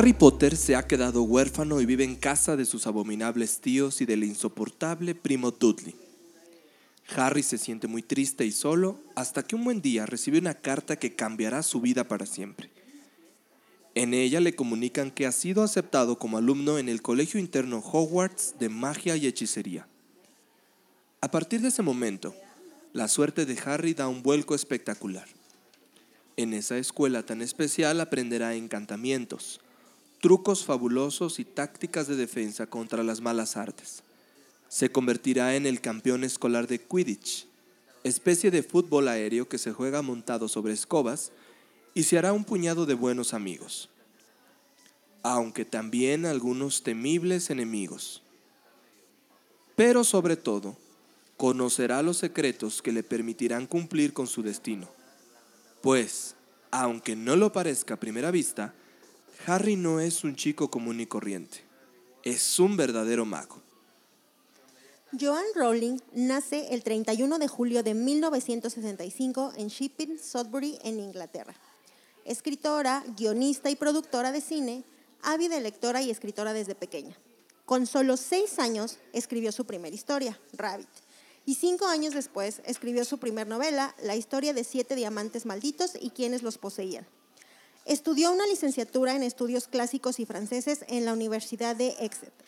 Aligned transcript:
Harry 0.00 0.14
Potter 0.14 0.56
se 0.56 0.76
ha 0.76 0.86
quedado 0.86 1.24
huérfano 1.24 1.78
y 1.82 1.84
vive 1.84 2.04
en 2.04 2.16
casa 2.16 2.56
de 2.56 2.64
sus 2.64 2.86
abominables 2.86 3.60
tíos 3.60 4.00
y 4.00 4.06
del 4.06 4.24
insoportable 4.24 5.14
primo 5.14 5.50
Dudley. 5.50 5.94
Harry 7.14 7.42
se 7.42 7.58
siente 7.58 7.86
muy 7.86 8.00
triste 8.00 8.46
y 8.46 8.50
solo 8.50 8.98
hasta 9.14 9.42
que 9.42 9.56
un 9.56 9.64
buen 9.64 9.82
día 9.82 10.06
recibe 10.06 10.38
una 10.38 10.54
carta 10.54 10.96
que 10.96 11.14
cambiará 11.14 11.62
su 11.62 11.82
vida 11.82 12.08
para 12.08 12.24
siempre. 12.24 12.70
En 13.94 14.14
ella 14.14 14.40
le 14.40 14.54
comunican 14.54 15.10
que 15.10 15.26
ha 15.26 15.32
sido 15.32 15.62
aceptado 15.62 16.18
como 16.18 16.38
alumno 16.38 16.78
en 16.78 16.88
el 16.88 17.02
Colegio 17.02 17.38
Interno 17.38 17.80
Hogwarts 17.80 18.54
de 18.58 18.70
Magia 18.70 19.16
y 19.16 19.26
Hechicería. 19.26 19.86
A 21.20 21.30
partir 21.30 21.60
de 21.60 21.68
ese 21.68 21.82
momento, 21.82 22.34
la 22.94 23.06
suerte 23.06 23.44
de 23.44 23.58
Harry 23.66 23.92
da 23.92 24.08
un 24.08 24.22
vuelco 24.22 24.54
espectacular. 24.54 25.28
En 26.38 26.54
esa 26.54 26.78
escuela 26.78 27.22
tan 27.22 27.42
especial 27.42 28.00
aprenderá 28.00 28.54
encantamientos, 28.54 29.60
trucos 30.20 30.64
fabulosos 30.64 31.38
y 31.40 31.44
tácticas 31.44 32.06
de 32.06 32.16
defensa 32.16 32.66
contra 32.66 33.02
las 33.02 33.20
malas 33.20 33.56
artes. 33.56 34.02
Se 34.68 34.92
convertirá 34.92 35.56
en 35.56 35.66
el 35.66 35.80
campeón 35.80 36.24
escolar 36.24 36.66
de 36.66 36.78
Quidditch, 36.78 37.46
especie 38.04 38.50
de 38.50 38.62
fútbol 38.62 39.08
aéreo 39.08 39.48
que 39.48 39.58
se 39.58 39.72
juega 39.72 40.02
montado 40.02 40.48
sobre 40.48 40.74
escobas 40.74 41.32
y 41.94 42.04
se 42.04 42.18
hará 42.18 42.32
un 42.32 42.44
puñado 42.44 42.86
de 42.86 42.94
buenos 42.94 43.34
amigos, 43.34 43.88
aunque 45.22 45.64
también 45.64 46.26
algunos 46.26 46.82
temibles 46.82 47.50
enemigos. 47.50 48.22
Pero 49.74 50.04
sobre 50.04 50.36
todo, 50.36 50.76
conocerá 51.36 52.02
los 52.02 52.18
secretos 52.18 52.82
que 52.82 52.92
le 52.92 53.02
permitirán 53.02 53.66
cumplir 53.66 54.12
con 54.12 54.26
su 54.26 54.42
destino. 54.42 54.88
Pues, 55.80 56.36
aunque 56.70 57.16
no 57.16 57.34
lo 57.34 57.50
parezca 57.50 57.94
a 57.94 58.00
primera 58.00 58.30
vista, 58.30 58.74
Harry 59.46 59.76
no 59.76 60.00
es 60.00 60.22
un 60.22 60.36
chico 60.36 60.70
común 60.70 61.00
y 61.00 61.06
corriente, 61.06 61.64
es 62.22 62.58
un 62.58 62.76
verdadero 62.76 63.24
mago. 63.24 63.62
Joan 65.18 65.44
Rowling 65.54 65.98
nace 66.12 66.74
el 66.74 66.84
31 66.84 67.38
de 67.38 67.48
julio 67.48 67.82
de 67.82 67.94
1965 67.94 69.54
en 69.56 69.68
Shipping, 69.68 70.18
Sudbury, 70.18 70.78
en 70.84 71.00
Inglaterra. 71.00 71.54
Escritora, 72.24 73.02
guionista 73.16 73.70
y 73.70 73.76
productora 73.76 74.30
de 74.30 74.42
cine, 74.42 74.84
ávida 75.22 75.58
lectora 75.58 76.02
y 76.02 76.10
escritora 76.10 76.52
desde 76.52 76.74
pequeña. 76.74 77.16
Con 77.64 77.86
solo 77.86 78.16
seis 78.18 78.58
años 78.58 78.98
escribió 79.12 79.52
su 79.52 79.64
primera 79.64 79.94
historia, 79.94 80.38
Rabbit, 80.52 80.88
y 81.46 81.54
cinco 81.54 81.86
años 81.86 82.12
después 82.14 82.60
escribió 82.66 83.04
su 83.04 83.18
primera 83.18 83.48
novela, 83.48 83.96
La 84.02 84.16
historia 84.16 84.52
de 84.52 84.64
siete 84.64 84.94
diamantes 84.94 85.46
malditos 85.46 85.92
y 85.98 86.10
quienes 86.10 86.42
los 86.42 86.58
poseían. 86.58 87.06
Estudió 87.90 88.30
una 88.30 88.46
licenciatura 88.46 89.16
en 89.16 89.24
estudios 89.24 89.66
clásicos 89.66 90.20
y 90.20 90.24
franceses 90.24 90.84
en 90.86 91.04
la 91.04 91.12
Universidad 91.12 91.74
de 91.74 91.88
Exeter. 91.98 92.46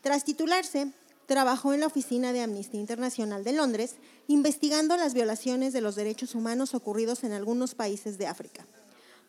Tras 0.00 0.24
titularse, 0.24 0.90
trabajó 1.26 1.72
en 1.72 1.78
la 1.78 1.86
oficina 1.86 2.32
de 2.32 2.40
Amnistía 2.40 2.80
Internacional 2.80 3.44
de 3.44 3.52
Londres, 3.52 3.94
investigando 4.26 4.96
las 4.96 5.14
violaciones 5.14 5.72
de 5.72 5.82
los 5.82 5.94
derechos 5.94 6.34
humanos 6.34 6.74
ocurridos 6.74 7.22
en 7.22 7.30
algunos 7.30 7.76
países 7.76 8.18
de 8.18 8.26
África. 8.26 8.66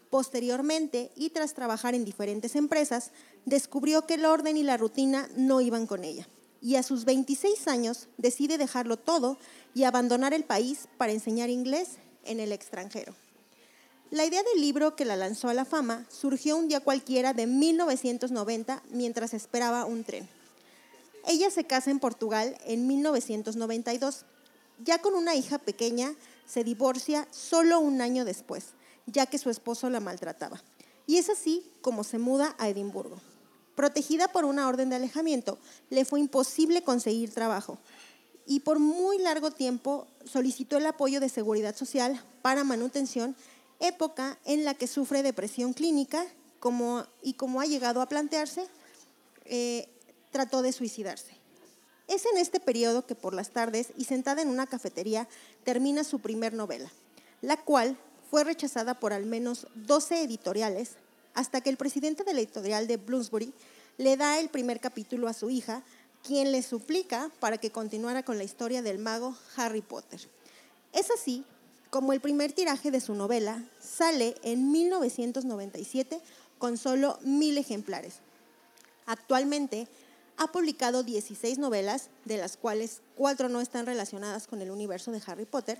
Posteriormente, 0.09 1.11
y 1.15 1.29
tras 1.29 1.53
trabajar 1.53 1.93
en 1.93 2.03
diferentes 2.03 2.55
empresas, 2.55 3.11
descubrió 3.45 4.07
que 4.07 4.15
el 4.15 4.25
orden 4.25 4.57
y 4.57 4.63
la 4.63 4.77
rutina 4.77 5.29
no 5.35 5.61
iban 5.61 5.85
con 5.85 6.03
ella. 6.03 6.27
Y 6.61 6.77
a 6.77 6.81
sus 6.81 7.05
26 7.05 7.67
años 7.67 8.07
decide 8.17 8.57
dejarlo 8.57 8.97
todo 8.97 9.37
y 9.75 9.83
abandonar 9.83 10.33
el 10.33 10.45
país 10.45 10.87
para 10.97 11.11
enseñar 11.11 11.51
inglés 11.51 11.99
en 12.23 12.39
el 12.39 12.51
extranjero. 12.51 13.13
La 14.13 14.25
idea 14.25 14.43
del 14.43 14.61
libro 14.61 14.95
que 14.95 15.05
la 15.05 15.15
lanzó 15.15 15.49
a 15.49 15.55
la 15.55 15.65
fama 15.65 16.05
surgió 16.07 16.55
un 16.55 16.67
día 16.67 16.81
cualquiera 16.81 17.33
de 17.33 17.47
1990 17.47 18.83
mientras 18.91 19.33
esperaba 19.33 19.85
un 19.85 20.03
tren. 20.03 20.29
Ella 21.25 21.49
se 21.49 21.63
casa 21.63 21.89
en 21.89 21.97
Portugal 21.97 22.55
en 22.65 22.85
1992. 22.85 24.25
Ya 24.85 24.99
con 24.99 25.15
una 25.15 25.33
hija 25.33 25.57
pequeña, 25.57 26.13
se 26.47 26.63
divorcia 26.63 27.27
solo 27.31 27.79
un 27.79 28.01
año 28.01 28.23
después 28.23 28.65
ya 29.07 29.25
que 29.25 29.39
su 29.39 29.49
esposo 29.49 29.89
la 29.89 29.99
maltrataba. 29.99 30.61
Y 31.07 31.17
es 31.17 31.31
así 31.31 31.65
como 31.81 32.03
se 32.03 32.19
muda 32.19 32.55
a 32.59 32.69
Edimburgo. 32.69 33.17
Protegida 33.75 34.27
por 34.27 34.45
una 34.45 34.67
orden 34.67 34.91
de 34.91 34.95
alejamiento, 34.95 35.57
le 35.89 36.05
fue 36.05 36.19
imposible 36.19 36.83
conseguir 36.83 37.33
trabajo 37.33 37.79
y 38.45 38.59
por 38.59 38.79
muy 38.79 39.17
largo 39.19 39.51
tiempo 39.51 40.07
solicitó 40.25 40.77
el 40.77 40.85
apoyo 40.85 41.19
de 41.19 41.29
seguridad 41.29 41.75
social 41.75 42.21
para 42.41 42.63
manutención, 42.63 43.35
época 43.83 44.39
en 44.45 44.65
la 44.65 44.73
que 44.73 44.87
sufre 44.87 45.23
depresión 45.23 45.73
clínica 45.73 46.25
como, 46.59 47.05
y 47.21 47.33
como 47.33 47.61
ha 47.61 47.65
llegado 47.65 48.01
a 48.01 48.07
plantearse, 48.07 48.65
eh, 49.45 49.89
trató 50.31 50.61
de 50.61 50.71
suicidarse. 50.71 51.37
Es 52.07 52.25
en 52.25 52.37
este 52.37 52.59
periodo 52.59 53.05
que 53.05 53.15
por 53.15 53.33
las 53.33 53.51
tardes 53.51 53.89
y 53.97 54.05
sentada 54.05 54.41
en 54.41 54.49
una 54.49 54.67
cafetería 54.67 55.27
termina 55.63 56.03
su 56.03 56.19
primer 56.19 56.53
novela, 56.53 56.89
la 57.41 57.57
cual 57.57 57.97
fue 58.29 58.43
rechazada 58.43 58.99
por 58.99 59.13
al 59.13 59.25
menos 59.25 59.67
12 59.75 60.23
editoriales 60.23 60.91
hasta 61.33 61.61
que 61.61 61.69
el 61.69 61.77
presidente 61.77 62.23
de 62.23 62.33
la 62.33 62.39
editorial 62.39 62.87
de 62.87 62.97
Bloomsbury 62.97 63.53
le 63.97 64.17
da 64.17 64.39
el 64.39 64.49
primer 64.49 64.79
capítulo 64.79 65.27
a 65.27 65.33
su 65.33 65.49
hija, 65.49 65.83
quien 66.23 66.51
le 66.51 66.63
suplica 66.63 67.29
para 67.39 67.57
que 67.57 67.71
continuara 67.71 68.23
con 68.23 68.37
la 68.37 68.43
historia 68.43 68.81
del 68.81 68.97
mago 68.97 69.35
Harry 69.55 69.81
Potter. 69.81 70.21
Es 70.93 71.11
así 71.11 71.43
como 71.93 72.11
el 72.11 72.21
primer 72.21 72.53
tiraje 72.53 72.89
de 72.89 72.99
su 72.99 73.13
novela 73.13 73.63
sale 73.79 74.33
en 74.41 74.71
1997 74.71 76.19
con 76.57 76.79
solo 76.79 77.19
mil 77.21 77.55
ejemplares. 77.59 78.15
Actualmente 79.05 79.87
ha 80.37 80.51
publicado 80.51 81.03
16 81.03 81.59
novelas, 81.59 82.09
de 82.25 82.37
las 82.37 82.57
cuales 82.57 83.01
cuatro 83.15 83.47
no 83.47 83.61
están 83.61 83.85
relacionadas 83.85 84.47
con 84.47 84.59
el 84.63 84.71
universo 84.71 85.11
de 85.11 85.21
Harry 85.27 85.45
Potter, 85.45 85.79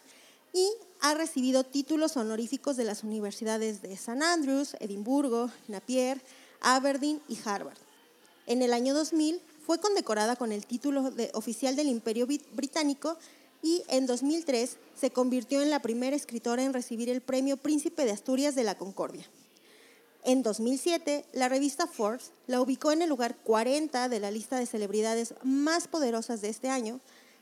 y 0.54 0.70
ha 1.02 1.16
recibido 1.16 1.64
títulos 1.64 2.16
honoríficos 2.16 2.78
de 2.78 2.84
las 2.84 3.04
universidades 3.04 3.82
de 3.82 3.94
St. 3.94 4.24
Andrews, 4.24 4.78
Edimburgo, 4.80 5.50
Napier, 5.68 6.22
Aberdeen 6.62 7.24
y 7.28 7.40
Harvard. 7.44 7.80
En 8.46 8.62
el 8.62 8.74
año 8.74 8.94
2000 8.94 9.42
fue 9.66 9.80
condecorada 9.80 10.36
con 10.36 10.52
el 10.52 10.68
título 10.68 11.12
oficial 11.34 11.76
del 11.76 11.88
Imperio 11.88 12.28
Británico 12.28 13.18
y 13.64 13.84
en 13.88 14.06
2003 14.06 14.78
se 15.00 15.10
convirtió 15.10 15.62
en 15.62 15.72
la 15.72 15.82
primera 15.82 16.16
escritora 16.16 16.64
en 16.64 16.74
recibir 16.74 17.10
el 17.10 17.22
premio 17.22 17.58
Príncipe 17.58 18.06
de 18.06 18.12
Asturias 18.12 18.54
de 18.54 18.66
la 18.66 18.78
Concordia. 18.78 19.26
En 20.26 20.44
2007, 20.44 21.26
la 21.34 21.50
revista 21.50 21.88
Forbes 21.88 22.32
la 22.46 22.62
ubicó 22.62 22.92
en 22.92 23.02
el 23.02 23.10
lugar 23.10 23.38
40 23.44 24.10
de 24.10 24.20
la 24.20 24.32
lista 24.32 24.58
de 24.58 24.66
celebridades 24.66 25.34
más 25.44 25.88
poderosas 25.88 26.42
de 26.42 26.50
este 26.50 26.70
año, 26.70 27.00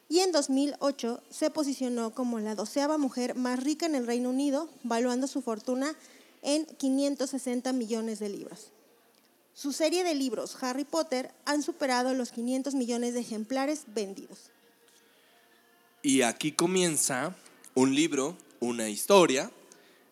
y 0.09 0.19
en 0.19 0.31
2008 0.31 1.21
se 1.29 1.49
posicionó 1.49 2.13
como 2.13 2.39
la 2.39 2.53
doceava 2.53 2.97
mujer 2.97 3.35
más 3.35 3.63
rica 3.63 3.85
en 3.85 3.95
el 3.95 4.05
Reino 4.05 4.29
Unido, 4.29 4.69
valuando 4.83 5.25
su 5.25 5.41
fortuna 5.41 5.95
en 6.41 6.65
560 6.65 7.71
millones 7.73 8.19
de 8.19 8.29
libras. 8.29 8.71
Su 9.53 9.73
serie 9.73 10.03
de 10.03 10.15
libros, 10.15 10.57
Harry 10.61 10.85
Potter, 10.85 11.31
han 11.45 11.61
superado 11.61 12.13
los 12.13 12.31
500 12.31 12.73
millones 12.75 13.13
de 13.13 13.21
ejemplares 13.21 13.83
vendidos. 13.87 14.51
Y 16.03 16.23
aquí 16.23 16.51
comienza 16.51 17.35
un 17.75 17.93
libro, 17.93 18.35
una 18.59 18.89
historia. 18.89 19.51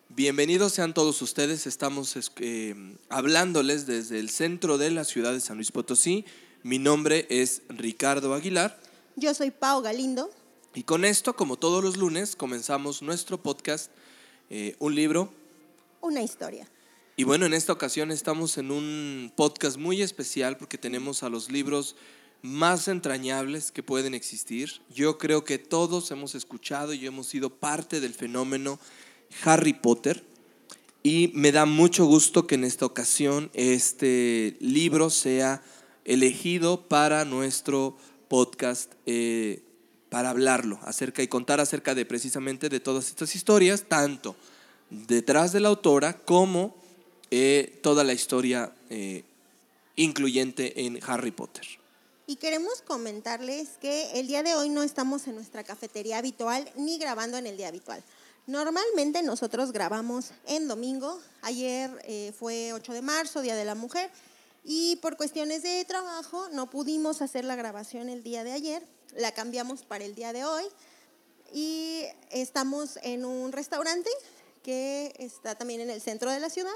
Bienvenidos 0.08 0.72
sean 0.72 0.94
todos 0.94 1.20
ustedes. 1.20 1.66
Estamos 1.66 2.16
eh, 2.36 2.96
hablándoles 3.08 3.86
desde 3.86 4.20
el 4.20 4.30
centro 4.30 4.78
de 4.78 4.92
la 4.92 5.02
ciudad 5.02 5.32
de 5.32 5.40
San 5.40 5.56
Luis 5.56 5.72
Potosí. 5.72 6.24
Mi 6.62 6.78
nombre 6.78 7.26
es 7.28 7.62
Ricardo 7.68 8.34
Aguilar. 8.34 8.78
Yo 9.16 9.34
soy 9.34 9.50
Pau 9.50 9.82
Galindo. 9.82 10.30
Y 10.74 10.84
con 10.84 11.04
esto, 11.04 11.34
como 11.34 11.56
todos 11.56 11.82
los 11.82 11.96
lunes, 11.96 12.36
comenzamos 12.36 13.02
nuestro 13.02 13.42
podcast, 13.42 13.90
eh, 14.48 14.76
un 14.78 14.94
libro. 14.94 15.32
Una 16.02 16.22
historia. 16.22 16.68
Y 17.16 17.24
bueno, 17.24 17.46
en 17.46 17.52
esta 17.52 17.72
ocasión 17.72 18.12
estamos 18.12 18.58
en 18.58 18.70
un 18.70 19.32
podcast 19.34 19.76
muy 19.76 20.02
especial 20.02 20.56
porque 20.56 20.78
tenemos 20.78 21.24
a 21.24 21.28
los 21.28 21.50
libros 21.50 21.96
más 22.42 22.88
entrañables 22.88 23.72
que 23.72 23.82
pueden 23.82 24.14
existir. 24.14 24.80
Yo 24.94 25.18
creo 25.18 25.44
que 25.44 25.58
todos 25.58 26.10
hemos 26.10 26.34
escuchado 26.34 26.92
y 26.94 27.06
hemos 27.06 27.26
sido 27.26 27.50
parte 27.50 28.00
del 28.00 28.14
fenómeno 28.14 28.78
Harry 29.44 29.72
Potter. 29.72 30.24
Y 31.02 31.32
me 31.34 31.52
da 31.52 31.64
mucho 31.64 32.04
gusto 32.04 32.46
que 32.46 32.56
en 32.56 32.64
esta 32.64 32.86
ocasión 32.86 33.50
este 33.54 34.56
libro 34.60 35.10
sea 35.10 35.62
elegido 36.04 36.88
para 36.88 37.24
nuestro 37.24 37.96
podcast 38.28 38.92
eh, 39.06 39.62
para 40.10 40.30
hablarlo 40.30 40.78
acerca 40.82 41.22
y 41.22 41.28
contar 41.28 41.60
acerca 41.60 41.94
de 41.94 42.04
precisamente 42.04 42.68
de 42.68 42.80
todas 42.80 43.08
estas 43.08 43.34
historias, 43.34 43.84
tanto 43.88 44.36
detrás 44.90 45.52
de 45.52 45.60
la 45.60 45.68
autora 45.68 46.18
como 46.18 46.76
eh, 47.30 47.78
toda 47.82 48.04
la 48.04 48.12
historia 48.12 48.74
eh, 48.90 49.24
incluyente 49.96 50.84
en 50.84 50.98
Harry 51.06 51.30
Potter. 51.30 51.79
Y 52.30 52.36
queremos 52.36 52.80
comentarles 52.82 53.70
que 53.80 54.12
el 54.20 54.28
día 54.28 54.44
de 54.44 54.54
hoy 54.54 54.68
no 54.68 54.84
estamos 54.84 55.26
en 55.26 55.34
nuestra 55.34 55.64
cafetería 55.64 56.18
habitual 56.18 56.70
ni 56.76 56.96
grabando 56.96 57.38
en 57.38 57.48
el 57.48 57.56
día 57.56 57.66
habitual. 57.66 58.04
Normalmente 58.46 59.24
nosotros 59.24 59.72
grabamos 59.72 60.30
en 60.46 60.68
domingo. 60.68 61.20
Ayer 61.42 61.90
eh, 62.04 62.32
fue 62.38 62.72
8 62.72 62.92
de 62.92 63.02
marzo, 63.02 63.42
Día 63.42 63.56
de 63.56 63.64
la 63.64 63.74
Mujer, 63.74 64.12
y 64.62 64.94
por 65.02 65.16
cuestiones 65.16 65.64
de 65.64 65.84
trabajo 65.86 66.48
no 66.50 66.70
pudimos 66.70 67.20
hacer 67.20 67.44
la 67.44 67.56
grabación 67.56 68.08
el 68.08 68.22
día 68.22 68.44
de 68.44 68.52
ayer. 68.52 68.86
La 69.16 69.32
cambiamos 69.32 69.82
para 69.82 70.04
el 70.04 70.14
día 70.14 70.32
de 70.32 70.44
hoy. 70.44 70.62
Y 71.52 72.04
estamos 72.30 73.00
en 73.02 73.24
un 73.24 73.50
restaurante 73.50 74.08
que 74.62 75.16
está 75.18 75.56
también 75.56 75.80
en 75.80 75.90
el 75.90 76.00
centro 76.00 76.30
de 76.30 76.38
la 76.38 76.48
ciudad. 76.48 76.70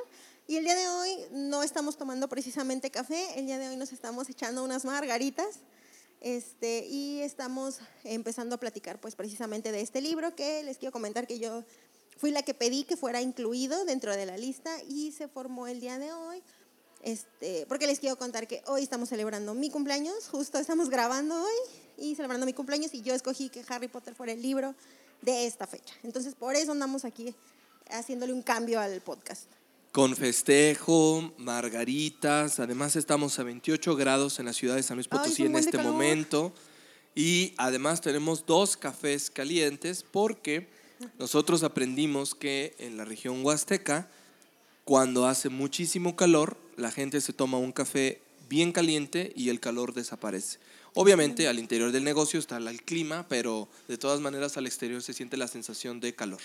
Y 0.46 0.58
el 0.58 0.64
día 0.64 0.74
de 0.74 0.88
hoy 0.88 1.26
no 1.30 1.62
estamos 1.62 1.96
tomando 1.96 2.28
precisamente 2.28 2.90
café, 2.90 3.38
el 3.38 3.46
día 3.46 3.58
de 3.58 3.70
hoy 3.70 3.78
nos 3.78 3.92
estamos 3.92 4.28
echando 4.28 4.62
unas 4.62 4.84
margaritas 4.84 5.60
este, 6.20 6.86
y 6.86 7.22
estamos 7.22 7.78
empezando 8.04 8.56
a 8.56 8.58
platicar 8.58 9.00
pues 9.00 9.16
precisamente 9.16 9.72
de 9.72 9.80
este 9.80 10.02
libro 10.02 10.36
que 10.36 10.62
les 10.62 10.76
quiero 10.76 10.92
comentar 10.92 11.26
que 11.26 11.38
yo 11.38 11.64
fui 12.18 12.30
la 12.30 12.42
que 12.42 12.52
pedí 12.52 12.84
que 12.84 12.98
fuera 12.98 13.22
incluido 13.22 13.86
dentro 13.86 14.14
de 14.14 14.26
la 14.26 14.36
lista 14.36 14.70
y 14.86 15.12
se 15.12 15.28
formó 15.28 15.66
el 15.66 15.80
día 15.80 15.98
de 15.98 16.12
hoy. 16.12 16.42
Este, 17.00 17.64
porque 17.66 17.86
les 17.86 17.98
quiero 17.98 18.16
contar 18.16 18.46
que 18.46 18.62
hoy 18.66 18.82
estamos 18.82 19.08
celebrando 19.08 19.54
mi 19.54 19.70
cumpleaños, 19.70 20.28
justo 20.28 20.58
estamos 20.58 20.90
grabando 20.90 21.42
hoy 21.42 21.54
y 21.96 22.16
celebrando 22.16 22.44
mi 22.44 22.52
cumpleaños 22.52 22.92
y 22.92 23.00
yo 23.00 23.14
escogí 23.14 23.48
que 23.48 23.64
Harry 23.68 23.88
Potter 23.88 24.14
fuera 24.14 24.34
el 24.34 24.42
libro 24.42 24.74
de 25.22 25.46
esta 25.46 25.66
fecha. 25.66 25.94
Entonces 26.02 26.34
por 26.34 26.54
eso 26.54 26.72
andamos 26.72 27.06
aquí 27.06 27.34
haciéndole 27.88 28.34
un 28.34 28.42
cambio 28.42 28.78
al 28.78 29.00
podcast 29.00 29.46
con 29.94 30.16
festejo, 30.16 31.32
margaritas. 31.38 32.58
Además 32.58 32.96
estamos 32.96 33.38
a 33.38 33.44
28 33.44 33.94
grados 33.94 34.40
en 34.40 34.46
la 34.46 34.52
ciudad 34.52 34.74
de 34.74 34.82
San 34.82 34.96
Luis 34.96 35.06
Potosí 35.06 35.44
en 35.44 35.54
este 35.54 35.78
momento. 35.78 36.52
Y 37.14 37.54
además 37.58 38.00
tenemos 38.00 38.44
dos 38.44 38.76
cafés 38.76 39.30
calientes 39.30 40.02
porque 40.02 40.66
nosotros 41.20 41.62
aprendimos 41.62 42.34
que 42.34 42.74
en 42.80 42.96
la 42.96 43.04
región 43.04 43.46
huasteca, 43.46 44.08
cuando 44.84 45.28
hace 45.28 45.48
muchísimo 45.48 46.16
calor, 46.16 46.56
la 46.76 46.90
gente 46.90 47.20
se 47.20 47.32
toma 47.32 47.58
un 47.58 47.70
café 47.70 48.20
bien 48.48 48.72
caliente 48.72 49.32
y 49.36 49.48
el 49.48 49.60
calor 49.60 49.94
desaparece. 49.94 50.58
Obviamente 50.94 51.46
al 51.46 51.60
interior 51.60 51.92
del 51.92 52.02
negocio 52.02 52.40
está 52.40 52.56
el 52.56 52.82
clima, 52.82 53.26
pero 53.28 53.68
de 53.86 53.96
todas 53.96 54.18
maneras 54.18 54.56
al 54.56 54.66
exterior 54.66 55.02
se 55.02 55.12
siente 55.12 55.36
la 55.36 55.46
sensación 55.46 56.00
de 56.00 56.16
calor. 56.16 56.40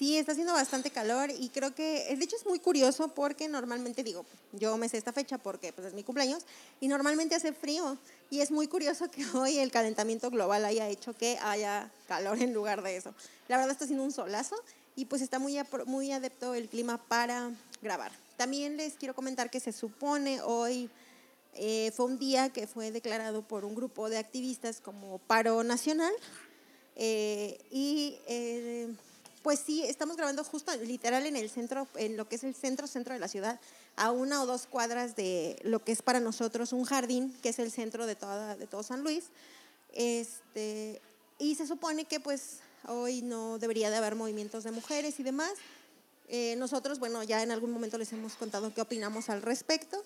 Sí, 0.00 0.16
está 0.16 0.32
haciendo 0.32 0.54
bastante 0.54 0.90
calor 0.90 1.30
y 1.30 1.50
creo 1.50 1.74
que, 1.74 2.16
de 2.16 2.24
hecho 2.24 2.34
es 2.34 2.46
muy 2.46 2.58
curioso 2.58 3.08
porque 3.08 3.48
normalmente 3.48 4.02
digo, 4.02 4.24
yo 4.52 4.78
me 4.78 4.88
sé 4.88 4.96
esta 4.96 5.12
fecha 5.12 5.36
porque 5.36 5.74
pues, 5.74 5.88
es 5.88 5.92
mi 5.92 6.02
cumpleaños 6.02 6.46
y 6.80 6.88
normalmente 6.88 7.34
hace 7.34 7.52
frío 7.52 7.98
y 8.30 8.40
es 8.40 8.50
muy 8.50 8.66
curioso 8.66 9.10
que 9.10 9.26
hoy 9.36 9.58
el 9.58 9.70
calentamiento 9.70 10.30
global 10.30 10.64
haya 10.64 10.88
hecho 10.88 11.12
que 11.12 11.36
haya 11.42 11.90
calor 12.08 12.40
en 12.40 12.54
lugar 12.54 12.82
de 12.82 12.96
eso. 12.96 13.14
La 13.46 13.58
verdad 13.58 13.72
está 13.72 13.84
haciendo 13.84 14.02
un 14.02 14.10
solazo 14.10 14.56
y 14.96 15.04
pues 15.04 15.20
está 15.20 15.38
muy, 15.38 15.58
muy 15.84 16.12
adepto 16.12 16.54
el 16.54 16.70
clima 16.70 16.96
para 16.96 17.50
grabar. 17.82 18.10
También 18.38 18.78
les 18.78 18.94
quiero 18.94 19.14
comentar 19.14 19.50
que 19.50 19.60
se 19.60 19.72
supone 19.72 20.40
hoy 20.40 20.88
eh, 21.52 21.92
fue 21.94 22.06
un 22.06 22.18
día 22.18 22.48
que 22.48 22.66
fue 22.66 22.90
declarado 22.90 23.42
por 23.42 23.66
un 23.66 23.74
grupo 23.74 24.08
de 24.08 24.16
activistas 24.16 24.80
como 24.80 25.18
paro 25.18 25.62
nacional 25.62 26.14
eh, 26.96 27.58
y... 27.70 28.16
Eh, 28.28 28.94
pues 29.42 29.60
sí, 29.60 29.82
estamos 29.84 30.16
grabando 30.16 30.44
justo 30.44 30.74
literal 30.76 31.26
en 31.26 31.36
el 31.36 31.48
centro, 31.48 31.88
en 31.96 32.16
lo 32.16 32.28
que 32.28 32.36
es 32.36 32.44
el 32.44 32.54
centro 32.54 32.86
centro 32.86 33.14
de 33.14 33.20
la 33.20 33.28
ciudad, 33.28 33.58
a 33.96 34.10
una 34.10 34.42
o 34.42 34.46
dos 34.46 34.66
cuadras 34.66 35.16
de 35.16 35.56
lo 35.62 35.82
que 35.82 35.92
es 35.92 36.02
para 36.02 36.20
nosotros 36.20 36.72
un 36.72 36.84
jardín, 36.84 37.34
que 37.42 37.50
es 37.50 37.58
el 37.58 37.70
centro 37.70 38.06
de 38.06 38.16
toda 38.16 38.56
de 38.56 38.66
todo 38.66 38.82
San 38.82 39.02
Luis. 39.02 39.24
Este, 39.92 41.00
y 41.38 41.54
se 41.54 41.66
supone 41.66 42.04
que 42.04 42.20
pues 42.20 42.58
hoy 42.86 43.22
no 43.22 43.58
debería 43.58 43.90
de 43.90 43.96
haber 43.96 44.14
movimientos 44.14 44.64
de 44.64 44.72
mujeres 44.72 45.18
y 45.20 45.22
demás. 45.22 45.52
Eh, 46.28 46.54
nosotros, 46.56 46.98
bueno, 46.98 47.22
ya 47.24 47.42
en 47.42 47.50
algún 47.50 47.72
momento 47.72 47.98
les 47.98 48.12
hemos 48.12 48.34
contado 48.34 48.72
qué 48.72 48.80
opinamos 48.82 49.30
al 49.30 49.42
respecto, 49.42 50.04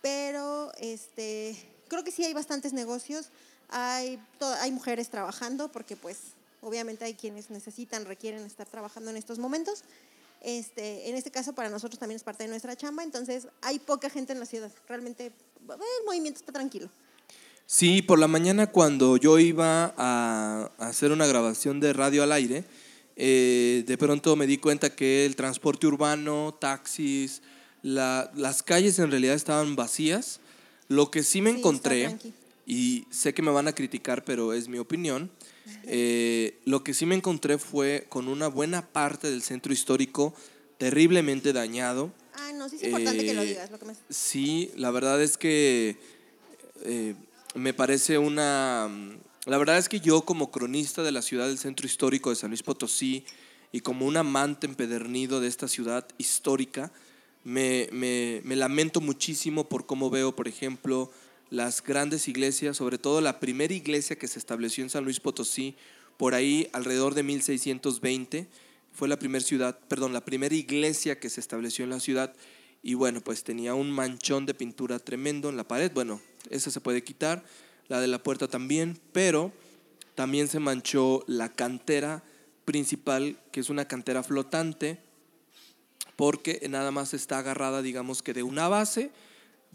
pero 0.00 0.72
este, 0.78 1.56
creo 1.88 2.04
que 2.04 2.10
sí 2.10 2.24
hay 2.24 2.32
bastantes 2.32 2.72
negocios, 2.72 3.28
hay, 3.68 4.18
hay 4.60 4.70
mujeres 4.70 5.10
trabajando 5.10 5.70
porque 5.70 5.94
pues 5.96 6.18
Obviamente 6.60 7.04
hay 7.04 7.14
quienes 7.14 7.50
necesitan, 7.50 8.04
requieren 8.04 8.44
estar 8.44 8.66
trabajando 8.66 9.10
en 9.10 9.16
estos 9.16 9.38
momentos. 9.38 9.84
Este, 10.40 11.08
en 11.08 11.16
este 11.16 11.30
caso 11.30 11.54
para 11.54 11.68
nosotros 11.68 11.98
también 11.98 12.16
es 12.16 12.22
parte 12.22 12.44
de 12.44 12.50
nuestra 12.50 12.76
chamba, 12.76 13.02
entonces 13.02 13.48
hay 13.60 13.78
poca 13.78 14.08
gente 14.08 14.32
en 14.32 14.40
la 14.40 14.46
ciudad. 14.46 14.70
Realmente 14.88 15.26
el 15.26 16.06
movimiento 16.06 16.40
está 16.40 16.52
tranquilo. 16.52 16.88
Sí, 17.66 18.00
por 18.02 18.18
la 18.18 18.28
mañana 18.28 18.68
cuando 18.68 19.16
yo 19.16 19.38
iba 19.38 19.92
a 19.96 20.70
hacer 20.78 21.12
una 21.12 21.26
grabación 21.26 21.80
de 21.80 21.92
radio 21.92 22.22
al 22.22 22.32
aire, 22.32 22.64
eh, 23.20 23.84
de 23.86 23.98
pronto 23.98 24.36
me 24.36 24.46
di 24.46 24.58
cuenta 24.58 24.94
que 24.94 25.26
el 25.26 25.34
transporte 25.36 25.86
urbano, 25.86 26.56
taxis, 26.58 27.42
las 27.82 28.62
calles 28.62 28.98
en 29.00 29.10
realidad 29.10 29.34
estaban 29.34 29.76
vacías. 29.76 30.40
Lo 30.86 31.10
que 31.10 31.22
sí 31.22 31.42
me 31.42 31.50
encontré, 31.50 32.16
y 32.68 33.06
sé 33.08 33.32
que 33.32 33.40
me 33.40 33.50
van 33.50 33.66
a 33.66 33.72
criticar, 33.72 34.24
pero 34.26 34.52
es 34.52 34.68
mi 34.68 34.76
opinión, 34.76 35.30
eh, 35.84 36.60
lo 36.66 36.84
que 36.84 36.92
sí 36.92 37.06
me 37.06 37.14
encontré 37.14 37.56
fue 37.56 38.04
con 38.10 38.28
una 38.28 38.46
buena 38.46 38.86
parte 38.86 39.30
del 39.30 39.40
centro 39.40 39.72
histórico 39.72 40.34
terriblemente 40.76 41.54
dañado. 41.54 42.12
Ah, 42.34 42.52
no, 42.52 42.68
sí 42.68 42.76
es 42.76 42.84
importante 42.84 43.24
que 43.24 43.32
lo 43.32 43.40
eh, 43.40 43.46
digas. 43.46 43.70
Lo 43.70 43.78
que 43.78 43.86
Sí, 44.10 44.70
la 44.76 44.90
verdad 44.90 45.22
es 45.22 45.38
que 45.38 45.96
eh, 46.84 47.14
me 47.54 47.72
parece 47.72 48.18
una... 48.18 48.90
La 49.46 49.56
verdad 49.56 49.78
es 49.78 49.88
que 49.88 50.00
yo 50.00 50.26
como 50.26 50.50
cronista 50.50 51.02
de 51.02 51.10
la 51.10 51.22
ciudad 51.22 51.46
del 51.46 51.56
centro 51.56 51.86
histórico 51.86 52.28
de 52.28 52.36
San 52.36 52.50
Luis 52.50 52.62
Potosí 52.62 53.24
y 53.72 53.80
como 53.80 54.04
un 54.04 54.18
amante 54.18 54.66
empedernido 54.66 55.40
de 55.40 55.48
esta 55.48 55.68
ciudad 55.68 56.06
histórica, 56.18 56.92
me, 57.44 57.88
me, 57.92 58.42
me 58.44 58.56
lamento 58.56 59.00
muchísimo 59.00 59.70
por 59.70 59.86
cómo 59.86 60.10
veo, 60.10 60.36
por 60.36 60.48
ejemplo, 60.48 61.10
las 61.50 61.82
grandes 61.82 62.28
iglesias, 62.28 62.76
sobre 62.76 62.98
todo 62.98 63.20
la 63.20 63.40
primera 63.40 63.72
iglesia 63.72 64.16
que 64.16 64.28
se 64.28 64.38
estableció 64.38 64.84
en 64.84 64.90
San 64.90 65.04
Luis 65.04 65.20
Potosí, 65.20 65.76
por 66.16 66.34
ahí 66.34 66.68
alrededor 66.72 67.14
de 67.14 67.22
1620, 67.22 68.48
fue 68.92 69.08
la 69.08 69.18
primera 69.18 69.44
ciudad, 69.44 69.78
perdón, 69.88 70.12
la 70.12 70.24
primera 70.24 70.54
iglesia 70.54 71.20
que 71.20 71.30
se 71.30 71.40
estableció 71.40 71.84
en 71.84 71.90
la 71.90 72.00
ciudad 72.00 72.34
y 72.82 72.94
bueno, 72.94 73.20
pues 73.20 73.44
tenía 73.44 73.74
un 73.74 73.90
manchón 73.90 74.46
de 74.46 74.54
pintura 74.54 74.98
tremendo 74.98 75.48
en 75.48 75.56
la 75.56 75.66
pared, 75.66 75.90
bueno, 75.92 76.20
esa 76.50 76.70
se 76.70 76.80
puede 76.80 77.02
quitar, 77.02 77.44
la 77.88 78.00
de 78.00 78.06
la 78.06 78.22
puerta 78.22 78.48
también, 78.48 78.98
pero 79.12 79.52
también 80.14 80.48
se 80.48 80.58
manchó 80.58 81.24
la 81.26 81.48
cantera 81.52 82.22
principal, 82.64 83.38
que 83.52 83.60
es 83.60 83.70
una 83.70 83.86
cantera 83.86 84.22
flotante, 84.22 84.98
porque 86.16 86.66
nada 86.68 86.90
más 86.90 87.14
está 87.14 87.38
agarrada, 87.38 87.82
digamos 87.82 88.22
que 88.22 88.34
de 88.34 88.42
una 88.42 88.68
base, 88.68 89.10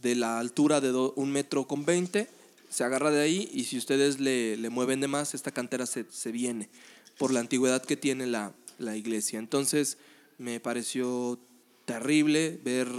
de 0.03 0.15
la 0.15 0.37
altura 0.37 0.81
de 0.81 0.91
un 0.91 1.31
metro 1.31 1.65
con 1.65 1.85
20, 1.85 2.27
se 2.69 2.83
agarra 2.83 3.09
de 3.09 3.21
ahí 3.21 3.49
y 3.53 3.63
si 3.63 3.77
ustedes 3.77 4.19
le, 4.19 4.57
mueven 4.69 4.99
de 4.99 5.07
más, 5.07 5.33
esta 5.33 5.51
cantera 5.51 5.85
se, 5.85 6.31
viene 6.31 6.69
por 7.17 7.31
la 7.31 7.39
antigüedad 7.39 7.83
que 7.83 7.97
tiene 7.97 8.27
la, 8.27 8.53
iglesia. 8.95 9.39
Entonces 9.39 9.97
me 10.37 10.59
pareció 10.59 11.39
terrible 11.85 12.59
ver 12.63 12.89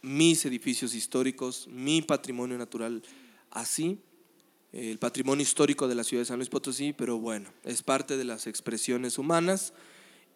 mis 0.00 0.44
edificios 0.44 0.94
históricos, 0.94 1.66
mi 1.68 2.02
patrimonio 2.02 2.56
natural 2.56 3.02
así, 3.50 3.98
el 4.72 4.98
patrimonio 4.98 5.42
histórico 5.42 5.88
de 5.88 5.96
la 5.96 6.04
ciudad 6.04 6.20
de 6.20 6.26
San 6.26 6.38
Luis 6.38 6.50
Potosí, 6.50 6.92
pero 6.92 7.18
bueno, 7.18 7.50
es 7.64 7.82
parte 7.82 8.16
de 8.16 8.24
las 8.24 8.46
expresiones 8.46 9.18
humanas. 9.18 9.72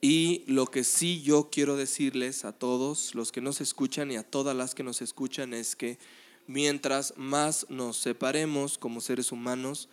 Y 0.05 0.43
lo 0.49 0.67
que 0.67 0.83
sí 0.83 1.23
yo 1.23 1.49
quiero 1.49 1.77
decirles 1.77 2.45
a 2.45 2.51
todos 2.51 3.15
los 3.15 3.31
que 3.31 3.41
nos 3.41 3.61
escuchan 3.61 4.11
y 4.11 4.17
a 4.17 4.25
todas 4.25 4.57
las 4.57 4.75
que 4.75 4.83
nos 4.83 5.01
escuchan 5.01 5.55
es 5.55 5.77
que 5.77 5.97
mientras 6.49 7.15
más 7.17 7.67
nos 7.69 7.99
separemos 7.99 8.79
como 8.79 9.01
seres 9.01 9.31
humanos, 9.31 9.89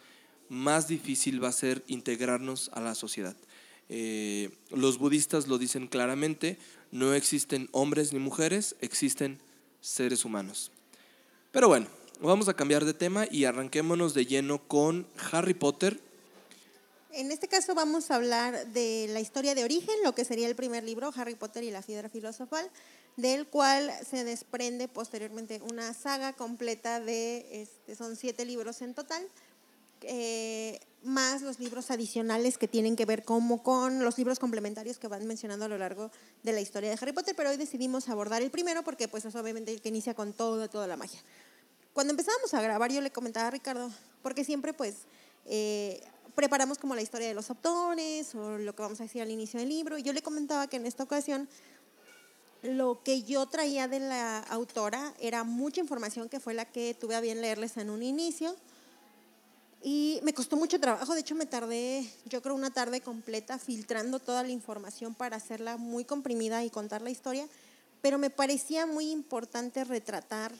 más 0.49 0.87
difícil 0.87 1.43
va 1.43 1.49
a 1.49 1.51
ser 1.51 1.83
integrarnos 1.85 2.71
a 2.73 2.81
la 2.81 2.95
sociedad. 2.95 3.35
Eh, 3.87 4.49
los 4.71 4.97
budistas 4.97 5.47
lo 5.47 5.59
dicen 5.59 5.85
claramente, 5.85 6.57
no 6.89 7.13
existen 7.13 7.69
hombres 7.71 8.11
ni 8.11 8.17
mujeres, 8.17 8.77
existen 8.81 9.39
seres 9.79 10.25
humanos. 10.25 10.71
Pero 11.51 11.67
bueno, 11.67 11.85
vamos 12.19 12.47
a 12.49 12.55
cambiar 12.55 12.83
de 12.83 12.95
tema 12.95 13.27
y 13.29 13.45
arranquémonos 13.45 14.15
de 14.15 14.25
lleno 14.25 14.57
con 14.67 15.05
Harry 15.31 15.53
Potter 15.53 16.01
en 17.11 17.31
este 17.31 17.47
caso 17.47 17.73
vamos 17.73 18.11
a 18.11 18.15
hablar 18.15 18.67
de 18.67 19.07
la 19.09 19.19
historia 19.19 19.55
de 19.55 19.63
origen, 19.63 19.95
lo 20.03 20.13
que 20.13 20.25
sería 20.25 20.47
el 20.47 20.55
primer 20.55 20.83
libro, 20.83 21.11
Harry 21.15 21.35
Potter 21.35 21.63
y 21.63 21.71
la 21.71 21.81
piedra 21.81 22.09
filosofal, 22.09 22.69
del 23.17 23.47
cual 23.47 23.91
se 24.07 24.23
desprende 24.23 24.87
posteriormente 24.87 25.61
una 25.69 25.93
saga 25.93 26.33
completa 26.33 26.99
de, 26.99 27.61
este, 27.61 27.95
son 27.95 28.15
siete 28.15 28.45
libros 28.45 28.81
en 28.81 28.93
total, 28.93 29.27
eh, 30.01 30.79
más 31.03 31.41
los 31.41 31.59
libros 31.59 31.91
adicionales 31.91 32.57
que 32.57 32.67
tienen 32.67 32.95
que 32.95 33.05
ver 33.05 33.23
como 33.23 33.63
con 33.63 34.03
los 34.03 34.17
libros 34.17 34.39
complementarios 34.39 34.99
que 34.99 35.07
van 35.07 35.25
mencionando 35.25 35.65
a 35.65 35.67
lo 35.67 35.77
largo 35.77 36.11
de 36.43 36.53
la 36.53 36.61
historia 36.61 36.89
de 36.89 36.97
Harry 37.01 37.11
Potter, 37.11 37.35
pero 37.35 37.49
hoy 37.49 37.57
decidimos 37.57 38.07
abordar 38.07 38.41
el 38.41 38.51
primero 38.51 38.83
porque 38.83 39.07
pues 39.07 39.25
es 39.25 39.35
obviamente 39.35 39.73
el 39.73 39.81
que 39.81 39.89
inicia 39.89 40.13
con 40.13 40.33
todo, 40.33 40.69
toda 40.69 40.87
la 40.87 40.95
magia. 40.95 41.19
Cuando 41.93 42.11
empezábamos 42.11 42.53
a 42.53 42.61
grabar 42.61 42.91
yo 42.91 43.01
le 43.01 43.11
comentaba 43.11 43.47
a 43.47 43.51
Ricardo, 43.51 43.89
porque 44.21 44.43
siempre 44.43 44.73
pues... 44.73 44.95
Eh, 45.45 46.01
preparamos 46.39 46.77
como 46.77 46.95
la 46.95 47.01
historia 47.01 47.27
de 47.27 47.33
los 47.33 47.49
autores 47.49 48.33
o 48.33 48.57
lo 48.57 48.73
que 48.73 48.81
vamos 48.81 49.01
a 49.01 49.03
decir 49.03 49.21
al 49.21 49.29
inicio 49.29 49.59
del 49.59 49.67
libro. 49.67 49.97
Y 49.97 50.03
yo 50.03 50.13
le 50.13 50.21
comentaba 50.21 50.67
que 50.67 50.77
en 50.77 50.85
esta 50.85 51.03
ocasión 51.03 51.49
lo 52.61 53.03
que 53.03 53.23
yo 53.23 53.45
traía 53.47 53.89
de 53.89 53.99
la 53.99 54.39
autora 54.43 55.13
era 55.19 55.43
mucha 55.43 55.81
información 55.81 56.29
que 56.29 56.39
fue 56.39 56.53
la 56.53 56.63
que 56.63 56.93
tuve 56.93 57.15
a 57.15 57.19
bien 57.19 57.41
leerles 57.41 57.75
en 57.75 57.89
un 57.89 58.01
inicio. 58.01 58.55
Y 59.83 60.21
me 60.23 60.33
costó 60.33 60.55
mucho 60.55 60.79
trabajo, 60.79 61.13
de 61.13 61.19
hecho 61.19 61.35
me 61.35 61.45
tardé, 61.45 62.09
yo 62.23 62.41
creo, 62.41 62.55
una 62.55 62.71
tarde 62.71 63.01
completa 63.01 63.59
filtrando 63.59 64.19
toda 64.19 64.41
la 64.41 64.49
información 64.49 65.15
para 65.15 65.35
hacerla 65.35 65.75
muy 65.75 66.05
comprimida 66.05 66.63
y 66.63 66.69
contar 66.69 67.01
la 67.01 67.09
historia, 67.09 67.49
pero 68.01 68.17
me 68.17 68.29
parecía 68.29 68.85
muy 68.85 69.11
importante 69.11 69.83
retratar 69.83 70.53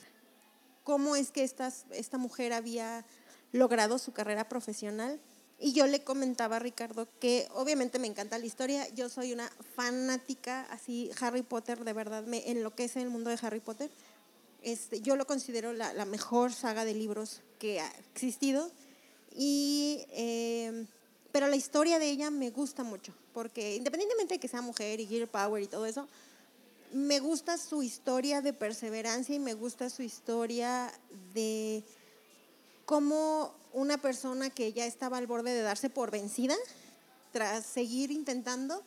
cómo 0.84 1.16
es 1.16 1.30
que 1.30 1.42
estas, 1.42 1.86
esta 1.90 2.18
mujer 2.18 2.52
había 2.52 3.06
logrado 3.52 3.98
su 3.98 4.12
carrera 4.12 4.46
profesional 4.46 5.18
y 5.60 5.74
yo 5.74 5.86
le 5.86 6.02
comentaba 6.02 6.56
a 6.56 6.58
Ricardo 6.58 7.06
que 7.20 7.46
obviamente 7.52 7.98
me 7.98 8.06
encanta 8.06 8.38
la 8.38 8.46
historia, 8.46 8.88
yo 8.94 9.10
soy 9.10 9.32
una 9.34 9.50
fanática, 9.76 10.66
así 10.70 11.10
Harry 11.20 11.42
Potter 11.42 11.84
de 11.84 11.92
verdad 11.92 12.24
me 12.24 12.50
enloquece 12.50 13.02
el 13.02 13.10
mundo 13.10 13.28
de 13.28 13.38
Harry 13.42 13.60
Potter. 13.60 13.90
Este, 14.62 15.02
yo 15.02 15.16
lo 15.16 15.26
considero 15.26 15.74
la, 15.74 15.92
la 15.92 16.06
mejor 16.06 16.54
saga 16.54 16.86
de 16.86 16.94
libros 16.94 17.42
que 17.58 17.80
ha 17.80 17.92
existido. 18.14 18.70
Y, 19.36 20.06
eh, 20.12 20.86
pero 21.30 21.46
la 21.46 21.56
historia 21.56 21.98
de 21.98 22.10
ella 22.10 22.30
me 22.30 22.50
gusta 22.50 22.82
mucho, 22.82 23.12
porque 23.34 23.76
independientemente 23.76 24.34
de 24.34 24.40
que 24.40 24.48
sea 24.48 24.62
mujer 24.62 24.98
y 24.98 25.06
Gear 25.06 25.28
Power 25.28 25.62
y 25.62 25.66
todo 25.66 25.84
eso, 25.84 26.08
me 26.92 27.20
gusta 27.20 27.58
su 27.58 27.82
historia 27.82 28.40
de 28.40 28.52
perseverancia 28.52 29.34
y 29.34 29.38
me 29.38 29.54
gusta 29.54 29.90
su 29.90 30.02
historia 30.02 30.90
de 31.34 31.84
cómo 32.84 33.59
una 33.72 33.98
persona 33.98 34.50
que 34.50 34.72
ya 34.72 34.86
estaba 34.86 35.18
al 35.18 35.26
borde 35.26 35.52
de 35.52 35.62
darse 35.62 35.90
por 35.90 36.10
vencida, 36.10 36.56
tras 37.32 37.64
seguir 37.64 38.10
intentando, 38.10 38.82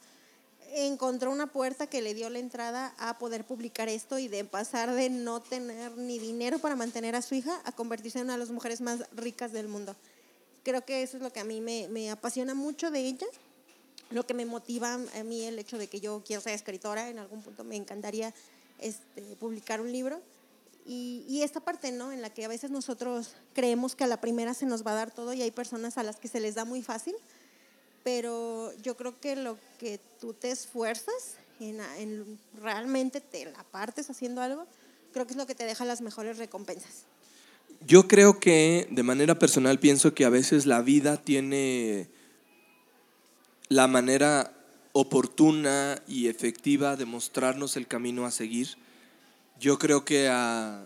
encontró 0.76 1.32
una 1.32 1.48
puerta 1.48 1.88
que 1.88 2.02
le 2.02 2.14
dio 2.14 2.30
la 2.30 2.40
entrada 2.40 2.94
a 2.98 3.18
poder 3.20 3.46
publicar 3.46 3.90
esto 3.90 4.18
y 4.18 4.28
de 4.28 4.44
pasar 4.44 4.92
de 4.92 5.10
no 5.10 5.42
tener 5.42 5.96
ni 5.98 6.20
dinero 6.20 6.60
para 6.60 6.76
mantener 6.76 7.16
a 7.16 7.22
su 7.22 7.36
hija 7.36 7.62
a 7.64 7.72
convertirse 7.72 8.20
en 8.20 8.26
una 8.26 8.34
de 8.34 8.40
las 8.40 8.50
mujeres 8.50 8.82
más 8.82 9.02
ricas 9.16 9.52
del 9.52 9.68
mundo. 9.68 9.96
Creo 10.64 10.84
que 10.84 11.04
eso 11.04 11.18
es 11.18 11.24
lo 11.24 11.32
que 11.32 11.40
a 11.40 11.44
mí 11.44 11.62
me, 11.62 11.88
me 11.90 12.10
apasiona 12.10 12.54
mucho 12.54 12.90
de 12.90 13.02
ella, 13.02 13.28
lo 14.10 14.26
que 14.26 14.34
me 14.34 14.46
motiva 14.46 14.94
a 14.94 15.24
mí 15.24 15.44
el 15.46 15.60
hecho 15.60 15.78
de 15.78 15.88
que 15.88 16.00
yo 16.00 16.24
quiero 16.26 16.42
ser 16.42 16.54
escritora, 16.54 17.10
en 17.10 17.20
algún 17.20 17.42
punto 17.42 17.64
me 17.64 17.76
encantaría 17.76 18.34
este, 18.80 19.22
publicar 19.38 19.82
un 19.82 19.92
libro 19.92 20.22
y, 20.86 21.42
esta 21.44 21.60
parte, 21.60 21.92
¿no? 21.92 22.12
En 22.12 22.22
la 22.22 22.30
que 22.30 22.46
a 22.46 22.48
veces 22.48 22.72
nosotros 22.72 23.36
creemos 23.54 23.96
que 23.96 24.04
a 24.04 24.08
la 24.08 24.20
primera 24.20 24.54
se 24.54 24.66
nos 24.66 24.86
va 24.86 24.92
a 24.92 24.96
dar 24.96 25.12
todo 25.12 25.34
y 25.34 25.42
hay 25.42 25.52
personas 25.52 25.98
a 25.98 26.04
las 26.04 26.18
que 26.18 26.28
se 26.28 26.40
les 26.40 26.56
da 26.56 26.66
muy 26.66 26.82
fácil, 26.82 27.16
pero 28.04 28.74
yo 28.82 28.98
creo 28.98 29.20
que 29.20 29.36
lo 29.36 29.58
que 29.80 30.00
tú 30.20 30.34
te 30.34 30.52
esfuerzas 30.52 31.38
en, 31.60 31.80
en 31.98 32.40
realmente 32.62 33.22
te 33.22 33.46
la 33.46 33.64
partes 33.64 34.10
haciendo 34.10 34.42
algo, 34.42 34.66
creo 35.14 35.26
que 35.26 35.34
es 35.34 35.38
lo 35.38 35.48
que 35.48 35.56
te 35.56 35.66
deja 35.66 35.86
las 35.86 36.02
mejores 36.02 36.38
recompensas. 36.38 37.06
Yo 37.86 38.08
creo 38.08 38.40
que 38.40 38.88
de 38.92 39.04
manera 39.04 39.40
personal 39.40 39.80
pienso 39.80 40.14
que 40.14 40.26
a 40.26 40.30
veces 40.30 40.66
la 40.66 40.82
vida 40.82 41.18
tiene 41.18 42.08
la 43.70 43.88
manera 43.88 44.54
oportuna 44.92 46.02
y 46.08 46.28
efectiva 46.28 46.96
de 46.96 47.06
mostrarnos 47.06 47.78
el 47.78 47.88
camino 47.88 48.26
a 48.26 48.32
seguir 48.32 48.78
yo 49.60 49.80
creo 49.80 50.06
que 50.06 50.28
a, 50.30 50.86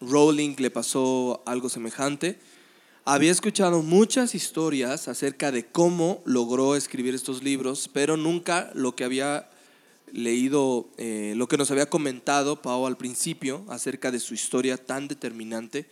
Rowling 0.00 0.54
le 0.58 0.70
pasó 0.70 1.42
algo 1.46 1.68
semejante. 1.68 2.38
Había 3.04 3.32
escuchado 3.32 3.82
muchas 3.82 4.34
historias 4.34 5.08
acerca 5.08 5.50
de 5.50 5.66
cómo 5.66 6.22
logró 6.24 6.76
escribir 6.76 7.14
estos 7.14 7.42
libros, 7.42 7.90
pero 7.92 8.16
nunca 8.16 8.70
lo 8.74 8.94
que 8.94 9.04
había 9.04 9.48
leído, 10.12 10.88
eh, 10.96 11.34
lo 11.36 11.48
que 11.48 11.56
nos 11.56 11.70
había 11.70 11.90
comentado 11.90 12.62
Pau 12.62 12.86
al 12.86 12.96
principio 12.96 13.64
acerca 13.68 14.10
de 14.10 14.20
su 14.20 14.34
historia 14.34 14.76
tan 14.76 15.08
determinante, 15.08 15.86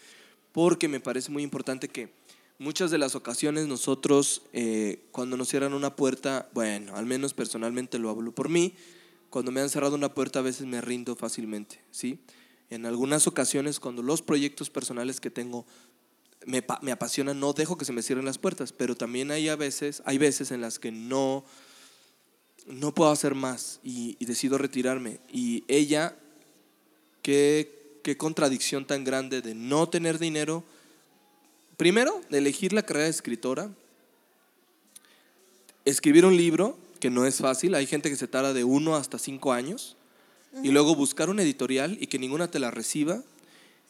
porque 0.53 0.87
me 0.87 1.01
parece 1.01 1.33
muy 1.33 1.43
importante 1.43 1.89
que 1.89 2.11
muchas 2.59 2.91
de 2.91 2.99
las 2.99 3.15
ocasiones 3.15 3.67
nosotros, 3.67 4.43
eh, 4.53 5.01
cuando 5.11 5.37
nos 5.37 5.49
cierran 5.49 5.75
una 5.75 5.97
puerta, 5.97 6.49
bueno, 6.53 6.95
al 6.97 7.07
menos 7.07 7.35
personalmente 7.35 7.99
lo 7.99 8.11
hablo 8.11 8.33
por 8.33 8.49
mí, 8.49 8.75
cuando 9.35 9.51
me 9.51 9.61
han 9.61 9.69
cerrado 9.69 9.97
una 9.97 10.15
puerta 10.15 10.39
a 10.39 10.43
veces 10.43 10.65
me 10.65 10.81
rindo 10.81 11.17
fácilmente, 11.17 11.81
¿sí? 11.91 12.21
En 12.71 12.87
algunas 12.87 13.27
ocasiones 13.27 13.81
cuando 13.81 14.01
los 14.01 14.23
proyectos 14.23 14.71
personales 14.71 15.21
que 15.21 15.29
tengo 15.29 15.67
me, 16.47 16.65
me, 16.83 16.93
apasionan, 16.93 17.41
no 17.41 17.53
dejo 17.53 17.77
que 17.77 17.85
se 17.85 17.93
me 17.93 18.05
cierren 18.05 18.27
las 18.27 18.39
puertas, 18.39 18.73
pero 18.73 18.95
también 18.95 19.33
hay 19.33 19.49
a 19.49 19.57
veces, 19.57 20.05
hay 20.05 20.19
veces 20.19 20.53
en 20.53 20.61
las 20.61 20.79
que 20.79 20.93
no, 20.93 21.45
no 22.69 22.95
puedo 22.95 23.11
hacer 23.11 23.35
más 23.35 23.81
y, 23.83 24.17
y 24.21 24.25
decido 24.25 24.57
retirarme. 24.57 25.19
Y 25.33 25.65
ella, 25.67 26.17
qué, 27.21 27.99
qué 28.05 28.17
contradicción 28.17 28.87
tan 28.87 29.03
grande 29.03 29.43
de 29.43 29.57
no 29.57 29.89
tener 29.89 30.21
dinero, 30.21 30.63
primero, 31.77 32.21
de 32.31 32.39
elegir 32.39 32.73
la 32.73 32.85
carrera 32.85 33.07
de 33.07 33.11
escritora, 33.11 33.69
escribir 35.85 36.25
un 36.25 36.37
libro 36.37 36.84
que 37.05 37.11
no 37.11 37.27
es 37.27 37.37
fácil. 37.37 37.75
Hay 37.75 37.87
gente 37.87 38.09
que 38.09 38.17
se 38.17 38.29
tarda 38.29 38.55
de 38.55 38.65
uno 38.65 38.97
hasta 38.97 39.19
cinco 39.19 39.53
años. 39.53 39.95
Y 40.63 40.69
luego 40.69 40.97
buscar 40.97 41.29
una 41.29 41.43
editorial 41.43 41.99
y 42.01 42.07
que 42.07 42.19
ninguna 42.19 42.51
te 42.51 42.59
la 42.59 42.71
reciba. 42.71 43.23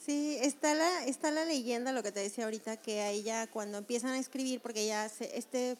Sí, 0.04 0.37
está 0.40 0.75
la, 0.75 1.04
está 1.04 1.30
la 1.30 1.44
leyenda, 1.44 1.92
lo 1.92 2.02
que 2.02 2.11
te 2.11 2.18
decía 2.18 2.42
ahorita, 2.42 2.78
que 2.78 3.02
a 3.02 3.12
ella 3.12 3.47
cuando 3.47 3.78
empiezan 3.78 4.11
a 4.11 4.18
escribir, 4.18 4.61
porque 4.61 4.85
ya 4.85 5.06
este 5.06 5.78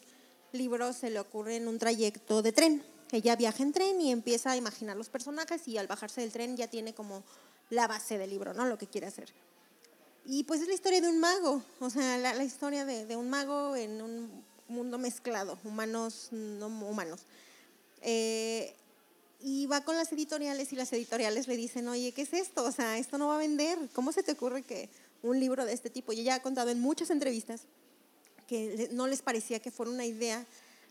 libro 0.53 0.93
se 0.93 1.11
le 1.11 1.19
ocurre 1.19 1.57
en 1.57 1.67
un 1.67 1.81
trayecto 1.81 2.41
de 2.41 2.53
tren. 2.53 2.85
Ella 3.11 3.35
viaja 3.35 3.64
en 3.64 3.73
tren 3.73 4.00
y 4.00 4.12
empieza 4.12 4.53
a 4.53 4.57
imaginar 4.57 4.97
los 4.97 5.09
personajes 5.09 5.67
y 5.67 5.76
al 5.76 5.88
bajarse 5.88 6.21
del 6.21 6.31
tren 6.31 6.57
ya 6.57 6.69
tiene 6.69 6.95
como 6.95 7.25
la 7.69 7.88
base 7.88 8.17
del 8.17 8.31
libro, 8.31 8.55
¿no? 8.55 8.64
Lo 8.67 8.79
que 8.79 8.87
quiere 8.87 9.09
hacer. 9.09 9.33
Y 10.25 10.45
pues 10.45 10.61
es 10.61 10.69
la 10.69 10.75
historia 10.75 11.00
de 11.00 11.09
un 11.09 11.19
mago, 11.19 11.64
o 11.81 11.91
sea, 11.91 12.17
la, 12.17 12.33
la 12.33 12.45
historia 12.45 12.85
de, 12.85 13.07
de, 13.07 13.17
un 13.17 13.29
mago 13.29 13.75
en 13.75 14.00
un 14.00 14.45
mundo 14.68 14.99
mezclado, 14.99 15.59
humanos, 15.64 16.28
no 16.30 16.66
humanos. 16.66 17.21
Eh, 18.02 18.75
y 19.40 19.66
va 19.66 19.83
con 19.83 19.97
las 19.97 20.11
editoriales 20.12 20.73
y 20.73 20.76
las 20.76 20.92
editoriales 20.92 21.49
le 21.49 21.56
dicen, 21.56 21.87
oye, 21.88 22.12
¿qué 22.12 22.23
es 22.23 22.33
esto? 22.33 22.64
O 22.64 22.73
sea, 22.73 22.99
esto 22.99 23.18
no 23.18 23.28
va 23.28 23.35
a 23.35 23.38
vender. 23.38 23.78
¿Cómo 23.92 24.12
se 24.12 24.23
te 24.23 24.33
ocurre 24.33 24.62
que 24.62 24.88
un 25.23 25.38
libro 25.38 25.66
de 25.66 25.73
este 25.73 25.90
tipo? 25.90 26.12
Y 26.12 26.21
ella 26.21 26.37
ha 26.37 26.42
contado 26.42 26.71
en 26.71 26.80
muchas 26.80 27.11
entrevistas 27.11 27.62
que 28.47 28.88
no 28.92 29.06
les 29.06 29.23
parecía 29.23 29.61
que 29.61 29.71
fuera 29.71 29.92
una 29.92 30.06
idea 30.06 30.47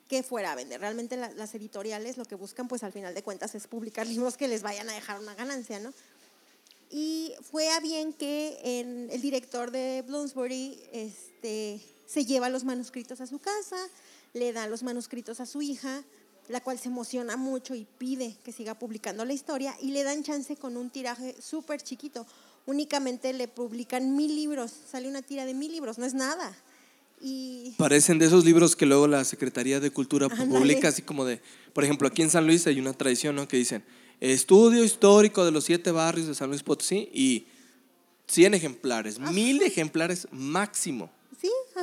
que 0.07 0.21
fuera 0.21 0.51
a 0.51 0.55
vender. 0.55 0.79
Realmente 0.79 1.17
las 1.17 1.55
editoriales 1.55 2.17
lo 2.17 2.25
que 2.25 2.35
buscan, 2.35 2.67
pues 2.67 2.83
al 2.83 2.91
final 2.91 3.15
de 3.15 3.23
cuentas, 3.23 3.55
es 3.55 3.67
publicar 3.67 4.05
libros 4.13 4.37
que 4.37 4.47
les 4.47 4.61
vayan 4.61 4.89
a 4.89 4.93
dejar 4.93 5.19
una 5.19 5.33
ganancia, 5.35 5.79
¿no? 5.79 5.93
Y 6.95 7.33
fue 7.41 7.69
a 7.69 7.79
bien 7.79 8.13
que 8.13 8.55
en, 8.63 9.09
el 9.09 9.19
director 9.19 9.71
de 9.71 10.03
Bloomsbury 10.05 10.77
este, 10.91 11.81
se 12.05 12.23
lleva 12.23 12.49
los 12.49 12.65
manuscritos 12.65 13.19
a 13.19 13.25
su 13.25 13.39
casa, 13.39 13.77
le 14.33 14.53
da 14.53 14.67
los 14.67 14.83
manuscritos 14.83 15.39
a 15.39 15.47
su 15.47 15.63
hija, 15.63 16.03
la 16.49 16.61
cual 16.61 16.77
se 16.77 16.89
emociona 16.89 17.35
mucho 17.35 17.73
y 17.73 17.87
pide 17.97 18.37
que 18.45 18.51
siga 18.51 18.75
publicando 18.75 19.25
la 19.25 19.33
historia 19.33 19.75
y 19.81 19.89
le 19.89 20.03
dan 20.03 20.21
chance 20.21 20.55
con 20.55 20.77
un 20.77 20.91
tiraje 20.91 21.35
súper 21.41 21.81
chiquito. 21.81 22.27
Únicamente 22.67 23.33
le 23.33 23.47
publican 23.47 24.15
mil 24.15 24.35
libros, 24.35 24.71
sale 24.91 25.07
una 25.09 25.23
tira 25.23 25.47
de 25.47 25.55
mil 25.55 25.71
libros, 25.71 25.97
no 25.97 26.05
es 26.05 26.13
nada. 26.13 26.55
Y... 27.19 27.73
Parecen 27.75 28.19
de 28.19 28.27
esos 28.27 28.45
libros 28.45 28.75
que 28.75 28.85
luego 28.85 29.07
la 29.07 29.23
Secretaría 29.23 29.79
de 29.79 29.89
Cultura 29.89 30.29
publica, 30.29 30.89
así 30.89 31.01
como 31.01 31.25
de, 31.25 31.41
por 31.73 31.83
ejemplo, 31.83 32.07
aquí 32.07 32.21
en 32.21 32.29
San 32.29 32.45
Luis 32.45 32.67
hay 32.67 32.79
una 32.79 32.93
tradición 32.93 33.35
¿no? 33.35 33.47
que 33.47 33.57
dicen, 33.57 33.83
estudio 34.19 34.83
histórico 34.83 35.45
de 35.45 35.51
los 35.51 35.63
siete 35.63 35.91
barrios 35.91 36.27
de 36.27 36.35
San 36.35 36.49
Luis 36.49 36.63
Potosí 36.63 37.09
y 37.13 37.47
100 38.27 38.53
ejemplares, 38.53 39.19
mil 39.19 39.61
ejemplares 39.61 40.27
máximo. 40.31 41.11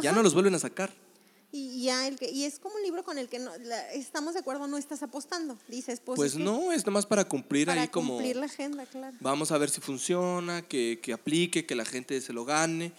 Ya 0.02 0.12
no 0.12 0.22
los 0.22 0.34
vuelven 0.34 0.54
a 0.54 0.58
sacar. 0.58 0.90
Y, 1.52 1.82
ya 1.82 2.06
el 2.06 2.16
que, 2.16 2.30
y 2.30 2.44
es 2.44 2.60
como 2.60 2.76
un 2.76 2.82
libro 2.82 3.02
con 3.02 3.18
el 3.18 3.28
que 3.28 3.40
no, 3.40 3.50
estamos 3.92 4.34
de 4.34 4.40
acuerdo, 4.40 4.68
no 4.68 4.78
estás 4.78 5.02
apostando. 5.02 5.58
Dices, 5.66 6.00
pues. 6.00 6.16
Pues 6.16 6.36
no, 6.36 6.70
es 6.70 6.86
nomás 6.86 7.06
para 7.06 7.24
cumplir 7.24 7.68
ahí 7.70 7.88
como. 7.88 8.14
cumplir 8.14 8.36
la 8.36 8.46
agenda, 8.46 8.86
claro. 8.86 9.16
Vamos 9.20 9.50
a 9.50 9.58
ver 9.58 9.68
si 9.68 9.80
funciona, 9.80 10.62
que, 10.62 11.00
que 11.02 11.12
aplique, 11.12 11.66
que 11.66 11.74
la 11.74 11.84
gente 11.84 12.20
se 12.20 12.32
lo 12.32 12.44
gane. 12.44 12.92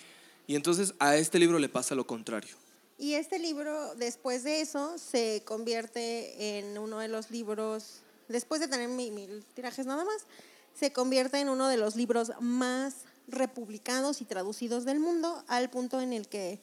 Y 0.48 0.56
entonces 0.56 0.94
a 1.00 1.16
este 1.16 1.40
libro 1.40 1.60
le 1.60 1.70
pasa 1.70 1.96
lo 1.96 2.06
contrario. 2.06 2.56
Y 2.98 3.14
este 3.14 3.40
libro, 3.40 3.96
después 3.96 4.44
de 4.44 4.62
eso, 4.62 4.98
se 4.98 5.44
convierte 5.46 6.60
en 6.60 6.78
uno 6.78 7.00
de 7.00 7.08
los 7.08 7.32
libros, 7.32 8.01
después 8.32 8.62
de 8.62 8.68
tener 8.68 8.90
mil 8.90 9.44
tirajes 9.54 9.86
nada 9.86 10.04
más, 10.06 10.26
se 10.74 10.92
convierte 10.92 11.40
en 11.40 11.50
uno 11.50 11.68
de 11.68 11.78
los 11.78 11.96
libros 11.96 12.32
más 12.40 12.96
republicados 13.28 14.22
y 14.22 14.26
traducidos 14.26 14.86
del 14.86 15.00
mundo, 15.00 15.44
al 15.48 15.70
punto 15.70 16.02
en 16.02 16.14
el 16.14 16.28
que 16.28 16.60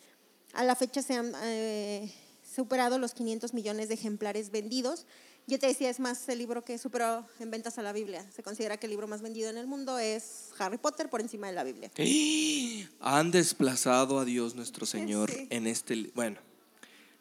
a 0.54 0.64
la 0.64 0.74
fecha 0.74 1.02
se 1.02 1.14
han 1.14 1.32
eh, 1.42 2.12
superado 2.54 2.98
los 2.98 3.12
500 3.14 3.54
millones 3.54 3.88
de 3.88 3.94
ejemplares 3.94 4.50
vendidos 4.50 5.06
Yo 5.46 5.58
te 5.58 5.66
decía, 5.66 5.88
es 5.88 5.98
más 5.98 6.28
el 6.28 6.38
libro 6.38 6.62
que 6.62 6.76
superó 6.76 7.26
en 7.40 7.50
ventas 7.50 7.78
a 7.78 7.82
la 7.82 7.92
Biblia. 7.92 8.22
Se 8.34 8.42
considera 8.42 8.76
que 8.76 8.86
el 8.86 8.90
libro 8.90 9.06
más 9.08 9.22
vendido 9.22 9.48
en 9.48 9.56
el 9.56 9.66
mundo 9.66 9.98
es 9.98 10.50
Harry 10.58 10.76
Potter 10.76 11.08
por 11.08 11.22
encima 11.22 11.46
de 11.46 11.54
la 11.54 11.64
Biblia. 11.64 11.90
Han 13.00 13.30
desplazado 13.30 14.18
a 14.18 14.26
Dios 14.26 14.54
nuestro 14.54 14.84
Señor 14.84 15.30
Sí. 15.30 15.46
en 15.48 15.66
este... 15.66 16.10
Bueno, 16.14 16.38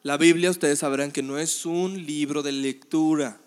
la 0.04 0.18
Biblia 0.18 0.52
ustedes 0.52 0.80
sabrán 0.80 1.12
que 1.12 1.24
no 1.24 1.40
es 1.40 1.66
un 1.66 2.06
libro 2.06 2.44
de 2.44 2.52
lectura. 2.52 3.40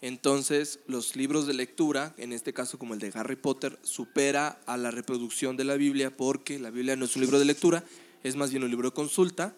Entonces, 0.00 0.80
los 0.86 1.16
libros 1.16 1.46
de 1.46 1.54
lectura, 1.54 2.14
en 2.18 2.32
este 2.32 2.52
caso 2.52 2.78
como 2.78 2.94
el 2.94 3.00
de 3.00 3.12
Harry 3.14 3.36
Potter, 3.36 3.78
supera 3.82 4.60
a 4.66 4.76
la 4.76 4.90
reproducción 4.90 5.56
de 5.56 5.64
la 5.64 5.76
Biblia 5.76 6.16
porque 6.16 6.58
la 6.58 6.70
Biblia 6.70 6.96
no 6.96 7.06
es 7.06 7.16
un 7.16 7.22
libro 7.22 7.38
de 7.38 7.44
lectura, 7.44 7.84
es 8.22 8.36
más 8.36 8.50
bien 8.50 8.64
un 8.64 8.70
libro 8.70 8.90
de 8.90 8.94
consulta. 8.94 9.54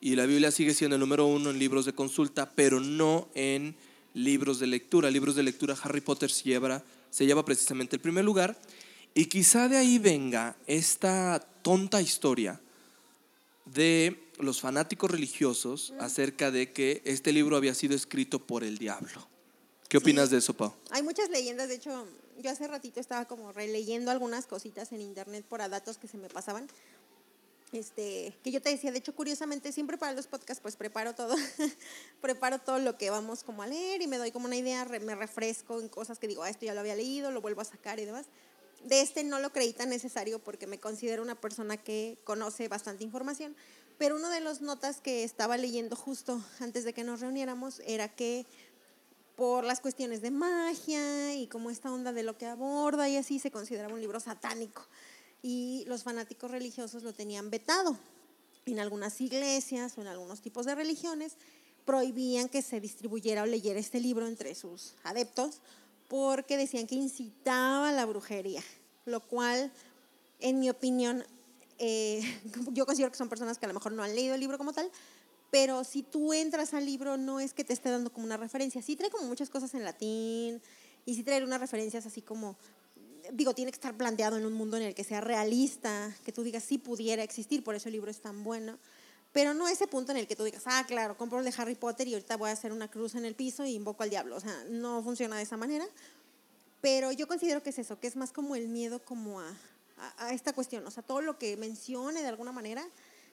Y 0.00 0.16
la 0.16 0.26
Biblia 0.26 0.50
sigue 0.50 0.74
siendo 0.74 0.96
el 0.96 1.00
número 1.00 1.26
uno 1.26 1.50
en 1.50 1.58
libros 1.58 1.86
de 1.86 1.94
consulta, 1.94 2.50
pero 2.54 2.80
no 2.80 3.28
en 3.34 3.76
libros 4.14 4.58
de 4.58 4.66
lectura. 4.66 5.10
Libros 5.10 5.36
de 5.36 5.42
lectura, 5.42 5.76
Harry 5.82 6.00
Potter 6.00 6.30
se 6.30 6.44
lleva, 6.44 6.82
se 7.10 7.26
lleva 7.26 7.44
precisamente 7.44 7.96
el 7.96 8.02
primer 8.02 8.24
lugar. 8.24 8.58
Y 9.14 9.26
quizá 9.26 9.68
de 9.68 9.78
ahí 9.78 9.98
venga 9.98 10.56
esta 10.66 11.40
tonta 11.62 12.02
historia 12.02 12.60
de 13.64 14.30
los 14.38 14.60
fanáticos 14.60 15.10
religiosos 15.10 15.94
acerca 15.98 16.50
de 16.50 16.72
que 16.72 17.02
este 17.04 17.32
libro 17.32 17.56
había 17.56 17.74
sido 17.74 17.94
escrito 17.94 18.38
por 18.38 18.62
el 18.62 18.78
diablo. 18.78 19.35
¿Qué 19.96 19.98
opinas 20.00 20.28
de 20.28 20.36
eso, 20.36 20.52
Pau? 20.54 20.74
Hay 20.90 21.02
muchas 21.02 21.30
leyendas, 21.30 21.68
de 21.70 21.76
hecho, 21.76 22.06
yo 22.36 22.50
hace 22.50 22.66
ratito 22.68 23.00
estaba 23.00 23.24
como 23.24 23.50
releyendo 23.50 24.10
algunas 24.10 24.46
cositas 24.46 24.92
en 24.92 25.00
internet 25.00 25.42
por 25.48 25.62
a 25.62 25.70
datos 25.70 25.96
que 25.96 26.06
se 26.06 26.18
me 26.18 26.28
pasaban. 26.28 26.68
Este, 27.72 28.34
que 28.44 28.50
yo 28.50 28.60
te 28.60 28.68
decía, 28.68 28.92
de 28.92 28.98
hecho, 28.98 29.14
curiosamente, 29.14 29.72
siempre 29.72 29.96
para 29.96 30.12
los 30.12 30.26
podcasts, 30.26 30.60
pues 30.60 30.76
preparo 30.76 31.14
todo, 31.14 31.34
preparo 32.20 32.58
todo 32.58 32.78
lo 32.78 32.98
que 32.98 33.08
vamos 33.08 33.42
como 33.42 33.62
a 33.62 33.66
leer 33.66 34.02
y 34.02 34.06
me 34.06 34.18
doy 34.18 34.32
como 34.32 34.44
una 34.44 34.56
idea, 34.56 34.84
re- 34.84 35.00
me 35.00 35.14
refresco 35.14 35.80
en 35.80 35.88
cosas 35.88 36.18
que 36.18 36.28
digo, 36.28 36.42
ah, 36.42 36.50
esto 36.50 36.66
ya 36.66 36.74
lo 36.74 36.80
había 36.80 36.94
leído, 36.94 37.30
lo 37.30 37.40
vuelvo 37.40 37.62
a 37.62 37.64
sacar 37.64 37.98
y 37.98 38.04
demás. 38.04 38.26
De 38.84 39.00
este 39.00 39.24
no 39.24 39.40
lo 39.40 39.50
creí 39.50 39.72
tan 39.72 39.88
necesario 39.88 40.40
porque 40.40 40.66
me 40.66 40.78
considero 40.78 41.22
una 41.22 41.36
persona 41.40 41.78
que 41.78 42.18
conoce 42.24 42.68
bastante 42.68 43.02
información, 43.02 43.56
pero 43.96 44.14
una 44.16 44.28
de 44.28 44.40
las 44.42 44.60
notas 44.60 45.00
que 45.00 45.24
estaba 45.24 45.56
leyendo 45.56 45.96
justo 45.96 46.44
antes 46.60 46.84
de 46.84 46.92
que 46.92 47.02
nos 47.02 47.20
reuniéramos 47.20 47.80
era 47.86 48.14
que 48.14 48.44
por 49.36 49.64
las 49.64 49.80
cuestiones 49.80 50.22
de 50.22 50.30
magia 50.30 51.34
y 51.34 51.46
como 51.46 51.70
esta 51.70 51.92
onda 51.92 52.12
de 52.12 52.22
lo 52.22 52.38
que 52.38 52.46
aborda 52.46 53.08
y 53.08 53.16
así 53.16 53.38
se 53.38 53.50
consideraba 53.50 53.94
un 53.94 54.00
libro 54.00 54.18
satánico. 54.18 54.86
Y 55.42 55.84
los 55.86 56.02
fanáticos 56.02 56.50
religiosos 56.50 57.02
lo 57.02 57.12
tenían 57.12 57.50
vetado. 57.50 57.96
En 58.64 58.80
algunas 58.80 59.20
iglesias 59.20 59.96
o 59.96 60.00
en 60.00 60.08
algunos 60.08 60.40
tipos 60.40 60.66
de 60.66 60.74
religiones 60.74 61.36
prohibían 61.84 62.48
que 62.48 62.62
se 62.62 62.80
distribuyera 62.80 63.42
o 63.42 63.46
leyera 63.46 63.78
este 63.78 64.00
libro 64.00 64.26
entre 64.26 64.54
sus 64.54 64.94
adeptos 65.04 65.60
porque 66.08 66.56
decían 66.56 66.86
que 66.86 66.94
incitaba 66.94 67.90
a 67.90 67.92
la 67.92 68.06
brujería, 68.06 68.62
lo 69.04 69.20
cual, 69.20 69.72
en 70.40 70.58
mi 70.58 70.70
opinión, 70.70 71.24
eh, 71.78 72.22
yo 72.72 72.86
considero 72.86 73.10
que 73.10 73.18
son 73.18 73.28
personas 73.28 73.58
que 73.58 73.66
a 73.66 73.68
lo 73.68 73.74
mejor 73.74 73.92
no 73.92 74.02
han 74.02 74.14
leído 74.14 74.34
el 74.34 74.40
libro 74.40 74.58
como 74.58 74.72
tal, 74.72 74.90
pero 75.50 75.84
si 75.84 76.02
tú 76.02 76.32
entras 76.32 76.74
al 76.74 76.86
libro 76.86 77.16
no 77.16 77.40
es 77.40 77.54
que 77.54 77.64
te 77.64 77.72
esté 77.72 77.90
dando 77.90 78.12
como 78.12 78.26
una 78.26 78.36
referencia, 78.36 78.82
sí 78.82 78.96
trae 78.96 79.10
como 79.10 79.26
muchas 79.26 79.50
cosas 79.50 79.74
en 79.74 79.84
latín 79.84 80.60
y 81.04 81.14
sí 81.14 81.22
trae 81.22 81.42
unas 81.44 81.60
referencias 81.60 82.06
así 82.06 82.22
como, 82.22 82.56
digo, 83.32 83.54
tiene 83.54 83.70
que 83.70 83.76
estar 83.76 83.96
planteado 83.96 84.36
en 84.36 84.46
un 84.46 84.52
mundo 84.52 84.76
en 84.76 84.82
el 84.82 84.94
que 84.94 85.04
sea 85.04 85.20
realista, 85.20 86.14
que 86.24 86.32
tú 86.32 86.42
digas 86.42 86.64
sí 86.64 86.78
pudiera 86.78 87.22
existir, 87.22 87.62
por 87.62 87.74
eso 87.74 87.88
el 87.88 87.92
libro 87.92 88.10
es 88.10 88.20
tan 88.20 88.42
bueno, 88.42 88.78
pero 89.32 89.54
no 89.54 89.68
ese 89.68 89.86
punto 89.86 90.12
en 90.12 90.18
el 90.18 90.26
que 90.26 90.34
tú 90.34 90.44
digas, 90.44 90.62
ah, 90.66 90.84
claro, 90.86 91.16
compro 91.16 91.38
el 91.38 91.44
de 91.44 91.54
Harry 91.56 91.74
Potter 91.74 92.08
y 92.08 92.14
ahorita 92.14 92.36
voy 92.36 92.50
a 92.50 92.52
hacer 92.52 92.72
una 92.72 92.90
cruz 92.90 93.14
en 93.14 93.24
el 93.24 93.34
piso 93.34 93.64
y 93.64 93.74
invoco 93.74 94.02
al 94.02 94.10
diablo, 94.10 94.36
o 94.36 94.40
sea, 94.40 94.64
no 94.70 95.02
funciona 95.02 95.36
de 95.36 95.42
esa 95.42 95.56
manera, 95.56 95.86
pero 96.80 97.12
yo 97.12 97.28
considero 97.28 97.62
que 97.62 97.70
es 97.70 97.78
eso, 97.78 98.00
que 98.00 98.08
es 98.08 98.16
más 98.16 98.32
como 98.32 98.56
el 98.56 98.68
miedo 98.68 99.04
como 99.04 99.40
a, 99.40 99.48
a, 99.98 100.26
a 100.26 100.32
esta 100.32 100.52
cuestión, 100.52 100.86
o 100.86 100.90
sea, 100.90 101.02
todo 101.02 101.20
lo 101.20 101.38
que 101.38 101.56
mencione 101.56 102.22
de 102.22 102.28
alguna 102.28 102.52
manera, 102.52 102.86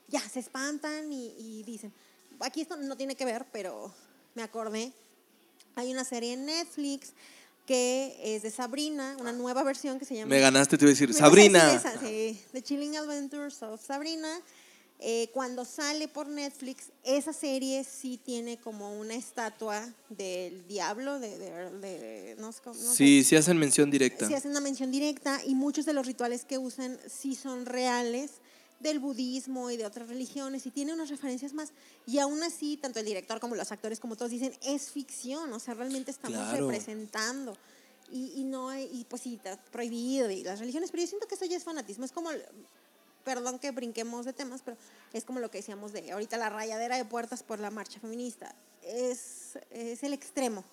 ya 0.09 0.21
se 0.29 0.39
espantan 0.39 1.11
y, 1.11 1.33
y 1.37 1.63
dicen, 1.63 1.91
aquí 2.39 2.61
esto 2.61 2.75
no 2.77 2.95
tiene 2.97 3.15
que 3.15 3.25
ver, 3.25 3.45
pero 3.51 3.93
me 4.35 4.43
acordé, 4.43 4.91
hay 5.75 5.91
una 5.91 6.03
serie 6.03 6.33
en 6.33 6.45
Netflix 6.45 7.13
que 7.65 8.17
es 8.21 8.43
de 8.43 8.51
Sabrina, 8.51 9.15
una 9.19 9.31
nueva 9.31 9.63
versión 9.63 9.97
que 9.97 10.05
se 10.05 10.15
llama... 10.15 10.29
Me 10.29 10.39
ganaste, 10.41 10.77
te 10.77 10.83
iba 10.83 10.89
a 10.89 10.93
decir, 10.93 11.13
Sabrina. 11.13 11.59
parece 11.59 11.87
esa, 11.87 11.99
sí, 11.99 12.41
The 12.51 12.61
Chilling 12.61 12.97
Adventures 12.97 13.63
of 13.63 13.81
Sabrina. 13.85 14.41
Eh, 15.05 15.29
cuando 15.33 15.65
sale 15.65 16.07
por 16.07 16.27
Netflix, 16.27 16.91
esa 17.03 17.33
serie 17.33 17.83
sí 17.83 18.19
tiene 18.23 18.57
como 18.57 18.97
una 18.99 19.15
estatua 19.15 19.85
del 20.09 20.65
diablo, 20.67 21.19
de, 21.19 21.37
de- 21.37 21.69
de- 21.79 22.35
no 22.37 22.51
sé 22.51 22.61
cómo- 22.63 22.75
no 22.79 22.91
sé. 22.91 22.95
Sí, 22.97 23.23
sí 23.23 23.35
hacen 23.35 23.57
mención 23.57 23.89
directa. 23.89 24.27
Sí 24.27 24.33
hacen 24.33 24.51
una 24.51 24.61
mención 24.61 24.91
directa 24.91 25.41
y 25.45 25.55
muchos 25.55 25.85
de 25.85 25.93
los 25.93 26.05
rituales 26.05 26.45
que 26.45 26.57
usan 26.57 26.97
sí 27.09 27.35
son 27.35 27.65
reales 27.65 28.31
del 28.83 28.99
budismo 28.99 29.71
y 29.71 29.77
de 29.77 29.85
otras 29.85 30.07
religiones 30.09 30.65
y 30.67 30.71
tiene 30.71 30.93
unas 30.93 31.09
referencias 31.09 31.53
más. 31.53 31.71
Y 32.05 32.19
aún 32.19 32.43
así, 32.43 32.77
tanto 32.77 32.99
el 32.99 33.05
director 33.05 33.39
como 33.39 33.55
los 33.55 33.71
actores, 33.71 33.99
como 33.99 34.15
todos 34.15 34.29
dicen, 34.29 34.53
es 34.61 34.91
ficción, 34.91 35.51
o 35.53 35.59
sea, 35.59 35.73
realmente 35.73 36.11
estamos 36.11 36.37
Claro. 36.37 36.67
representando. 36.67 37.57
Y, 38.11 38.33
y 38.35 38.43
no 38.43 38.69
hay, 38.69 38.89
y 38.93 39.05
pues 39.05 39.23
sí, 39.23 39.35
está 39.35 39.57
prohibido 39.71 40.29
y 40.29 40.43
las 40.43 40.59
religiones, 40.59 40.91
pero 40.91 41.01
yo 41.01 41.07
siento 41.07 41.27
que 41.27 41.33
eso 41.35 41.45
ya 41.45 41.57
es 41.57 41.63
fanatismo, 41.63 42.05
es 42.05 42.11
como, 42.11 42.29
perdón 43.23 43.57
que 43.57 43.71
brinquemos 43.71 44.25
de 44.25 44.33
temas, 44.33 44.61
pero 44.63 44.77
es 45.13 45.23
como 45.23 45.39
lo 45.39 45.49
que 45.49 45.59
decíamos 45.59 45.93
de 45.93 46.11
ahorita 46.11 46.37
la 46.37 46.49
rayadera 46.49 46.97
de 46.97 47.05
puertas 47.05 47.41
por 47.41 47.59
la 47.59 47.71
marcha 47.71 47.99
feminista, 47.99 48.53
es, 48.83 49.57
es 49.71 50.03
el 50.03 50.13
extremo, 50.13 50.63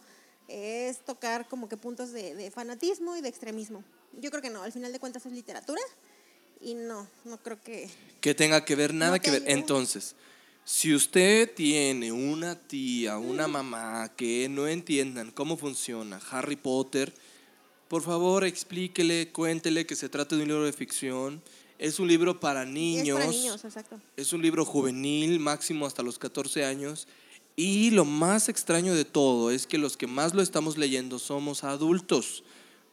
es 0.49 0.99
tocar 1.05 1.49
como 1.49 1.69
que 1.69 1.77
puntos 1.77 2.11
de, 2.11 2.35
de 2.35 2.51
fanatismo 2.51 3.17
y 3.17 3.21
de 3.23 3.29
extremismo. 3.29 3.85
Yo 4.21 4.31
creo 4.31 4.43
que 4.43 4.51
no, 4.51 4.63
al 4.63 4.73
final 4.73 4.93
de 4.93 4.99
cuentas 4.99 5.25
es 5.25 5.33
literatura 5.33 5.81
y 6.61 6.75
no, 6.75 7.07
no 7.25 7.39
creo 7.39 7.59
que... 7.63 7.89
Que 8.21 8.35
tenga 8.35 8.65
que 8.65 8.77
ver, 8.77 8.93
nada 8.93 9.17
No 9.17 9.23
que 9.23 9.31
ver. 9.31 9.45
Entonces, 9.47 10.15
si 10.65 10.95
usted 10.95 11.53
tiene 11.55 12.13
una 12.13 12.55
tía, 12.55 13.19
una 13.19 13.49
mamá 13.49 14.13
que 14.17 14.49
no 14.49 14.69
entiendan 14.69 15.31
cómo 15.31 15.57
funciona 15.57 16.21
Harry 16.31 16.57
Potter, 16.57 17.13
por 17.89 18.03
favor 18.03 18.45
explíquele, 18.45 19.33
cuéntele 19.33 19.85
que 19.85 19.97
se 19.97 20.09
trata 20.09 20.37
de 20.37 20.43
un 20.43 20.49
libro 20.49 20.65
de 20.65 20.73
ficción. 20.73 21.43
Es 21.79 21.99
un 21.99 22.07
libro 22.07 22.39
para 22.39 22.65
niños. 22.65 23.19
Es 23.19 23.25
para 23.25 23.37
niños, 23.37 23.65
exacto. 23.65 24.01
Es 24.17 24.33
un 24.33 24.43
libro 24.43 24.65
juvenil, 24.65 25.41
máximo 25.41 25.87
hasta 25.87 26.03
los 26.03 26.19
14 26.19 26.65
años. 26.65 27.09
Y 27.57 27.91
lo 27.91 28.05
más 28.05 28.49
extraño 28.49 28.95
de 28.95 29.05
todo 29.05 29.51
es 29.51 29.67
que 29.67 29.77
los 29.77 29.97
que 29.97 30.07
más 30.07 30.35
lo 30.35 30.43
estamos 30.43 30.79
leyendo 30.79 31.19
somos 31.19 31.65
adultos. 31.65 32.45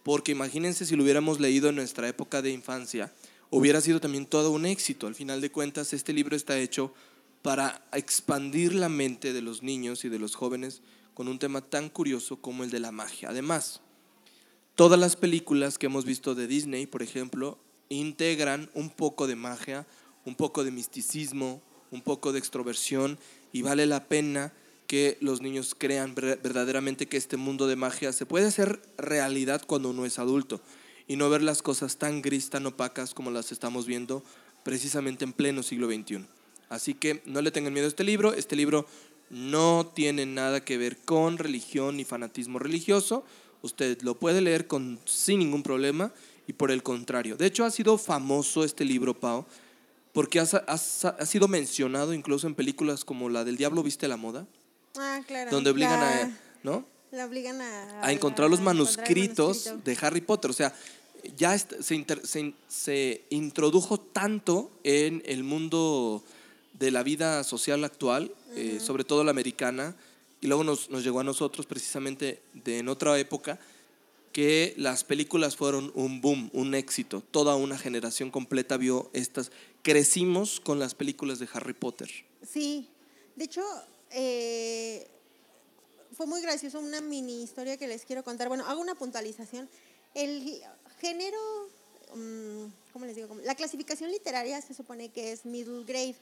Porque 0.04 0.32
imagínense 0.32 0.86
si 0.86 0.96
lo 0.96 1.04
hubiéramos 1.04 1.40
leído 1.40 1.70
en 1.70 1.76
nuestra 1.76 2.08
época 2.08 2.42
de 2.42 2.52
infancia, 2.52 3.14
hubiera 3.50 3.82
sido 3.82 4.00
también 4.00 4.26
todo 4.26 4.52
un 4.52 4.66
éxito. 4.66 5.08
Al 5.08 5.16
final 5.16 5.42
de 5.42 5.52
cuentas, 5.52 5.94
este 5.94 6.14
libro 6.14 6.36
está 6.36 6.58
hecho 6.60 6.94
para 7.42 7.88
expandir 7.94 8.74
la 8.74 8.90
mente 8.90 9.34
de 9.34 9.42
los 9.42 9.64
niños 9.64 10.04
y 10.06 10.10
de 10.10 10.20
los 10.20 10.36
jóvenes 10.36 10.82
con 11.14 11.28
un 11.28 11.40
tema 11.40 11.62
tan 11.62 11.90
curioso 11.90 12.42
como 12.42 12.64
el 12.64 12.70
de 12.70 12.80
la 12.80 12.92
magia. 12.92 13.30
Además, 13.30 13.82
todas 14.76 15.00
las 15.00 15.16
películas 15.16 15.78
que 15.78 15.86
hemos 15.86 16.06
visto 16.06 16.36
de 16.36 16.48
Disney, 16.48 16.86
por 16.86 17.02
ejemplo, 17.02 17.58
integran 17.90 18.70
un 18.74 18.90
poco 18.90 19.28
de 19.28 19.36
magia, 19.36 19.88
un 20.26 20.36
poco 20.36 20.64
de 20.64 20.72
misticismo, 20.72 21.62
un 21.90 22.02
poco 22.02 22.34
de 22.34 22.40
extroversión 22.40 23.18
y 23.54 23.62
vale 23.62 23.86
la 23.86 24.08
pena 24.08 24.54
que 24.88 25.18
los 25.22 25.42
niños 25.42 25.76
crean 25.78 26.16
ver- 26.16 26.40
verdaderamente 26.44 27.08
que 27.08 27.18
este 27.18 27.38
mundo 27.38 27.68
de 27.68 27.76
magia 27.76 28.12
se 28.14 28.26
puede 28.26 28.48
hacer 28.48 28.82
realidad 28.98 29.64
cuando 29.66 29.90
uno 29.90 30.06
es 30.06 30.20
adulto 30.20 30.62
y 31.08 31.16
no 31.16 31.30
ver 31.30 31.42
las 31.42 31.62
cosas 31.62 31.98
tan 31.98 32.22
gris, 32.22 32.50
tan 32.50 32.66
opacas 32.66 33.14
como 33.14 33.32
las 33.32 33.52
estamos 33.52 33.86
viendo 33.86 34.24
precisamente 34.64 35.24
en 35.24 35.34
pleno 35.34 35.64
siglo 35.64 35.88
XXI. 35.88 36.26
Así 36.70 36.94
que 36.94 37.22
no 37.26 37.42
le 37.42 37.52
tengan 37.52 37.74
miedo 37.74 37.86
a 37.86 37.90
este 37.90 38.04
libro, 38.04 38.34
este 38.34 38.56
libro 38.56 38.86
no 39.30 39.92
tiene 39.94 40.26
nada 40.26 40.64
que 40.64 40.78
ver 40.78 40.98
con 40.98 41.38
religión 41.38 41.98
ni 41.98 42.04
fanatismo 42.06 42.60
religioso, 42.60 43.24
usted 43.62 44.02
lo 44.02 44.16
puede 44.16 44.42
leer 44.42 44.68
con, 44.68 45.00
sin 45.06 45.40
ningún 45.40 45.64
problema 45.64 46.12
y 46.48 46.54
por 46.54 46.72
el 46.72 46.84
contrario. 46.84 47.38
De 47.38 47.46
hecho, 47.46 47.66
ha 47.66 47.72
sido 47.72 47.98
famoso 47.98 48.64
este 48.64 48.84
libro, 48.86 49.14
Pau, 49.14 49.46
porque 50.14 50.40
ha, 50.40 50.44
ha 50.44 50.74
ha 50.74 51.26
sido 51.26 51.48
mencionado 51.48 52.14
incluso 52.14 52.48
en 52.48 52.56
películas 52.56 53.06
como 53.06 53.30
la 53.30 53.44
del 53.44 53.58
Diablo 53.58 53.84
Viste 53.84 54.08
la 54.08 54.18
Moda, 54.18 54.46
Ah, 54.98 55.22
claro. 55.28 55.52
donde 55.52 55.70
obligan 55.70 56.00
la, 56.00 56.22
a, 56.24 56.32
¿no? 56.64 56.86
La 57.12 57.26
obligan 57.26 57.62
a... 57.62 58.06
a 58.06 58.12
encontrar 58.12 58.50
los 58.50 58.60
manuscritos 58.62 59.66
manuscrito. 59.68 59.82
de 59.86 59.98
Harry 60.06 60.22
Potter. 60.22 60.50
O 60.52 60.54
sea, 60.54 60.74
ya 61.36 61.58
se, 61.58 61.96
inter- 61.96 62.26
se 62.26 62.40
in- 62.40 62.56
se 62.68 63.26
introdujo 63.30 64.00
tanto 64.00 64.72
en 64.84 65.22
el 65.26 65.44
mundo 65.44 66.24
de 66.74 66.92
la 66.92 67.04
vida 67.04 67.44
social 67.44 67.84
actual, 67.84 68.34
eh, 68.56 68.80
sobre 68.80 69.04
todo 69.04 69.24
la 69.24 69.32
americana, 69.32 69.96
y 70.42 70.48
luego 70.48 70.64
nos, 70.64 70.90
nos 70.90 71.04
llegó 71.04 71.20
a 71.20 71.24
nosotros 71.24 71.66
precisamente 71.66 72.42
de 72.54 72.80
en 72.80 72.90
otra 72.90 73.18
época, 73.20 73.60
que 74.32 74.76
las 74.78 75.04
películas 75.04 75.56
fueron 75.56 75.92
un 75.96 76.22
boom, 76.22 76.52
un 76.54 76.76
éxito. 76.76 77.24
Toda 77.32 77.56
una 77.56 77.78
generación 77.78 78.30
completa 78.30 78.78
vio 78.78 79.10
estas. 79.14 79.52
Crecimos 79.82 80.60
con 80.60 80.78
las 80.78 80.94
películas 80.94 81.40
de 81.40 81.48
Harry 81.54 81.74
Potter. 81.74 82.10
Sí, 82.48 82.88
de 83.36 83.46
hecho, 83.46 83.64
eh, 84.12 85.08
fue 86.16 86.28
muy 86.28 86.42
gracioso, 86.42 86.80
una 86.80 87.02
mini 87.02 87.42
historia 87.42 87.78
que 87.78 87.88
les 87.88 88.06
quiero 88.06 88.24
contar. 88.24 88.48
Bueno, 88.48 88.66
hago 88.68 88.80
una 88.80 88.94
puntualización. 88.94 89.68
El 90.14 90.62
género, 91.00 91.38
mm, 92.16 92.66
¿cómo 92.94 93.06
les 93.06 93.16
digo? 93.16 93.36
La 93.44 93.56
clasificación 93.56 94.12
literaria 94.12 94.62
se 94.62 94.74
supone 94.74 95.10
que 95.10 95.32
es 95.32 95.46
middle 95.46 95.84
grade. 95.84 96.16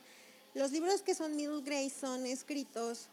Los 0.54 0.72
libros 0.72 1.02
que 1.02 1.14
son 1.14 1.36
middle 1.36 1.62
grade 1.62 1.90
son 1.90 2.26
escritos 2.26 3.08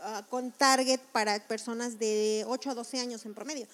ah, 0.00 0.24
con 0.28 0.52
target 0.52 1.00
para 1.12 1.46
personas 1.46 1.98
de 1.98 2.44
8 2.46 2.70
a 2.70 2.74
12 2.74 3.00
años 3.00 3.24
en 3.26 3.34
promedio. 3.34 3.66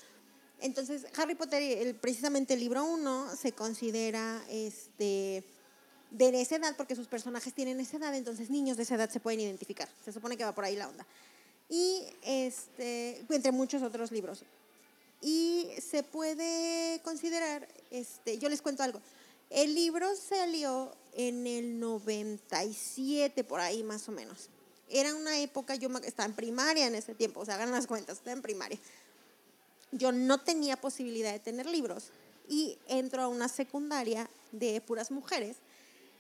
Entonces, 0.61 1.07
Harry 1.17 1.35
Potter, 1.35 1.63
el, 1.63 1.95
precisamente 1.97 2.55
el 2.55 2.61
libro 2.61 2.85
1, 2.85 3.37
se 3.37 3.53
considera 3.53 4.43
este, 4.49 5.45
de 6.11 6.41
esa 6.41 6.57
edad 6.57 6.75
porque 6.77 6.97
sus 6.97 7.09
personajes 7.09 7.53
tienen 7.53 7.79
esa 7.81 7.99
edad, 7.99 8.15
entonces 8.15 8.49
niños 8.49 8.77
de 8.77 8.85
esa 8.85 8.95
edad 8.95 9.11
se 9.11 9.21
pueden 9.21 9.41
identificar. 9.41 9.89
Se 10.05 10.13
supone 10.13 10.37
que 10.37 10.45
va 10.45 10.55
por 10.55 10.65
ahí 10.65 10.77
la 10.77 10.89
onda. 10.89 11.07
Y 11.69 12.03
este, 12.23 13.25
entre 13.29 13.53
muchos 13.53 13.83
otros 13.83 14.13
libros. 14.13 14.45
Y 15.21 15.69
se 15.81 16.03
puede 16.03 17.01
considerar, 17.03 17.67
este, 17.91 18.39
yo 18.39 18.49
les 18.49 18.63
cuento 18.63 18.83
algo, 18.83 19.01
el 19.51 19.75
libro 19.75 20.15
salió 20.17 20.93
en 21.15 21.47
el 21.47 21.81
97, 21.81 23.45
por 23.45 23.61
ahí 23.61 23.83
más 23.83 24.09
o 24.09 24.13
menos. 24.13 24.49
Era 24.89 25.15
una 25.15 25.39
época, 25.41 25.75
yo 25.75 25.89
estaba 26.05 26.27
en 26.27 26.35
primaria 26.35 26.87
en 26.87 26.95
ese 26.95 27.15
tiempo, 27.15 27.41
o 27.41 27.45
sea, 27.45 27.55
hagan 27.55 27.73
las 27.73 27.87
cuentas, 27.87 28.19
estaba 28.19 28.37
en 28.37 28.43
primaria. 28.43 28.79
Yo 29.93 30.13
no 30.13 30.41
tenía 30.41 30.77
posibilidad 30.77 31.33
de 31.33 31.39
tener 31.39 31.67
libros 31.67 32.11
y 32.49 32.79
entro 32.87 33.23
a 33.23 33.29
una 33.29 33.49
secundaria 33.49 34.29
de 34.53 34.81
puras 34.81 35.11
mujeres 35.11 35.57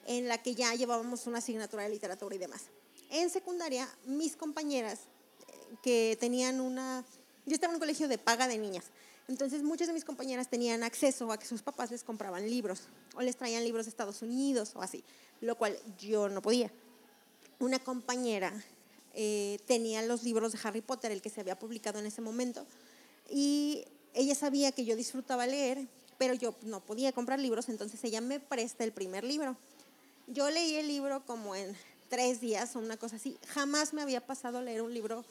en 0.06 0.28
la 0.28 0.38
que 0.38 0.54
ya 0.54 0.74
llevábamos 0.74 1.26
una 1.26 1.38
asignatura 1.38 1.82
de 1.82 1.90
literatura 1.90 2.34
y 2.34 2.38
demás. 2.38 2.62
En 3.10 3.30
secundaria, 3.30 3.88
mis 4.06 4.36
compañeras 4.36 5.00
eh, 5.00 5.76
que 5.82 6.16
tenían 6.18 6.60
una... 6.60 7.04
Yo 7.46 7.54
estaba 7.54 7.72
en 7.72 7.76
un 7.76 7.80
colegio 7.80 8.08
de 8.08 8.18
paga 8.18 8.48
de 8.48 8.58
niñas. 8.58 8.84
Entonces 9.28 9.62
muchas 9.62 9.88
de 9.88 9.92
mis 9.92 10.04
compañeras 10.04 10.48
tenían 10.48 10.82
acceso 10.82 11.32
a 11.32 11.38
que 11.38 11.46
sus 11.46 11.62
papás 11.62 11.90
les 11.90 12.04
compraban 12.04 12.48
libros 12.48 12.82
o 13.16 13.22
les 13.22 13.36
traían 13.36 13.64
libros 13.64 13.86
de 13.86 13.90
Estados 13.90 14.22
Unidos 14.22 14.72
o 14.74 14.82
así, 14.82 15.02
lo 15.40 15.56
cual 15.56 15.76
yo 15.98 16.28
no 16.28 16.42
podía. 16.42 16.70
Una 17.58 17.78
compañera 17.78 18.52
eh, 19.14 19.58
tenía 19.66 20.02
los 20.02 20.22
libros 20.22 20.52
de 20.52 20.58
Harry 20.62 20.80
Potter, 20.80 21.10
el 21.10 21.22
que 21.22 21.30
se 21.30 21.40
había 21.40 21.58
publicado 21.58 21.98
en 21.98 22.06
ese 22.06 22.20
momento, 22.20 22.66
y 23.30 23.84
ella 24.14 24.34
sabía 24.34 24.72
que 24.72 24.84
yo 24.84 24.94
disfrutaba 24.94 25.46
leer, 25.46 25.86
pero 26.18 26.34
yo 26.34 26.54
no 26.62 26.80
podía 26.80 27.12
comprar 27.12 27.38
libros, 27.40 27.68
entonces 27.68 28.02
ella 28.04 28.20
me 28.20 28.40
presta 28.40 28.84
el 28.84 28.92
primer 28.92 29.24
libro. 29.24 29.56
Yo 30.26 30.50
leí 30.50 30.76
el 30.76 30.88
libro 30.88 31.24
como 31.24 31.56
en 31.56 31.76
tres 32.08 32.40
días 32.40 32.76
o 32.76 32.78
una 32.78 32.96
cosa 32.96 33.16
así. 33.16 33.36
Jamás 33.48 33.92
me 33.92 34.02
había 34.02 34.24
pasado 34.24 34.60
leer 34.60 34.82
un 34.82 34.92
libro 34.92 35.24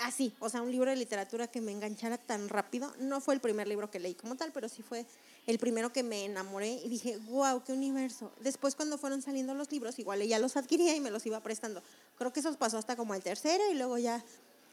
así, 0.00 0.32
o 0.40 0.48
sea, 0.48 0.62
un 0.62 0.70
libro 0.70 0.90
de 0.90 0.96
literatura 0.96 1.46
que 1.46 1.60
me 1.60 1.72
enganchara 1.72 2.18
tan 2.18 2.48
rápido. 2.48 2.92
No 2.98 3.20
fue 3.20 3.34
el 3.34 3.40
primer 3.40 3.68
libro 3.68 3.90
que 3.90 3.98
leí 3.98 4.14
como 4.14 4.36
tal, 4.36 4.52
pero 4.52 4.68
sí 4.68 4.82
fue 4.82 5.06
el 5.46 5.58
primero 5.58 5.92
que 5.92 6.02
me 6.02 6.24
enamoré 6.24 6.80
y 6.84 6.88
dije, 6.88 7.18
wow, 7.28 7.62
qué 7.64 7.72
universo. 7.72 8.32
Después 8.40 8.74
cuando 8.74 8.98
fueron 8.98 9.22
saliendo 9.22 9.54
los 9.54 9.70
libros, 9.72 9.98
igual 9.98 10.22
ella 10.22 10.38
los 10.38 10.56
adquiría 10.56 10.94
y 10.94 11.00
me 11.00 11.10
los 11.10 11.24
iba 11.26 11.40
prestando. 11.40 11.82
Creo 12.18 12.32
que 12.32 12.40
eso 12.40 12.52
pasó 12.56 12.78
hasta 12.78 12.96
como 12.96 13.14
el 13.14 13.22
tercero 13.22 13.62
y 13.70 13.74
luego 13.74 13.98
ya 13.98 14.24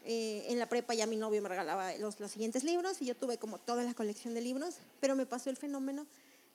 eh, 0.06 0.46
en 0.50 0.60
la 0.60 0.68
prepa 0.68 0.94
ya 0.94 1.06
mi 1.06 1.18
novio 1.18 1.42
me 1.42 1.50
regalaba 1.50 1.94
los, 1.98 2.20
los 2.20 2.32
siguientes 2.32 2.64
libros 2.64 3.02
y 3.02 3.06
yo 3.06 3.16
tuve 3.16 3.38
como 3.38 3.58
toda 3.58 3.84
la 3.84 3.94
colección 3.94 4.34
de 4.34 4.42
libros, 4.42 4.76
pero 5.00 5.16
me 5.16 5.26
pasó 5.26 5.50
el 5.50 5.58
fenómeno 5.58 6.06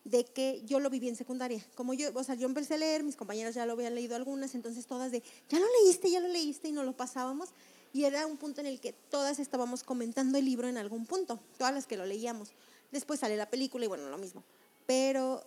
de 0.05 0.25
que 0.25 0.63
yo 0.67 0.81
lo 0.81 0.91
viví 0.91 1.09
en 1.09 1.17
secundaria. 1.17 1.65
Como 1.75 1.95
yo, 1.95 2.11
o 2.15 2.25
sea, 2.25 2.35
yo 2.35 2.47
empecé 2.47 2.75
a 2.75 2.79
leer, 2.79 3.03
mis 3.03 3.17
compañeras 3.17 3.55
ya 3.55 3.67
lo 3.67 3.75
habían 3.75 3.95
leído 3.95 4.17
algunas, 4.17 4.55
entonces 4.55 4.87
todas 4.87 5.13
de, 5.13 5.23
ya 5.49 5.59
lo 5.61 5.67
leíste, 5.83 6.11
ya 6.11 6.21
lo 6.21 6.29
leíste 6.29 6.69
y 6.69 6.73
nos 6.73 6.85
lo 6.85 6.93
pasábamos. 6.93 7.51
Y 7.93 8.05
era 8.05 8.27
un 8.27 8.37
punto 8.37 8.61
en 8.61 8.67
el 8.67 8.81
que 8.81 8.93
todas 8.93 9.39
estábamos 9.39 9.83
comentando 9.83 10.39
el 10.39 10.45
libro 10.45 10.69
en 10.69 10.79
algún 10.79 11.07
punto, 11.07 11.39
todas 11.59 11.75
las 11.75 11.87
que 11.87 11.97
lo 11.97 12.07
leíamos. 12.07 12.51
Después 12.91 13.21
sale 13.21 13.37
la 13.37 13.51
película 13.51 13.85
y 13.85 13.89
bueno, 13.89 14.09
lo 14.09 14.19
mismo. 14.19 14.43
Pero 14.87 15.45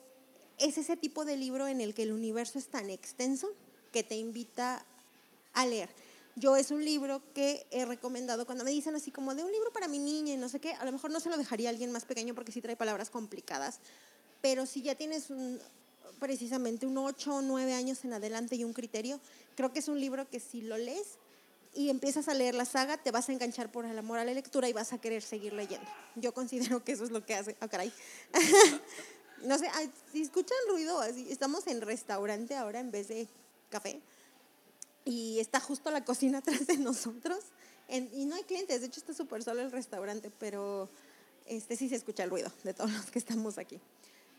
es 0.60 0.78
ese 0.78 0.96
tipo 0.96 1.26
de 1.26 1.38
libro 1.38 1.68
en 1.68 1.82
el 1.82 1.94
que 1.94 2.04
el 2.04 2.12
universo 2.12 2.60
es 2.60 2.68
tan 2.68 2.90
extenso 2.90 3.50
que 3.92 4.04
te 4.04 4.16
invita 4.16 4.86
a 5.54 5.66
leer. 5.66 5.90
Yo 6.36 6.58
es 6.58 6.72
un 6.72 6.84
libro 6.84 7.22
que 7.34 7.66
he 7.72 7.86
recomendado 7.86 8.46
cuando 8.46 8.66
me 8.66 8.72
dicen 8.72 8.94
así 8.96 9.10
como 9.10 9.34
de 9.36 9.44
un 9.44 9.52
libro 9.52 9.72
para 9.72 9.88
mi 9.88 10.00
niña 10.00 10.34
y 10.34 10.38
no 10.38 10.50
sé 10.50 10.60
qué, 10.60 10.74
a 10.74 10.84
lo 10.84 10.92
mejor 10.92 11.12
no 11.12 11.22
se 11.22 11.30
lo 11.30 11.38
dejaría 11.38 11.70
a 11.70 11.72
alguien 11.72 11.92
más 11.92 12.04
pequeño 12.04 12.36
porque 12.36 12.52
sí 12.52 12.62
trae 12.62 12.76
palabras 12.76 13.10
complicadas, 13.10 13.80
pero 14.42 14.66
si 14.66 14.82
ya 14.82 14.96
tienes 14.96 15.28
precisamente 16.20 16.86
un 16.86 16.98
8 16.98 17.36
o 17.36 17.42
9 17.42 17.74
años 17.74 18.04
en 18.04 18.12
adelante 18.12 18.58
y 18.58 18.66
un 18.66 18.74
criterio, 18.74 19.22
creo 19.56 19.72
que 19.72 19.80
es 19.80 19.88
un 19.88 20.00
libro 20.00 20.30
que 20.30 20.42
si 20.42 20.62
lo 20.62 20.78
lees 20.78 21.18
y 21.76 21.90
empiezas 21.90 22.28
a 22.30 22.34
leer 22.34 22.56
la 22.56 22.66
saga, 22.66 22.98
te 22.98 23.12
vas 23.12 23.30
a 23.30 23.34
enganchar 23.34 23.72
por 23.72 23.86
el 23.86 23.98
amor 23.98 24.18
a 24.18 24.26
la 24.26 24.34
lectura 24.34 24.70
y 24.70 24.74
vas 24.74 24.94
a 24.94 24.98
querer 24.98 25.22
seguir 25.22 25.54
leyendo. 25.54 25.88
Yo 26.16 26.34
considero 26.34 26.84
que 26.84 26.94
eso 26.94 27.04
es 27.04 27.12
lo 27.12 27.26
que 27.26 27.36
hace. 27.36 27.56
Ah, 27.60 27.68
caray. 27.68 27.92
no 29.44 29.58
sé, 29.60 29.70
si 30.12 30.22
escuchan 30.22 30.58
ruido, 30.70 31.04
estamos 31.04 31.68
en 31.68 31.82
restaurante 31.82 32.56
ahora 32.56 32.80
en 32.80 32.92
vez 32.92 33.10
de 33.10 33.28
café 33.70 34.00
y 35.04 35.40
está 35.40 35.60
justo 35.60 35.92
la 35.92 36.04
cocina 36.04 36.38
atrás 36.40 36.66
de 36.66 36.78
nosotros 36.78 37.44
y 37.90 38.26
no 38.26 38.36
hay 38.36 38.44
clientes, 38.44 38.82
de 38.82 38.88
hecho 38.88 39.00
está 39.00 39.14
súper 39.14 39.44
solo 39.44 39.62
el 39.62 39.72
restaurante, 39.72 40.32
pero 40.40 40.90
este 41.46 41.76
sí 41.76 41.88
se 41.90 41.96
escucha 41.96 42.24
el 42.24 42.32
ruido 42.32 42.52
de 42.64 42.74
todos 42.74 42.92
los 42.92 43.12
que 43.12 43.20
estamos 43.20 43.58
aquí. 43.58 43.80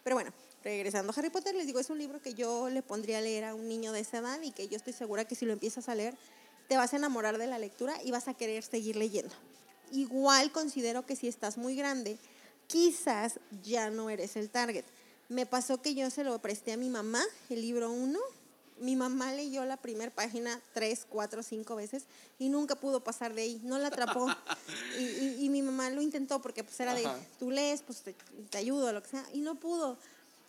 Pero 0.02 0.16
bueno, 0.16 0.32
regresando 0.64 1.12
a 1.12 1.14
Harry 1.16 1.30
Potter, 1.30 1.54
les 1.54 1.66
digo, 1.66 1.78
es 1.78 1.90
un 1.90 1.98
libro 1.98 2.20
que 2.20 2.34
yo 2.34 2.68
le 2.68 2.82
pondría 2.82 3.18
a 3.18 3.20
leer 3.20 3.44
a 3.44 3.54
un 3.54 3.68
niño 3.68 3.92
de 3.92 4.00
esa 4.00 4.18
edad 4.18 4.40
y 4.42 4.52
que 4.52 4.68
yo 4.68 4.76
estoy 4.76 4.92
segura 4.92 5.24
que 5.24 5.34
si 5.34 5.46
lo 5.46 5.52
empiezas 5.52 5.88
a 5.88 5.94
leer, 5.94 6.16
te 6.68 6.76
vas 6.76 6.92
a 6.92 6.96
enamorar 6.96 7.38
de 7.38 7.46
la 7.46 7.58
lectura 7.58 7.94
y 8.04 8.10
vas 8.10 8.28
a 8.28 8.34
querer 8.34 8.62
seguir 8.62 8.96
leyendo. 8.96 9.34
Igual 9.92 10.50
considero 10.50 11.06
que 11.06 11.16
si 11.16 11.28
estás 11.28 11.58
muy 11.58 11.76
grande, 11.76 12.18
quizás 12.66 13.38
ya 13.62 13.90
no 13.90 14.10
eres 14.10 14.36
el 14.36 14.50
target. 14.50 14.84
Me 15.28 15.46
pasó 15.46 15.80
que 15.80 15.94
yo 15.94 16.10
se 16.10 16.24
lo 16.24 16.38
presté 16.40 16.72
a 16.72 16.76
mi 16.76 16.88
mamá, 16.88 17.22
el 17.50 17.60
libro 17.60 17.90
1. 17.90 18.18
Mi 18.78 18.94
mamá 18.94 19.32
leyó 19.32 19.64
la 19.64 19.78
primera 19.78 20.14
página 20.14 20.60
tres, 20.74 21.06
cuatro, 21.08 21.42
cinco 21.42 21.76
veces 21.76 22.04
y 22.38 22.50
nunca 22.50 22.74
pudo 22.74 23.02
pasar 23.02 23.32
de 23.32 23.42
ahí, 23.42 23.60
no 23.64 23.78
la 23.78 23.88
atrapó. 23.88 24.26
Y, 24.98 25.48
mi 25.50 25.62
mamá 25.62 25.90
lo 25.90 26.02
intentó 26.02 26.40
porque 26.40 26.64
pues 26.64 26.78
era 26.80 26.94
de, 26.94 27.06
tú 27.38 27.50
lees, 27.50 27.82
pues 27.82 28.00
te, 28.00 28.14
te, 28.50 28.58
ayudo, 28.58 28.92
lo 28.92 29.02
que 29.02 29.10
sea, 29.10 29.24
y 29.32 29.40
no 29.40 29.54
pudo. 29.54 29.96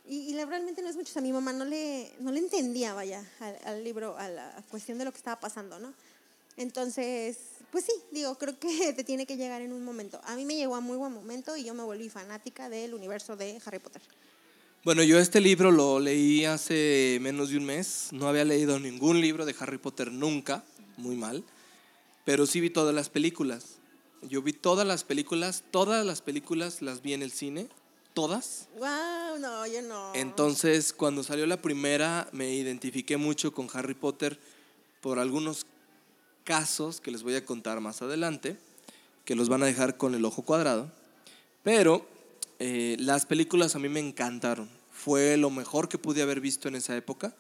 Y, 0.05 0.33
y 0.33 0.45
realmente 0.45 0.81
no 0.81 0.89
es 0.89 0.95
mucho, 0.95 1.09
o 1.09 1.13
sea, 1.13 1.21
mi 1.21 1.33
mamá 1.33 1.53
no 1.53 1.65
le, 1.65 2.11
no 2.19 2.31
le 2.31 2.39
entendía, 2.39 2.93
vaya, 2.93 3.23
al, 3.65 3.83
libro, 3.83 4.17
a 4.17 4.29
la 4.29 4.63
cuestión 4.69 4.97
de 4.97 5.05
lo 5.05 5.11
que 5.11 5.17
estaba 5.17 5.39
pasando, 5.39 5.79
¿no? 5.79 5.93
Entonces, 6.57 7.37
pues 7.71 7.85
sí, 7.85 7.93
digo, 8.11 8.35
creo 8.37 8.59
que 8.59 8.93
te 8.95 9.03
tiene 9.03 9.25
que 9.25 9.37
llegar 9.37 9.61
en 9.61 9.71
un 9.71 9.85
momento. 9.85 10.19
A 10.23 10.35
mí 10.35 10.45
me 10.45 10.55
llegó 10.55 10.75
a 10.75 10.81
muy 10.81 10.97
buen 10.97 11.13
momento 11.13 11.55
y 11.55 11.63
yo 11.63 11.73
me 11.73 11.83
volví 11.83 12.09
fanática 12.09 12.69
del 12.69 12.93
universo 12.93 13.35
de 13.35 13.61
Harry 13.65 13.79
Potter. 13.79 14.01
Bueno, 14.83 15.03
yo 15.03 15.19
este 15.19 15.41
libro 15.41 15.71
lo 15.71 15.99
leí 15.99 16.45
hace 16.45 17.19
menos 17.21 17.49
de 17.49 17.57
un 17.57 17.65
mes. 17.65 18.09
No 18.11 18.27
había 18.27 18.45
leído 18.45 18.79
ningún 18.79 19.19
libro 19.19 19.45
de 19.45 19.55
Harry 19.59 19.77
Potter 19.77 20.11
nunca, 20.11 20.63
muy 20.97 21.15
mal, 21.15 21.43
pero 22.25 22.45
sí 22.45 22.61
vi 22.61 22.69
todas 22.69 22.95
las 22.95 23.09
películas. 23.09 23.79
Yo 24.21 24.41
vi 24.41 24.53
todas 24.53 24.87
las 24.87 25.03
películas, 25.03 25.63
todas 25.71 26.05
las 26.05 26.21
películas 26.21 26.81
las 26.81 27.01
vi 27.01 27.13
en 27.13 27.21
el 27.21 27.31
cine, 27.31 27.67
todas. 28.13 28.69
Wow, 28.77 29.39
no, 29.39 29.67
yo 29.67 29.81
no. 29.81 30.15
Entonces, 30.15 30.93
cuando 30.93 31.21
salió 31.21 31.45
la 31.45 31.61
primera, 31.61 32.29
me 32.31 32.53
identifiqué 32.53 33.17
mucho 33.17 33.51
con 33.53 33.67
Harry 33.73 33.93
Potter 33.93 34.39
por 35.01 35.19
algunos 35.19 35.65
casos 36.47 37.01
que 37.01 37.11
les 37.11 37.23
voy 37.23 37.35
a 37.35 37.45
contar 37.45 37.81
más 37.81 38.01
adelante, 38.01 38.55
que 39.25 39.35
los 39.35 39.49
van 39.49 39.63
a 39.63 39.65
dejar 39.65 39.97
con 39.97 40.15
el 40.15 40.23
ojo 40.23 40.43
cuadrado. 40.43 40.89
Pero 41.61 42.07
eh, 42.59 42.95
las 42.99 43.25
películas 43.25 43.75
a 43.75 43.79
mí 43.79 43.89
me 43.89 43.99
encantaron. 43.99 44.69
Fue 44.89 45.35
lo 45.35 45.49
mejor 45.49 45.89
que 45.89 45.97
pude 45.97 46.21
haber 46.21 46.39
visto 46.39 46.69
en 46.69 46.75
esa 46.75 46.95
época. 46.95 47.35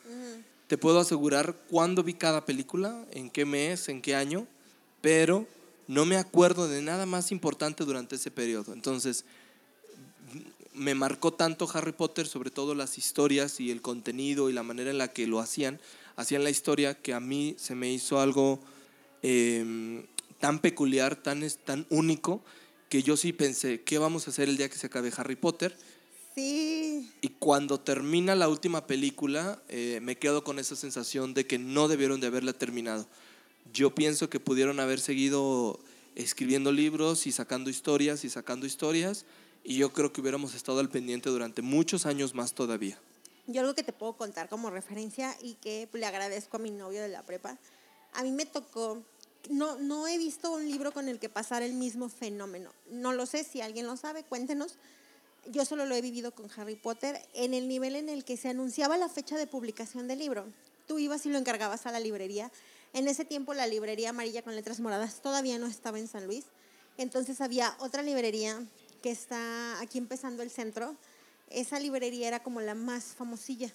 Te 0.67 0.77
puedo 0.77 0.99
asegurar 0.99 1.55
cuándo 1.69 2.03
vi 2.03 2.15
cada 2.15 2.43
película, 2.43 3.05
en 3.11 3.29
qué 3.29 3.45
mes, 3.45 3.87
en 3.87 4.01
qué 4.01 4.13
año, 4.13 4.45
pero 4.99 5.47
no 5.87 6.03
me 6.03 6.17
acuerdo 6.17 6.67
de 6.67 6.81
nada 6.81 7.05
más 7.05 7.31
importante 7.31 7.85
durante 7.85 8.17
ese 8.17 8.29
periodo. 8.29 8.73
Entonces, 8.73 9.23
me 10.73 10.95
marcó 10.95 11.31
tanto 11.31 11.69
Harry 11.73 11.93
Potter, 11.93 12.27
sobre 12.27 12.51
todo 12.51 12.75
las 12.75 12.97
historias 12.97 13.61
y 13.61 13.71
el 13.71 13.81
contenido 13.81 14.49
y 14.49 14.53
la 14.53 14.63
manera 14.63 14.91
en 14.91 14.97
la 14.97 15.13
que 15.13 15.27
lo 15.27 15.39
hacían, 15.39 15.79
hacían 16.17 16.43
la 16.43 16.49
historia 16.49 16.93
que 16.93 17.13
a 17.13 17.21
mí 17.21 17.55
se 17.57 17.73
me 17.73 17.89
hizo 17.89 18.19
algo 18.19 18.59
em, 19.27 20.05
tan 20.39 20.59
peculiar, 20.59 21.15
tan, 21.15 21.43
tan 21.65 21.85
único, 21.89 22.43
que 22.89 23.03
yo 23.03 23.17
sí 23.17 23.33
pensé, 23.33 23.81
¿qué 23.81 23.97
vamos 23.97 24.27
a 24.27 24.31
hacer 24.31 24.47
el 24.49 24.57
día 24.57 24.69
que 24.69 24.77
se 24.77 24.87
acabe 24.87 25.11
Harry 25.17 25.35
Potter? 25.35 25.77
Sí. 26.35 27.11
Y 27.21 27.29
cuando 27.29 27.79
termina 27.79 28.35
la 28.35 28.47
última 28.47 28.87
película, 28.87 29.61
eh, 29.69 29.99
me 30.01 30.17
quedo 30.17 30.43
con 30.43 30.59
esa 30.59 30.75
sensación 30.75 31.33
de 31.33 31.47
que 31.47 31.57
no 31.57 31.87
debieron 31.87 32.19
de 32.19 32.27
haberla 32.27 32.53
terminado. 32.53 33.07
Yo 33.73 33.93
pienso 33.93 34.29
que 34.29 34.39
pudieron 34.39 34.79
haber 34.79 34.99
seguido 34.99 35.79
escribiendo 36.15 36.71
libros 36.71 37.27
y 37.27 37.31
sacando 37.31 37.69
historias 37.69 38.23
y 38.23 38.29
sacando 38.29 38.65
historias 38.65 39.25
y 39.63 39.77
yo 39.77 39.91
creo 39.91 40.13
que 40.13 40.21
hubiéramos 40.21 40.55
estado 40.55 40.79
al 40.79 40.89
pendiente 40.89 41.29
durante 41.29 41.61
muchos 41.61 42.05
años 42.05 42.33
más 42.33 42.53
todavía. 42.53 42.97
Yo 43.47 43.61
algo 43.61 43.75
que 43.75 43.83
te 43.83 43.93
puedo 43.93 44.13
contar 44.13 44.47
como 44.49 44.69
referencia 44.69 45.35
y 45.41 45.55
que 45.55 45.89
le 45.91 46.05
agradezco 46.05 46.57
a 46.57 46.59
mi 46.59 46.71
novio 46.71 47.01
de 47.01 47.09
la 47.09 47.23
prepa, 47.23 47.57
a 48.13 48.23
mí 48.23 48.31
me 48.31 48.45
tocó 48.45 49.03
no, 49.49 49.77
no 49.77 50.07
he 50.07 50.17
visto 50.17 50.51
un 50.51 50.67
libro 50.67 50.91
con 50.91 51.07
el 51.07 51.19
que 51.19 51.29
pasar 51.29 51.61
el 51.63 51.73
mismo 51.73 52.09
fenómeno. 52.09 52.71
No 52.89 53.13
lo 53.13 53.25
sé, 53.25 53.43
si 53.43 53.61
alguien 53.61 53.85
lo 53.85 53.97
sabe, 53.97 54.23
cuéntenos. 54.23 54.75
Yo 55.49 55.65
solo 55.65 55.85
lo 55.85 55.95
he 55.95 56.01
vivido 56.01 56.31
con 56.31 56.49
Harry 56.57 56.75
Potter 56.75 57.21
en 57.33 57.53
el 57.53 57.67
nivel 57.67 57.95
en 57.95 58.09
el 58.09 58.25
que 58.25 58.37
se 58.37 58.49
anunciaba 58.49 58.97
la 58.97 59.09
fecha 59.09 59.37
de 59.37 59.47
publicación 59.47 60.07
del 60.07 60.19
libro. 60.19 60.45
Tú 60.87 60.99
ibas 60.99 61.25
y 61.25 61.29
lo 61.29 61.37
encargabas 61.37 61.85
a 61.85 61.91
la 61.91 61.99
librería. 61.99 62.51
En 62.93 63.07
ese 63.07 63.25
tiempo 63.25 63.53
la 63.53 63.67
librería 63.67 64.09
amarilla 64.09 64.41
con 64.41 64.55
letras 64.55 64.79
moradas 64.79 65.21
todavía 65.21 65.57
no 65.57 65.67
estaba 65.67 65.99
en 65.99 66.07
San 66.07 66.25
Luis. 66.25 66.45
Entonces 66.97 67.41
había 67.41 67.75
otra 67.79 68.01
librería 68.01 68.61
que 69.01 69.11
está 69.11 69.79
aquí 69.79 69.97
empezando 69.97 70.43
el 70.43 70.49
centro. 70.49 70.95
Esa 71.49 71.79
librería 71.79 72.27
era 72.27 72.43
como 72.43 72.59
la 72.59 72.75
más 72.75 73.05
famosilla 73.05 73.71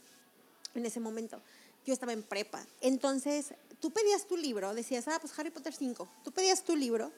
en 0.75 0.85
ese 0.85 1.01
momento. 1.01 1.41
Yo 1.87 1.95
estaba 1.95 2.13
en 2.13 2.23
prepa. 2.23 2.67
Entonces 2.81 3.55
tú 3.83 3.90
pedías 3.90 4.27
tu 4.27 4.37
libro, 4.37 4.73
decías, 4.75 5.09
ah, 5.09 5.18
pues 5.21 5.37
Harry 5.37 5.51
Potter 5.51 5.75
5. 5.75 6.09
Tú 6.23 6.31
pedías 6.31 6.62
tu 6.62 6.77
libro 6.77 7.11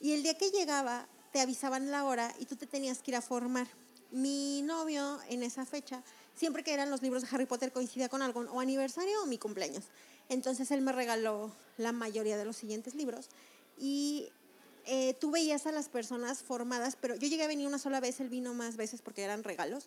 y 0.00 0.12
el 0.12 0.24
día 0.24 0.34
que 0.34 0.50
llegaba 0.50 1.06
te 1.32 1.40
avisaban 1.40 1.92
la 1.92 2.04
hora 2.04 2.34
y 2.40 2.46
tú 2.46 2.56
te 2.56 2.66
tenías 2.66 3.00
que 3.00 3.12
ir 3.12 3.16
a 3.16 3.22
formar. 3.22 3.68
Mi 4.10 4.60
novio 4.62 5.20
en 5.28 5.44
esa 5.44 5.64
fecha, 5.64 6.02
siempre 6.34 6.64
que 6.64 6.74
eran 6.74 6.90
los 6.90 7.00
libros 7.00 7.22
de 7.22 7.28
Harry 7.30 7.46
Potter 7.46 7.70
coincidía 7.70 8.08
con 8.08 8.22
algo, 8.22 8.40
o 8.40 8.58
aniversario 8.58 9.22
o 9.22 9.26
mi 9.26 9.38
cumpleaños. 9.38 9.84
Entonces 10.28 10.72
él 10.72 10.82
me 10.82 10.90
regaló 10.90 11.52
la 11.78 11.92
mayoría 11.92 12.36
de 12.36 12.44
los 12.44 12.56
siguientes 12.56 12.96
libros 12.96 13.28
y 13.78 14.28
eh, 14.86 15.14
tú 15.20 15.30
veías 15.30 15.66
a 15.66 15.72
las 15.72 15.88
personas 15.88 16.42
formadas, 16.42 16.96
pero 17.00 17.14
yo 17.14 17.28
llegué 17.28 17.44
a 17.44 17.46
venir 17.46 17.68
una 17.68 17.78
sola 17.78 18.00
vez, 18.00 18.18
él 18.18 18.28
vino 18.28 18.52
más 18.52 18.76
veces 18.76 19.00
porque 19.00 19.22
eran 19.22 19.44
regalos, 19.44 19.86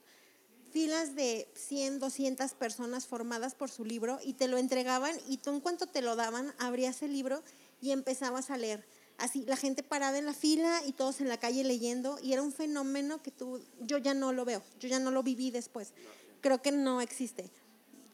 filas 0.74 1.16
de 1.16 1.48
100, 1.54 2.00
200 2.00 2.54
personas 2.56 3.06
formadas 3.06 3.54
por 3.54 3.70
su 3.70 3.86
libro 3.86 4.18
y 4.26 4.34
te 4.34 4.48
lo 4.48 4.58
entregaban 4.58 5.16
y 5.30 5.38
tú 5.38 5.52
en 5.52 5.60
cuanto 5.60 5.86
te 5.86 6.02
lo 6.02 6.16
daban, 6.16 6.52
abrías 6.58 7.04
el 7.04 7.14
libro 7.14 7.44
y 7.80 7.92
empezabas 7.92 8.50
a 8.50 8.58
leer. 8.58 8.84
Así, 9.20 9.46
la 9.46 9.56
gente 9.56 9.84
parada 9.84 10.18
en 10.18 10.26
la 10.26 10.34
fila 10.34 10.82
y 10.88 10.94
todos 10.94 11.22
en 11.22 11.30
la 11.30 11.38
calle 11.38 11.64
leyendo 11.64 12.18
y 12.24 12.34
era 12.34 12.42
un 12.42 12.52
fenómeno 12.52 13.22
que 13.22 13.30
tú, 13.30 13.62
yo 13.82 14.00
ya 14.00 14.16
no 14.16 14.34
lo 14.34 14.46
veo, 14.46 14.64
yo 14.80 14.90
ya 14.90 14.98
no 14.98 15.12
lo 15.12 15.22
viví 15.22 15.52
después. 15.52 15.94
Creo 16.42 16.60
que 16.64 16.72
no 16.72 17.02
existe. 17.02 17.52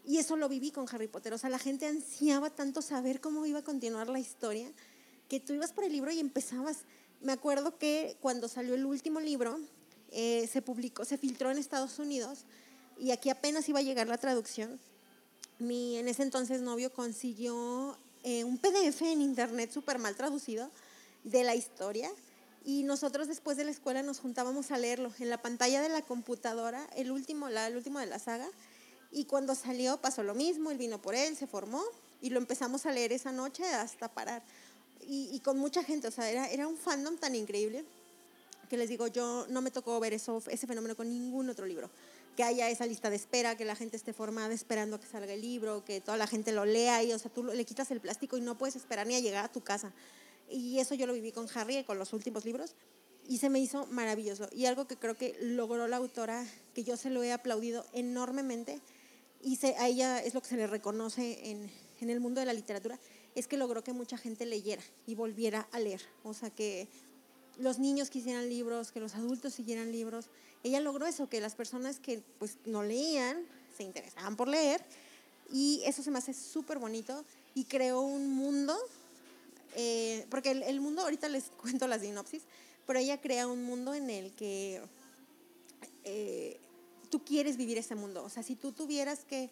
Y 0.05 0.17
eso 0.17 0.35
lo 0.35 0.49
viví 0.49 0.71
con 0.71 0.85
Harry 0.91 1.07
Potter. 1.07 1.33
O 1.33 1.37
sea, 1.37 1.49
la 1.49 1.59
gente 1.59 1.85
ansiaba 1.85 2.49
tanto 2.49 2.81
saber 2.81 3.21
cómo 3.21 3.45
iba 3.45 3.59
a 3.59 3.63
continuar 3.63 4.09
la 4.09 4.19
historia 4.19 4.69
que 5.29 5.39
tú 5.39 5.53
ibas 5.53 5.71
por 5.71 5.85
el 5.85 5.93
libro 5.93 6.11
y 6.11 6.19
empezabas. 6.19 6.79
Me 7.21 7.31
acuerdo 7.31 7.77
que 7.77 8.17
cuando 8.19 8.49
salió 8.49 8.75
el 8.75 8.85
último 8.85 9.21
libro, 9.21 9.57
eh, 10.11 10.47
se 10.51 10.61
publicó, 10.61 11.05
se 11.05 11.17
filtró 11.17 11.51
en 11.51 11.57
Estados 11.57 11.99
Unidos 11.99 12.39
y 12.97 13.11
aquí 13.11 13.29
apenas 13.29 13.67
iba 13.69 13.79
a 13.79 13.83
llegar 13.83 14.07
la 14.07 14.17
traducción. 14.17 14.79
Mi 15.59 15.97
en 15.97 16.07
ese 16.07 16.23
entonces 16.23 16.61
novio 16.61 16.91
consiguió 16.93 17.97
eh, 18.23 18.43
un 18.43 18.57
PDF 18.57 19.01
en 19.01 19.21
internet 19.21 19.71
súper 19.71 19.99
mal 19.99 20.15
traducido 20.15 20.69
de 21.23 21.43
la 21.43 21.55
historia 21.55 22.09
y 22.65 22.83
nosotros 22.83 23.27
después 23.27 23.57
de 23.57 23.63
la 23.63 23.71
escuela 23.71 24.03
nos 24.03 24.19
juntábamos 24.19 24.71
a 24.71 24.77
leerlo 24.77 25.11
en 25.19 25.29
la 25.29 25.41
pantalla 25.41 25.81
de 25.81 25.89
la 25.89 26.01
computadora, 26.01 26.87
el 26.95 27.11
último, 27.11 27.49
la, 27.49 27.67
el 27.67 27.83
de 27.83 28.05
la 28.05 28.19
saga. 28.19 28.47
Y 29.11 29.25
cuando 29.25 29.55
salió 29.55 29.97
pasó 29.97 30.23
lo 30.23 30.35
mismo, 30.35 30.69
él 30.71 30.77
vino 30.77 31.01
por 31.01 31.15
él, 31.15 31.35
se 31.35 31.47
formó 31.47 31.83
y 32.21 32.29
lo 32.29 32.37
empezamos 32.37 32.85
a 32.85 32.91
leer 32.91 33.11
esa 33.11 33.31
noche 33.31 33.63
hasta 33.65 34.07
parar 34.07 34.43
y, 35.11 35.39
con 35.39 35.57
mucha 35.57 35.83
gente, 35.83 36.07
o 36.07 36.11
sea, 36.11 36.29
era, 36.29 36.47
era 36.49 36.67
un 36.67 36.77
fandom 36.77 37.17
tan 37.17 37.33
increíble 37.33 37.83
que 38.69 38.77
les 38.77 38.87
digo, 38.87 39.07
yo 39.07 39.45
no 39.49 39.61
me 39.61 39.71
tocó 39.71 39.99
ver 39.99 40.13
eso, 40.13 40.41
ese 40.49 40.67
fenómeno 40.67 40.95
con 40.95 41.09
ningún 41.09 41.49
otro 41.49 41.65
libro. 41.65 41.89
Que 42.37 42.43
haya 42.43 42.69
esa 42.69 42.85
lista 42.85 43.09
de 43.09 43.15
espera, 43.15 43.57
que 43.57 43.65
la 43.65 43.75
gente 43.75 43.97
esté 43.97 44.13
formada 44.13 44.53
esperando 44.53 44.95
a 44.95 44.99
que 45.01 45.07
salga 45.07 45.33
el 45.33 45.41
libro, 45.41 45.83
que 45.83 45.99
toda 45.99 46.17
la 46.17 46.27
gente 46.27 46.51
lo 46.51 46.65
lea 46.65 47.03
y, 47.03 47.11
o 47.11 47.19
sea, 47.19 47.31
tú 47.31 47.43
le 47.43 47.65
quitas 47.65 47.91
el 47.91 47.99
plástico 47.99 48.37
y 48.37 48.41
no 48.41 48.57
puedes 48.57 48.75
esperar 48.75 49.07
ni 49.07 49.15
a 49.15 49.19
llegar 49.19 49.43
a 49.43 49.51
tu 49.51 49.61
casa. 49.61 49.91
Y 50.49 50.79
eso 50.79 50.95
yo 50.95 51.07
lo 51.07 51.13
viví 51.13 51.31
con 51.31 51.47
Harry, 51.55 51.83
con 51.83 51.99
los 51.99 52.13
últimos 52.13 52.45
libros, 52.45 52.75
y 53.27 53.39
se 53.39 53.49
me 53.49 53.59
hizo 53.59 53.85
maravilloso. 53.87 54.47
Y 54.51 54.65
algo 54.65 54.87
que 54.87 54.95
creo 54.95 55.15
que 55.15 55.35
logró 55.41 55.87
la 55.87 55.97
autora, 55.97 56.45
que 56.73 56.83
yo 56.83 56.95
se 56.95 57.09
lo 57.09 57.23
he 57.23 57.31
aplaudido 57.31 57.85
enormemente, 57.93 58.79
y 59.41 59.55
se, 59.55 59.75
a 59.77 59.87
ella 59.87 60.21
es 60.23 60.33
lo 60.33 60.41
que 60.41 60.49
se 60.49 60.57
le 60.57 60.67
reconoce 60.67 61.49
en, 61.49 61.69
en 62.01 62.09
el 62.09 62.19
mundo 62.19 62.39
de 62.39 62.45
la 62.45 62.53
literatura, 62.53 62.99
es 63.35 63.47
que 63.47 63.57
logró 63.57 63.83
que 63.83 63.93
mucha 63.93 64.17
gente 64.17 64.45
leyera 64.45 64.81
y 65.05 65.15
volviera 65.15 65.67
a 65.71 65.79
leer. 65.79 66.01
O 66.23 66.33
sea, 66.33 66.49
que 66.49 66.87
los 67.59 67.79
niños 67.79 68.09
quisieran 68.09 68.49
libros, 68.49 68.91
que 68.91 68.99
los 68.99 69.15
adultos 69.15 69.53
siguieran 69.53 69.91
libros. 69.91 70.29
Ella 70.63 70.79
logró 70.79 71.05
eso, 71.05 71.29
que 71.29 71.41
las 71.41 71.55
personas 71.55 71.99
que 71.99 72.21
pues 72.39 72.57
no 72.65 72.83
leían 72.83 73.43
se 73.77 73.83
interesaban 73.83 74.35
por 74.35 74.47
leer 74.47 74.83
y 75.51 75.81
eso 75.85 76.03
se 76.03 76.11
me 76.11 76.19
hace 76.19 76.33
súper 76.33 76.79
bonito 76.79 77.25
y 77.55 77.65
creó 77.65 78.01
un 78.01 78.29
mundo, 78.29 78.77
eh, 79.75 80.25
porque 80.29 80.51
el, 80.51 80.81
mundo, 80.81 81.01
ahorita 81.01 81.29
les 81.29 81.45
cuento 81.61 81.87
la 81.87 81.99
sinopsis, 81.99 82.43
pero 82.85 82.99
ella 82.99 83.19
crea 83.19 83.47
un 83.47 83.63
mundo 83.63 83.93
en 83.93 84.09
el 84.09 84.31
que 84.33 84.81
eh, 86.03 86.59
tú 87.09 87.23
quieres 87.23 87.57
vivir 87.57 87.77
ese 87.77 87.95
mundo. 87.95 88.23
O 88.23 88.29
sea, 88.29 88.43
si 88.43 88.55
tú 88.55 88.71
tuvieras 88.71 89.25
que 89.25 89.49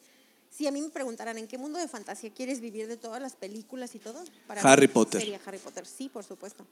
si 0.58 0.65
a 0.65 0.72
mí 0.72 0.82
me 0.82 0.89
preguntaran 0.89 1.38
en 1.38 1.48
qué 1.48 1.60
mundo 1.60 1.78
de 1.78 1.88
fantasía 1.88 2.32
quieres 2.34 2.62
vivir 2.62 2.88
de 2.88 2.98
todas 2.98 3.22
las 3.22 3.36
películas 3.36 3.93
y 3.93 4.00
todo, 4.00 4.24
para 4.48 4.62
Harry 4.62 4.88
Potter. 4.88 5.22
Sería 5.22 5.39
Harry 5.46 5.60
Potter, 5.60 5.86
sí, 5.86 6.10
por 6.10 6.24
supuesto. 6.24 6.65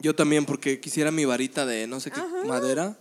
Yo 0.00 0.14
también, 0.14 0.44
porque 0.44 0.80
quisiera 0.80 1.10
mi 1.10 1.24
varita 1.24 1.64
de 1.64 1.86
no 1.86 1.98
sé 1.98 2.10
qué 2.10 2.20
madera. 2.46 2.98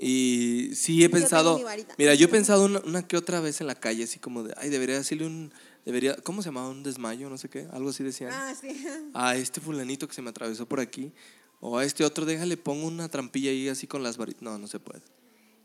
Y 0.00 0.70
sí 0.74 1.04
he 1.04 1.10
pensado. 1.10 1.60
Mira, 1.98 2.14
yo 2.14 2.26
he 2.26 2.30
pensado 2.30 2.64
una, 2.64 3.06
que 3.06 3.18
otra 3.18 3.40
vez 3.40 3.60
en 3.60 3.66
la 3.66 3.74
calle, 3.74 4.04
así 4.04 4.18
como 4.18 4.42
de, 4.42 4.54
ay, 4.56 4.70
debería 4.70 4.96
decirle 4.96 5.26
un. 5.26 5.52
Debería, 5.84 6.16
¿Cómo 6.16 6.40
se 6.40 6.48
llamaba? 6.48 6.70
Un 6.70 6.82
desmayo, 6.82 7.28
no 7.28 7.36
sé 7.36 7.50
qué. 7.50 7.66
Algo 7.72 7.90
así 7.90 8.04
decían. 8.04 8.30
Ah, 8.32 8.54
sí. 8.58 8.68
A 9.14 9.36
este 9.36 9.60
fulanito 9.60 10.08
que 10.08 10.14
se 10.14 10.22
me 10.22 10.30
atravesó 10.30 10.66
por 10.66 10.80
aquí. 10.80 11.12
O 11.60 11.76
a 11.76 11.84
este 11.84 12.04
otro, 12.04 12.24
déjale, 12.24 12.56
pongo 12.56 12.86
una 12.86 13.08
trampilla 13.08 13.50
ahí 13.50 13.68
así 13.68 13.88
con 13.88 14.02
las 14.04 14.16
varitas. 14.16 14.42
No, 14.42 14.58
no 14.58 14.68
se 14.68 14.78
puede. 14.78 15.02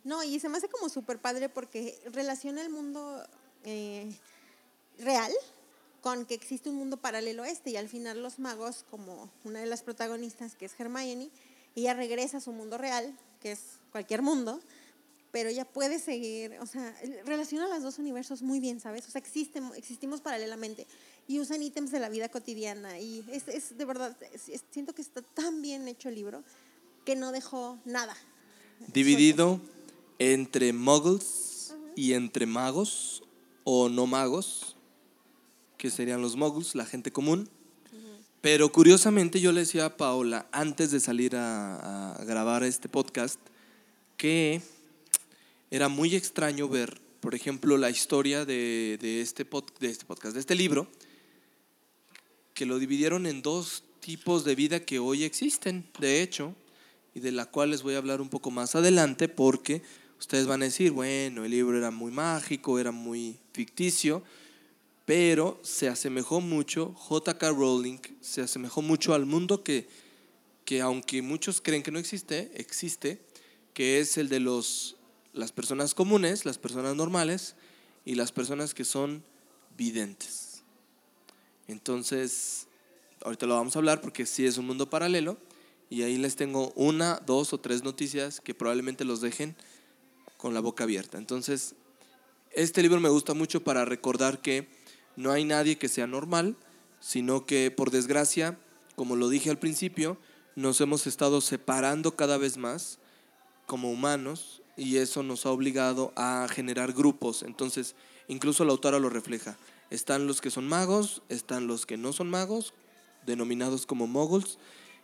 No, 0.03 0.23
y 0.23 0.39
se 0.39 0.49
me 0.49 0.57
hace 0.57 0.67
como 0.67 0.89
súper 0.89 1.19
padre 1.19 1.49
porque 1.49 2.01
relaciona 2.11 2.63
el 2.63 2.71
mundo 2.71 3.23
eh, 3.63 4.12
real 4.99 5.32
con 6.02 6.26
que 6.26 6.34
existe 6.34 6.69
un 6.69 6.76
mundo 6.76 6.97
paralelo 6.97 7.43
a 7.43 7.49
este 7.49 7.71
y 7.71 7.78
al 7.78 7.88
final 7.88 8.21
los 8.21 8.38
magos, 8.38 8.86
como 8.91 9.32
una 9.45 9.62
de 9.62 9.65
las 9.65 9.84
protagonistas 9.84 10.56
que 10.56 10.65
es 10.65 10.73
Hermione, 10.78 11.30
ella 11.76 11.93
regresa 11.93 12.38
a 12.38 12.41
su 12.41 12.52
mundo 12.52 12.78
real, 12.78 13.17
que 13.39 13.54
es 13.54 13.60
cualquier 13.91 14.21
mundo, 14.21 14.60
pero 15.32 15.49
ella 15.49 15.65
puede 15.65 15.99
seguir, 15.99 16.60
o 16.60 16.67
sea, 16.67 16.93
relaciona 17.26 17.67
los 17.67 17.82
dos 17.82 17.99
universos 17.99 18.41
muy 18.41 18.60
bien, 18.60 18.80
¿sabes? 18.82 19.08
O 19.08 19.12
sea, 19.12 19.19
existen, 19.19 19.63
existimos 19.76 20.21
paralelamente 20.21 20.86
y 21.28 21.39
usan 21.39 21.63
ítems 21.63 21.91
de 21.91 21.99
la 21.99 22.10
vida 22.10 22.30
cotidiana 22.30 22.99
y 22.99 23.26
es, 23.32 23.47
es 23.47 23.78
de 23.78 23.86
verdad, 23.86 24.15
siento 24.71 24.93
que 24.93 25.02
está 25.02 25.21
tan 25.21 25.62
bien 25.62 25.88
hecho 25.88 26.10
el 26.10 26.15
libro 26.15 26.43
que 27.06 27.15
no 27.15 27.32
dejó 27.32 27.80
nada. 27.86 28.15
Dividido 28.93 29.62
entre 30.19 30.73
muggles 30.73 31.73
y 31.95 32.13
entre 32.13 32.45
magos 32.45 33.22
o 33.63 33.89
no 33.89 34.08
magos, 34.08 34.76
que 35.78 35.89
serían 35.89 36.21
los 36.21 36.36
moguls, 36.36 36.76
la 36.76 36.86
gente 36.86 37.12
común. 37.12 37.49
Pero 38.41 38.71
curiosamente 38.71 39.39
yo 39.39 39.52
le 39.54 39.62
decía 39.62 39.86
a 39.86 39.97
Paola, 39.97 40.47
antes 40.52 40.91
de 40.91 40.99
salir 40.99 41.36
a, 41.36 42.21
grabar 42.26 42.63
este 42.63 42.89
podcast, 42.89 43.39
que 44.17 44.62
era 45.71 45.88
muy 45.88 46.15
extraño 46.15 46.67
ver, 46.67 47.02
por 47.21 47.36
ejemplo, 47.36 47.78
la 47.78 47.89
historia 47.89 48.43
de, 48.45 48.97
este 49.21 49.47
de 49.80 49.89
este 49.89 50.06
podcast, 50.06 50.34
de 50.34 50.41
este 50.41 50.56
libro, 50.56 50.88
que 52.54 52.65
lo 52.65 52.80
dividieron 52.80 53.26
en 53.26 53.41
dos 53.41 53.84
tipos 54.02 54.43
de 54.43 54.56
vida 54.56 54.82
que 54.82 54.99
hoy 54.99 55.23
existen, 55.23 55.89
de 55.99 56.21
hecho, 56.21 56.54
y 57.15 57.21
de 57.21 57.32
la 57.32 57.45
cual 57.45 57.71
les 57.71 57.82
voy 57.82 57.95
a 57.95 57.99
hablar 57.99 58.19
un 58.19 58.30
poco 58.30 58.52
más 58.52 58.76
adelante, 58.76 59.30
porque 59.30 59.82
Ustedes 60.23 60.47
van 60.47 60.62
a 60.62 60.65
decir, 60.65 60.93
bueno, 60.93 61.43
el 61.43 61.52
libro 61.52 61.78
era 61.78 61.91
muy 61.91 62.10
mágico, 62.10 62.80
era 62.80 62.93
muy 62.93 63.38
ficticio, 63.53 64.23
pero 65.05 65.59
se 65.63 65.87
asemejó 65.87 66.41
mucho, 66.41 66.95
JK 67.09 67.41
Rowling 67.43 67.99
se 68.21 68.41
asemejó 68.41 68.81
mucho 68.81 69.13
al 69.13 69.25
mundo 69.25 69.63
que, 69.63 69.87
que 70.65 70.81
aunque 70.81 71.21
muchos 71.21 71.61
creen 71.61 71.83
que 71.83 71.91
no 71.91 71.99
existe, 71.99 72.51
existe, 72.55 73.21
que 73.73 73.99
es 73.99 74.17
el 74.17 74.29
de 74.29 74.39
los, 74.39 74.97
las 75.33 75.51
personas 75.51 75.93
comunes, 75.93 76.45
las 76.45 76.57
personas 76.57 76.95
normales 76.95 77.55
y 78.05 78.15
las 78.15 78.31
personas 78.31 78.73
que 78.73 78.85
son 78.85 79.23
videntes. 79.77 80.63
Entonces, 81.67 82.67
ahorita 83.23 83.45
lo 83.45 83.55
vamos 83.55 83.75
a 83.75 83.79
hablar 83.79 84.01
porque 84.01 84.25
sí 84.25 84.45
es 84.45 84.57
un 84.57 84.67
mundo 84.67 84.89
paralelo 84.89 85.37
y 85.89 86.03
ahí 86.03 86.17
les 86.17 86.35
tengo 86.35 86.71
una, 86.75 87.21
dos 87.25 87.53
o 87.53 87.59
tres 87.59 87.83
noticias 87.83 88.41
que 88.41 88.53
probablemente 88.53 89.05
los 89.05 89.21
dejen 89.21 89.55
con 90.37 90.53
la 90.53 90.59
boca 90.59 90.83
abierta. 90.83 91.17
Entonces, 91.17 91.75
este 92.55 92.81
libro 92.81 92.99
me 92.99 93.09
gusta 93.09 93.33
mucho 93.33 93.63
para 93.63 93.85
recordar 93.85 94.41
que 94.41 94.67
no 95.15 95.31
hay 95.31 95.45
nadie 95.45 95.77
que 95.77 95.89
sea 95.89 96.07
normal, 96.07 96.55
sino 96.99 97.45
que 97.45 97.71
por 97.71 97.91
desgracia, 97.91 98.57
como 98.95 99.15
lo 99.15 99.29
dije 99.29 99.49
al 99.49 99.59
principio, 99.59 100.17
nos 100.55 100.79
hemos 100.81 101.07
estado 101.07 101.41
separando 101.41 102.15
cada 102.15 102.37
vez 102.37 102.57
más 102.57 102.99
como 103.65 103.91
humanos 103.91 104.61
y 104.77 104.97
eso 104.97 105.23
nos 105.23 105.45
ha 105.45 105.51
obligado 105.51 106.13
a 106.15 106.47
generar 106.49 106.93
grupos. 106.93 107.43
Entonces, 107.43 107.95
incluso 108.27 108.65
la 108.65 108.71
autora 108.71 108.99
lo 108.99 109.09
refleja. 109.09 109.57
Están 109.89 110.27
los 110.27 110.41
que 110.41 110.51
son 110.51 110.67
magos, 110.67 111.21
están 111.29 111.67
los 111.67 111.85
que 111.85 111.97
no 111.97 112.13
son 112.13 112.29
magos, 112.29 112.73
denominados 113.25 113.85
como 113.85 114.07
moguls. 114.07 114.57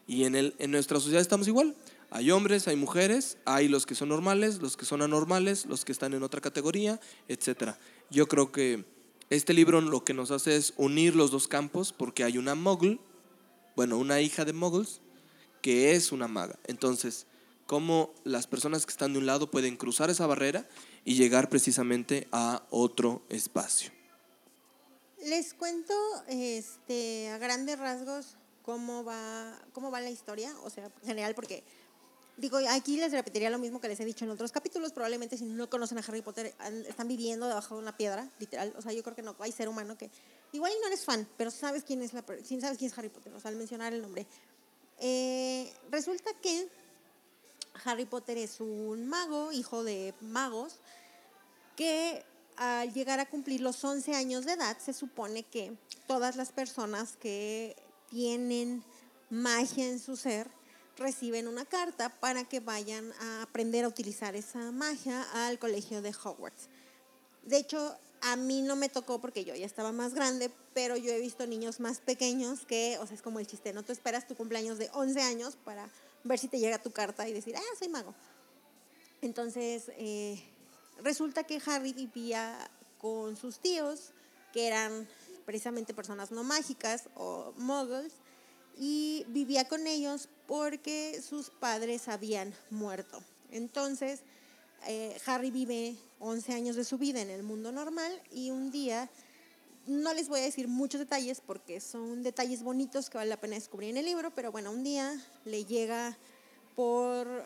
Y 0.07 0.23
en, 0.23 0.35
el, 0.35 0.55
en 0.57 0.71
nuestra 0.71 0.99
sociedad 0.99 1.21
estamos 1.21 1.47
igual. 1.47 1.75
Hay 2.11 2.31
hombres, 2.31 2.67
hay 2.67 2.75
mujeres, 2.75 3.37
hay 3.45 3.67
los 3.67 3.85
que 3.85 3.95
son 3.95 4.09
normales, 4.09 4.59
los 4.59 4.77
que 4.77 4.85
son 4.85 5.01
anormales, 5.01 5.65
los 5.65 5.85
que 5.85 5.91
están 5.91 6.13
en 6.13 6.23
otra 6.23 6.41
categoría, 6.41 6.99
etc. 7.27 7.75
Yo 8.09 8.27
creo 8.27 8.51
que 8.51 8.85
este 9.29 9.53
libro 9.53 9.79
lo 9.79 10.03
que 10.03 10.15
nos 10.15 10.31
hace 10.31 10.55
es 10.55 10.73
unir 10.77 11.15
los 11.15 11.29
dos 11.29 11.47
campos 11.47 11.93
porque 11.93 12.23
hay 12.23 12.37
una 12.37 12.55
mogul, 12.55 12.99
bueno, 13.75 13.97
una 13.97 14.21
hija 14.21 14.43
de 14.43 14.53
moguls, 14.53 15.01
que 15.61 15.93
es 15.93 16.11
una 16.11 16.27
maga. 16.27 16.57
Entonces, 16.65 17.27
cómo 17.67 18.11
las 18.23 18.47
personas 18.47 18.87
que 18.87 18.91
están 18.91 19.13
de 19.13 19.19
un 19.19 19.27
lado 19.27 19.51
pueden 19.51 19.77
cruzar 19.77 20.09
esa 20.09 20.25
barrera 20.25 20.67
y 21.05 21.13
llegar 21.13 21.49
precisamente 21.49 22.27
a 22.31 22.63
otro 22.71 23.21
espacio. 23.29 23.91
Les 25.23 25.53
cuento 25.53 25.93
este, 26.27 27.29
a 27.29 27.37
grandes 27.37 27.77
rasgos 27.77 28.37
cómo 28.63 29.03
va, 29.03 29.59
cómo 29.73 29.91
va 29.91 30.01
la 30.01 30.09
historia, 30.09 30.51
o 30.63 30.69
sea, 30.69 30.85
en 30.85 31.07
general, 31.07 31.35
porque 31.35 31.63
digo, 32.39 32.57
aquí 32.69 32.97
les 32.97 33.11
repetiría 33.11 33.49
lo 33.49 33.59
mismo 33.59 33.81
que 33.81 33.89
les 33.89 33.99
he 33.99 34.05
dicho 34.05 34.23
en 34.23 34.31
otros 34.31 34.51
capítulos, 34.51 34.93
probablemente 34.93 35.37
si 35.37 35.43
no 35.43 35.69
conocen 35.69 35.97
a 35.97 36.01
Harry 36.01 36.21
Potter, 36.21 36.53
están 36.87 37.07
viviendo 37.07 37.47
debajo 37.47 37.75
de 37.75 37.81
una 37.81 37.97
piedra, 37.97 38.29
literal, 38.39 38.73
o 38.77 38.81
sea, 38.81 38.93
yo 38.93 39.03
creo 39.03 39.15
que 39.15 39.21
no 39.21 39.35
hay 39.39 39.51
ser 39.51 39.67
humano 39.67 39.97
que, 39.97 40.09
igual 40.53 40.71
no 40.81 40.87
eres 40.87 41.03
fan, 41.03 41.27
pero 41.37 41.51
sabes 41.51 41.83
quién 41.83 42.01
es, 42.01 42.13
la, 42.13 42.21
sabes 42.21 42.77
quién 42.77 42.91
es 42.91 42.97
Harry 42.97 43.09
Potter, 43.09 43.33
o 43.33 43.39
sea, 43.39 43.49
al 43.49 43.57
mencionar 43.57 43.93
el 43.93 44.01
nombre. 44.01 44.25
Eh, 44.99 45.71
resulta 45.91 46.31
que 46.41 46.69
Harry 47.83 48.05
Potter 48.05 48.37
es 48.37 48.61
un 48.61 49.07
mago, 49.07 49.51
hijo 49.51 49.83
de 49.83 50.13
magos, 50.21 50.77
que 51.75 52.23
al 52.55 52.93
llegar 52.93 53.19
a 53.19 53.29
cumplir 53.29 53.61
los 53.61 53.83
11 53.83 54.15
años 54.15 54.45
de 54.45 54.53
edad, 54.53 54.77
se 54.79 54.93
supone 54.93 55.43
que 55.43 55.77
todas 56.07 56.35
las 56.35 56.51
personas 56.51 57.17
que 57.17 57.75
tienen 58.09 58.83
magia 59.29 59.87
en 59.87 59.99
su 59.99 60.17
ser 60.17 60.49
reciben 60.99 61.47
una 61.47 61.65
carta 61.65 62.09
para 62.19 62.43
que 62.43 62.59
vayan 62.59 63.11
a 63.21 63.43
aprender 63.43 63.85
a 63.85 63.87
utilizar 63.87 64.35
esa 64.35 64.71
magia 64.71 65.25
al 65.47 65.57
colegio 65.57 66.01
de 66.01 66.09
Hogwarts. 66.11 66.69
De 67.43 67.57
hecho, 67.57 67.97
a 68.21 68.35
mí 68.35 68.61
no 68.61 68.75
me 68.75 68.89
tocó 68.89 69.19
porque 69.19 69.45
yo 69.45 69.55
ya 69.55 69.65
estaba 69.65 69.91
más 69.91 70.13
grande, 70.13 70.51
pero 70.73 70.97
yo 70.97 71.11
he 71.11 71.19
visto 71.19 71.47
niños 71.47 71.79
más 71.79 71.99
pequeños 71.99 72.65
que, 72.65 72.97
o 72.99 73.07
sea, 73.07 73.15
es 73.15 73.21
como 73.21 73.39
el 73.39 73.47
chiste, 73.47 73.73
no 73.73 73.83
te 73.83 73.93
esperas 73.93 74.27
tu 74.27 74.35
cumpleaños 74.35 74.77
de 74.77 74.89
11 74.93 75.21
años 75.21 75.57
para 75.63 75.89
ver 76.23 76.37
si 76.37 76.47
te 76.47 76.59
llega 76.59 76.81
tu 76.81 76.91
carta 76.91 77.27
y 77.27 77.33
decir, 77.33 77.55
ah, 77.55 77.75
soy 77.77 77.89
mago. 77.89 78.13
Entonces, 79.21 79.91
eh, 79.97 80.41
resulta 81.01 81.43
que 81.43 81.61
Harry 81.65 81.93
vivía 81.93 82.69
con 82.99 83.35
sus 83.37 83.59
tíos, 83.59 84.11
que 84.53 84.67
eran 84.67 85.07
precisamente 85.45 85.93
personas 85.93 86.31
no 86.31 86.43
mágicas 86.43 87.09
o 87.15 87.53
muggles, 87.57 88.13
y 88.77 89.25
vivía 89.29 89.67
con 89.67 89.87
ellos 89.87 90.29
porque 90.47 91.21
sus 91.21 91.49
padres 91.49 92.07
habían 92.07 92.53
muerto. 92.69 93.21
Entonces, 93.51 94.21
eh, 94.87 95.17
Harry 95.25 95.51
vive 95.51 95.95
11 96.19 96.53
años 96.53 96.75
de 96.75 96.83
su 96.83 96.97
vida 96.97 97.21
en 97.21 97.29
el 97.29 97.43
mundo 97.43 97.71
normal 97.71 98.21
y 98.31 98.51
un 98.51 98.71
día, 98.71 99.09
no 99.87 100.13
les 100.13 100.29
voy 100.29 100.39
a 100.39 100.43
decir 100.43 100.67
muchos 100.67 100.99
detalles 100.99 101.41
porque 101.45 101.81
son 101.81 102.23
detalles 102.23 102.63
bonitos 102.63 103.09
que 103.09 103.17
vale 103.17 103.29
la 103.29 103.39
pena 103.39 103.55
descubrir 103.55 103.89
en 103.89 103.97
el 103.97 104.05
libro, 104.05 104.31
pero 104.31 104.51
bueno, 104.51 104.71
un 104.71 104.83
día 104.83 105.21
le 105.45 105.65
llega 105.65 106.17
por 106.75 107.45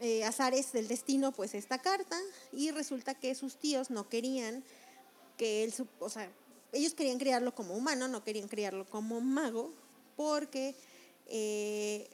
eh, 0.00 0.24
azares 0.24 0.72
del 0.72 0.86
destino 0.86 1.32
pues 1.32 1.54
esta 1.54 1.78
carta 1.78 2.16
y 2.52 2.70
resulta 2.70 3.14
que 3.14 3.34
sus 3.34 3.56
tíos 3.56 3.90
no 3.90 4.08
querían 4.08 4.62
que 5.36 5.64
él, 5.64 5.74
o 5.98 6.08
sea, 6.08 6.30
ellos 6.72 6.94
querían 6.94 7.18
criarlo 7.18 7.54
como 7.54 7.74
humano, 7.74 8.08
no 8.08 8.22
querían 8.22 8.48
criarlo 8.48 8.86
como 8.86 9.20
mago, 9.20 9.72
porque 10.18 10.74
eh, 11.26 12.10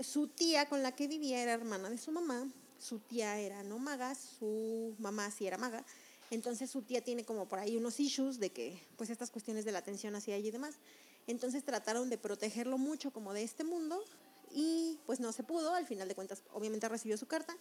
su 0.00 0.26
tía 0.26 0.68
con 0.68 0.82
la 0.82 0.90
que 0.96 1.06
vivía 1.06 1.40
era 1.40 1.52
hermana 1.52 1.88
de 1.88 1.96
su 1.96 2.10
mamá, 2.10 2.48
su 2.80 2.98
tía 2.98 3.38
era 3.38 3.62
no 3.62 3.78
maga, 3.78 4.16
su 4.16 4.96
mamá 4.98 5.30
sí 5.30 5.46
era 5.46 5.58
maga, 5.58 5.84
entonces 6.32 6.68
su 6.68 6.82
tía 6.82 7.00
tiene 7.00 7.24
como 7.24 7.46
por 7.46 7.60
ahí 7.60 7.76
unos 7.76 8.00
issues 8.00 8.40
de 8.40 8.50
que, 8.50 8.82
pues 8.96 9.10
estas 9.10 9.30
cuestiones 9.30 9.64
de 9.64 9.70
la 9.70 9.78
atención 9.78 10.16
hacia 10.16 10.34
ella 10.34 10.48
y 10.48 10.50
demás. 10.50 10.74
Entonces 11.28 11.62
trataron 11.62 12.10
de 12.10 12.18
protegerlo 12.18 12.78
mucho 12.78 13.12
como 13.12 13.32
de 13.32 13.44
este 13.44 13.62
mundo 13.62 14.02
y 14.52 14.98
pues 15.06 15.20
no 15.20 15.30
se 15.30 15.44
pudo, 15.44 15.74
al 15.74 15.86
final 15.86 16.08
de 16.08 16.16
cuentas 16.16 16.42
obviamente 16.52 16.88
recibió 16.88 17.16
su 17.16 17.26
carta 17.26 17.56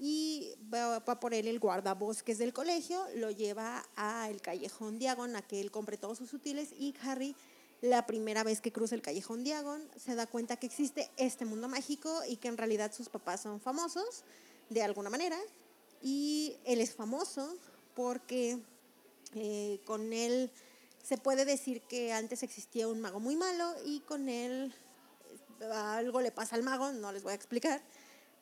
y 0.00 0.54
va, 0.74 1.04
por 1.04 1.34
él 1.34 1.46
el 1.46 1.60
guardabosques 1.60 2.38
del 2.38 2.52
colegio, 2.52 3.06
lo 3.14 3.30
lleva 3.30 3.86
al 3.94 4.40
callejón 4.40 4.98
Diagon 4.98 5.36
a 5.36 5.42
que 5.42 5.60
él 5.60 5.70
compre 5.70 5.98
todos 5.98 6.18
sus 6.18 6.32
útiles 6.32 6.70
y 6.76 6.92
Harry 7.02 7.36
la 7.82 8.06
primera 8.06 8.44
vez 8.44 8.60
que 8.60 8.72
cruza 8.72 8.94
el 8.94 9.02
callejón 9.02 9.42
Diagon 9.42 9.82
se 9.96 10.14
da 10.14 10.26
cuenta 10.26 10.56
que 10.56 10.66
existe 10.66 11.10
este 11.16 11.44
mundo 11.44 11.68
mágico 11.68 12.22
y 12.28 12.36
que 12.36 12.48
en 12.48 12.56
realidad 12.56 12.92
sus 12.92 13.08
papás 13.08 13.42
son 13.42 13.60
famosos 13.60 14.22
de 14.70 14.82
alguna 14.82 15.10
manera 15.10 15.36
y 16.00 16.56
él 16.64 16.80
es 16.80 16.94
famoso 16.94 17.56
porque 17.94 18.58
eh, 19.34 19.80
con 19.84 20.12
él 20.12 20.50
se 21.02 21.18
puede 21.18 21.44
decir 21.44 21.82
que 21.82 22.12
antes 22.12 22.44
existía 22.44 22.86
un 22.86 23.00
mago 23.00 23.18
muy 23.18 23.34
malo 23.34 23.74
y 23.84 24.00
con 24.00 24.28
él 24.28 24.72
algo 25.72 26.20
le 26.20 26.30
pasa 26.30 26.54
al 26.54 26.62
mago, 26.62 26.92
no 26.92 27.10
les 27.10 27.24
voy 27.24 27.32
a 27.32 27.36
explicar, 27.36 27.82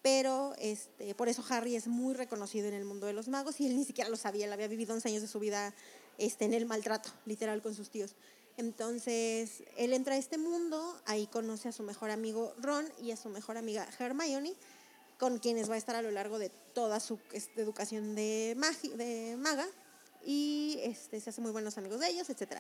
pero 0.03 0.55
este, 0.59 1.15
por 1.15 1.31
eso 1.31 1.43
Harry 1.49 1.77
es 1.77 1.87
muy 1.87 2.15
reconocido 2.15 2.69
en 2.69 2.75
el 2.75 2.85
mundo 2.85 3.07
de 3.07 3.15
los 3.15 3.29
magos 3.29 3.59
y 3.61 3.67
él 3.67 3.77
ni 3.77 3.85
siquiera 3.85 4.11
lo 4.11 4.17
sabía, 4.17 4.45
él 4.45 4.53
había 4.53 4.69
vivido 4.69 4.93
11 4.95 5.09
años 5.09 5.23
de 5.23 5.29
su 5.29 5.39
vida 5.39 5.75
este, 6.19 6.45
en 6.45 6.53
el 6.53 6.67
maltrato, 6.67 7.11
literal, 7.25 7.63
con 7.63 7.75
sus 7.75 7.91
tíos. 7.91 8.15
Entonces, 8.61 9.63
él 9.79 9.95
entra 9.95 10.17
a 10.17 10.19
este 10.19 10.37
mundo, 10.37 11.01
ahí 11.07 11.27
conoce 11.27 11.71
a 11.71 11.73
su 11.73 11.83
mejor 11.83 12.11
amigo 12.11 12.55
Ron 12.59 12.87
y 13.03 13.11
a 13.11 13.17
su 13.17 13.31
mejor 13.31 13.57
amiga 13.57 13.89
Hermione, 13.99 14.53
con 15.19 15.39
quienes 15.39 15.71
va 15.71 15.77
a 15.77 15.79
estar 15.79 15.97
a 15.97 16.03
lo 16.03 16.11
largo 16.11 16.39
de 16.39 16.51
toda 16.75 17.01
su 17.01 17.19
este, 17.33 17.63
educación 17.63 18.15
de, 18.15 18.55
de 18.97 19.37
maga, 19.39 19.67
y 20.27 20.79
este, 20.83 21.21
se 21.21 21.31
hace 21.31 21.41
muy 21.41 21.53
buenos 21.53 21.79
amigos 21.79 22.01
de 22.01 22.11
ellos, 22.11 22.29
etc. 22.29 22.59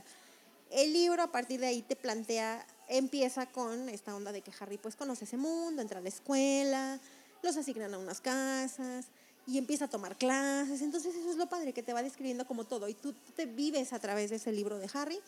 El 0.70 0.94
libro 0.94 1.22
a 1.22 1.30
partir 1.30 1.60
de 1.60 1.66
ahí 1.66 1.82
te 1.82 1.96
plantea, 1.96 2.66
empieza 2.88 3.44
con 3.44 3.90
esta 3.90 4.16
onda 4.16 4.32
de 4.32 4.40
que 4.40 4.52
Harry 4.58 4.78
pues 4.78 4.96
conoce 4.96 5.26
ese 5.26 5.36
mundo, 5.36 5.82
entra 5.82 5.98
a 5.98 6.02
la 6.02 6.08
escuela, 6.08 6.98
los 7.42 7.58
asignan 7.58 7.92
a 7.92 7.98
unas 7.98 8.22
casas 8.22 9.04
y 9.46 9.58
empieza 9.58 9.84
a 9.84 9.88
tomar 9.88 10.16
clases. 10.16 10.80
Entonces 10.80 11.14
eso 11.14 11.30
es 11.30 11.36
lo 11.36 11.46
padre, 11.46 11.74
que 11.74 11.82
te 11.82 11.92
va 11.92 12.02
describiendo 12.02 12.46
como 12.46 12.64
todo 12.64 12.88
y 12.88 12.94
tú 12.94 13.14
te 13.36 13.44
vives 13.44 13.92
a 13.92 13.98
través 13.98 14.30
de 14.30 14.36
ese 14.36 14.50
libro 14.50 14.78
de 14.78 14.88
Harry. 14.94 15.20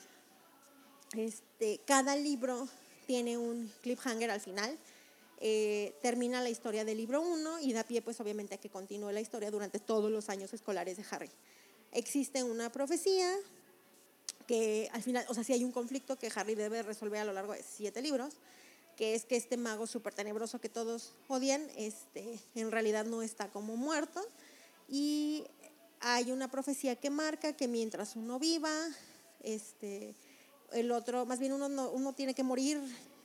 Este, 1.14 1.80
cada 1.86 2.16
libro 2.16 2.68
tiene 3.06 3.36
un 3.36 3.70
cliffhanger 3.82 4.30
al 4.30 4.40
final. 4.40 4.78
Eh, 5.38 5.94
termina 6.00 6.40
la 6.40 6.50
historia 6.50 6.84
del 6.84 6.98
libro 6.98 7.20
1 7.20 7.60
y 7.60 7.72
da 7.72 7.84
pie 7.84 8.00
pues 8.00 8.20
obviamente 8.20 8.54
a 8.54 8.58
que 8.58 8.70
continúe 8.70 9.10
la 9.10 9.20
historia 9.20 9.50
durante 9.50 9.80
todos 9.80 10.10
los 10.10 10.28
años 10.28 10.52
escolares 10.54 10.96
de 10.96 11.04
Harry. 11.10 11.30
Existe 11.90 12.42
una 12.44 12.70
profecía 12.70 13.36
que 14.46 14.88
al 14.92 15.02
final, 15.02 15.24
o 15.28 15.34
sea, 15.34 15.44
si 15.44 15.52
hay 15.52 15.64
un 15.64 15.72
conflicto 15.72 16.16
que 16.16 16.30
Harry 16.34 16.54
debe 16.54 16.82
resolver 16.82 17.20
a 17.20 17.24
lo 17.24 17.32
largo 17.32 17.52
de 17.52 17.62
siete 17.62 18.00
libros 18.02 18.34
que 18.96 19.14
es 19.14 19.24
que 19.24 19.36
este 19.36 19.56
mago 19.56 19.86
súper 19.86 20.14
tenebroso 20.14 20.60
que 20.60 20.68
todos 20.68 21.12
odian, 21.28 21.66
este, 21.76 22.38
en 22.54 22.70
realidad 22.70 23.04
no 23.04 23.22
está 23.22 23.48
como 23.48 23.76
muerto. 23.76 24.20
Y 24.88 25.44
hay 26.00 26.30
una 26.30 26.50
profecía 26.50 26.96
que 26.96 27.10
marca 27.10 27.54
que 27.54 27.68
mientras 27.68 28.16
uno 28.16 28.38
viva, 28.38 28.72
este, 29.42 30.14
el 30.72 30.90
otro, 30.92 31.26
más 31.26 31.38
bien 31.38 31.52
uno, 31.52 31.90
uno 31.90 32.12
tiene 32.12 32.34
que 32.34 32.42
morir, 32.42 32.80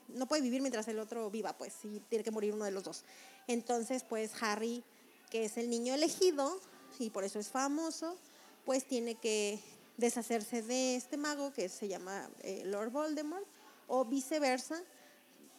no 0.10 0.28
puede 0.28 0.42
vivir 0.42 0.62
mientras 0.62 0.88
el 0.88 1.00
otro 1.00 1.30
viva, 1.30 1.58
pues, 1.58 1.74
sí, 1.82 2.02
tiene 2.10 2.24
que 2.24 2.32
morir 2.32 2.54
uno 2.54 2.65
de 2.65 2.71
los 2.71 2.84
dos. 2.84 3.04
Entonces, 3.48 4.04
pues 4.04 4.32
Harry, 4.42 4.84
que 5.30 5.46
es 5.46 5.58
el 5.58 5.69
niño 5.69 5.94
elegido, 5.94 6.60
y 7.00 7.10
por 7.10 7.24
eso 7.24 7.40
es 7.40 7.50
famoso, 7.50 8.17
pues 8.65 8.86
tiene 8.86 9.15
que 9.15 9.60
deshacerse 9.98 10.62
de 10.62 10.96
este 10.96 11.17
mago 11.17 11.54
que 11.54 11.69
se 11.69 11.88
llama 11.88 12.30
eh, 12.42 12.63
Lord 12.65 12.92
Voldemort, 12.92 13.46
o 13.88 14.06
viceversa, 14.06 14.82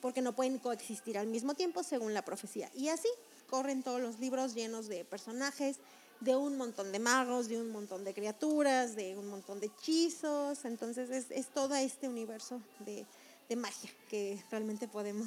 porque 0.01 0.23
no 0.23 0.35
pueden 0.35 0.59
coexistir 0.59 1.19
al 1.19 1.27
mismo 1.27 1.55
tiempo 1.55 1.83
según 1.83 2.15
la 2.15 2.25
profecía. 2.25 2.71
Y 2.75 2.89
así 2.89 3.09
corren 3.49 3.83
todos 3.83 4.01
los 4.01 4.19
libros 4.21 4.55
llenos 4.55 4.87
de 4.87 5.05
personajes, 5.05 5.79
de 6.21 6.35
un 6.35 6.57
montón 6.57 6.93
de 6.93 6.99
magos, 6.99 7.49
de 7.49 7.61
un 7.61 7.71
montón 7.71 8.05
de 8.05 8.13
criaturas, 8.13 8.97
de 8.97 9.17
un 9.17 9.29
montón 9.29 9.61
de 9.61 9.67
hechizos. 9.67 10.65
Entonces 10.65 11.11
es, 11.11 11.27
es 11.31 11.49
todo 11.49 11.75
este 11.75 12.09
universo 12.09 12.61
de, 12.81 13.07
de, 13.49 13.57
magia 13.57 13.91
que 14.09 14.43
realmente 14.51 14.89
podemos 14.89 15.27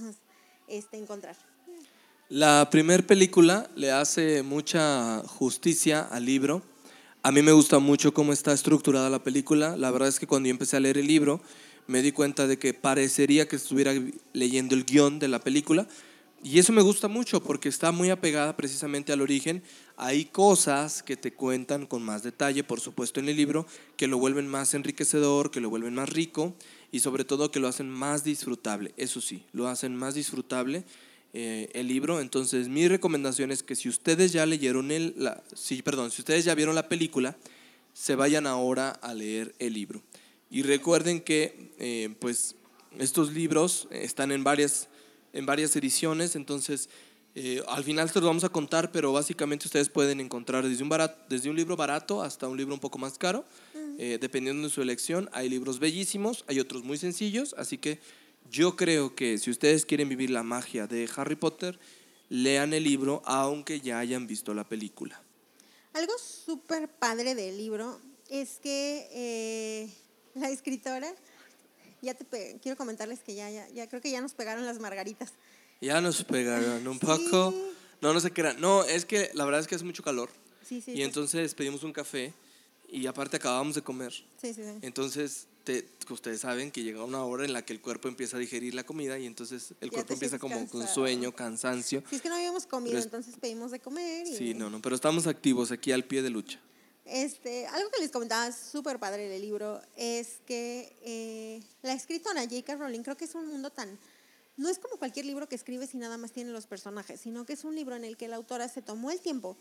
este, 0.68 0.98
encontrar. 0.98 1.36
La 2.30 2.70
primera 2.70 3.06
película 3.06 3.70
le 3.76 3.92
hace 3.92 4.44
mucha 4.44 5.22
justicia 5.28 6.02
al 6.02 6.26
libro. 6.26 6.62
A 7.24 7.32
mí 7.32 7.42
me 7.42 7.52
gusta 7.52 7.80
mucho 7.80 8.14
cómo 8.14 8.34
está 8.34 8.54
estructurada 8.54 9.10
la 9.10 9.24
película. 9.24 9.76
La 9.78 9.92
verdad 9.92 10.10
es 10.10 10.20
que 10.20 10.28
cuando 10.28 10.48
yo 10.48 10.52
empecé 10.52 10.78
a 10.78 10.80
leer 10.80 10.98
el 10.98 11.08
libro, 11.08 11.42
me 11.88 12.02
di 12.02 12.12
cuenta 12.12 12.48
de 12.48 12.58
que 12.58 12.74
parecería 12.74 13.48
que 13.48 13.58
estuviera 13.58 13.94
leyendo 14.34 14.76
el 14.76 14.86
guion 14.86 15.20
de 15.20 15.28
la 15.28 15.40
película. 15.40 15.88
Y 16.44 16.58
eso 16.58 16.74
me 16.74 16.82
gusta 16.82 17.08
mucho 17.08 17.44
porque 17.44 17.70
está 17.70 17.92
muy 17.92 18.10
apegada 18.10 18.56
precisamente 18.58 19.14
al 19.14 19.22
origen, 19.22 19.62
hay 20.02 20.26
cosas 20.26 21.04
que 21.04 21.16
te 21.16 21.32
cuentan 21.32 21.86
con 21.86 22.02
más 22.02 22.24
detalle, 22.24 22.64
por 22.64 22.80
supuesto, 22.80 23.20
en 23.20 23.30
el 23.30 23.38
libro, 23.38 23.68
que 23.98 24.08
lo 24.08 24.18
vuelven 24.18 24.48
más 24.48 24.74
enriquecedor, 24.74 25.52
que 25.52 25.62
lo 25.62 25.70
vuelven 25.70 25.94
más 25.94 26.10
rico 26.10 26.56
y 26.92 27.02
sobre 27.02 27.24
todo 27.24 27.52
que 27.52 27.60
lo 27.60 27.68
hacen 27.68 27.88
más 27.88 28.24
disfrutable. 28.24 28.96
Eso 28.98 29.22
sí, 29.22 29.44
lo 29.54 29.68
hacen 29.68 29.96
más 29.96 30.16
disfrutable 30.16 30.86
eh, 31.34 31.70
el 31.74 31.88
libro. 31.88 32.20
Entonces, 32.20 32.68
mi 32.68 32.88
recomendación 32.88 33.52
es 33.52 33.62
que 33.62 33.76
si 33.76 33.90
ustedes 33.90 34.32
ya 34.32 34.48
leyeron 34.48 34.90
el, 34.90 35.14
la, 35.18 35.44
sí, 35.54 35.84
perdón, 35.84 36.10
si 36.10 36.24
ustedes 36.24 36.46
ya 36.46 36.56
vieron 36.56 36.74
la 36.74 36.90
película, 36.90 37.38
se 37.94 38.16
vayan 38.16 38.48
ahora 38.48 38.90
a 38.90 39.14
leer 39.14 39.54
el 39.60 39.76
libro. 39.76 40.02
Y 40.50 40.64
recuerden 40.64 41.22
que, 41.22 41.74
eh, 41.78 42.10
pues, 42.18 42.56
estos 42.98 43.34
libros 43.34 43.88
están 43.92 44.32
en 44.32 44.44
varias, 44.44 44.88
en 45.32 45.46
varias 45.46 45.76
ediciones, 45.76 46.36
entonces 46.36 46.90
eh, 47.34 47.64
al 47.68 47.84
final 47.84 48.10
se 48.10 48.20
los 48.20 48.28
vamos 48.28 48.44
a 48.44 48.50
contar, 48.50 48.92
pero 48.92 49.14
básicamente 49.14 49.68
ustedes 49.68 49.90
pueden 49.90 50.20
encontrar 50.20 50.68
desde 50.68 50.84
un, 50.84 50.90
barato, 50.90 51.18
desde 51.30 51.50
un 51.50 51.56
libro 51.56 51.78
barato 51.78 52.22
hasta 52.22 52.48
un 52.48 52.58
libro 52.58 52.74
un 52.74 52.80
poco 52.80 52.98
más 52.98 53.18
caro, 53.18 53.46
eh, 53.98 54.18
dependiendo 54.20 54.68
de 54.68 54.74
su 54.74 54.82
elección. 54.82 55.30
Hay 55.32 55.48
libros 55.48 55.80
bellísimos, 55.80 56.44
hay 56.48 56.60
otros 56.60 56.84
muy 56.84 56.98
sencillos, 56.98 57.56
así 57.58 57.78
que 57.78 58.00
yo 58.50 58.76
creo 58.76 59.16
que 59.16 59.38
si 59.38 59.50
ustedes 59.50 59.86
quieren 59.86 60.10
vivir 60.10 60.30
la 60.30 60.44
magia 60.44 60.88
de 60.88 61.10
Harry 61.16 61.36
Potter, 61.36 61.80
lean 62.28 62.74
el 62.74 62.84
libro 62.84 63.22
aunque 63.26 63.80
ya 63.80 64.00
hayan 64.00 64.28
visto 64.28 64.54
la 64.54 64.68
película. 64.68 65.22
Algo 65.94 66.14
súper 66.18 66.90
padre 66.90 67.36
del 67.36 67.58
libro 67.58 68.00
es 68.30 68.60
que 68.62 69.08
eh, 69.12 69.90
la 70.36 70.50
escritora, 70.50 71.14
ya 72.02 72.14
te 72.14 72.60
quiero 72.62 72.78
comentarles 72.78 73.20
que 73.20 73.36
ya, 73.36 73.50
ya, 73.50 73.70
ya 73.70 73.88
creo 73.88 74.02
que 74.02 74.12
ya 74.12 74.20
nos 74.20 74.34
pegaron 74.34 74.66
las 74.66 74.80
margaritas. 74.80 75.32
Ya 75.82 76.00
nos 76.00 76.24
pegaron 76.24 76.88
un 76.88 77.00
poco. 77.00 77.54
No, 78.02 78.14
no 78.14 78.20
sé 78.20 78.32
qué 78.32 78.42
era. 78.42 78.54
No, 78.54 78.84
es 78.84 79.06
que 79.06 79.32
la 79.34 79.46
verdad 79.46 79.62
es 79.62 79.68
que 79.68 79.76
hace 79.76 79.84
mucho 79.84 80.04
calor. 80.04 80.30
Sí, 80.64 80.80
sí. 80.82 80.92
Y 80.92 81.02
entonces 81.02 81.54
pedimos 81.56 81.84
un 81.84 81.92
café 81.92 82.34
y 82.88 83.08
aparte 83.08 83.38
acabamos 83.38 83.76
de 83.76 83.82
comer. 83.82 84.14
Sí, 84.14 84.54
sí, 84.54 84.64
sí. 84.64 84.80
Entonces, 84.82 85.48
te, 85.64 85.88
ustedes 86.10 86.42
saben 86.42 86.72
que 86.72 86.84
llega 86.84 87.04
una 87.04 87.24
hora 87.24 87.46
en 87.46 87.54
la 87.54 87.64
que 87.64 87.74
el 87.74 87.82
cuerpo 87.82 88.08
empieza 88.08 88.38
a 88.38 88.40
digerir 88.40 88.76
la 88.76 88.84
comida 88.84 89.18
y 89.18 89.26
entonces 89.26 89.74
el 89.82 89.92
cuerpo 89.92 90.14
empieza 90.14 90.38
como 90.40 90.68
con 90.68 90.88
sueño, 90.88 91.34
cansancio. 91.34 92.04
Sí, 92.10 92.18
es 92.18 92.22
que 92.22 92.30
no 92.30 92.36
habíamos 92.36 92.66
comido, 92.66 93.00
entonces 93.00 93.36
pedimos 93.40 93.72
de 93.72 93.80
comer. 93.80 94.28
Y... 94.28 94.36
Sí, 94.36 94.54
no, 94.54 94.70
no, 94.70 94.82
pero 94.82 94.96
estamos 94.96 95.26
activos 95.28 95.72
aquí 95.72 95.92
al 95.92 96.06
pie 96.06 96.22
de 96.22 96.30
lucha. 96.30 96.60
Este, 97.06 97.66
algo 97.68 97.90
que 97.90 98.02
les 98.02 98.12
comentaba 98.12 98.52
súper 98.52 99.00
padre 99.00 99.28
del 99.28 99.42
libro 99.42 99.82
es 99.98 100.40
que 100.46 100.96
eh, 101.02 101.62
la 101.82 101.94
escritora 101.94 102.42
J.K. 102.44 102.76
Rowling 102.76 103.02
creo 103.02 103.18
que 103.18 103.26
es 103.26 103.36
un 103.36 103.48
mundo 103.48 103.72
tan 103.72 103.98
no 104.58 104.70
es 104.70 104.80
como 104.80 104.98
cualquier 104.98 105.26
libro 105.26 105.48
que 105.48 105.56
escribes 105.56 105.94
y 105.94 105.98
nada 105.98 106.18
más 106.18 106.32
tiene 106.32 106.52
los 106.52 106.68
personajes, 106.68 107.22
sino 107.22 107.46
que 107.46 107.54
es 107.54 107.64
un 107.64 107.76
libro 107.76 107.96
en 107.96 108.04
el 108.04 108.18
que 108.18 108.28
la 108.28 108.36
autora 108.36 108.68
se 108.68 108.82
tomó 108.82 109.12
el 109.12 109.20
tiempo 109.20 109.58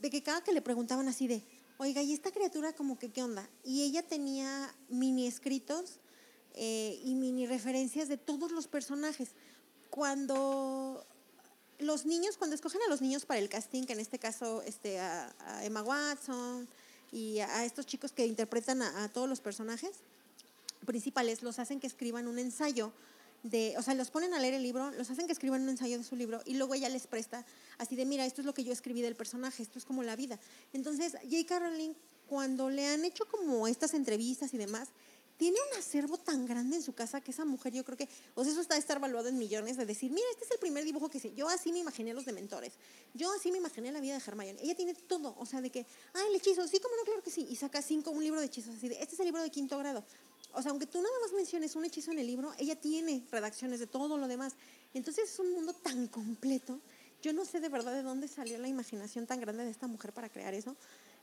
de 0.00 0.10
que 0.10 0.22
cada 0.22 0.42
que 0.42 0.52
le 0.52 0.62
preguntaban 0.62 1.08
así 1.08 1.26
de, 1.26 1.42
oiga, 1.78 2.02
¿y 2.02 2.12
esta 2.12 2.30
criatura 2.30 2.72
como 2.74 2.98
que 2.98 3.10
qué 3.10 3.22
onda? 3.22 3.48
Y 3.64 3.82
ella 3.82 4.02
tenía 4.02 4.74
mini 4.88 5.26
escritos 5.26 5.98
eh, 6.54 7.00
y 7.04 7.14
mini 7.14 7.46
referencias 7.46 8.08
de 8.08 8.16
todos 8.16 8.52
los 8.52 8.68
personajes. 8.68 9.30
Cuando 9.90 11.06
los 11.78 12.06
niños, 12.06 12.36
cuando 12.36 12.54
escogen 12.54 12.80
a 12.82 12.88
los 12.88 13.00
niños 13.00 13.26
para 13.26 13.40
el 13.40 13.48
casting, 13.48 13.84
que 13.84 13.94
en 13.94 14.00
este 14.00 14.18
caso 14.18 14.62
este, 14.62 15.00
a, 15.00 15.34
Emma 15.62 15.82
Watson 15.82 16.68
y 17.12 17.38
a, 17.40 17.64
estos 17.64 17.86
chicos 17.86 18.12
que 18.12 18.26
interpretan 18.26 18.82
a, 18.82 19.04
a 19.04 19.08
todos 19.08 19.28
los 19.28 19.40
personajes 19.40 19.92
principales, 20.84 21.42
los 21.42 21.58
hacen 21.58 21.80
que 21.80 21.86
escriban 21.86 22.28
un 22.28 22.38
ensayo 22.38 22.92
de, 23.50 23.74
o 23.78 23.82
sea, 23.82 23.94
los 23.94 24.10
ponen 24.10 24.34
a 24.34 24.38
leer 24.38 24.54
el 24.54 24.62
libro, 24.62 24.90
los 24.92 25.10
hacen 25.10 25.26
que 25.26 25.32
escriban 25.32 25.62
un 25.62 25.68
ensayo 25.68 25.98
de 25.98 26.04
su 26.04 26.16
libro 26.16 26.42
y 26.44 26.54
luego 26.54 26.74
ella 26.74 26.88
les 26.88 27.06
presta 27.06 27.44
así 27.78 27.96
de, 27.96 28.04
mira, 28.04 28.26
esto 28.26 28.40
es 28.40 28.46
lo 28.46 28.54
que 28.54 28.64
yo 28.64 28.72
escribí 28.72 29.02
del 29.02 29.16
personaje, 29.16 29.62
esto 29.62 29.78
es 29.78 29.84
como 29.84 30.02
la 30.02 30.16
vida. 30.16 30.38
Entonces, 30.72 31.12
J.K. 31.22 31.58
Rowling, 31.58 31.94
cuando 32.26 32.70
le 32.70 32.86
han 32.86 33.04
hecho 33.04 33.26
como 33.26 33.68
estas 33.68 33.94
entrevistas 33.94 34.52
y 34.54 34.58
demás, 34.58 34.88
tiene 35.36 35.58
un 35.70 35.78
acervo 35.78 36.16
tan 36.16 36.46
grande 36.46 36.76
en 36.76 36.82
su 36.82 36.94
casa 36.94 37.20
que 37.20 37.30
esa 37.30 37.44
mujer 37.44 37.72
yo 37.72 37.84
creo 37.84 37.96
que, 37.96 38.08
o 38.34 38.42
sea, 38.42 38.52
eso 38.52 38.60
está 38.60 38.76
estar 38.76 38.96
evaluado 38.96 39.28
en 39.28 39.38
millones 39.38 39.76
de 39.76 39.84
decir, 39.84 40.10
mira, 40.10 40.26
este 40.30 40.44
es 40.44 40.50
el 40.50 40.58
primer 40.58 40.84
dibujo 40.84 41.08
que 41.08 41.18
hice, 41.18 41.34
yo 41.34 41.48
así 41.48 41.72
me 41.72 41.78
imaginé 41.78 42.14
los 42.14 42.24
dementores, 42.24 42.72
yo 43.14 43.30
así 43.32 43.52
me 43.52 43.58
imaginé 43.58 43.92
la 43.92 44.00
vida 44.00 44.14
de 44.14 44.22
Hermione, 44.26 44.58
ella 44.62 44.74
tiene 44.74 44.94
todo, 44.94 45.34
o 45.38 45.46
sea, 45.46 45.60
de 45.60 45.70
que, 45.70 45.84
ah, 46.14 46.22
el 46.30 46.36
hechizo, 46.36 46.66
sí, 46.66 46.80
como 46.80 46.96
no, 46.96 47.02
claro 47.04 47.22
que 47.22 47.30
sí, 47.30 47.46
y 47.50 47.56
saca 47.56 47.82
cinco, 47.82 48.10
un 48.10 48.24
libro 48.24 48.40
de 48.40 48.46
hechizos 48.46 48.76
así 48.76 48.88
de, 48.88 49.00
este 49.00 49.14
es 49.14 49.20
el 49.20 49.26
libro 49.26 49.42
de 49.42 49.50
quinto 49.50 49.76
grado, 49.78 50.04
o 50.52 50.62
sea, 50.62 50.70
aunque 50.70 50.86
tú 50.86 51.00
nada 51.00 51.14
más 51.22 51.32
menciones 51.32 51.76
un 51.76 51.84
hechizo 51.84 52.12
en 52.12 52.18
el 52.18 52.26
libro, 52.26 52.52
ella 52.58 52.76
tiene 52.76 53.26
redacciones 53.30 53.80
de 53.80 53.86
todo 53.86 54.16
lo 54.16 54.28
demás. 54.28 54.54
Entonces 54.94 55.30
es 55.32 55.38
un 55.38 55.52
mundo 55.52 55.72
tan 55.72 56.06
completo. 56.06 56.80
Yo 57.22 57.32
no 57.32 57.44
sé 57.44 57.60
de 57.60 57.68
verdad 57.68 57.92
de 57.92 58.02
dónde 58.02 58.28
salió 58.28 58.58
la 58.58 58.68
imaginación 58.68 59.26
tan 59.26 59.40
grande 59.40 59.64
de 59.64 59.70
esta 59.70 59.86
mujer 59.86 60.12
para 60.12 60.28
crear 60.28 60.54
eso. 60.54 60.76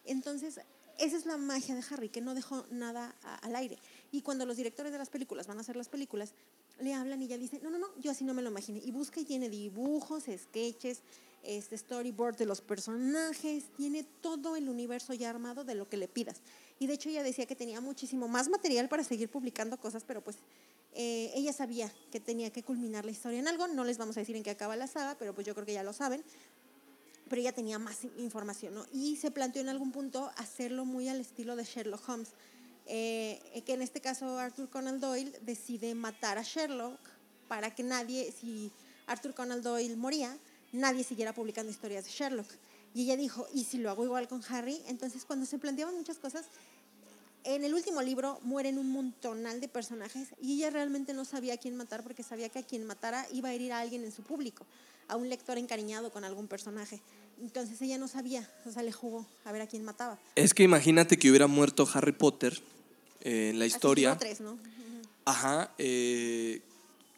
Entonces, 0.06 0.60
esa 1.00 1.18
es 1.18 1.26
la 1.26 1.38
magia 1.38 1.76
de 1.76 1.84
Harry, 1.90 2.10
que 2.10 2.22
no 2.22 2.36
dejó 2.36 2.66
nada 2.70 3.16
al 3.42 3.56
aire. 3.56 3.80
Y 4.12 4.22
cuando 4.22 4.46
los 4.46 4.58
directores 4.58 4.92
de 4.92 4.98
las 4.98 5.10
películas 5.10 5.48
van 5.48 5.58
a 5.58 5.62
hacer 5.62 5.76
las 5.76 5.90
películas, 5.90 6.34
le 6.80 6.94
hablan 6.94 7.22
y 7.22 7.26
ella 7.26 7.38
dice, 7.38 7.60
no, 7.64 7.70
no, 7.70 7.78
no, 7.78 7.88
yo 8.00 8.12
así 8.12 8.24
no 8.24 8.34
me 8.34 8.42
lo 8.42 8.50
imaginé. 8.50 8.82
Y 8.84 8.92
busca 8.92 9.20
y 9.20 9.26
tiene 9.26 9.50
dibujos, 9.50 10.26
sketches, 10.26 11.02
este 11.44 11.78
storyboard 11.78 12.38
de 12.38 12.46
los 12.46 12.62
personajes, 12.62 13.66
tiene 13.76 14.04
todo 14.22 14.56
el 14.56 14.70
universo 14.70 15.14
ya 15.14 15.30
armado 15.30 15.64
de 15.64 15.76
lo 15.76 15.90
que 15.90 15.98
le 15.98 16.08
pidas. 16.08 16.42
Y 16.84 16.88
de 16.88 16.96
hecho 16.96 17.08
ella 17.08 17.24
decía 17.24 17.46
que 17.46 17.56
tenía 17.56 17.80
muchísimo 17.80 18.28
más 18.28 18.50
material 18.50 18.90
para 18.90 19.06
seguir 19.06 19.30
publicando 19.30 19.78
cosas, 19.78 20.04
pero 20.06 20.20
pues 20.22 20.36
eh, 20.94 21.32
ella 21.34 21.54
sabía 21.54 21.90
que 22.12 22.20
tenía 22.20 22.50
que 22.50 22.62
culminar 22.62 23.06
la 23.06 23.12
historia 23.12 23.40
en 23.40 23.48
algo. 23.48 23.70
No 23.70 23.86
les 23.86 23.98
vamos 23.98 24.18
a 24.18 24.20
decir 24.20 24.36
en 24.36 24.44
qué 24.44 24.50
acaba 24.50 24.76
la 24.76 24.88
saga, 24.88 25.16
pero 25.18 25.34
pues 25.34 25.48
yo 25.48 25.54
creo 25.54 25.66
que 25.66 25.72
ya 25.72 25.82
lo 25.82 25.94
saben. 25.94 26.22
Pero 27.30 27.42
ella 27.42 27.54
tenía 27.54 27.80
más 27.80 28.04
información, 28.18 28.74
¿no? 28.74 28.86
Y 28.92 29.16
se 29.16 29.32
planteó 29.32 29.62
en 29.62 29.70
algún 29.70 29.94
punto 29.94 30.30
hacerlo 30.36 30.84
muy 30.84 31.08
al 31.08 31.22
estilo 31.22 31.56
de 31.56 31.64
Sherlock 31.64 32.10
Holmes. 32.10 32.32
Eh, 32.86 33.64
que 33.66 33.76
en 33.76 33.82
este 33.82 34.02
caso 34.02 34.38
Arthur 34.38 34.70
Conan 34.70 35.00
Doyle 35.00 35.32
decide 35.44 35.96
matar 35.96 36.38
a 36.38 36.42
Sherlock 36.42 37.00
para 37.48 37.74
que 37.74 37.84
nadie, 37.84 38.34
si 38.38 38.74
Arthur 39.08 39.34
Conan 39.34 39.62
Doyle 39.62 39.96
moría, 39.96 40.38
nadie 40.74 41.06
siguiera 41.06 41.34
publicando 41.34 41.72
historias 41.72 42.04
de 42.04 42.12
Sherlock. 42.12 42.48
Y 42.94 43.04
ella 43.04 43.18
dijo, 43.18 43.48
¿y 43.54 43.64
si 43.64 43.78
lo 43.80 43.90
hago 43.90 44.04
igual 44.04 44.28
con 44.28 44.44
Harry? 44.50 44.80
Entonces, 44.88 45.26
cuando 45.26 45.46
se 45.46 45.58
planteaban 45.58 45.96
muchas 45.96 46.18
cosas, 46.18 46.46
en 47.44 47.64
el 47.64 47.74
último 47.74 48.02
libro 48.02 48.40
mueren 48.44 48.78
un 48.78 48.92
montonal 48.92 49.60
de 49.60 49.68
personajes 49.68 50.30
y 50.42 50.56
ella 50.56 50.70
realmente 50.70 51.14
no 51.14 51.26
sabía 51.26 51.56
a 51.56 51.58
quién 51.58 51.76
matar 51.76 52.04
porque 52.04 52.24
sabía 52.24 52.50
que 52.50 52.60
a 52.60 52.64
quien 52.64 52.86
matara 52.86 53.26
iba 53.34 53.50
a 53.50 53.54
herir 53.54 53.74
a 53.74 53.80
alguien 53.80 54.04
en 54.04 54.12
su 54.12 54.24
público, 54.24 54.66
a 55.08 55.16
un 55.16 55.30
lector 55.30 55.58
encariñado 55.58 56.12
con 56.12 56.24
algún 56.24 56.48
personaje. 56.48 57.02
Entonces 57.42 57.82
ella 57.82 57.98
no 57.98 58.08
sabía, 58.08 58.50
o 58.66 58.72
sea, 58.72 58.84
le 58.84 58.92
jugó 58.92 59.26
a 59.44 59.52
ver 59.52 59.62
a 59.62 59.68
quién 59.68 59.84
mataba. 59.84 60.18
Es 60.36 60.54
que 60.54 60.64
imagínate 60.64 61.18
que 61.18 61.30
hubiera 61.30 61.48
muerto 61.48 61.88
Harry 61.94 62.14
Potter 62.14 62.62
eh, 63.22 63.50
en 63.52 63.60
la 63.60 63.66
historia. 63.66 64.18
Tres, 64.18 64.40
¿no? 64.40 64.58
Ajá, 65.26 65.74
eh, 65.78 66.62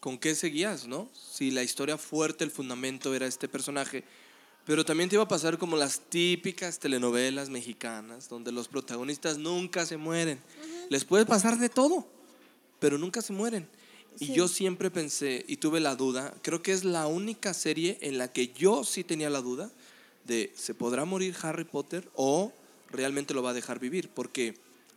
¿con 0.00 0.18
qué 0.18 0.34
seguías, 0.34 0.86
no? 0.86 1.08
Si 1.12 1.50
la 1.50 1.62
historia 1.62 1.98
fuerte, 1.98 2.44
el 2.44 2.50
fundamento 2.50 3.14
era 3.14 3.26
este 3.26 3.48
personaje 3.48 4.04
pero 4.66 4.84
también 4.84 5.08
te 5.08 5.14
iba 5.14 5.22
a 5.22 5.28
pasar 5.28 5.58
como 5.58 5.76
las 5.76 6.00
típicas 6.00 6.80
telenovelas 6.80 7.48
mexicanas, 7.48 8.28
donde 8.28 8.50
los 8.50 8.66
protagonistas 8.66 9.38
nunca 9.38 9.86
se 9.86 9.96
mueren. 9.96 10.40
Les 10.90 11.04
puede 11.04 11.24
pasar 11.24 11.56
de 11.58 11.68
todo, 11.68 12.06
pero 12.80 12.98
nunca 12.98 13.22
se 13.22 13.32
mueren. 13.32 13.68
Y 14.18 14.32
yo 14.32 14.48
siempre 14.48 14.90
pensé, 14.90 15.44
y 15.46 15.58
tuve 15.58 15.78
la 15.78 15.94
duda, 15.94 16.34
creo 16.42 16.62
que 16.62 16.72
es 16.72 16.84
la 16.84 17.06
única 17.06 17.54
serie 17.54 17.98
en 18.00 18.18
la 18.18 18.32
que 18.32 18.48
yo 18.48 18.82
sí 18.82 19.04
tenía 19.04 19.30
la 19.30 19.40
duda 19.40 19.70
de, 20.24 20.52
¿se 20.56 20.74
podrá 20.74 21.04
morir 21.04 21.36
Harry 21.42 21.64
Potter 21.64 22.08
o 22.14 22.52
realmente 22.90 23.34
lo 23.34 23.44
va 23.44 23.50
a 23.50 23.54
dejar 23.54 23.78
vivir? 23.78 24.08
Porque 24.08 24.56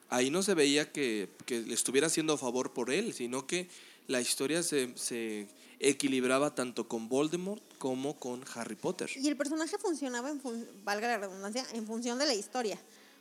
ahí 0.10 0.32
no 0.32 0.42
se 0.42 0.56
veía 0.56 0.92
que, 0.92 1.30
que 1.46 1.60
le 1.60 1.76
estuviera 1.76 2.08
haciendo 2.08 2.38
favor 2.38 2.74
por 2.74 2.90
él, 2.90 3.14
sino 3.14 3.46
que 3.46 3.68
la 4.08 4.20
historia 4.20 4.64
se, 4.64 4.94
se 4.96 5.48
equilibraba 5.80 6.54
tanto 6.54 6.88
con 6.88 7.08
Voldemort 7.08 7.64
como 7.78 8.18
con 8.20 8.44
Harry 8.56 8.76
Potter. 8.76 9.10
Y 9.16 9.28
el 9.28 9.38
personaje 9.38 9.78
funcionaba, 9.78 10.30
en 10.30 10.42
valga 10.84 11.08
la 11.08 11.18
redundancia, 11.18 11.66
en 11.74 11.86
función 11.88 12.20
de 12.20 12.26
la 12.26 12.34
historia. 12.34 12.78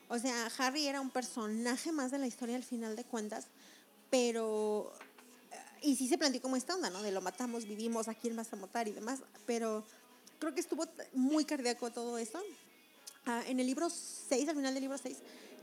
O 0.09 0.19
sea, 0.19 0.51
Harry 0.59 0.87
era 0.87 1.01
un 1.01 1.11
personaje 1.11 1.93
más 1.93 2.11
de 2.11 2.19
la 2.19 2.27
historia 2.27 2.57
al 2.57 2.65
final 2.65 2.97
de 2.97 3.05
cuentas, 3.05 3.47
pero... 4.11 4.93
Y 5.81 5.95
sí 5.95 6.09
se 6.09 6.19
planteó 6.19 6.43
como 6.43 6.57
esta 6.57 6.75
onda, 6.75 6.91
¿no? 6.91 7.03
De 7.03 7.13
lo 7.13 7.21
matamos, 7.21 7.65
vivimos, 7.65 8.09
a 8.09 8.15
quién 8.15 8.35
vas 8.35 8.53
a 8.53 8.57
matar 8.57 8.89
y 8.89 8.93
demás, 8.93 9.21
pero 9.47 9.85
creo 10.41 10.53
que 10.53 10.61
estuvo 10.61 10.85
muy 11.13 11.45
cardíaco 11.45 11.93
todo 11.93 12.19
esto. 12.19 12.43
Ah, 13.27 13.45
en 13.47 13.61
el 13.61 13.67
libro 13.67 13.89
6, 13.89 14.49
al 14.49 14.57
final 14.57 14.75
del 14.75 14.83
libro 14.83 14.99
6, 14.99 15.19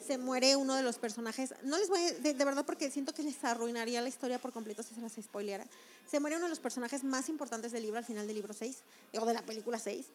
se 0.06 0.18
muere 0.18 0.56
uno 0.56 0.76
de 0.76 0.84
los 0.84 0.97
personajes. 0.97 1.53
No 1.64 1.78
les 1.78 1.89
voy 1.89 1.99
a, 1.99 2.14
de, 2.14 2.34
verdad 2.34 2.66
porque 2.66 2.91
siento 2.91 3.14
que 3.14 3.24
les 3.24 3.43
arruinaría 3.43 4.01
la 4.01 4.10
historia 4.10 4.39
por 4.39 4.51
completo 4.51 4.84
si 4.84 4.93
se 4.93 5.01
las 5.01 5.14
spoileara. 5.14 5.66
Se 6.10 6.20
muere 6.20 6.36
uno 6.36 6.45
de 6.45 6.49
los 6.49 6.60
personajes 6.60 7.03
más 7.03 7.30
importantes 7.30 7.72
del 7.72 7.84
libro 7.84 7.97
al 7.97 8.06
final 8.06 8.28
del 8.28 8.36
libro 8.36 8.53
6, 8.53 8.78
o 9.20 9.26
de 9.26 9.34
la 9.34 9.41
película 9.41 9.80
6. 9.80 10.06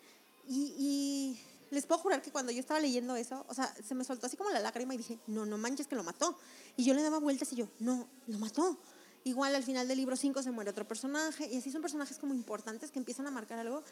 Y, 0.49 0.75
y, 0.79 1.41
les 1.71 1.87
puedo 1.87 2.01
jurar 2.01 2.21
que 2.21 2.33
cuando 2.33 2.51
yo 2.51 2.59
estaba 2.59 2.81
leyendo 2.81 3.15
eso, 3.15 3.45
o 3.49 3.55
sea, 3.55 3.73
se 3.87 3.95
me 3.95 4.03
soltó 4.05 4.27
así 4.27 4.37
como 4.37 4.51
la 4.51 4.59
lágrima 4.59 4.95
y 4.95 4.99
dije, 4.99 5.19
no, 5.29 5.47
no 5.47 5.57
manches 5.57 5.87
que 5.87 5.95
lo 5.95 6.03
mató. 6.03 6.37
Y 6.77 6.85
yo 6.85 6.95
le 6.95 7.03
daba 7.03 7.19
vueltas 7.19 7.53
y 7.53 7.57
yo, 7.57 7.69
no, 7.79 8.09
lo 8.27 8.39
mató. 8.39 8.77
Igual 9.23 9.55
al 9.55 9.63
final 9.63 9.87
del 9.87 9.99
libro 9.99 10.17
5 10.17 10.43
se 10.43 10.51
muere 10.51 10.71
otro 10.71 10.89
personaje 10.89 11.47
y 11.47 11.59
así 11.59 11.71
son 11.71 11.83
personajes 11.83 12.19
como 12.19 12.35
importantes 12.35 12.91
que 12.91 12.99
empiezan 12.99 13.27
a 13.27 13.31
marcar 13.31 13.59
algo 13.59 13.85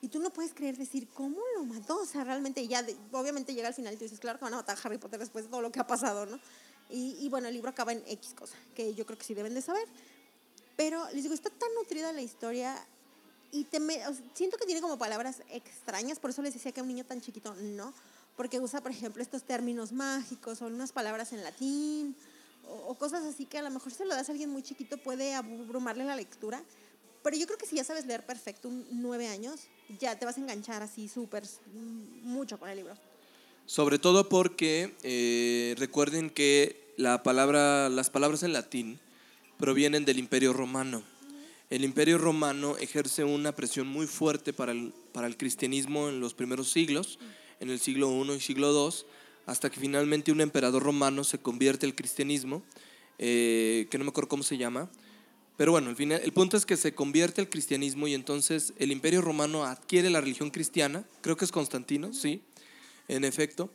Y 0.00 0.08
tú 0.08 0.20
no 0.20 0.30
puedes 0.30 0.54
creer 0.54 0.76
decir, 0.76 1.08
¿cómo 1.12 1.38
lo 1.56 1.64
mató? 1.64 2.00
O 2.00 2.06
sea, 2.06 2.22
realmente 2.24 2.66
ya, 2.68 2.82
de- 2.82 2.96
obviamente 3.12 3.52
llega 3.54 3.68
al 3.68 3.74
final 3.74 3.94
y 3.94 3.96
tú 3.96 4.04
dices, 4.04 4.20
claro 4.20 4.38
que 4.38 4.44
van 4.44 4.54
a 4.54 4.58
matar 4.58 4.76
a 4.76 4.80
Harry 4.82 4.98
Potter 4.98 5.18
después 5.18 5.44
de 5.46 5.50
todo 5.50 5.60
lo 5.60 5.72
que 5.72 5.80
ha 5.80 5.86
pasado, 5.86 6.24
¿no? 6.26 6.38
Y, 6.90 7.16
y 7.20 7.28
bueno, 7.28 7.48
el 7.48 7.54
libro 7.54 7.70
acaba 7.70 7.92
en 7.92 8.02
X 8.06 8.32
cosa, 8.34 8.54
que 8.74 8.94
yo 8.94 9.04
creo 9.06 9.18
que 9.18 9.24
sí 9.24 9.34
deben 9.34 9.54
de 9.54 9.60
saber. 9.62 9.86
Pero 10.76 11.04
les 11.12 11.22
digo, 11.24 11.34
está 11.34 11.50
tan 11.50 11.68
nutrida 11.74 12.12
la 12.12 12.22
historia 12.22 12.76
y 13.50 13.64
te 13.64 13.80
me- 13.80 14.06
o 14.06 14.14
sea, 14.14 14.24
siento 14.34 14.56
que 14.56 14.66
tiene 14.66 14.80
como 14.80 14.98
palabras 14.98 15.42
extrañas, 15.50 16.20
por 16.20 16.30
eso 16.30 16.42
les 16.42 16.54
decía 16.54 16.70
que 16.70 16.78
a 16.80 16.82
un 16.84 16.88
niño 16.88 17.04
tan 17.04 17.20
chiquito 17.20 17.54
no, 17.56 17.92
porque 18.36 18.60
usa, 18.60 18.80
por 18.80 18.92
ejemplo, 18.92 19.20
estos 19.20 19.42
términos 19.42 19.90
mágicos 19.90 20.62
o 20.62 20.66
unas 20.66 20.92
palabras 20.92 21.32
en 21.32 21.42
latín 21.42 22.14
o, 22.68 22.74
o 22.90 22.94
cosas 22.94 23.24
así 23.24 23.46
que 23.46 23.58
a 23.58 23.62
lo 23.62 23.70
mejor 23.70 23.92
se 23.92 24.04
lo 24.04 24.14
das 24.14 24.28
a 24.28 24.32
alguien 24.32 24.50
muy 24.50 24.62
chiquito 24.62 24.96
puede 24.98 25.34
abrumarle 25.34 26.04
la 26.04 26.14
lectura. 26.14 26.62
Pero 27.28 27.40
yo 27.40 27.46
creo 27.46 27.58
que 27.58 27.66
si 27.66 27.76
ya 27.76 27.84
sabes 27.84 28.06
leer 28.06 28.24
perfecto, 28.24 28.68
un 28.68 28.86
nueve 28.90 29.28
años, 29.28 29.68
ya 30.00 30.18
te 30.18 30.24
vas 30.24 30.38
a 30.38 30.40
enganchar 30.40 30.80
así 30.80 31.08
súper, 31.08 31.44
mm, 31.44 32.26
mucho 32.26 32.58
con 32.58 32.70
el 32.70 32.78
libro. 32.78 32.94
Sobre 33.66 33.98
todo 33.98 34.30
porque 34.30 34.94
eh, 35.02 35.74
recuerden 35.76 36.30
que 36.30 36.94
la 36.96 37.22
palabra, 37.22 37.90
las 37.90 38.08
palabras 38.08 38.44
en 38.44 38.54
latín 38.54 38.98
provienen 39.58 40.06
del 40.06 40.18
Imperio 40.18 40.54
Romano. 40.54 41.02
El 41.68 41.84
Imperio 41.84 42.16
Romano 42.16 42.78
ejerce 42.78 43.24
una 43.24 43.54
presión 43.54 43.88
muy 43.88 44.06
fuerte 44.06 44.54
para 44.54 44.72
el, 44.72 44.94
para 45.12 45.26
el 45.26 45.36
cristianismo 45.36 46.08
en 46.08 46.20
los 46.20 46.32
primeros 46.32 46.72
siglos, 46.72 47.18
en 47.60 47.68
el 47.68 47.78
siglo 47.78 48.08
I 48.24 48.36
y 48.36 48.40
siglo 48.40 48.72
II, 48.72 49.04
hasta 49.44 49.68
que 49.68 49.78
finalmente 49.78 50.32
un 50.32 50.40
emperador 50.40 50.82
romano 50.82 51.24
se 51.24 51.36
convierte 51.36 51.84
al 51.84 51.94
cristianismo, 51.94 52.62
eh, 53.18 53.86
que 53.90 53.98
no 53.98 54.04
me 54.04 54.10
acuerdo 54.12 54.30
cómo 54.30 54.42
se 54.42 54.56
llama, 54.56 54.88
pero 55.58 55.72
bueno, 55.72 55.90
al 55.90 55.96
final, 55.96 56.20
el 56.22 56.32
punto 56.32 56.56
es 56.56 56.64
que 56.64 56.76
se 56.76 56.94
convierte 56.94 57.40
al 57.40 57.48
cristianismo 57.48 58.06
y 58.06 58.14
entonces 58.14 58.72
el 58.78 58.92
Imperio 58.92 59.22
Romano 59.22 59.64
adquiere 59.64 60.08
la 60.08 60.20
religión 60.20 60.50
cristiana, 60.50 61.04
creo 61.20 61.36
que 61.36 61.44
es 61.44 61.50
Constantino, 61.50 62.12
sí, 62.12 62.42
en 63.08 63.24
efecto, 63.24 63.68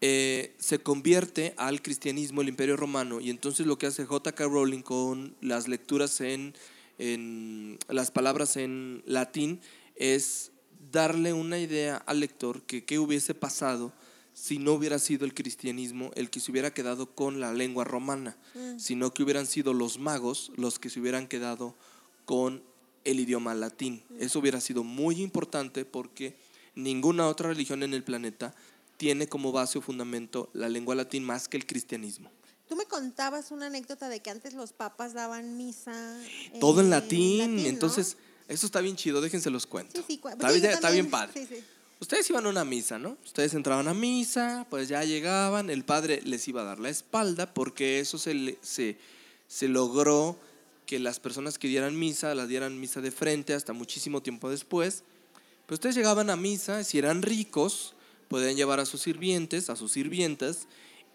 eh, 0.00 0.54
se 0.58 0.78
convierte 0.78 1.52
al 1.58 1.82
cristianismo 1.82 2.40
el 2.40 2.48
Imperio 2.48 2.78
Romano 2.78 3.20
y 3.20 3.28
entonces 3.28 3.66
lo 3.66 3.76
que 3.76 3.84
hace 3.84 4.06
J.K. 4.06 4.42
Rowling 4.42 4.80
con 4.80 5.36
las 5.42 5.68
lecturas 5.68 6.22
en, 6.22 6.54
en 6.96 7.78
las 7.88 8.10
palabras 8.10 8.56
en 8.56 9.02
latín 9.04 9.60
es 9.96 10.50
darle 10.90 11.34
una 11.34 11.58
idea 11.58 11.96
al 12.06 12.20
lector 12.20 12.62
que 12.62 12.86
qué 12.86 12.98
hubiese 12.98 13.34
pasado 13.34 13.92
si 14.38 14.58
no 14.58 14.72
hubiera 14.72 14.98
sido 14.98 15.24
el 15.24 15.34
cristianismo 15.34 16.10
el 16.14 16.30
que 16.30 16.38
se 16.40 16.52
hubiera 16.52 16.72
quedado 16.72 17.14
con 17.14 17.40
la 17.40 17.52
lengua 17.52 17.84
romana, 17.84 18.36
sino 18.78 19.12
que 19.12 19.22
hubieran 19.22 19.46
sido 19.46 19.74
los 19.74 19.98
magos 19.98 20.52
los 20.56 20.78
que 20.78 20.90
se 20.90 21.00
hubieran 21.00 21.26
quedado 21.26 21.74
con 22.24 22.62
el 23.04 23.20
idioma 23.20 23.54
latín. 23.54 24.04
Eso 24.20 24.38
hubiera 24.38 24.60
sido 24.60 24.84
muy 24.84 25.20
importante 25.22 25.84
porque 25.84 26.36
ninguna 26.76 27.26
otra 27.26 27.48
religión 27.48 27.82
en 27.82 27.94
el 27.94 28.04
planeta 28.04 28.54
tiene 28.96 29.28
como 29.28 29.50
base 29.50 29.78
o 29.78 29.82
fundamento 29.82 30.50
la 30.52 30.68
lengua 30.68 30.94
latín 30.94 31.24
más 31.24 31.48
que 31.48 31.56
el 31.56 31.66
cristianismo. 31.66 32.30
Tú 32.68 32.76
me 32.76 32.84
contabas 32.84 33.50
una 33.50 33.66
anécdota 33.66 34.08
de 34.08 34.20
que 34.20 34.30
antes 34.30 34.54
los 34.54 34.72
papas 34.72 35.14
daban 35.14 35.56
misa. 35.56 36.20
Todo 36.60 36.80
en 36.80 36.90
latín, 36.90 37.56
¿no? 37.56 37.62
entonces 37.62 38.16
eso 38.46 38.66
está 38.66 38.80
bien 38.80 38.94
chido, 38.94 39.20
déjense 39.20 39.50
los 39.50 39.66
cuento. 39.66 39.98
Sí, 39.98 40.04
sí, 40.06 40.20
está, 40.24 40.48
sí, 40.48 40.54
yo 40.54 40.60
bien, 40.60 40.72
está 40.72 40.90
bien 40.90 41.10
padre. 41.10 41.46
Ustedes 42.00 42.30
iban 42.30 42.46
a 42.46 42.48
una 42.48 42.64
misa, 42.64 42.98
¿no? 42.98 43.16
Ustedes 43.24 43.54
entraban 43.54 43.88
a 43.88 43.94
misa, 43.94 44.66
pues 44.70 44.88
ya 44.88 45.02
llegaban, 45.02 45.68
el 45.68 45.84
padre 45.84 46.20
les 46.24 46.46
iba 46.46 46.62
a 46.62 46.64
dar 46.64 46.78
la 46.78 46.90
espalda 46.90 47.52
porque 47.52 47.98
eso 47.98 48.18
se, 48.18 48.56
se, 48.62 48.96
se 49.48 49.68
logró 49.68 50.38
que 50.86 50.98
las 50.98 51.20
personas 51.20 51.58
que 51.58 51.68
dieran 51.68 51.98
misa, 51.98 52.34
la 52.34 52.46
dieran 52.46 52.80
misa 52.80 53.00
de 53.00 53.10
frente 53.10 53.52
hasta 53.52 53.72
muchísimo 53.72 54.22
tiempo 54.22 54.48
después. 54.48 55.02
Pues 55.66 55.78
ustedes 55.78 55.96
llegaban 55.96 56.30
a 56.30 56.36
misa, 56.36 56.84
si 56.84 56.98
eran 56.98 57.20
ricos, 57.20 57.94
podían 58.28 58.56
llevar 58.56 58.80
a 58.80 58.86
sus 58.86 59.02
sirvientes, 59.02 59.68
a 59.68 59.76
sus 59.76 59.92
sirvientas, 59.92 60.66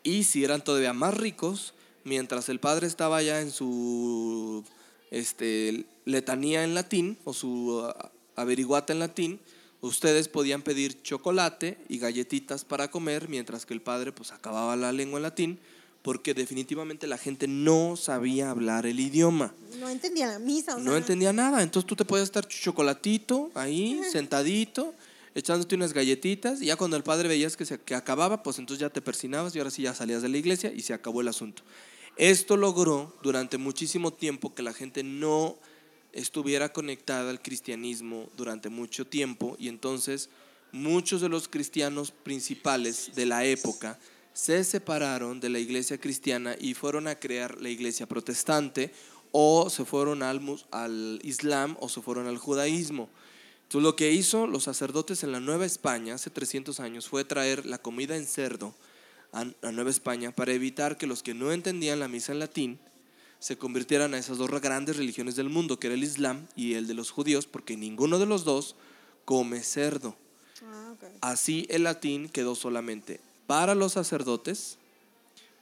y 0.04 0.26
si 0.26 0.44
eran 0.44 0.64
todavía 0.64 0.94
más 0.94 1.16
ricos, 1.16 1.74
mientras 2.04 2.50
el 2.50 2.60
padre 2.60 2.88
estaba 2.88 3.22
ya 3.24 3.42
en 3.42 3.52
su 3.52 4.64
este, 5.12 5.86
letanía 6.06 6.64
en 6.64 6.76
latín 6.76 7.18
o 7.24 7.34
su 7.34 7.84
ah, 7.84 8.12
averiguata 8.36 8.94
en 8.94 9.00
latín, 9.00 9.40
ustedes 9.88 10.30
podían 10.30 10.62
pedir 10.62 11.02
chocolate 11.02 11.78
y 11.90 12.00
galletitas 12.00 12.64
para 12.64 12.90
comer, 12.90 13.28
mientras 13.28 13.66
que 13.66 13.74
el 13.74 13.82
padre 13.82 14.12
pues 14.14 14.32
acababa 14.32 14.76
la 14.78 14.94
lengua 14.94 15.20
en 15.20 15.24
latín, 15.24 15.60
porque 16.02 16.34
definitivamente 16.34 17.06
la 17.06 17.18
gente 17.18 17.48
no 17.48 17.96
sabía 17.98 18.50
hablar 18.50 18.86
el 18.86 19.00
idioma. 19.00 19.54
No 19.80 19.90
entendía 19.90 20.28
la 20.28 20.40
misa. 20.40 20.76
O 20.76 20.80
No 20.80 20.92
sea, 20.92 20.98
entendía 20.98 21.34
nada. 21.34 21.62
Entonces 21.62 21.88
tú 21.88 21.96
te 21.96 22.06
podías 22.06 22.26
estar 22.26 22.48
chocolatito 22.48 23.52
ahí, 23.56 24.02
sentadito, 24.12 24.94
echándote 25.36 25.76
unas 25.76 25.94
galletitas. 25.94 26.62
Y 26.62 26.68
ya 26.68 26.78
cuando 26.78 26.96
el 26.96 27.04
padre 27.04 27.28
veías 27.28 27.58
que, 27.58 27.66
se, 27.66 27.80
que 27.80 27.96
acababa, 27.96 28.42
pues 28.42 28.60
entonces 28.60 28.82
ya 28.82 28.90
te 28.90 29.02
persinabas 29.02 29.54
y 29.56 29.60
ahora 29.60 29.72
sí 29.72 29.82
ya 29.82 29.94
salías 29.94 30.22
de 30.22 30.30
la 30.30 30.38
iglesia 30.38 30.72
y 30.74 30.82
se 30.82 30.94
acabó 30.94 31.22
el 31.22 31.28
asunto. 31.28 31.64
Esto 32.16 32.56
logró 32.58 33.18
durante 33.22 33.58
muchísimo 33.58 34.12
tiempo 34.14 34.54
que 34.54 34.62
la 34.62 34.74
gente 34.74 35.04
no 35.04 35.58
estuviera 36.14 36.72
conectada 36.72 37.30
al 37.30 37.42
cristianismo 37.42 38.30
durante 38.38 38.70
mucho 38.70 39.06
tiempo. 39.06 39.56
Y 39.60 39.68
entonces 39.68 40.30
muchos 40.72 41.22
de 41.22 41.30
los 41.30 41.48
cristianos 41.48 42.12
principales 42.12 43.12
de 43.16 43.26
la 43.26 43.46
época 43.46 44.00
se 44.34 44.64
separaron 44.64 45.40
de 45.40 45.50
la 45.50 45.60
iglesia 45.60 46.00
cristiana 46.00 46.56
y 46.60 46.74
fueron 46.74 47.08
a 47.08 47.16
crear 47.16 47.62
la 47.62 47.70
iglesia 47.70 48.08
protestante 48.08 48.92
o 49.32 49.70
se 49.70 49.86
fueron 49.86 50.24
al, 50.24 50.42
al 50.72 51.20
Islam 51.24 51.76
o 51.80 51.90
se 51.90 52.02
fueron 52.02 52.28
al 52.28 52.38
judaísmo. 52.38 53.10
Entonces 53.64 53.84
lo 53.84 53.96
que 53.96 54.12
hizo 54.12 54.48
los 54.48 54.64
sacerdotes 54.64 55.24
en 55.24 55.32
la 55.32 55.40
Nueva 55.40 55.66
España 55.66 56.16
hace 56.16 56.30
300 56.30 56.80
años 56.80 57.08
fue 57.08 57.26
traer 57.26 57.66
la 57.66 57.80
comida 57.80 58.16
en 58.16 58.26
cerdo 58.26 58.76
a, 59.32 59.46
a 59.62 59.72
Nueva 59.72 59.90
España 59.90 60.32
para 60.32 60.54
evitar 60.54 60.98
que 60.98 61.08
los 61.08 61.24
que 61.24 61.34
no 61.34 61.52
entendían 61.52 62.00
la 62.00 62.08
misa 62.08 62.32
en 62.32 62.40
latín 62.40 62.80
se 63.44 63.58
convirtieran 63.58 64.14
a 64.14 64.18
esas 64.18 64.38
dos 64.38 64.50
grandes 64.62 64.96
religiones 64.96 65.36
del 65.36 65.50
mundo, 65.50 65.78
que 65.78 65.88
era 65.88 65.96
el 65.96 66.04
Islam 66.06 66.48
y 66.56 66.76
el 66.76 66.88
de 66.88 66.94
los 66.94 67.12
judíos, 67.12 67.46
porque 67.46 67.76
ninguno 67.76 68.18
de 68.18 68.26
los 68.26 68.46
dos 68.46 68.78
come 69.26 69.62
cerdo. 69.64 70.16
Ah. 70.66 70.96
Así 71.20 71.68
el 71.70 71.84
latín 71.84 72.30
quedó 72.30 72.56
solamente 72.56 73.20
para 73.46 73.76
los 73.76 73.92
sacerdotes, 73.92 74.78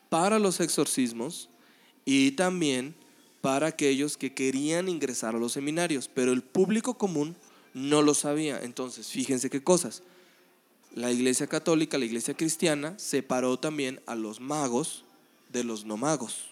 para 0.09 0.37
los 0.37 0.59
exorcismos 0.59 1.49
y 2.05 2.33
también 2.33 2.93
para 3.41 3.65
aquellos 3.65 4.15
que 4.15 4.35
querían 4.35 4.87
ingresar 4.87 5.33
a 5.33 5.39
los 5.39 5.53
seminarios, 5.53 6.07
pero 6.07 6.33
el 6.33 6.43
público 6.43 6.99
común 6.99 7.35
no 7.73 8.03
lo 8.03 8.13
sabía. 8.13 8.59
Entonces, 8.61 9.07
fíjense 9.07 9.49
qué 9.49 9.63
cosas. 9.63 10.03
La 10.93 11.11
iglesia 11.11 11.47
católica, 11.47 11.97
la 11.97 12.05
iglesia 12.05 12.35
cristiana, 12.35 12.93
separó 12.99 13.57
también 13.57 14.01
a 14.05 14.13
los 14.13 14.39
magos 14.39 15.03
de 15.51 15.63
los 15.63 15.83
no 15.83 15.97
magos. 15.97 16.50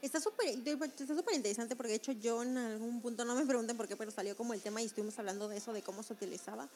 Está 0.00 0.20
súper 0.20 0.48
está 0.48 1.14
súper 1.14 1.34
interesante 1.34 1.74
porque 1.74 1.90
de 1.90 1.96
hecho 1.96 2.12
yo 2.12 2.42
en 2.42 2.56
algún 2.56 3.00
punto, 3.00 3.24
no 3.24 3.34
me 3.34 3.44
pregunten 3.44 3.76
por 3.76 3.88
qué, 3.88 3.96
pero 3.96 4.10
salió 4.10 4.36
como 4.36 4.54
el 4.54 4.60
tema 4.60 4.80
y 4.80 4.84
estuvimos 4.84 5.18
hablando 5.18 5.48
de 5.48 5.56
eso, 5.56 5.72
de 5.72 5.82
cómo 5.82 6.02
se 6.02 6.12
utilizaba. 6.12 6.68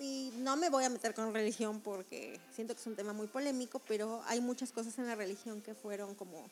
Y 0.00 0.32
no 0.38 0.56
me 0.56 0.70
voy 0.70 0.84
a 0.84 0.88
meter 0.90 1.14
con 1.14 1.32
religión 1.32 1.80
porque 1.80 2.40
siento 2.54 2.74
que 2.74 2.80
es 2.80 2.86
un 2.86 2.94
tema 2.96 3.12
muy 3.12 3.26
polémico, 3.26 3.80
pero 3.86 4.22
hay 4.26 4.40
muchas 4.40 4.70
cosas 4.72 4.96
en 4.98 5.06
la 5.06 5.14
religión 5.14 5.60
que 5.60 5.74
fueron 5.74 6.14
como 6.14 6.48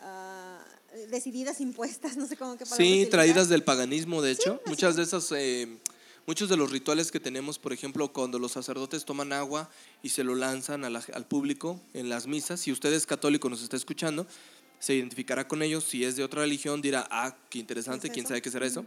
ah, 0.00 0.64
decididas, 1.10 1.60
impuestas, 1.60 2.16
no 2.16 2.26
sé 2.26 2.36
cómo 2.36 2.54
palabra 2.54 2.76
Sí, 2.76 2.84
utilizar. 2.84 3.10
traídas 3.10 3.48
del 3.48 3.62
paganismo, 3.62 4.22
de 4.22 4.32
hecho. 4.32 4.60
Muchas 4.66 4.96
de 4.96 5.02
esas, 5.04 5.30
eh, 5.32 5.78
muchos 6.26 6.48
de 6.48 6.56
los 6.56 6.70
rituales 6.72 7.10
que 7.12 7.20
tenemos, 7.20 7.58
por 7.58 7.72
ejemplo, 7.72 8.12
cuando 8.12 8.38
los 8.38 8.52
sacerdotes 8.52 9.04
toman 9.04 9.32
agua 9.32 9.70
y 10.02 10.08
se 10.10 10.24
lo 10.24 10.34
lanzan 10.34 10.80
la- 10.92 11.04
al 11.14 11.26
público 11.26 11.80
en 11.94 12.08
las 12.08 12.26
misas, 12.26 12.60
si 12.60 12.72
usted 12.72 12.92
es 12.92 13.06
católico, 13.06 13.48
nos 13.48 13.62
está 13.62 13.76
escuchando, 13.76 14.26
se 14.78 14.94
identificará 14.94 15.46
con 15.48 15.62
ellos. 15.62 15.84
Si 15.84 16.04
es 16.04 16.16
de 16.16 16.24
otra 16.24 16.42
religión, 16.42 16.82
dirá, 16.82 17.06
ah, 17.10 17.36
qué 17.48 17.58
interesante, 17.58 18.08
¿Qué 18.08 18.12
es 18.12 18.14
quién 18.14 18.26
sabe 18.26 18.42
qué 18.42 18.50
será 18.50 18.66
eso. 18.66 18.84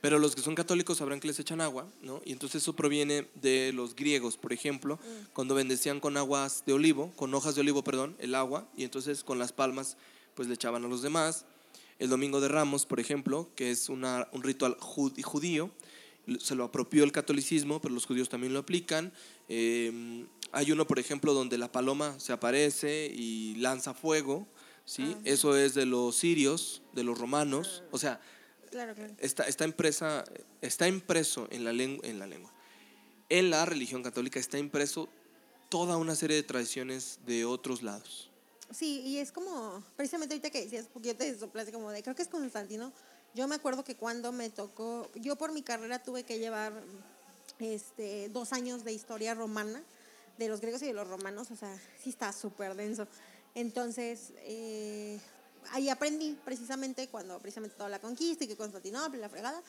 Pero 0.00 0.18
los 0.18 0.34
que 0.34 0.40
son 0.40 0.54
católicos 0.54 0.96
sabrán 0.96 1.20
que 1.20 1.28
les 1.28 1.38
echan 1.38 1.60
agua, 1.60 1.86
¿no? 2.00 2.22
Y 2.24 2.32
entonces 2.32 2.62
eso 2.62 2.74
proviene 2.74 3.28
de 3.34 3.70
los 3.74 3.94
griegos, 3.94 4.38
por 4.38 4.54
ejemplo, 4.54 4.98
cuando 5.34 5.54
bendecían 5.54 6.00
con 6.00 6.16
aguas 6.16 6.62
de 6.66 6.72
olivo, 6.72 7.12
con 7.16 7.34
hojas 7.34 7.54
de 7.54 7.60
olivo, 7.60 7.84
perdón, 7.84 8.16
el 8.18 8.34
agua, 8.34 8.66
y 8.74 8.84
entonces 8.84 9.22
con 9.22 9.38
las 9.38 9.52
palmas 9.52 9.98
pues 10.34 10.48
le 10.48 10.54
echaban 10.54 10.84
a 10.86 10.88
los 10.88 11.02
demás. 11.02 11.44
El 11.98 12.08
Domingo 12.08 12.40
de 12.40 12.48
Ramos, 12.48 12.86
por 12.86 12.98
ejemplo, 12.98 13.50
que 13.56 13.70
es 13.70 13.90
una- 13.90 14.26
un 14.32 14.42
ritual 14.42 14.74
ju- 14.78 15.22
judío, 15.22 15.70
se 16.38 16.54
lo 16.54 16.64
apropió 16.64 17.04
el 17.04 17.12
catolicismo, 17.12 17.80
pero 17.80 17.94
los 17.94 18.06
judíos 18.06 18.28
también 18.28 18.52
lo 18.52 18.60
aplican. 18.60 19.12
Eh, 19.48 20.26
hay 20.52 20.72
uno, 20.72 20.86
por 20.86 20.98
ejemplo, 20.98 21.34
donde 21.34 21.58
la 21.58 21.72
paloma 21.72 22.18
se 22.20 22.32
aparece 22.32 23.10
y 23.12 23.54
lanza 23.56 23.94
fuego, 23.94 24.46
¿sí? 24.84 25.16
Eso 25.24 25.56
es 25.56 25.74
de 25.74 25.86
los 25.86 26.16
sirios, 26.16 26.82
de 26.92 27.04
los 27.04 27.18
romanos, 27.18 27.82
o 27.90 27.98
sea, 27.98 28.20
Claro, 28.70 28.94
claro. 28.94 29.12
está, 29.18 29.44
está, 29.44 29.64
impresa, 29.64 30.24
está 30.60 30.86
impreso 30.86 31.48
en 31.50 31.64
la, 31.64 31.72
lengua, 31.72 32.06
en 32.06 32.18
la 32.18 32.26
lengua. 32.26 32.52
En 33.28 33.50
la 33.50 33.64
religión 33.64 34.02
católica 34.02 34.38
está 34.38 34.58
impreso 34.58 35.08
toda 35.68 35.96
una 35.96 36.14
serie 36.14 36.36
de 36.36 36.42
tradiciones 36.42 37.18
de 37.26 37.44
otros 37.44 37.82
lados. 37.82 38.30
Sí, 38.72 39.02
y 39.04 39.18
es 39.18 39.32
como, 39.32 39.82
precisamente 39.96 40.34
ahorita 40.34 40.50
que 40.50 40.62
decías, 40.62 40.86
porque 40.92 41.08
yo 41.08 41.16
te 41.16 41.36
soplaste 41.36 41.72
como 41.72 41.90
de, 41.90 42.02
creo 42.02 42.14
que 42.14 42.22
es 42.22 42.28
Constantino, 42.28 42.92
Yo 43.34 43.46
me 43.46 43.54
acuerdo 43.54 43.84
que 43.84 43.96
cuando 43.96 44.32
me 44.32 44.50
tocó, 44.50 45.08
yo 45.14 45.36
por 45.36 45.52
mi 45.52 45.62
carrera 45.62 46.02
tuve 46.02 46.24
que 46.24 46.38
llevar 46.38 46.72
este, 47.60 48.28
dos 48.30 48.52
años 48.52 48.84
de 48.84 48.92
historia 48.92 49.34
romana, 49.34 49.82
de 50.36 50.48
los 50.48 50.60
griegos 50.60 50.82
y 50.82 50.86
de 50.86 50.94
los 50.94 51.06
romanos, 51.06 51.50
o 51.50 51.56
sea, 51.56 51.76
sí 52.02 52.10
está 52.10 52.32
súper 52.32 52.74
denso. 52.74 53.06
Entonces, 53.54 54.32
eh, 54.38 55.20
ahí 55.70 55.88
aprendí 55.88 56.36
precisamente 56.44 57.08
cuando 57.08 57.38
precisamente 57.38 57.76
toda 57.76 57.88
la 57.88 58.00
conquista 58.00 58.44
y 58.44 58.48
que 58.48 58.56
Constantinopla, 58.56 59.20
la 59.20 59.28
fregada, 59.28 59.62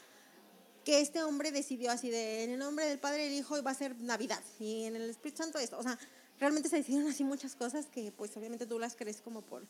que 0.84 1.00
este 1.02 1.22
hombre 1.24 1.52
decidió 1.52 1.92
así 1.92 2.10
de, 2.10 2.44
en 2.44 2.52
el 2.52 2.60
nombre 2.60 2.86
del 2.86 3.00
Padre 3.00 3.26
y 3.26 3.30
del 3.30 3.40
Hijo 3.40 3.62
va 3.62 3.72
a 3.72 3.76
ser 3.76 3.96
Navidad 3.98 4.42
y 4.60 4.86
en 4.86 4.96
el 4.96 5.10
Espíritu 5.10 5.44
Santo 5.44 5.60
esto, 5.60 5.78
o 5.78 5.84
sea, 5.84 6.00
realmente 6.40 6.70
se 6.70 6.78
decidieron 6.78 7.08
así 7.10 7.24
muchas 7.24 7.56
cosas 7.56 7.86
que 7.86 8.12
pues 8.12 8.36
obviamente 8.36 8.66
tú 8.66 8.80
las 8.80 8.96
crees 8.96 9.22
como 9.22 9.42
por 9.42 9.64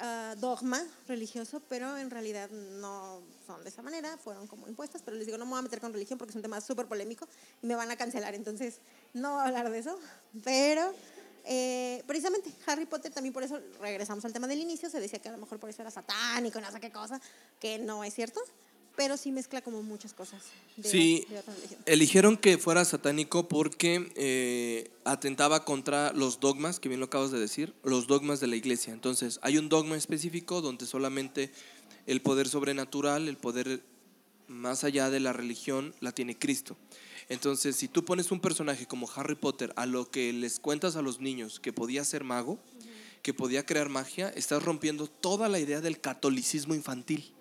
ah, 0.00 0.34
dogma 0.38 0.82
religioso, 1.06 1.60
pero 1.68 1.96
en 1.96 2.10
realidad 2.10 2.50
no 2.50 3.22
son 3.46 3.62
de 3.62 3.70
esa 3.70 3.82
manera, 3.82 4.16
fueron 4.18 4.46
como 4.46 4.68
impuestas, 4.68 5.02
pero 5.02 5.16
les 5.16 5.26
digo, 5.26 5.38
no 5.38 5.44
me 5.44 5.52
voy 5.52 5.58
a 5.60 5.62
meter 5.62 5.80
con 5.80 5.92
religión 5.92 6.18
porque 6.18 6.30
es 6.30 6.36
un 6.36 6.42
tema 6.42 6.60
súper 6.60 6.86
polémico 6.86 7.28
y 7.62 7.66
me 7.66 7.74
van 7.74 7.90
a 7.90 7.96
cancelar, 7.96 8.34
entonces 8.34 8.80
no 9.14 9.32
voy 9.32 9.40
a 9.40 9.44
hablar 9.44 9.70
de 9.70 9.78
eso, 9.78 9.98
pero 10.44 10.92
eh, 11.44 12.02
precisamente 12.06 12.52
Harry 12.66 12.84
Potter 12.84 13.12
también 13.12 13.32
por 13.32 13.42
eso 13.42 13.58
regresamos 13.80 14.24
al 14.24 14.32
tema 14.32 14.46
del 14.46 14.60
inicio, 14.60 14.90
se 14.90 15.00
decía 15.00 15.18
que 15.18 15.28
a 15.28 15.32
lo 15.32 15.38
mejor 15.38 15.58
por 15.58 15.70
eso 15.70 15.80
era 15.82 15.90
satánico, 15.90 16.60
no 16.60 16.70
sé 16.70 16.80
qué 16.80 16.92
cosa, 16.92 17.20
que 17.58 17.78
no 17.78 18.04
es 18.04 18.14
cierto, 18.14 18.40
pero 18.98 19.16
sí 19.16 19.30
mezcla 19.30 19.62
como 19.62 19.80
muchas 19.84 20.12
cosas. 20.12 20.42
De, 20.76 20.90
Sí, 20.90 21.24
de 21.30 21.38
otra 21.38 21.54
religión. 21.54 21.80
eligieron 21.86 22.36
que 22.36 22.58
fuera 22.58 22.84
satánico 22.84 23.46
porque 23.46 24.12
eh, 24.16 24.90
atentaba 25.04 25.64
contra 25.64 26.12
los 26.12 26.40
dogmas, 26.40 26.80
que 26.80 26.88
bien 26.88 26.98
lo 26.98 27.06
acabas 27.06 27.30
de 27.30 27.38
decir, 27.38 27.74
los 27.84 28.08
dogmas 28.08 28.40
de 28.40 28.48
la 28.48 28.56
iglesia. 28.56 28.92
Entonces, 28.92 29.38
hay 29.42 29.56
un 29.56 29.68
dogma 29.68 29.94
específico 29.94 30.60
donde 30.60 30.84
solamente 30.84 31.52
el 32.06 32.20
poder 32.20 32.48
sobrenatural, 32.48 33.28
el 33.28 33.36
poder 33.36 33.84
más 34.48 34.82
allá 34.82 35.10
de 35.10 35.20
la 35.20 35.32
religión, 35.32 35.94
la 36.00 36.10
tiene 36.10 36.36
Cristo. 36.36 36.76
Entonces, 37.28 37.76
si 37.76 37.86
tú 37.86 38.04
pones 38.04 38.32
un 38.32 38.40
personaje 38.40 38.86
como 38.86 39.08
Harry 39.14 39.36
Potter 39.36 39.72
a 39.76 39.86
lo 39.86 40.10
que 40.10 40.32
les 40.32 40.58
cuentas 40.58 40.96
a 40.96 41.02
los 41.02 41.20
niños 41.20 41.60
que 41.60 41.72
podía 41.72 42.02
ser 42.04 42.24
mago, 42.24 42.58
que 43.22 43.32
podía 43.32 43.64
crear 43.64 43.90
magia, 43.90 44.28
estás 44.30 44.60
rompiendo 44.60 45.06
toda 45.06 45.48
la 45.48 45.60
idea 45.60 45.80
del 45.80 46.00
catolicismo 46.00 46.74
infantil. 46.74 47.32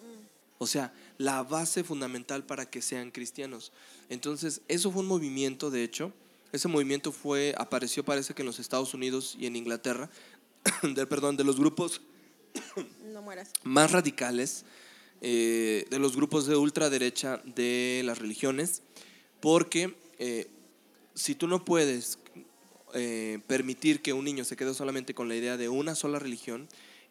O 0.60 0.68
sea, 0.68 0.93
la 1.18 1.43
base 1.43 1.84
fundamental 1.84 2.43
para 2.45 2.70
que 2.70 2.82
sean 2.82 3.12
cristianos. 3.12 3.72
Entonces, 4.10 4.62
eso 4.68 4.91
fue 4.91 5.01
un 5.01 5.08
movimiento, 5.08 5.70
de 5.70 5.84
hecho. 5.84 6.14
Ese 6.51 6.68
movimiento 6.68 7.12
fue, 7.12 7.53
apareció 7.58 8.03
parece 8.03 8.34
que 8.34 8.41
en 8.41 8.47
los 8.47 8.60
Estados 8.60 8.93
Unidos 8.93 9.36
y 9.39 9.45
en 9.45 9.55
Inglaterra, 9.55 10.10
de, 10.84 11.05
perdón, 11.05 11.38
de 11.38 11.43
los 11.43 11.58
grupos 11.58 12.01
No 13.14 13.24
más 13.64 13.91
radicales, 13.91 14.66
eh, 15.22 15.86
de 15.89 15.99
los 15.99 16.16
grupos 16.16 16.45
de 16.45 16.55
ultraderecha 16.55 17.41
de 17.43 18.01
las 18.05 18.20
religiones, 18.20 18.84
porque 19.39 19.95
eh, 20.20 20.47
si 21.14 21.36
tú 21.36 21.47
no 21.47 21.66
puedes 21.66 22.20
eh, 22.93 23.39
permitir 23.47 24.01
que 24.01 24.14
un 24.14 24.26
niño 24.26 24.45
se 24.45 24.55
quede 24.55 24.74
solamente 24.74 25.14
con 25.14 25.28
la 25.28 25.36
idea 25.36 25.58
de 25.58 25.70
una 25.70 25.95
sola 25.95 26.20
religión 26.20 26.68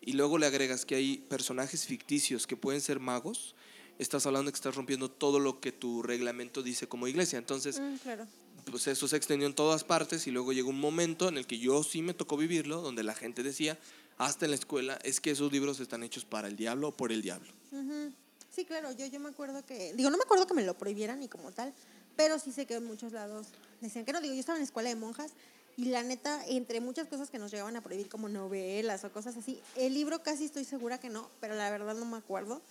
y 0.07 0.13
luego 0.15 0.39
le 0.39 0.47
agregas 0.47 0.87
que 0.87 0.95
hay 0.95 1.19
personajes 1.19 1.85
ficticios 1.85 2.47
que 2.47 2.57
pueden 2.57 2.81
ser 2.81 2.99
magos, 3.01 3.55
estás 3.99 4.25
hablando 4.25 4.51
que 4.51 4.57
estás 4.57 4.75
rompiendo 4.75 5.11
todo 5.11 5.39
lo 5.41 5.61
que 5.61 5.73
tu 5.73 6.03
reglamento 6.03 6.63
dice 6.63 6.87
como 6.87 7.07
iglesia. 7.09 7.39
Entonces, 7.39 7.79
Mm, 7.81 7.97
claro. 7.97 8.27
pues 8.71 8.87
eso 8.87 9.09
se 9.09 9.17
extendió 9.17 9.47
en 9.47 9.55
todas 9.55 9.85
partes 9.85 10.27
y 10.27 10.31
luego 10.31 10.53
llegó 10.53 10.71
un 10.71 10.81
momento 10.81 11.29
en 11.29 11.37
el 11.39 11.47
que 11.47 11.59
yo 11.59 11.83
sí 11.83 12.03
me 12.03 12.15
tocó 12.15 12.37
vivirlo, 12.37 12.81
donde 12.81 13.03
la 13.03 13.15
gente 13.15 13.43
decía, 13.43 13.79
hasta 14.19 14.45
en 14.47 14.53
la 14.53 14.57
escuela, 14.57 14.99
es 15.03 15.21
que 15.21 15.31
esos 15.33 15.51
libros 15.53 15.81
están 15.81 16.03
hechos 16.03 16.25
para 16.25 16.49
el 16.49 16.57
diablo 16.57 16.89
o 16.89 16.93
por 16.97 17.11
el 17.13 17.21
diablo. 17.21 17.53
Sí, 18.55 18.65
claro, 18.65 18.91
yo, 18.93 19.05
yo 19.07 19.21
me 19.21 19.29
acuerdo 19.29 19.67
que, 19.67 19.93
digo, 19.95 20.09
no 20.09 20.17
me 20.17 20.23
acuerdo 20.23 20.47
que 20.47 20.55
me 20.55 20.65
lo 20.65 20.73
prohibieran 20.79 21.21
ni 21.21 21.29
como 21.29 21.53
tal, 21.53 21.75
pero 22.17 22.39
sí 22.39 22.53
sé 22.53 22.65
que 22.65 22.75
en 22.75 22.85
muchos 22.85 23.13
lados 23.13 23.49
decían 23.83 24.05
que 24.07 24.13
no, 24.13 24.21
digo, 24.23 24.33
yo 24.33 24.41
estaba 24.41 24.57
en 24.57 24.65
escuela 24.65 24.89
de 24.89 24.97
monjas 24.97 25.33
y 25.77 25.87
la 25.87 26.03
neta, 26.03 26.43
entre 26.47 26.81
muchas 26.81 27.07
cosas 27.07 27.29
que 27.31 27.39
nos 27.39 27.51
llegaban 27.51 27.77
a 27.77 27.83
prohibir 27.83 28.09
como 28.09 28.29
novelas 28.29 29.05
o 29.05 29.13
cosas 29.13 29.37
así, 29.37 29.61
el 29.77 29.93
libro 29.95 30.23
casi 30.23 30.45
estoy 30.47 30.65
segura 30.65 30.99
que 30.99 31.11
no, 31.11 31.29
pero 31.41 31.55
la 31.55 31.71
verdad 31.71 31.95
no 31.95 32.07
me 32.07 32.17
acuerdo, 32.17 32.63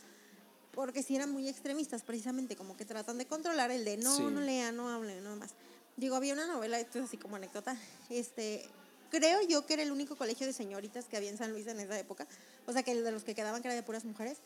porque 0.72 1.04
sí 1.04 1.16
eran 1.16 1.32
muy 1.32 1.48
extremistas 1.48 2.02
precisamente, 2.04 2.56
como 2.56 2.76
que 2.76 2.84
tratan 2.84 3.18
de 3.18 3.26
controlar 3.28 3.72
el 3.72 3.86
de 3.86 3.98
no, 3.98 4.16
Sí. 4.16 4.24
no 4.24 4.42
lean, 4.42 4.76
no 4.76 4.90
hablen, 4.90 5.24
no 5.24 5.36
más. 5.36 5.52
Digo, 5.98 6.16
había 6.16 6.34
una 6.34 6.48
novela, 6.48 6.80
esto 6.80 7.00
es 7.00 7.06
así 7.06 7.18
como 7.18 7.36
anécdota, 7.36 7.78
este, 8.10 8.66
creo 9.12 9.42
yo 9.48 9.66
que 9.66 9.76
era 9.76 9.84
el 9.84 9.92
único 9.92 10.16
colegio 10.16 10.46
de 10.48 10.52
señoritas 10.54 11.06
que 11.06 11.16
había 11.16 11.30
en 11.30 11.38
San 11.38 11.52
Luis 11.52 11.68
en 11.68 11.80
esa 11.80 11.98
época, 12.00 12.28
o 12.66 12.74
sea 12.74 12.84
que 12.84 12.92
el 12.92 13.04
de 13.04 13.12
los 13.12 13.24
que 13.24 13.36
quedaban 13.36 13.62
que 13.62 13.68
era 13.68 13.76
de 13.76 13.84
puras 13.84 14.04
mujeres, 14.04 14.40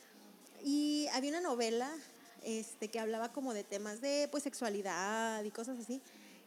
y 0.63 1.07
había 1.13 1.31
una 1.31 1.41
novela 1.41 1.89
este, 2.43 2.89
que 2.89 2.99
hablaba 2.99 3.31
como 3.31 3.53
de 3.53 3.63
temas 3.63 4.01
de 4.01 4.27
pues 4.29 4.43
sexualidad 4.43 5.43
y 5.45 5.51
cosas 5.51 5.79
así. 5.79 6.01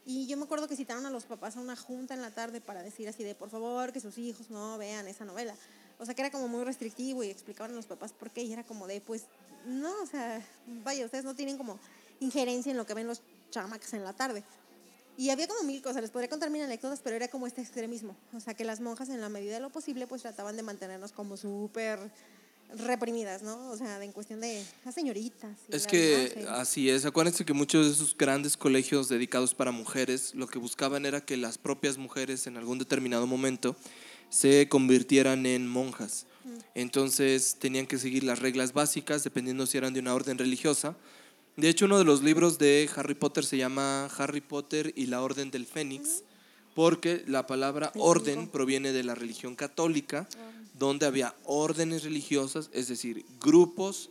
Y 0.05 0.27
yo 0.27 0.35
me 0.37 0.43
acuerdo 0.43 0.67
que 0.67 0.75
citaron 0.75 1.05
a 1.05 1.09
los 1.09 1.23
papás 1.25 1.55
a 1.55 1.61
una 1.61 1.75
junta 1.75 2.13
en 2.13 2.21
la 2.21 2.31
tarde 2.31 2.59
para 2.59 2.83
decir 2.83 3.07
así 3.07 3.23
de 3.23 3.35
por 3.35 3.49
favor 3.49 3.93
que 3.93 3.99
sus 3.99 4.17
hijos 4.17 4.49
no 4.49 4.77
vean 4.77 5.07
esa 5.07 5.23
novela. 5.23 5.55
O 5.97 6.05
sea 6.05 6.13
que 6.13 6.21
era 6.21 6.31
como 6.31 6.47
muy 6.47 6.63
restrictivo 6.65 7.23
y 7.23 7.29
explicaban 7.29 7.71
a 7.71 7.75
los 7.75 7.85
papás 7.85 8.11
por 8.11 8.31
qué 8.31 8.43
y 8.43 8.51
era 8.51 8.63
como 8.63 8.87
de 8.87 8.99
pues 8.99 9.25
no, 9.65 9.93
o 10.01 10.05
sea, 10.05 10.45
vaya, 10.83 11.05
ustedes 11.05 11.23
no 11.23 11.35
tienen 11.35 11.57
como 11.57 11.79
injerencia 12.19 12.71
en 12.71 12.77
lo 12.77 12.85
que 12.85 12.93
ven 12.93 13.07
los 13.07 13.21
chamacos 13.49 13.93
en 13.93 14.03
la 14.03 14.13
tarde. 14.13 14.43
Y 15.15 15.29
había 15.29 15.47
como 15.47 15.63
mil 15.63 15.81
cosas, 15.81 16.01
les 16.01 16.11
podría 16.11 16.29
contar 16.29 16.49
mil 16.49 16.63
anécdotas, 16.63 16.99
pero 17.01 17.15
era 17.15 17.27
como 17.27 17.45
este 17.45 17.61
extremismo. 17.61 18.15
O 18.33 18.39
sea, 18.39 18.55
que 18.55 18.65
las 18.65 18.81
monjas 18.81 19.09
en 19.09 19.21
la 19.21 19.29
medida 19.29 19.53
de 19.53 19.59
lo 19.59 19.69
posible 19.69 20.07
pues 20.07 20.23
trataban 20.23 20.57
de 20.57 20.63
mantenernos 20.63 21.11
como 21.11 21.37
súper 21.37 21.99
reprimidas, 22.77 23.43
¿no? 23.43 23.69
O 23.69 23.77
sea, 23.77 24.03
en 24.03 24.11
cuestión 24.11 24.41
de 24.41 24.63
las 24.83 24.95
señoritas. 24.95 25.57
y 25.69 25.75
Es 25.75 25.87
que 25.87 26.45
así 26.49 26.89
es. 26.89 27.05
Acuérdense 27.05 27.45
que 27.45 27.53
muchos 27.53 27.85
de 27.85 27.91
esos 27.93 28.17
grandes 28.17 28.57
colegios 28.57 29.09
dedicados 29.09 29.53
para 29.53 29.71
mujeres 29.71 30.33
lo 30.35 30.47
que 30.47 30.59
buscaban 30.59 31.05
era 31.05 31.21
que 31.21 31.37
las 31.37 31.57
propias 31.57 31.97
mujeres 31.97 32.47
en 32.47 32.57
algún 32.57 32.79
determinado 32.79 33.27
momento 33.27 33.75
se 34.29 34.67
convirtieran 34.67 35.45
en 35.45 35.67
monjas. 35.67 36.25
Entonces 36.75 37.57
tenían 37.59 37.87
que 37.87 37.97
seguir 37.97 38.23
las 38.23 38.39
reglas 38.39 38.73
básicas 38.73 39.23
dependiendo 39.23 39.65
si 39.65 39.77
eran 39.77 39.93
de 39.93 39.99
una 39.99 40.13
orden 40.13 40.37
religiosa. 40.37 40.95
De 41.55 41.69
hecho, 41.69 41.85
uno 41.85 41.99
de 41.99 42.03
los 42.03 42.23
libros 42.23 42.57
de 42.57 42.89
Harry 42.95 43.13
Potter 43.13 43.45
se 43.45 43.57
llama 43.57 44.07
Harry 44.17 44.41
Potter 44.41 44.91
y 44.95 45.05
la 45.05 45.21
Orden 45.21 45.51
del 45.51 45.67
Fénix, 45.67 46.23
porque 46.73 47.23
la 47.27 47.47
palabra 47.47 47.91
orden 47.95 48.47
proviene 48.47 48.91
de 48.91 49.03
la 49.03 49.15
religión 49.15 49.55
católica, 49.55 50.27
donde 50.73 51.05
había 51.05 51.35
órdenes 51.43 52.03
religiosas, 52.03 52.69
es 52.73 52.87
decir, 52.87 53.25
grupos 53.39 54.09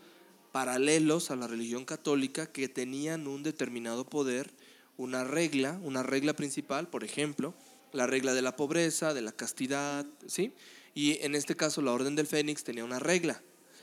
paralelos 0.53 1.31
a 1.31 1.37
la 1.37 1.47
religión 1.47 1.85
católica 1.85 2.47
que 2.47 2.69
tenían 2.69 3.27
un 3.27 3.43
determinado 3.43 4.05
poder, 4.05 4.51
una 4.97 5.25
regla, 5.25 5.81
una 5.83 6.03
regla 6.03 6.35
principal, 6.35 6.89
por 6.89 7.05
ejemplo, 7.05 7.55
la 7.93 8.07
regla 8.07 8.35
de 8.35 8.43
la 8.43 8.57
pobreza, 8.57 9.15
de 9.15 9.23
la 9.23 9.33
castidad, 9.33 10.07
¿sí? 10.27 10.53
Y 10.95 11.19
en 11.25 11.35
este 11.35 11.57
caso 11.57 11.83
la 11.83 11.93
Orden 11.93 12.15
del 12.15 12.27
Fénix 12.27 12.65
tenía 12.65 12.85
una 12.85 12.99
regla. 12.99 13.43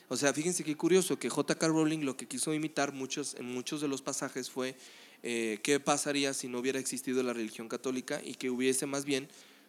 O 0.09 0.17
sea, 0.17 0.33
fíjense 0.33 0.63
qué 0.63 0.75
curioso 0.75 1.19
que 1.19 1.29
J.K. 1.29 1.67
Rowling 1.67 1.99
lo 1.99 2.17
que 2.17 2.27
quiso 2.27 2.53
imitar 2.53 2.93
muchos, 2.93 3.35
en 3.35 3.45
muchos 3.45 3.81
de 3.81 3.87
los 3.87 4.01
pasajes 4.01 4.49
fue 4.49 4.75
eh, 5.23 5.59
qué 5.63 5.79
pasaría 5.79 6.33
si 6.33 6.47
no 6.47 6.59
hubiera 6.59 6.79
existido 6.79 7.21
la 7.23 7.33
religión 7.33 7.67
católica 7.67 8.21
y 8.23 8.35
que 8.35 8.49
hubiese 8.49 8.85
más 8.85 9.05
bien, 9.05 9.27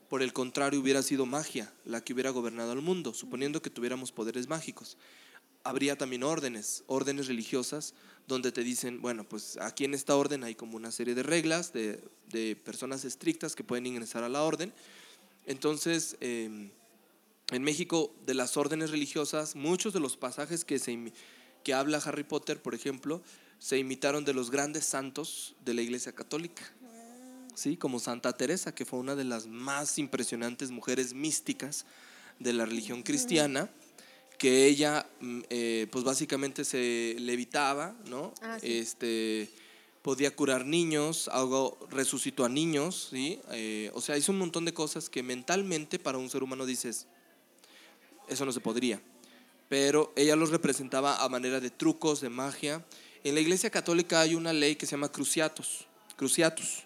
por 0.08 0.22
el 0.22 0.32
contrario, 0.32 0.80
hubiera 0.80 1.02
sido 1.02 1.26
magia 1.26 1.72
la 1.84 2.02
que 2.02 2.12
hubiera 2.12 2.30
gobernado 2.30 2.72
el 2.72 2.80
mundo, 2.80 3.14
suponiendo 3.14 3.62
que 3.62 3.70
tuviéramos 3.70 4.12
poderes 4.12 4.48
mágicos. 4.48 4.96
Habría 5.62 5.96
también 5.96 6.22
órdenes, 6.22 6.84
órdenes 6.86 7.26
religiosas, 7.26 7.94
donde 8.26 8.50
te 8.52 8.62
dicen, 8.62 9.00
bueno, 9.00 9.24
pues 9.28 9.56
aquí 9.58 9.84
en 9.84 9.94
esta 9.94 10.16
orden 10.16 10.44
hay 10.44 10.54
como 10.54 10.76
una 10.76 10.90
serie 10.90 11.14
de 11.14 11.22
reglas 11.22 11.72
de, 11.72 12.02
de 12.28 12.56
personas 12.56 13.04
estrictas 13.04 13.54
que 13.54 13.64
pueden 13.64 13.86
ingresar 13.86 14.24
a 14.24 14.28
la 14.28 14.42
orden. 14.42 14.72
Entonces, 15.46 16.16
eh, 16.20 16.70
en 17.50 17.62
México, 17.62 18.14
de 18.26 18.34
las 18.34 18.56
órdenes 18.56 18.90
religiosas, 18.90 19.56
muchos 19.56 19.92
de 19.92 20.00
los 20.00 20.16
pasajes 20.16 20.64
que, 20.64 20.78
se, 20.78 21.12
que 21.64 21.74
habla 21.74 21.98
Harry 21.98 22.22
Potter, 22.22 22.62
por 22.62 22.74
ejemplo, 22.74 23.22
se 23.60 23.78
imitaron 23.78 24.24
de 24.24 24.34
los 24.34 24.50
grandes 24.50 24.84
santos 24.84 25.54
de 25.64 25.74
la 25.74 25.82
Iglesia 25.82 26.12
Católica. 26.12 26.62
¿Sí? 27.54 27.76
Como 27.76 28.00
Santa 28.00 28.32
Teresa, 28.32 28.74
que 28.74 28.86
fue 28.86 28.98
una 28.98 29.14
de 29.14 29.24
las 29.24 29.46
más 29.46 29.98
impresionantes 29.98 30.70
mujeres 30.70 31.12
místicas 31.12 31.84
de 32.38 32.54
la 32.54 32.64
religión 32.64 33.02
cristiana, 33.02 33.70
que 34.38 34.64
ella, 34.64 35.06
mm, 35.20 35.40
eh, 35.50 35.86
pues 35.92 36.02
básicamente 36.02 36.64
se 36.64 37.16
levitaba, 37.18 37.94
¿no? 38.06 38.32
Ah, 38.40 38.58
sí. 38.58 38.78
Este 38.78 39.50
podía 40.02 40.34
curar 40.34 40.64
niños, 40.64 41.28
algo 41.28 41.78
resucitó 41.90 42.46
a 42.46 42.48
niños, 42.48 43.08
¿sí? 43.10 43.38
Eh, 43.50 43.90
o 43.92 44.00
sea, 44.00 44.16
hizo 44.16 44.32
un 44.32 44.38
montón 44.38 44.64
de 44.64 44.72
cosas 44.72 45.10
que 45.10 45.22
mentalmente 45.22 45.98
para 45.98 46.16
un 46.16 46.30
ser 46.30 46.42
humano 46.42 46.64
dices, 46.64 47.06
eso 48.28 48.46
no 48.46 48.52
se 48.52 48.60
podría. 48.60 49.02
Pero 49.68 50.12
ella 50.16 50.36
los 50.36 50.48
representaba 50.48 51.22
a 51.22 51.28
manera 51.28 51.60
de 51.60 51.70
trucos, 51.70 52.22
de 52.22 52.30
magia. 52.30 52.84
En 53.22 53.34
la 53.34 53.40
Iglesia 53.40 53.68
Católica 53.68 54.22
hay 54.22 54.34
una 54.34 54.54
ley 54.54 54.76
que 54.76 54.86
se 54.86 54.92
llama 54.92 55.12
cruciatus, 55.12 55.86
cruciatus, 56.16 56.84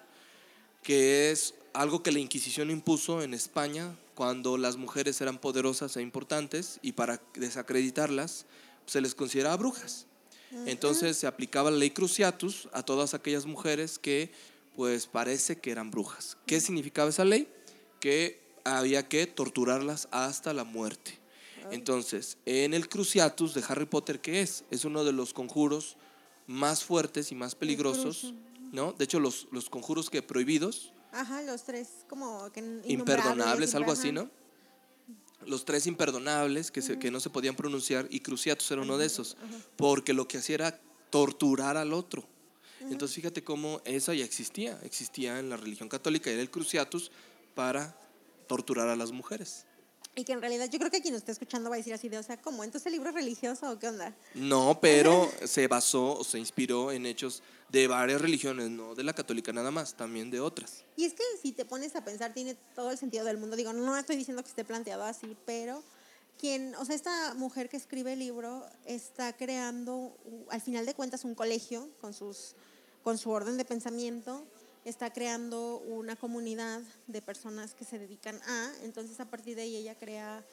que 0.83 1.31
es 1.31 1.55
algo 1.73 2.03
que 2.03 2.11
la 2.11 2.19
Inquisición 2.19 2.71
impuso 2.71 3.23
en 3.23 3.35
España 3.35 3.95
cuando 4.17 4.59
las 4.59 4.77
mujeres 4.77 5.21
eran 5.21 5.39
poderosas 5.39 5.97
e 5.97 6.03
importantes 6.03 6.81
y 6.83 6.93
para 6.93 7.21
desacreditarlas 7.35 8.47
se 8.85 9.01
les 9.01 9.15
consideraba 9.15 9.57
brujas. 9.57 10.07
Entonces 10.67 11.17
se 11.17 11.29
aplicaba 11.29 11.71
la 11.71 11.79
ley 11.79 11.91
cruciatus 11.91 12.69
a 12.73 12.83
todas 12.83 13.15
aquellas 13.15 13.47
mujeres 13.47 13.99
que 14.01 14.33
pues 14.75 15.07
parece 15.07 15.59
que 15.59 15.71
eran 15.71 15.93
brujas. 15.93 16.37
¿Qué 16.47 16.61
significaba 16.61 17.11
esa 17.11 17.25
ley? 17.25 17.49
Que 18.01 18.41
había 18.65 19.09
que 19.09 19.29
torturarlas 19.29 20.09
hasta 20.11 20.53
la 20.53 20.65
muerte. 20.65 21.19
Entonces, 21.71 22.37
en 22.45 22.75
el 22.75 22.89
Cruciatus 22.89 23.55
de 23.55 23.65
Harry 23.67 23.87
Potter, 23.87 24.21
¿qué 24.21 24.43
es? 24.43 24.65
Es 24.71 24.85
uno 24.85 25.03
de 25.03 25.13
los 25.13 25.33
conjuros 25.33 25.97
más 26.47 26.85
fuertes 26.85 27.33
y 27.33 27.35
más 27.35 27.55
peligrosos, 27.55 28.35
¿no? 28.73 28.93
De 28.93 29.05
hecho, 29.05 29.21
los, 29.21 29.49
los 29.51 29.71
conjuros 29.71 30.11
que 30.11 30.23
prohibidos. 30.23 30.93
Ajá, 31.13 31.43
los 31.43 31.65
tres 31.65 31.89
como 32.09 32.51
que 32.53 32.83
imperdonables, 32.87 33.75
algo 33.75 33.93
así, 33.93 34.13
¿no? 34.13 34.29
Los 35.47 35.65
tres 35.65 35.87
imperdonables 35.87 36.71
que, 36.71 36.83
se, 36.83 36.99
que 36.99 37.11
no 37.11 37.21
se 37.21 37.31
podían 37.31 37.55
pronunciar 37.55 38.07
y 38.11 38.21
Cruciatus 38.21 38.71
era 38.71 38.83
uno 38.83 38.99
de 38.99 39.07
esos, 39.07 39.37
porque 39.77 40.13
lo 40.13 40.27
que 40.27 40.39
hacía 40.39 40.55
era 40.55 40.81
torturar 41.11 41.77
al 41.77 41.93
otro. 41.93 42.27
Entonces 42.81 43.15
fíjate 43.15 43.45
cómo 43.45 43.81
esa 43.85 44.15
ya 44.15 44.25
existía, 44.25 44.79
existía 44.83 45.39
en 45.39 45.49
la 45.49 45.57
religión 45.57 45.89
católica, 45.89 46.31
era 46.31 46.43
el 46.43 46.51
Cruciatus 46.51 47.11
para 47.55 47.97
torturar 48.47 48.89
a 48.89 48.97
las 48.97 49.13
mujeres. 49.13 49.67
Y 50.17 50.25
que 50.25 50.33
en 50.33 50.41
realidad 50.41 50.69
yo 50.71 50.79
creo 50.79 50.91
que 50.91 51.01
quien 51.01 51.13
nos 51.13 51.23
está 51.23 51.33
escuchando 51.33 51.71
va 51.71 51.77
a 51.77 51.79
decir 51.79 51.93
así 51.93 52.09
de, 52.09 52.19
o 52.19 52.23
sea, 52.23 52.37
¿cómo? 52.41 52.63
¿Entonces 52.63 52.87
el 52.87 52.93
libro 52.93 53.09
es 53.09 53.15
religioso 53.15 53.71
o 53.71 53.79
qué 53.79 53.89
onda? 53.89 54.15
No, 54.35 54.79
pero 54.81 55.29
se 55.45 55.67
basó 55.67 56.19
o 56.19 56.25
se 56.25 56.39
inspiró 56.39 56.93
en 56.93 57.07
hechos 57.07 57.43
de 57.71 57.89
varias 57.89 58.21
religiones, 58.21 58.71
no 58.71 58.95
de 58.95 59.03
la 59.03 59.13
católica 59.13 59.53
nada 59.53 59.73
más, 59.73 59.95
también 59.95 60.31
de 60.31 60.41
otras. 60.41 60.85
Y 60.97 61.05
es 61.05 61.15
que 61.15 61.25
si 61.43 61.51
te 61.51 61.65
pones 61.65 61.97
a 61.97 62.05
pensar, 62.05 62.33
tiene 62.33 62.55
todo 62.77 62.93
el 62.93 62.99
sentido 62.99 63.25
del 63.25 63.39
mundo. 63.39 63.57
Digo, 63.57 63.73
no 63.73 63.97
estoy 63.97 64.17
diciendo 64.17 64.43
que 64.45 64.51
esté 64.51 64.65
planteado 64.65 65.03
así, 65.03 65.37
pero 65.45 65.83
quien, 66.39 66.77
o 66.77 66.85
sea, 66.85 66.95
esta 66.95 67.35
mujer 67.35 67.69
que 67.69 67.77
escribe 67.77 68.13
el 68.13 68.21
libro 68.21 68.65
está 68.85 69.37
creando, 69.37 70.17
al 70.51 70.61
final 70.61 70.87
de 70.87 70.95
cuentas, 70.95 71.25
un 71.25 71.35
colegio 71.35 71.89
con, 72.01 72.15
sus, 72.15 72.55
con 73.03 73.19
su 73.19 73.31
orden 73.31 73.57
de 73.57 73.65
pensamiento 73.65 74.47
está 74.85 75.13
creando 75.13 75.79
una 75.79 76.17
comunidad 76.17 76.83
de 77.07 77.23
personas 77.23 77.75
que 77.75 77.85
se 77.85 77.99
dedican 77.99 78.41
a, 78.47 78.73
entonces 78.83 79.19
a 79.21 79.31
partir 79.31 79.57
de 79.57 79.63
ahí 79.63 79.77
ella 79.77 79.97
crea 79.97 80.45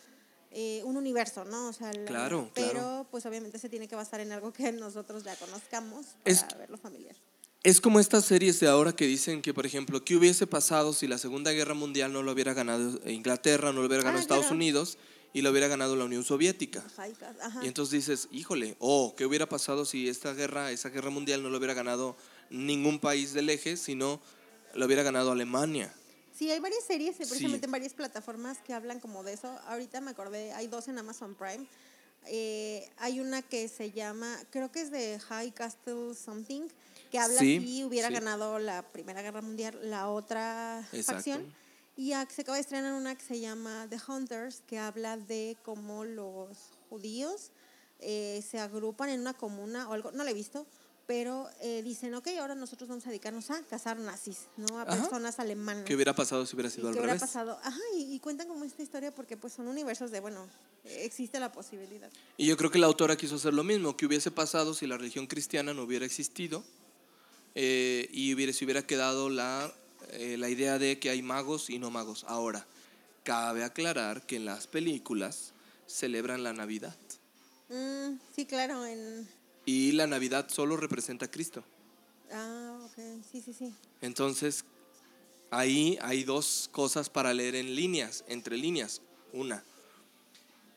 eh, 0.51 0.81
un 0.83 0.97
universo, 0.97 1.45
¿no? 1.45 1.69
O 1.69 1.73
sea, 1.73 1.91
claro, 2.05 2.49
pero 2.53 3.07
pues 3.09 3.25
obviamente 3.25 3.57
se 3.57 3.69
tiene 3.69 3.87
que 3.87 3.95
basar 3.95 4.19
en 4.19 4.31
algo 4.31 4.51
que 4.51 4.71
nosotros 4.73 5.23
ya 5.23 5.35
conozcamos 5.35 6.07
para 6.23 6.35
es, 6.35 6.45
verlo 6.57 6.77
familiar. 6.77 7.15
Es 7.63 7.79
como 7.79 7.99
estas 7.99 8.25
series 8.25 8.59
de 8.59 8.67
ahora 8.67 8.93
que 8.93 9.05
dicen 9.05 9.41
que, 9.41 9.53
por 9.53 9.65
ejemplo, 9.65 10.03
¿qué 10.03 10.15
hubiese 10.15 10.47
pasado 10.47 10.93
si 10.93 11.07
la 11.07 11.17
Segunda 11.17 11.51
Guerra 11.51 11.73
Mundial 11.73 12.11
no 12.11 12.23
lo 12.23 12.31
hubiera 12.31 12.53
ganado 12.53 12.99
Inglaterra, 13.05 13.71
no 13.71 13.81
lo 13.81 13.87
hubiera 13.87 14.03
ganado 14.03 14.17
ah, 14.17 14.21
Estados 14.21 14.49
Unidos 14.49 14.97
y 15.31 15.41
lo 15.41 15.51
hubiera 15.51 15.67
ganado 15.67 15.95
la 15.95 16.05
Unión 16.05 16.23
Soviética? 16.23 16.83
Y 17.61 17.67
entonces 17.67 18.07
dices, 18.07 18.27
híjole, 18.31 18.75
oh, 18.79 19.13
¿qué 19.15 19.25
hubiera 19.25 19.47
pasado 19.47 19.85
si 19.85 20.09
esta 20.09 20.33
guerra, 20.33 20.71
esa 20.71 20.89
guerra 20.89 21.11
mundial 21.11 21.43
no 21.43 21.49
lo 21.49 21.59
hubiera 21.59 21.75
ganado 21.75 22.17
ningún 22.51 22.99
país 22.99 23.33
del 23.33 23.49
eje, 23.49 23.77
sino 23.77 24.21
lo 24.75 24.85
hubiera 24.85 25.03
ganado 25.03 25.31
Alemania. 25.31 25.93
Sí, 26.33 26.49
hay 26.49 26.59
varias 26.59 26.83
series, 26.83 27.15
precisamente 27.17 27.65
en 27.65 27.71
varias 27.71 27.93
plataformas 27.93 28.59
que 28.59 28.73
hablan 28.73 28.99
como 28.99 29.23
de 29.23 29.33
eso. 29.33 29.47
Ahorita 29.67 30.01
me 30.01 30.11
acordé, 30.11 30.53
hay 30.53 30.67
dos 30.67 30.87
en 30.87 30.97
Amazon 30.97 31.35
Prime. 31.35 31.65
Eh, 32.27 32.87
hay 32.97 33.19
una 33.19 33.41
que 33.41 33.67
se 33.67 33.91
llama, 33.91 34.37
creo 34.49 34.71
que 34.71 34.81
es 34.81 34.91
de 34.91 35.19
High 35.19 35.51
Castle 35.51 36.13
Something, 36.15 36.67
que 37.11 37.19
habla 37.19 37.39
si 37.39 37.83
hubiera 37.83 38.09
ganado 38.09 38.59
la 38.59 38.83
Primera 38.83 39.21
Guerra 39.21 39.41
Mundial 39.41 39.77
la 39.83 40.09
otra 40.09 40.87
facción. 41.03 41.53
Y 41.97 42.13
se 42.29 42.41
acaba 42.41 42.55
de 42.55 42.61
estrenar 42.61 42.93
una 42.93 43.15
que 43.15 43.23
se 43.23 43.39
llama 43.39 43.87
The 43.89 43.97
Hunters, 44.07 44.61
que 44.65 44.79
habla 44.79 45.17
de 45.17 45.57
cómo 45.63 46.05
los 46.05 46.57
judíos 46.89 47.51
eh, 47.99 48.43
se 48.49 48.59
agrupan 48.59 49.09
en 49.09 49.19
una 49.19 49.33
comuna 49.33 49.87
o 49.89 49.93
algo, 49.93 50.11
no 50.11 50.23
la 50.23 50.31
he 50.31 50.33
visto, 50.33 50.65
pero 51.07 51.49
eh, 51.61 51.81
dicen, 51.83 52.13
ok, 52.13 52.27
ahora 52.39 52.55
nosotros 52.55 52.87
vamos 52.87 53.05
a 53.05 53.09
dedicarnos 53.09 53.49
a 53.51 53.61
cazar 53.63 53.99
nazis, 53.99 54.47
¿no? 54.57 54.79
A 54.79 54.85
personas 54.85 55.39
alemanas. 55.39 55.83
¿Qué 55.85 55.95
hubiera 55.95 56.15
pasado 56.15 56.45
si 56.45 56.55
hubiera 56.55 56.69
sido 56.69 56.87
al 56.87 56.93
¿Qué 56.93 56.99
hubiera 56.99 57.19
pasado? 57.19 57.59
Ajá, 57.63 57.79
y, 57.95 58.19
cuentan 58.19 58.47
como 58.47 58.63
esta 58.63 58.81
historia 58.81 59.13
porque 59.13 59.35
pues 59.35 59.53
son 59.53 59.67
universos 59.67 60.11
de, 60.11 60.19
bueno, 60.19 60.47
existe 60.85 61.39
la 61.39 61.51
posibilidad. 61.51 62.09
Y 62.37 62.45
yo 62.45 62.57
creo 62.57 62.71
que 62.71 62.79
la 62.79 62.87
autora 62.87 63.15
quiso 63.17 63.35
hacer 63.35 63.53
lo 63.53 63.63
mismo, 63.63 63.97
que 63.97 64.05
hubiese 64.05 64.31
pasado 64.31 64.73
si 64.73 64.87
la 64.87 64.97
religión 64.97 65.27
cristiana 65.27 65.73
no 65.73 65.83
hubiera 65.83 66.05
existido 66.05 66.63
eh, 67.55 68.07
y 68.11 68.33
hubiera, 68.33 68.53
se 68.53 68.63
hubiera 68.63 68.85
quedado 68.85 69.29
la, 69.29 69.73
eh, 70.11 70.37
la 70.37 70.49
idea 70.49 70.79
de 70.79 70.99
que 70.99 71.09
hay 71.09 71.21
magos 71.21 71.69
y 71.69 71.79
no 71.79 71.89
magos. 71.89 72.23
Ahora, 72.27 72.65
cabe 73.23 73.63
aclarar 73.63 74.25
que 74.25 74.37
en 74.37 74.45
las 74.45 74.67
películas 74.67 75.53
celebran 75.87 76.43
la 76.43 76.53
Navidad. 76.53 76.95
Mm, 77.69 78.19
sí, 78.35 78.45
claro, 78.45 78.85
en 78.85 79.27
y 79.65 79.91
la 79.93 80.07
Navidad 80.07 80.47
solo 80.49 80.77
representa 80.77 81.25
a 81.25 81.31
Cristo. 81.31 81.63
Ah, 82.31 82.79
ok, 82.85 83.23
sí, 83.31 83.41
sí, 83.41 83.53
sí. 83.53 83.73
Entonces, 84.01 84.65
ahí 85.49 85.97
hay 86.01 86.23
dos 86.23 86.69
cosas 86.71 87.09
para 87.09 87.33
leer 87.33 87.55
en 87.55 87.75
líneas, 87.75 88.23
entre 88.27 88.57
líneas. 88.57 89.01
Una, 89.33 89.63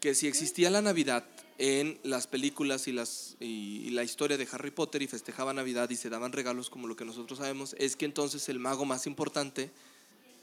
que 0.01 0.15
si 0.15 0.27
existía 0.27 0.71
la 0.71 0.83
Navidad 0.83 1.25
en 1.59 1.99
las 2.03 2.27
películas 2.27 2.89
y, 2.89 2.93
las, 2.93 3.37
y, 3.41 3.91
la 3.91 4.05
historia 4.05 4.37
de 4.37 4.47
Harry 4.51 4.71
Potter 4.71 5.03
y 5.03 5.07
festejaba 5.07 5.53
Navidad 5.53 5.89
y 5.91 5.97
se 5.97 6.11
daban 6.11 6.33
regalos 6.33 6.69
como 6.71 6.89
lo 6.89 6.97
que 6.97 7.05
nosotros 7.05 7.39
sabemos, 7.39 7.75
es 7.79 7.97
que 7.97 8.05
entonces 8.05 8.49
el 8.49 8.59
mago 8.59 8.85
más 8.85 9.07
importante 9.07 9.71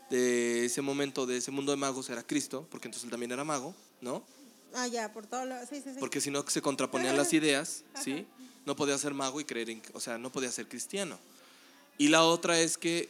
de 0.10 0.66
ese 0.66 0.82
momento, 0.82 1.26
de 1.26 1.38
ese 1.38 1.52
mundo 1.52 1.72
de 1.72 1.78
magos, 1.78 2.10
era 2.10 2.24
Cristo, 2.24 2.66
porque 2.70 2.88
entonces 2.88 3.06
él 3.06 3.12
también 3.12 3.32
era 3.32 3.44
mago, 3.44 3.76
¿no? 4.02 4.24
Ah, 4.74 4.88
ya, 4.88 5.12
por 5.12 5.28
todo 5.28 5.46
lo... 5.46 5.60
Sí, 5.66 5.82
sí, 5.84 5.94
sí. 5.94 6.00
Porque 6.00 6.22
si 6.22 6.32
no 6.32 6.44
se 6.48 6.62
contraponían 6.62 7.18
las 7.18 7.34
ideas, 7.34 7.84
¿sí? 8.02 8.26
No 8.66 8.76
podía 8.76 8.98
ser 8.98 9.14
mago 9.14 9.42
y 9.42 9.46
creer 9.46 9.70
en... 9.70 9.82
O 9.94 10.00
sea, 10.00 10.18
no 10.18 10.32
podía 10.32 10.52
ser 10.52 10.68
cristiano. 10.68 11.18
Y 11.98 12.08
la 12.08 12.24
otra 12.24 12.60
es 12.60 12.78
que, 12.78 13.10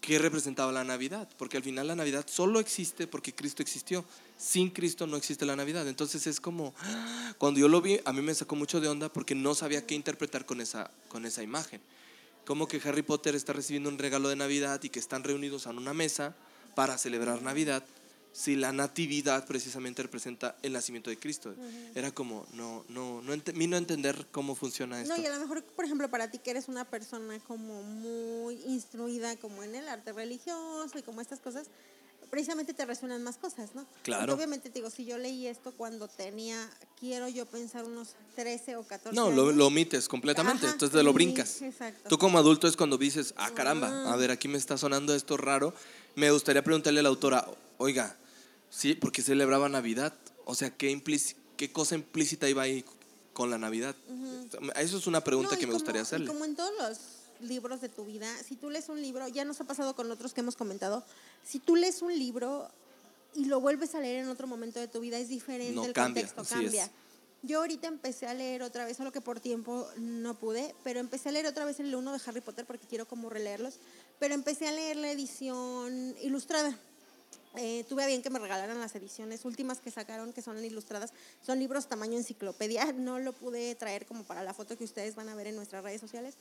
¿qué 0.00 0.18
representaba 0.18 0.72
la 0.72 0.84
Navidad? 0.84 1.28
Porque 1.38 1.56
al 1.56 1.62
final 1.62 1.86
la 1.86 1.96
Navidad 1.96 2.24
solo 2.28 2.60
existe 2.60 3.06
porque 3.06 3.34
Cristo 3.34 3.62
existió. 3.62 4.04
Sin 4.38 4.70
Cristo 4.70 5.06
no 5.06 5.16
existe 5.16 5.44
la 5.44 5.56
Navidad. 5.56 5.86
Entonces 5.86 6.26
es 6.26 6.40
como, 6.40 6.74
cuando 7.38 7.60
yo 7.60 7.68
lo 7.68 7.80
vi, 7.80 8.00
a 8.04 8.12
mí 8.12 8.22
me 8.22 8.34
sacó 8.34 8.56
mucho 8.56 8.80
de 8.80 8.88
onda 8.88 9.08
porque 9.08 9.34
no 9.34 9.54
sabía 9.54 9.86
qué 9.86 9.94
interpretar 9.94 10.46
con 10.46 10.60
esa, 10.60 10.90
con 11.08 11.26
esa 11.26 11.42
imagen. 11.42 11.80
Como 12.44 12.66
que 12.66 12.80
Harry 12.84 13.02
Potter 13.02 13.34
está 13.34 13.52
recibiendo 13.52 13.88
un 13.88 13.98
regalo 13.98 14.28
de 14.28 14.36
Navidad 14.36 14.82
y 14.82 14.88
que 14.88 14.98
están 14.98 15.24
reunidos 15.24 15.66
en 15.66 15.78
una 15.78 15.94
mesa 15.94 16.34
para 16.74 16.98
celebrar 16.98 17.42
Navidad 17.42 17.84
si 18.32 18.56
la 18.56 18.72
natividad 18.72 19.46
precisamente 19.46 20.02
representa 20.02 20.56
el 20.62 20.72
nacimiento 20.72 21.10
de 21.10 21.18
Cristo. 21.18 21.54
Era 21.94 22.10
como, 22.12 22.46
no, 22.54 22.84
no, 22.88 23.20
no, 23.22 23.36
no 23.36 23.76
entender 23.76 24.26
cómo 24.30 24.54
funciona 24.54 25.00
esto. 25.00 25.14
No, 25.14 25.22
y 25.22 25.26
a 25.26 25.34
lo 25.34 25.40
mejor, 25.40 25.62
por 25.62 25.84
ejemplo, 25.84 26.08
para 26.08 26.30
ti 26.30 26.38
que 26.38 26.50
eres 26.50 26.68
una 26.68 26.84
persona 26.84 27.38
como 27.40 27.82
muy 27.82 28.54
instruida 28.66 29.36
como 29.36 29.62
en 29.62 29.74
el 29.74 29.88
arte 29.88 30.12
religioso 30.12 30.98
y 30.98 31.02
como 31.02 31.20
estas 31.20 31.40
cosas, 31.40 31.68
precisamente 32.30 32.72
te 32.72 32.86
resuenan 32.86 33.22
más 33.22 33.36
cosas, 33.36 33.74
¿no? 33.74 33.86
Claro. 34.02 34.32
obviamente 34.32 34.70
te 34.70 34.78
digo, 34.78 34.88
si 34.88 35.04
yo 35.04 35.18
leí 35.18 35.46
esto 35.46 35.70
cuando 35.76 36.08
tenía, 36.08 36.66
quiero 36.98 37.28
yo 37.28 37.44
pensar 37.44 37.84
unos 37.84 38.14
13 38.36 38.76
o 38.76 38.84
14 38.84 39.14
No, 39.14 39.30
Lo, 39.30 39.52
lo 39.52 39.66
omites 39.66 40.08
completamente, 40.08 40.64
entonces 40.64 40.96
te 40.96 41.02
lo 41.02 41.12
brincas. 41.12 41.60
Exacto. 41.60 42.08
Tú 42.08 42.16
como 42.16 42.38
adulto 42.38 42.66
es 42.66 42.74
cuando 42.74 42.96
dices, 42.96 43.34
ah, 43.36 43.50
caramba, 43.54 44.10
a 44.10 44.16
ver, 44.16 44.30
aquí 44.30 44.48
me 44.48 44.56
está 44.56 44.78
sonando 44.78 45.14
esto 45.14 45.36
raro. 45.36 45.74
Me 46.14 46.30
gustaría 46.30 46.64
preguntarle 46.64 47.00
a 47.00 47.02
la 47.02 47.10
autora, 47.10 47.46
oiga, 47.76 48.16
Sí, 48.72 48.94
porque 48.94 49.20
celebraba 49.20 49.68
Navidad. 49.68 50.14
O 50.46 50.54
sea, 50.54 50.70
¿qué, 50.70 50.98
qué 51.58 51.72
cosa 51.72 51.94
implícita 51.94 52.48
iba 52.48 52.62
ahí 52.62 52.84
con 53.34 53.50
la 53.50 53.58
Navidad? 53.58 53.94
Eso 54.76 54.96
es 54.96 55.06
una 55.06 55.22
pregunta 55.22 55.58
que 55.58 55.66
me 55.66 55.74
gustaría 55.74 56.00
hacerle. 56.00 56.26
como 56.26 56.46
en 56.46 56.56
todos 56.56 56.72
los 56.78 56.98
libros 57.46 57.82
de 57.82 57.90
tu 57.90 58.06
vida, 58.06 58.26
si 58.42 58.56
tú 58.56 58.70
lees 58.70 58.88
un 58.88 59.02
libro, 59.02 59.28
ya 59.28 59.44
nos 59.44 59.60
ha 59.60 59.64
pasado 59.64 59.94
con 59.94 60.10
otros 60.10 60.32
que 60.32 60.40
hemos 60.40 60.56
comentado, 60.56 61.04
si 61.44 61.58
tú 61.58 61.76
lees 61.76 62.00
un 62.00 62.18
libro 62.18 62.68
y 63.34 63.44
lo 63.44 63.60
vuelves 63.60 63.94
a 63.94 64.00
leer 64.00 64.24
en 64.24 64.28
otro 64.28 64.46
momento 64.46 64.80
de 64.80 64.88
tu 64.88 65.00
vida, 65.00 65.18
es 65.18 65.28
diferente, 65.28 65.84
el 65.84 65.92
contexto 65.92 66.42
cambia. 66.42 66.90
Yo 67.42 67.58
ahorita 67.58 67.88
empecé 67.88 68.26
a 68.26 68.34
leer 68.34 68.62
otra 68.62 68.86
vez, 68.86 68.96
solo 68.96 69.12
que 69.12 69.20
por 69.20 69.40
tiempo 69.40 69.86
no 69.98 70.38
pude, 70.38 70.74
pero 70.84 71.00
empecé 71.00 71.28
a 71.28 71.32
leer 71.32 71.46
otra 71.46 71.64
vez 71.64 71.80
el 71.80 71.94
uno 71.94 72.12
de 72.12 72.20
Harry 72.24 72.40
Potter 72.40 72.64
porque 72.64 72.86
quiero 72.86 73.06
como 73.06 73.28
releerlos, 73.28 73.80
pero 74.18 74.34
empecé 74.34 74.68
a 74.68 74.72
leer 74.72 74.96
la 74.96 75.10
edición 75.10 76.14
ilustrada 76.22 76.78
eh, 77.56 77.84
tuve 77.88 78.02
a 78.02 78.06
bien 78.06 78.22
que 78.22 78.30
me 78.30 78.38
regalaran 78.38 78.78
las 78.80 78.94
ediciones 78.94 79.44
últimas 79.44 79.80
que 79.80 79.90
sacaron, 79.90 80.32
que 80.32 80.42
son 80.42 80.62
ilustradas. 80.64 81.12
Son 81.44 81.58
libros 81.58 81.86
tamaño 81.86 82.16
enciclopedia. 82.16 82.92
No 83.02 83.18
lo 83.18 83.32
pude 83.32 83.74
traer 83.74 84.06
como 84.06 84.24
para 84.24 84.42
la 84.42 84.54
foto 84.54 84.76
que 84.76 84.84
ustedes 84.84 85.14
van 85.14 85.28
a 85.28 85.34
ver 85.34 85.48
en 85.48 85.56
nuestras 85.56 85.82
redes 85.82 86.00
sociales, 86.00 86.34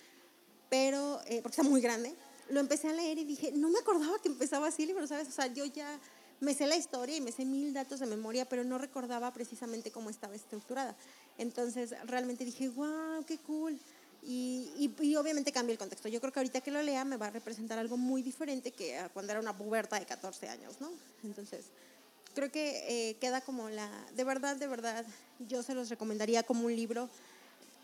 pero 0.69 1.19
eh, 1.25 1.41
porque 1.41 1.59
está 1.59 1.63
muy 1.63 1.81
grande. 1.81 2.13
Lo 2.49 2.59
empecé 2.59 2.87
a 2.87 2.93
leer 2.93 3.17
y 3.17 3.23
dije, 3.23 3.51
no 3.51 3.69
me 3.69 3.79
acordaba 3.79 4.19
que 4.21 4.29
empezaba 4.29 4.67
así 4.67 4.83
el 4.83 4.89
libro, 4.89 5.07
¿sabes? 5.07 5.27
O 5.27 5.31
sea, 5.31 5.47
yo 5.47 5.65
ya 5.65 5.99
me 6.39 6.53
sé 6.53 6.67
la 6.67 6.75
historia 6.75 7.15
y 7.15 7.21
me 7.21 7.31
sé 7.31 7.45
mil 7.45 7.73
datos 7.73 7.99
de 7.99 8.05
memoria, 8.05 8.45
pero 8.45 8.63
no 8.63 8.77
recordaba 8.77 9.31
precisamente 9.31 9.91
cómo 9.91 10.09
estaba 10.09 10.35
estructurada. 10.35 10.95
Entonces, 11.37 11.95
realmente 12.05 12.45
dije, 12.45 12.69
wow, 12.69 13.23
qué 13.25 13.37
cool. 13.39 13.79
Y, 14.23 14.93
y, 14.99 15.15
obviamente 15.15 15.51
cambia 15.51 15.73
el 15.73 15.79
contexto. 15.79 16.07
Yo 16.07 16.21
creo 16.21 16.31
que 16.31 16.39
ahorita 16.39 16.61
que 16.61 16.69
lo 16.69 16.81
lea 16.83 17.03
me 17.03 17.17
va 17.17 17.27
a 17.27 17.31
representar 17.31 17.79
algo 17.79 17.97
muy 17.97 18.21
diferente 18.21 18.71
que 18.71 18.99
cuando 19.13 19.31
era 19.31 19.41
una 19.41 19.57
puberta 19.57 19.99
de 19.99 20.05
14 20.05 20.47
años, 20.47 20.75
¿no? 20.79 20.91
Entonces, 21.23 21.65
creo 22.35 22.51
que 22.51 23.09
eh, 23.09 23.15
queda 23.15 23.41
como 23.41 23.69
la... 23.69 23.89
De 24.15 24.23
verdad, 24.23 24.55
de 24.57 24.67
verdad, 24.67 25.05
yo 25.47 25.63
se 25.63 25.73
los 25.73 25.89
recomendaría 25.89 26.43
como 26.43 26.65
un 26.65 26.75
libro 26.75 27.09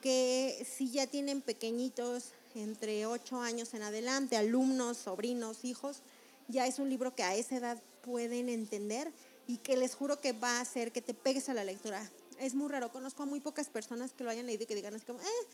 que 0.01 0.65
si 0.77 0.91
ya 0.91 1.07
tienen 1.07 1.41
pequeñitos 1.41 2.33
entre 2.55 3.05
8 3.05 3.41
años 3.41 3.73
en 3.73 3.83
adelante, 3.83 4.37
alumnos, 4.37 4.97
sobrinos, 4.97 5.65
hijos, 5.65 6.01
ya 6.47 6.67
es 6.67 6.79
un 6.79 6.89
libro 6.89 7.15
que 7.15 7.23
a 7.23 7.35
esa 7.35 7.57
edad 7.57 7.81
pueden 8.03 8.49
entender 8.49 9.11
y 9.47 9.57
que 9.57 9.77
les 9.77 9.95
juro 9.95 10.19
que 10.19 10.33
va 10.33 10.57
a 10.57 10.61
hacer 10.61 10.91
que 10.91 11.01
te 11.01 11.13
pegues 11.13 11.49
a 11.49 11.53
la 11.53 11.63
lectura. 11.63 12.09
Es 12.39 12.53
muy 12.53 12.69
raro, 12.69 12.91
conozco 12.91 13.23
a 13.23 13.25
muy 13.25 13.39
pocas 13.39 13.69
personas 13.69 14.11
que 14.13 14.23
lo 14.23 14.29
hayan 14.29 14.45
leído 14.45 14.63
y 14.63 14.67
que 14.67 14.75
digan 14.75 14.93
así 14.93 15.05
como, 15.05 15.19
eh, 15.19 15.47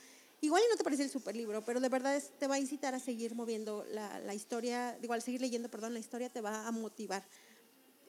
igual 0.44 0.62
y 0.66 0.70
no 0.70 0.78
te 0.78 0.84
parece 0.84 1.04
el 1.04 1.10
super 1.10 1.36
libro, 1.36 1.64
pero 1.64 1.80
de 1.80 1.88
verdad 1.88 2.22
te 2.38 2.48
va 2.48 2.56
a 2.56 2.60
incitar 2.60 2.94
a 2.94 3.00
seguir 3.00 3.34
moviendo 3.34 3.86
la, 3.92 4.20
la 4.20 4.36
historia, 4.36 4.98
igual 5.02 5.22
seguir 5.22 5.40
leyendo, 5.40 5.70
perdón, 5.70 5.94
la 5.94 6.00
historia 6.00 6.30
te 6.30 6.42
va 6.42 6.68
a 6.68 6.72
motivar. 6.72 7.24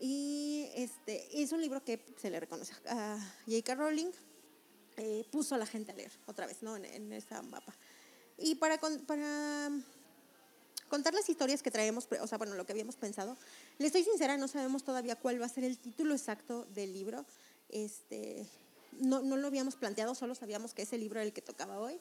Y 0.00 0.68
este, 0.74 1.40
es 1.40 1.52
un 1.52 1.60
libro 1.60 1.84
que 1.84 2.04
se 2.20 2.30
le 2.30 2.40
reconoce 2.40 2.74
a 2.88 3.16
J.K. 3.46 3.76
Rowling, 3.76 4.10
eh, 4.96 5.24
puso 5.30 5.54
a 5.54 5.58
la 5.58 5.66
gente 5.66 5.92
a 5.92 5.94
leer 5.94 6.10
otra 6.26 6.46
vez, 6.46 6.60
¿no? 6.60 6.76
En, 6.76 6.84
en 6.84 7.12
esa 7.12 7.40
mapa. 7.42 7.72
Y 8.36 8.56
para, 8.56 8.80
para 9.06 9.70
contar 10.88 11.14
las 11.14 11.28
historias 11.28 11.62
que 11.62 11.70
traemos, 11.70 12.08
o 12.20 12.26
sea, 12.26 12.36
bueno, 12.36 12.56
lo 12.56 12.66
que 12.66 12.72
habíamos 12.72 12.96
pensado, 12.96 13.36
le 13.78 13.86
estoy 13.86 14.02
sincera, 14.02 14.36
no 14.36 14.48
sabemos 14.48 14.82
todavía 14.82 15.14
cuál 15.14 15.40
va 15.40 15.46
a 15.46 15.48
ser 15.48 15.62
el 15.62 15.78
título 15.78 16.14
exacto 16.14 16.66
del 16.74 16.92
libro. 16.92 17.24
Este, 17.68 18.44
no, 18.98 19.22
no 19.22 19.36
lo 19.36 19.46
habíamos 19.46 19.76
planteado, 19.76 20.16
solo 20.16 20.34
sabíamos 20.34 20.74
que 20.74 20.82
ese 20.82 20.98
libro 20.98 21.20
era 21.20 21.26
el 21.26 21.32
que 21.32 21.42
tocaba 21.42 21.78
hoy, 21.78 22.00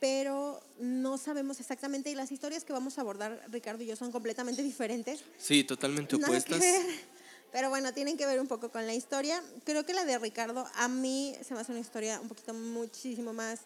pero 0.00 0.60
no 0.78 1.18
sabemos 1.18 1.60
exactamente 1.60 2.10
y 2.10 2.14
las 2.14 2.32
historias 2.32 2.64
que 2.64 2.72
vamos 2.72 2.98
a 2.98 3.00
abordar, 3.00 3.42
Ricardo 3.48 3.82
y 3.82 3.86
yo, 3.86 3.96
son 3.96 4.12
completamente 4.12 4.62
diferentes. 4.62 5.20
Sí, 5.38 5.64
totalmente 5.64 6.16
opuestas. 6.16 6.62
Pero 7.52 7.70
bueno, 7.70 7.94
tienen 7.94 8.18
que 8.18 8.26
ver 8.26 8.40
un 8.40 8.48
poco 8.48 8.70
con 8.70 8.86
la 8.86 8.92
historia. 8.92 9.42
Creo 9.64 9.86
que 9.86 9.94
la 9.94 10.04
de 10.04 10.18
Ricardo 10.18 10.66
a 10.74 10.88
mí 10.88 11.34
se 11.42 11.54
me 11.54 11.60
hace 11.60 11.72
una 11.72 11.80
historia 11.80 12.20
un 12.20 12.28
poquito 12.28 12.52
muchísimo 12.52 13.32
más 13.32 13.60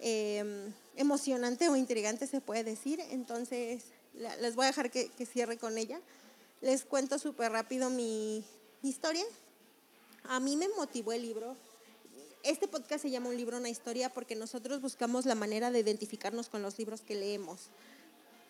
eh, 0.00 0.70
emocionante 0.96 1.68
o 1.68 1.76
intrigante, 1.76 2.26
se 2.26 2.40
puede 2.40 2.64
decir. 2.64 3.00
Entonces, 3.10 3.84
les 4.40 4.56
voy 4.56 4.64
a 4.64 4.68
dejar 4.68 4.90
que, 4.90 5.08
que 5.10 5.26
cierre 5.26 5.56
con 5.56 5.78
ella. 5.78 6.00
Les 6.62 6.84
cuento 6.84 7.18
súper 7.18 7.52
rápido 7.52 7.90
mi, 7.90 8.44
mi 8.82 8.90
historia. 8.90 9.24
A 10.24 10.40
mí 10.40 10.56
me 10.56 10.68
motivó 10.70 11.12
el 11.12 11.22
libro. 11.22 11.56
Este 12.48 12.66
podcast 12.66 13.02
se 13.02 13.10
llama 13.10 13.28
Un 13.28 13.36
libro, 13.36 13.58
una 13.58 13.68
historia 13.68 14.08
porque 14.08 14.34
nosotros 14.34 14.80
buscamos 14.80 15.26
la 15.26 15.34
manera 15.34 15.70
de 15.70 15.80
identificarnos 15.80 16.48
con 16.48 16.62
los 16.62 16.78
libros 16.78 17.02
que 17.02 17.14
leemos. 17.14 17.68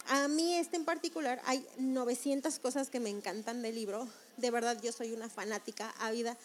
A 0.07 0.29
mí 0.29 0.55
este 0.55 0.77
en 0.77 0.85
particular, 0.85 1.43
hay 1.47 1.67
900 1.79 2.61
cosas 2.61 2.91
que 2.91 3.01
me 3.01 3.11
encantan 3.11 3.61
del 3.61 3.75
libro. 3.75 4.07
De 4.37 4.53
verdad, 4.53 4.81
yo 4.81 4.93
soy 4.93 5.11
una 5.11 5.29
fanática 5.29 5.93
ávida. 5.99 6.37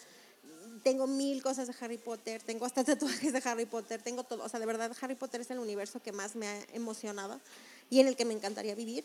Tengo 0.82 1.06
mil 1.06 1.44
cosas 1.44 1.68
de 1.68 1.74
Harry 1.80 1.96
Potter, 1.96 2.42
tengo 2.42 2.66
hasta 2.66 2.82
tatuajes 2.82 3.32
de 3.32 3.40
Harry 3.44 3.66
Potter, 3.66 4.02
tengo 4.02 4.24
todo. 4.24 4.42
O 4.42 4.48
sea, 4.48 4.58
de 4.58 4.66
verdad, 4.66 4.90
Harry 5.00 5.14
Potter 5.14 5.40
es 5.42 5.50
el 5.52 5.60
universo 5.60 6.02
que 6.02 6.10
más 6.10 6.34
me 6.34 6.48
ha 6.48 6.60
emocionado 6.72 7.40
y 7.88 8.00
en 8.00 8.08
el 8.08 8.16
que 8.16 8.24
me 8.24 8.34
encantaría 8.34 8.74
vivir. 8.74 9.04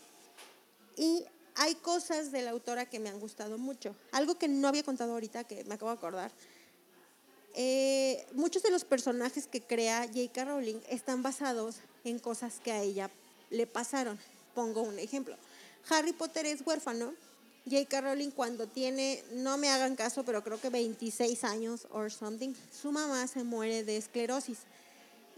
Y 0.96 1.24
hay 1.54 1.76
cosas 1.76 2.32
de 2.32 2.42
la 2.42 2.50
autora 2.50 2.84
que 2.86 2.98
me 2.98 3.10
han 3.10 3.20
gustado 3.20 3.58
mucho. 3.58 3.94
Algo 4.10 4.38
que 4.38 4.48
no 4.48 4.66
había 4.66 4.82
contado 4.82 5.12
ahorita, 5.12 5.44
que 5.44 5.62
me 5.66 5.74
acabo 5.74 5.92
de 5.92 5.98
acordar. 5.98 6.32
Eh, 7.54 8.24
muchos 8.32 8.62
de 8.62 8.70
los 8.70 8.84
personajes 8.84 9.46
que 9.46 9.60
crea 9.60 10.06
J.K. 10.06 10.44
Rowling 10.44 10.80
están 10.88 11.22
basados 11.22 11.76
en 12.04 12.18
cosas 12.18 12.60
que 12.62 12.72
a 12.72 12.82
ella 12.82 13.10
le 13.50 13.66
pasaron. 13.66 14.18
Pongo 14.54 14.82
un 14.82 14.98
ejemplo. 14.98 15.36
Harry 15.88 16.12
Potter 16.12 16.46
es 16.46 16.64
huérfano. 16.64 17.12
J.K. 17.68 18.00
Rowling 18.00 18.30
cuando 18.30 18.66
tiene, 18.66 19.22
no 19.32 19.58
me 19.58 19.68
hagan 19.68 19.96
caso, 19.96 20.24
pero 20.24 20.42
creo 20.42 20.60
que 20.60 20.70
26 20.70 21.44
años 21.44 21.86
or 21.90 22.10
something, 22.10 22.54
su 22.72 22.90
mamá 22.90 23.26
se 23.26 23.44
muere 23.44 23.84
de 23.84 23.96
esclerosis. 23.96 24.58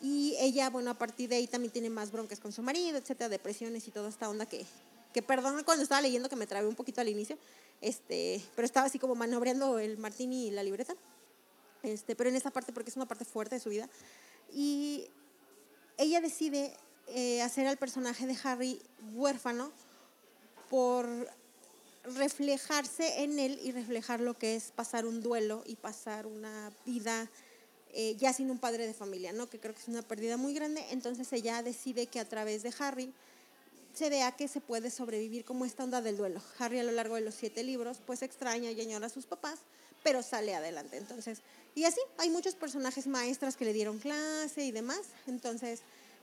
Y 0.00 0.36
ella, 0.38 0.70
bueno, 0.70 0.90
a 0.90 0.94
partir 0.94 1.28
de 1.28 1.36
ahí 1.36 1.46
también 1.46 1.72
tiene 1.72 1.90
más 1.90 2.10
broncas 2.10 2.40
con 2.40 2.52
su 2.52 2.62
marido, 2.62 2.98
etcétera, 2.98 3.28
depresiones 3.28 3.86
y 3.86 3.90
toda 3.90 4.08
esta 4.08 4.28
onda 4.28 4.46
que, 4.46 4.64
que 5.12 5.22
perdón 5.22 5.62
cuando 5.64 5.82
estaba 5.82 6.00
leyendo 6.00 6.28
que 6.28 6.36
me 6.36 6.46
trabé 6.46 6.66
un 6.66 6.74
poquito 6.74 7.00
al 7.00 7.08
inicio, 7.08 7.38
este, 7.80 8.42
pero 8.54 8.66
estaba 8.66 8.86
así 8.86 8.98
como 8.98 9.14
manobreando 9.14 9.78
el 9.78 9.98
martini 9.98 10.48
y 10.48 10.50
la 10.50 10.62
libreta. 10.62 10.94
Este, 11.82 12.14
pero 12.14 12.30
en 12.30 12.36
esa 12.36 12.50
parte 12.50 12.72
porque 12.72 12.90
es 12.90 12.96
una 12.96 13.06
parte 13.06 13.24
fuerte 13.24 13.56
de 13.56 13.60
su 13.60 13.70
vida. 13.70 13.88
Y 14.52 15.08
ella 15.98 16.20
decide 16.20 16.76
eh, 17.08 17.42
hacer 17.42 17.66
al 17.66 17.76
personaje 17.76 18.26
de 18.26 18.36
Harry 18.44 18.80
huérfano 19.14 19.72
por 20.70 21.06
reflejarse 22.04 23.22
en 23.22 23.38
él 23.38 23.60
y 23.62 23.72
reflejar 23.72 24.20
lo 24.20 24.34
que 24.34 24.56
es 24.56 24.72
pasar 24.72 25.06
un 25.06 25.22
duelo 25.22 25.62
y 25.66 25.76
pasar 25.76 26.26
una 26.26 26.72
vida 26.84 27.28
eh, 27.92 28.16
ya 28.18 28.32
sin 28.32 28.50
un 28.50 28.58
padre 28.58 28.86
de 28.86 28.94
familia, 28.94 29.32
¿no? 29.32 29.48
que 29.48 29.60
creo 29.60 29.74
que 29.74 29.82
es 29.82 29.88
una 29.88 30.02
pérdida 30.02 30.36
muy 30.36 30.54
grande. 30.54 30.84
Entonces 30.90 31.32
ella 31.32 31.62
decide 31.62 32.06
que 32.06 32.20
a 32.20 32.28
través 32.28 32.62
de 32.62 32.72
Harry 32.78 33.12
se 33.92 34.08
vea 34.08 34.32
que 34.32 34.48
se 34.48 34.60
puede 34.60 34.90
sobrevivir 34.90 35.44
como 35.44 35.64
esta 35.64 35.84
onda 35.84 36.00
del 36.00 36.16
duelo. 36.16 36.40
Harry 36.58 36.78
a 36.78 36.84
lo 36.84 36.92
largo 36.92 37.16
de 37.16 37.20
los 37.20 37.34
siete 37.34 37.62
libros 37.62 37.98
pues 38.06 38.22
extraña 38.22 38.70
y 38.70 38.80
añora 38.80 39.06
a 39.06 39.10
sus 39.10 39.26
papás, 39.26 39.58
pero 40.02 40.22
sale 40.22 40.54
adelante. 40.54 40.96
Entonces, 40.96 41.42
y 41.74 41.84
así, 41.84 42.00
hay 42.18 42.30
muchos 42.30 42.54
personajes 42.54 43.06
maestras 43.06 43.56
que 43.56 43.64
le 43.64 43.72
dieron 43.72 43.98
clase 43.98 44.64
y 44.64 44.72
demás. 44.72 45.00
Entonces, 45.26 45.80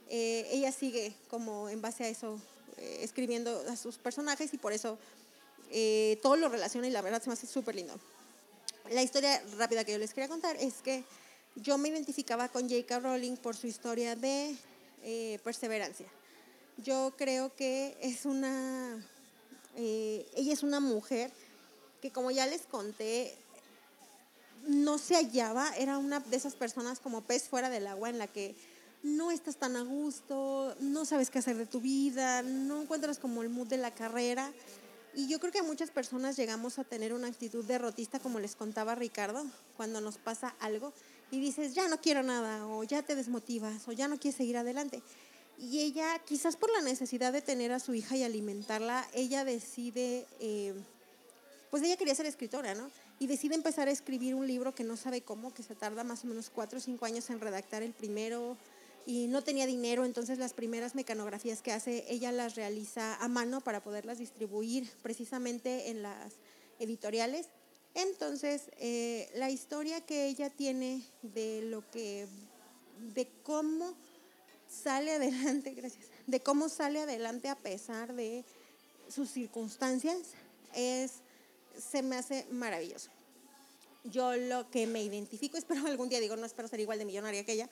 eh, 0.10 0.48
ella 0.52 0.72
sigue 0.72 1.14
como 1.30 1.70
en 1.70 1.82
base 1.82 2.04
a 2.04 2.10
eso 2.10 2.40
eh, 2.78 3.00
escribiendo 3.02 3.64
a 3.70 3.76
sus 3.76 3.98
personajes 3.98 4.54
y 4.54 4.58
por 4.58 4.74
eso 4.74 4.98
eh, 5.72 6.20
todo 6.22 6.36
lo 6.36 6.50
relaciona 6.50 6.88
y 6.88 6.92
la 6.92 7.02
verdad 7.02 7.22
se 7.22 7.30
me 7.30 7.34
hace 7.34 7.48
súper 7.48 7.76
lindo. 7.76 8.00
La 8.92 9.04
historia 9.04 9.44
rápida 9.58 9.84
que 9.84 9.92
yo 9.92 9.98
les 9.98 10.14
quería 10.14 10.30
contar 10.30 10.56
es 10.58 10.76
que 10.84 11.04
yo 11.56 11.78
me 11.78 11.90
identificaba 11.90 12.50
con 12.50 12.70
J.K. 12.70 13.00
Rowling 13.00 13.38
por 13.38 13.56
su 13.56 13.68
historia 13.68 14.16
de 14.16 14.56
perseverancia 15.44 16.08
yo 16.84 17.14
creo 17.18 17.56
que 17.56 17.98
es 18.02 18.26
una, 18.26 19.04
eh, 19.76 20.26
ella 20.36 20.54
es 20.54 20.64
una 20.64 20.80
mujer 20.80 21.32
que 22.02 22.12
como 22.12 22.32
ya 22.32 22.46
les 22.48 22.62
conté, 22.62 23.36
no 24.68 24.98
se 24.98 25.16
hallaba, 25.16 25.76
era 25.78 25.98
una 25.98 26.20
de 26.20 26.38
esas 26.38 26.56
personas 26.56 27.00
como 27.00 27.22
pez 27.22 27.50
fuera 27.50 27.70
del 27.70 27.88
agua 27.88 28.10
en 28.10 28.18
la 28.18 28.28
que 28.28 28.56
no 29.04 29.32
estás 29.32 29.56
tan 29.56 29.76
a 29.76 29.84
gusto, 29.84 30.76
no 30.80 31.06
sabes 31.06 31.30
qué 31.30 31.40
hacer 31.40 31.58
de 31.58 31.66
tu 31.66 31.80
vida, 31.80 32.42
no 32.42 32.82
encuentras 32.82 33.20
como 33.20 33.42
el 33.44 33.50
mood 33.50 33.68
de 33.68 33.78
la 33.78 33.94
carrera. 33.94 34.52
Y 35.16 35.28
yo 35.28 35.40
creo 35.40 35.52
que 35.52 35.64
muchas 35.64 35.90
personas 35.90 36.38
llegamos 36.38 36.80
a 36.80 36.84
tener 36.84 37.14
una 37.14 37.28
actitud 37.28 37.66
derrotista, 37.66 38.20
como 38.20 38.40
les 38.40 38.56
contaba 38.56 38.96
Ricardo, 38.96 39.46
cuando 39.76 40.02
nos 40.02 40.18
pasa 40.18 40.56
algo 40.60 40.94
y 41.32 41.40
dices, 41.40 41.74
ya 41.74 41.88
no 41.88 42.00
quiero 42.02 42.24
nada, 42.24 42.68
o 42.68 42.84
ya 42.84 43.02
te 43.02 43.16
desmotivas, 43.16 43.88
o 43.88 43.92
ya 43.92 44.08
no 44.08 44.20
quieres 44.20 44.38
seguir 44.38 44.58
adelante. 44.58 45.02
Y 45.58 45.80
ella, 45.80 46.20
quizás 46.26 46.56
por 46.56 46.72
la 46.72 46.82
necesidad 46.82 47.34
de 47.34 47.42
tener 47.42 47.72
a 47.72 47.80
su 47.80 47.94
hija 47.94 48.16
y 48.16 48.24
alimentarla, 48.24 49.08
ella 49.14 49.44
decide, 49.44 50.26
eh, 50.40 50.74
pues 51.70 51.84
ella 51.84 51.98
quería 51.98 52.16
ser 52.16 52.26
escritora, 52.26 52.76
¿no? 52.76 52.90
Y 53.20 53.28
decide 53.28 53.56
empezar 53.56 53.88
a 53.88 53.92
escribir 53.92 54.34
un 54.34 54.48
libro 54.48 54.74
que 54.74 54.84
no 54.84 54.96
sabe 54.96 55.22
cómo, 55.22 55.54
que 55.54 55.64
se 55.64 55.76
tarda 55.76 56.04
más 56.04 56.24
o 56.24 56.28
menos 56.28 56.50
cuatro 56.50 56.80
o 56.80 56.82
cinco 56.82 57.06
años 57.06 57.30
en 57.30 57.42
redactar 57.42 57.84
el 57.84 57.92
primero 57.92 58.58
y 59.06 59.28
no 59.28 59.44
tenía 59.44 59.66
dinero, 59.66 60.06
entonces 60.06 60.38
las 60.38 60.54
primeras 60.54 60.94
mecanografías 60.94 61.62
que 61.62 61.72
hace, 61.72 62.06
ella 62.10 62.32
las 62.32 62.56
realiza 62.56 63.16
a 63.16 63.28
mano 63.28 63.60
para 63.60 63.82
poderlas 63.82 64.20
distribuir 64.20 64.90
precisamente 65.02 65.90
en 65.90 66.04
las 66.04 66.34
editoriales. 66.80 67.48
Entonces, 67.96 68.70
eh, 68.78 69.30
la 69.36 69.50
historia 69.50 70.02
que 70.02 70.28
ella 70.28 70.50
tiene 70.50 71.04
de 71.24 71.64
lo 71.64 71.90
que, 71.90 72.28
de 73.16 73.28
cómo 73.44 73.96
sale 74.70 75.14
adelante, 75.14 75.74
gracias, 75.76 76.06
de 76.28 76.40
cómo 76.40 76.70
sale 76.70 77.00
adelante 77.00 77.50
a 77.50 77.56
pesar 77.56 78.14
de 78.14 78.46
sus 79.08 79.32
circunstancias, 79.32 80.20
es, 80.76 81.14
se 81.80 82.02
me 82.02 82.16
hace 82.16 82.46
maravilloso. 82.52 83.10
Yo 84.04 84.36
lo 84.36 84.70
que 84.70 84.88
me 84.88 85.04
identifico, 85.04 85.58
espero 85.58 85.86
algún 85.88 86.10
día, 86.10 86.20
digo, 86.20 86.36
no 86.36 86.46
espero 86.46 86.68
ser 86.68 86.80
igual 86.80 87.00
de 87.00 87.06
millonaria 87.06 87.46
que 87.46 87.54
ella, 87.54 87.70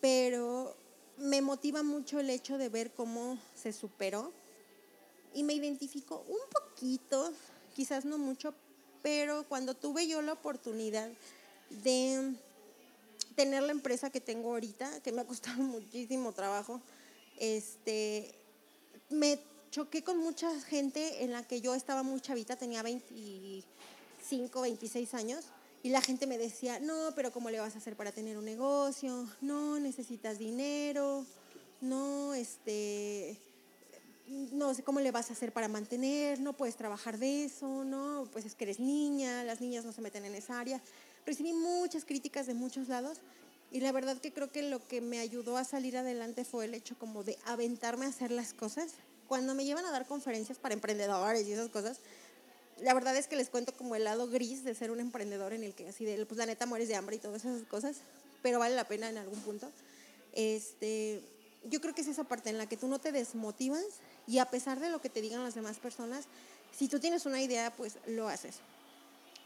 pero 0.00 0.76
me 1.16 1.42
motiva 1.42 1.82
mucho 1.82 2.18
el 2.18 2.30
hecho 2.30 2.58
de 2.58 2.68
ver 2.68 2.92
cómo 2.92 3.38
se 3.54 3.72
superó 3.72 4.32
y 5.34 5.44
me 5.44 5.52
identifico 5.52 6.24
un 6.28 6.40
poquito, 6.50 7.32
quizás 7.74 8.04
no 8.04 8.18
mucho, 8.18 8.54
pero 9.02 9.44
cuando 9.48 9.74
tuve 9.74 10.06
yo 10.06 10.22
la 10.22 10.32
oportunidad 10.32 11.10
de 11.70 12.34
tener 13.34 13.62
la 13.62 13.72
empresa 13.72 14.10
que 14.10 14.20
tengo 14.20 14.50
ahorita, 14.50 15.00
que 15.00 15.12
me 15.12 15.22
ha 15.22 15.26
costado 15.26 15.62
muchísimo 15.62 16.32
trabajo, 16.32 16.80
este, 17.38 18.34
me 19.08 19.38
choqué 19.72 20.04
con 20.04 20.18
mucha 20.18 20.48
gente 20.60 21.24
en 21.24 21.32
la 21.32 21.42
que 21.42 21.60
yo 21.60 21.74
estaba 21.74 22.04
muy 22.04 22.20
chavita, 22.20 22.54
tenía 22.54 22.84
25, 22.84 24.60
26 24.60 25.14
años, 25.14 25.46
y 25.82 25.88
la 25.88 26.00
gente 26.00 26.28
me 26.28 26.38
decía, 26.38 26.78
no, 26.78 27.10
pero 27.16 27.32
¿cómo 27.32 27.50
le 27.50 27.58
vas 27.58 27.74
a 27.74 27.78
hacer 27.78 27.96
para 27.96 28.12
tener 28.12 28.38
un 28.38 28.44
negocio? 28.44 29.26
No, 29.40 29.80
necesitas 29.80 30.38
dinero, 30.38 31.26
no, 31.80 32.34
este, 32.34 33.36
no 34.28 34.74
sé 34.74 34.84
cómo 34.84 35.00
le 35.00 35.10
vas 35.10 35.30
a 35.30 35.32
hacer 35.32 35.52
para 35.52 35.66
mantener, 35.66 36.38
no 36.38 36.52
puedes 36.52 36.76
trabajar 36.76 37.18
de 37.18 37.46
eso, 37.46 37.82
no, 37.82 38.28
pues 38.30 38.44
es 38.44 38.54
que 38.54 38.62
eres 38.64 38.78
niña, 38.78 39.42
las 39.42 39.60
niñas 39.60 39.84
no 39.84 39.90
se 39.90 40.02
meten 40.02 40.24
en 40.24 40.36
esa 40.36 40.60
área 40.60 40.80
recibí 41.26 41.52
muchas 41.52 42.04
críticas 42.04 42.46
de 42.46 42.54
muchos 42.54 42.88
lados 42.88 43.18
Y 43.70 43.80
la 43.80 43.92
verdad 43.92 44.18
que 44.18 44.32
creo 44.32 44.52
que 44.52 44.62
lo 44.62 44.86
que 44.86 45.00
me 45.00 45.18
ayudó 45.18 45.56
a 45.56 45.64
salir 45.64 45.96
adelante 45.96 46.44
fue 46.44 46.66
el 46.66 46.74
hecho 46.74 46.98
como 46.98 47.24
de 47.24 47.38
aventarme 47.46 48.04
a 48.04 48.08
hacer 48.08 48.30
las 48.30 48.52
cosas. 48.52 48.92
Cuando 49.32 49.54
me 49.54 49.64
llevan 49.64 49.86
a 49.86 49.90
dar 49.90 50.06
conferencias 50.06 50.58
para 50.58 50.74
emprendedores 50.74 51.48
y 51.48 51.52
esas 51.54 51.70
cosas, 51.70 52.00
la 52.82 52.92
verdad 52.92 53.16
es 53.16 53.28
que 53.28 53.36
les 53.36 53.48
cuento 53.48 53.72
como 53.72 53.96
el 53.96 54.04
lado 54.04 54.28
gris 54.28 54.62
de 54.62 54.74
ser 54.74 54.90
un 54.90 55.00
emprendedor 55.00 55.54
en 55.54 55.64
el 55.64 55.72
que 55.72 55.88
así 55.88 56.04
de, 56.04 56.26
pues 56.26 56.36
la 56.36 56.44
neta 56.44 56.66
mueres 56.66 56.86
de 56.88 56.96
hambre 56.96 57.16
y 57.16 57.18
todas 57.18 57.42
esas 57.46 57.62
cosas, 57.62 57.96
pero 58.42 58.58
vale 58.58 58.76
la 58.76 58.86
pena 58.86 59.08
en 59.08 59.16
algún 59.16 59.40
punto. 59.40 59.70
Este, 60.34 61.22
yo 61.64 61.80
creo 61.80 61.94
que 61.94 62.02
es 62.02 62.08
esa 62.08 62.24
parte 62.24 62.50
en 62.50 62.58
la 62.58 62.66
que 62.66 62.76
tú 62.76 62.88
no 62.88 62.98
te 62.98 63.10
desmotivas 63.10 63.82
y 64.26 64.36
a 64.36 64.44
pesar 64.44 64.80
de 64.80 64.90
lo 64.90 65.00
que 65.00 65.08
te 65.08 65.22
digan 65.22 65.42
las 65.42 65.54
demás 65.54 65.78
personas, 65.78 66.26
si 66.76 66.88
tú 66.88 67.00
tienes 67.00 67.24
una 67.24 67.40
idea, 67.40 67.72
pues 67.74 67.94
lo 68.06 68.28
haces. 68.28 68.56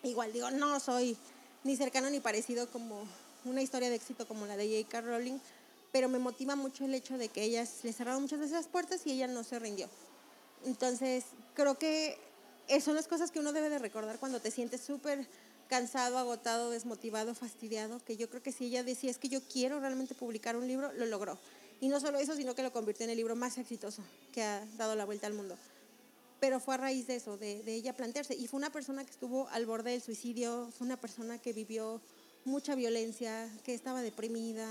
Igual 0.03 0.33
digo, 0.33 0.51
no 0.51 0.81
soy 0.81 1.17
ni 1.63 1.77
cercano 1.77 2.11
ni 2.11 2.19
parecido 2.19 2.69
como 2.73 3.05
una 3.45 3.63
historia 3.63 3.89
de 3.89 3.95
éxito 3.95 4.27
como 4.27 4.47
la 4.47 4.57
de 4.57 4.83
J.K. 4.83 5.03
Rowling, 5.03 5.39
pero 5.97 6.11
me 6.11 6.19
motiva 6.19 6.57
mucho 6.57 6.85
el 6.85 6.93
hecho 6.93 7.17
de 7.17 7.31
que 7.31 7.43
ellas 7.43 7.79
le 7.83 7.91
cerraron 7.91 8.21
muchas 8.21 8.39
veces 8.39 8.53
las 8.53 8.67
puertas 8.67 9.07
y 9.07 9.13
ella 9.13 9.29
no 9.29 9.43
se 9.43 9.59
rindió. 9.59 9.89
Entonces, 10.67 11.25
creo 11.55 11.79
que 11.79 12.19
son 12.83 12.97
las 12.97 13.09
cosas 13.09 13.31
que 13.31 13.41
uno 13.41 13.55
debe 13.55 13.71
de 13.71 13.79
recordar 13.79 14.19
cuando 14.19 14.39
te 14.39 14.51
sientes 14.51 14.83
súper 14.83 15.27
cansado, 15.71 16.19
agotado, 16.19 16.69
desmotivado, 16.69 17.35
fastidiado, 17.35 17.99
que 18.05 18.19
yo 18.19 18.29
creo 18.29 18.43
que 18.43 18.53
si 18.53 18.67
ella 18.67 18.85
decía 18.85 19.11
es 19.11 19.17
que 19.17 19.31
yo 19.31 19.41
quiero 19.51 19.81
realmente 19.81 20.15
publicar 20.15 20.55
un 20.55 20.69
libro, 20.69 20.93
lo 20.93 21.07
logró. 21.07 21.39
Y 21.81 21.89
no 21.89 21.99
solo 21.99 22.19
eso, 22.19 22.37
sino 22.37 22.55
que 22.55 22.63
lo 22.63 22.75
convirtió 22.75 23.05
en 23.05 23.11
el 23.13 23.17
libro 23.17 23.35
más 23.35 23.57
exitoso 23.57 24.03
que 24.35 24.43
ha 24.43 24.67
dado 24.77 24.97
la 24.97 25.07
vuelta 25.07 25.27
al 25.27 25.33
mundo. 25.33 25.57
Pero 26.41 26.61
fue 26.61 26.75
a 26.75 26.77
raíz 26.77 27.07
de 27.07 27.17
eso, 27.17 27.39
de, 27.39 27.63
de 27.63 27.75
ella 27.75 27.97
plantearse. 27.97 28.35
Y 28.35 28.49
fue 28.49 28.59
una 28.59 28.69
persona 28.69 29.03
que 29.03 29.13
estuvo 29.13 29.49
al 29.49 29.65
borde 29.65 29.93
del 29.93 30.03
suicidio, 30.03 30.71
fue 30.77 30.87
una 30.87 31.01
persona 31.01 31.39
que 31.39 31.55
vivió 31.55 32.03
mucha 32.45 32.75
violencia, 32.75 33.49
que 33.65 33.73
estaba 33.73 34.03
deprimida, 34.03 34.69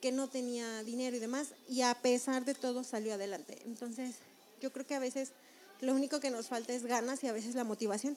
que 0.00 0.12
no 0.12 0.28
tenía 0.28 0.82
dinero 0.82 1.16
y 1.16 1.20
demás, 1.20 1.48
y 1.68 1.82
a 1.82 1.94
pesar 1.94 2.44
de 2.44 2.54
todo 2.54 2.84
salió 2.84 3.14
adelante. 3.14 3.58
Entonces, 3.64 4.16
yo 4.60 4.72
creo 4.72 4.86
que 4.86 4.94
a 4.94 4.98
veces 4.98 5.32
lo 5.80 5.94
único 5.94 6.20
que 6.20 6.30
nos 6.30 6.48
falta 6.48 6.72
es 6.72 6.84
ganas 6.84 7.22
y 7.24 7.28
a 7.28 7.32
veces 7.32 7.54
la 7.54 7.64
motivación. 7.64 8.16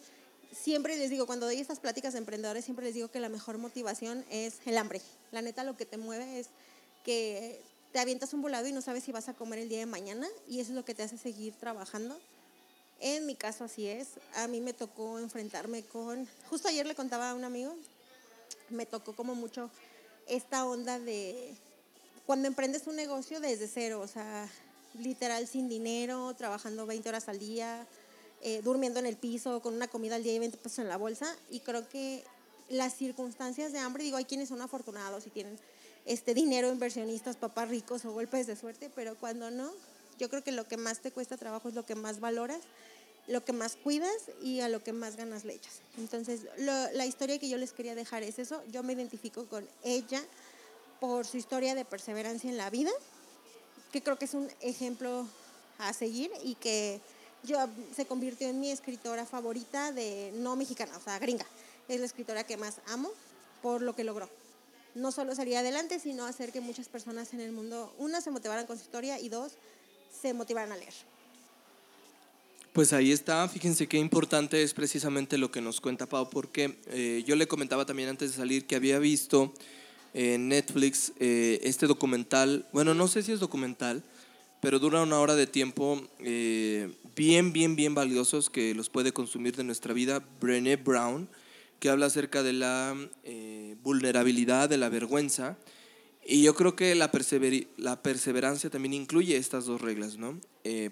Siempre 0.51 0.97
les 0.97 1.09
digo, 1.09 1.25
cuando 1.25 1.45
doy 1.45 1.57
estas 1.57 1.79
pláticas 1.79 2.13
de 2.13 2.19
emprendedores, 2.19 2.65
siempre 2.65 2.85
les 2.85 2.95
digo 2.95 3.09
que 3.09 3.19
la 3.19 3.29
mejor 3.29 3.57
motivación 3.57 4.25
es 4.29 4.55
el 4.65 4.77
hambre. 4.77 5.01
La 5.31 5.41
neta 5.41 5.63
lo 5.63 5.77
que 5.77 5.85
te 5.85 5.97
mueve 5.97 6.39
es 6.39 6.47
que 7.03 7.61
te 7.91 7.99
avientas 7.99 8.33
un 8.33 8.41
volado 8.41 8.67
y 8.67 8.71
no 8.71 8.81
sabes 8.81 9.03
si 9.03 9.11
vas 9.11 9.29
a 9.29 9.33
comer 9.33 9.59
el 9.59 9.69
día 9.69 9.79
de 9.79 9.85
mañana 9.85 10.27
y 10.47 10.59
eso 10.59 10.71
es 10.71 10.75
lo 10.75 10.85
que 10.85 10.95
te 10.95 11.03
hace 11.03 11.17
seguir 11.17 11.53
trabajando. 11.53 12.19
En 12.99 13.25
mi 13.25 13.35
caso 13.35 13.63
así 13.63 13.87
es. 13.87 14.07
A 14.35 14.47
mí 14.47 14.59
me 14.61 14.73
tocó 14.73 15.19
enfrentarme 15.19 15.83
con, 15.83 16.27
justo 16.49 16.67
ayer 16.67 16.85
le 16.85 16.95
contaba 16.95 17.31
a 17.31 17.33
un 17.33 17.43
amigo, 17.43 17.75
me 18.69 18.85
tocó 18.85 19.15
como 19.15 19.35
mucho 19.35 19.69
esta 20.27 20.65
onda 20.65 20.99
de 20.99 21.53
cuando 22.29 22.47
emprendes 22.47 22.85
un 22.85 22.95
negocio 22.95 23.39
desde 23.39 23.67
cero, 23.67 24.01
o 24.01 24.07
sea, 24.07 24.47
literal 24.99 25.47
sin 25.47 25.67
dinero, 25.67 26.31
trabajando 26.35 26.85
20 26.85 27.09
horas 27.09 27.27
al 27.27 27.39
día, 27.39 27.87
eh, 28.43 28.61
durmiendo 28.63 28.99
en 28.99 29.07
el 29.07 29.17
piso, 29.17 29.61
con 29.61 29.73
una 29.73 29.87
comida 29.87 30.13
al 30.13 30.21
día 30.21 30.35
y 30.35 30.37
20 30.37 30.57
pesos 30.59 30.77
en 30.77 30.89
la 30.89 30.97
bolsa. 30.97 31.35
Y 31.49 31.61
creo 31.61 31.89
que 31.89 32.23
las 32.69 32.93
circunstancias 32.93 33.73
de 33.73 33.79
hambre, 33.79 34.03
digo, 34.03 34.17
hay 34.17 34.25
quienes 34.25 34.49
son 34.49 34.61
afortunados 34.61 35.25
y 35.25 35.31
tienen 35.31 35.57
este 36.05 36.35
dinero, 36.35 36.71
inversionistas, 36.71 37.35
papás 37.35 37.67
ricos 37.67 38.05
o 38.05 38.11
golpes 38.11 38.45
de 38.45 38.55
suerte, 38.55 38.91
pero 38.93 39.15
cuando 39.15 39.49
no, 39.49 39.71
yo 40.19 40.29
creo 40.29 40.43
que 40.43 40.51
lo 40.51 40.67
que 40.67 40.77
más 40.77 40.99
te 40.99 41.09
cuesta 41.09 41.35
trabajo 41.35 41.69
es 41.69 41.73
lo 41.73 41.87
que 41.87 41.95
más 41.95 42.19
valoras, 42.19 42.59
lo 43.25 43.43
que 43.43 43.53
más 43.53 43.75
cuidas 43.75 44.13
y 44.43 44.59
a 44.59 44.69
lo 44.69 44.83
que 44.83 44.93
más 44.93 45.15
ganas 45.15 45.45
le 45.45 45.55
echas. 45.55 45.81
Entonces, 45.97 46.41
la 46.59 47.05
historia 47.07 47.39
que 47.39 47.49
yo 47.49 47.57
les 47.57 47.73
quería 47.73 47.95
dejar 47.95 48.21
es 48.21 48.37
eso. 48.37 48.61
Yo 48.71 48.83
me 48.83 48.93
identifico 48.93 49.47
con 49.47 49.67
ella 49.83 50.21
por 50.99 51.25
su 51.25 51.37
historia 51.37 51.75
de 51.75 51.85
perseverancia 51.85 52.49
en 52.49 52.57
la 52.57 52.69
vida 52.69 52.91
que 53.91 54.01
creo 54.01 54.17
que 54.17 54.25
es 54.25 54.33
un 54.33 54.49
ejemplo 54.61 55.27
a 55.77 55.93
seguir 55.93 56.31
y 56.43 56.55
que 56.55 56.99
yo 57.43 57.57
se 57.95 58.05
convirtió 58.05 58.47
en 58.47 58.59
mi 58.59 58.69
escritora 58.69 59.25
favorita 59.25 59.91
de 59.91 60.31
no 60.35 60.55
mexicana, 60.55 60.95
o 60.97 61.01
sea, 61.01 61.19
gringa. 61.19 61.45
Es 61.87 61.99
la 61.99 62.05
escritora 62.05 62.43
que 62.43 62.57
más 62.57 62.75
amo 62.87 63.09
por 63.61 63.81
lo 63.81 63.95
que 63.95 64.03
logró. 64.03 64.29
No 64.95 65.11
solo 65.11 65.33
salir 65.35 65.57
adelante, 65.57 65.99
sino 65.99 66.25
hacer 66.25 66.51
que 66.51 66.61
muchas 66.61 66.87
personas 66.87 67.33
en 67.33 67.39
el 67.39 67.51
mundo, 67.51 67.93
una, 67.97 68.21
se 68.21 68.31
motivaran 68.31 68.65
con 68.65 68.77
su 68.77 68.83
historia 68.83 69.19
y 69.19 69.29
dos, 69.29 69.53
se 70.21 70.33
motivaran 70.33 70.71
a 70.71 70.77
leer. 70.77 70.93
Pues 72.73 72.93
ahí 72.93 73.11
está, 73.11 73.47
fíjense 73.47 73.87
qué 73.87 73.97
importante 73.97 74.61
es 74.61 74.73
precisamente 74.73 75.37
lo 75.37 75.51
que 75.51 75.61
nos 75.61 75.81
cuenta 75.81 76.05
Pau, 76.05 76.29
porque 76.29 76.77
eh, 76.87 77.23
yo 77.25 77.35
le 77.35 77.47
comentaba 77.47 77.85
también 77.85 78.09
antes 78.09 78.31
de 78.31 78.37
salir 78.37 78.67
que 78.67 78.75
había 78.75 78.99
visto 78.99 79.53
en 80.13 80.49
Netflix 80.49 81.13
eh, 81.19 81.59
este 81.63 81.87
documental, 81.87 82.65
bueno, 82.73 82.93
no 82.93 83.07
sé 83.07 83.23
si 83.23 83.31
es 83.31 83.39
documental, 83.39 84.03
pero 84.61 84.79
dura 84.79 85.03
una 85.03 85.19
hora 85.19 85.35
de 85.35 85.47
tiempo 85.47 86.01
eh, 86.19 86.91
bien, 87.15 87.53
bien, 87.53 87.75
bien 87.75 87.95
valiosos 87.95 88.49
que 88.49 88.73
los 88.73 88.89
puede 88.89 89.13
consumir 89.13 89.55
de 89.55 89.63
nuestra 89.63 89.93
vida, 89.93 90.23
Brené 90.41 90.75
Brown, 90.75 91.29
que 91.79 91.89
habla 91.89 92.07
acerca 92.07 92.43
de 92.43 92.53
la 92.53 92.95
eh, 93.23 93.75
vulnerabilidad, 93.83 94.67
de 94.67 94.77
la 94.77 94.89
vergüenza. 94.89 95.57
Y 96.25 96.43
yo 96.43 96.53
creo 96.53 96.75
que 96.75 96.93
la, 96.95 97.09
la 97.77 98.03
perseverancia 98.03 98.69
también 98.69 98.93
incluye 98.93 99.37
estas 99.37 99.65
dos 99.65 99.81
reglas, 99.81 100.17
¿no? 100.17 100.39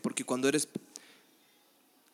porque 0.01 0.24
cuando 0.24 0.47
eres, 0.49 0.68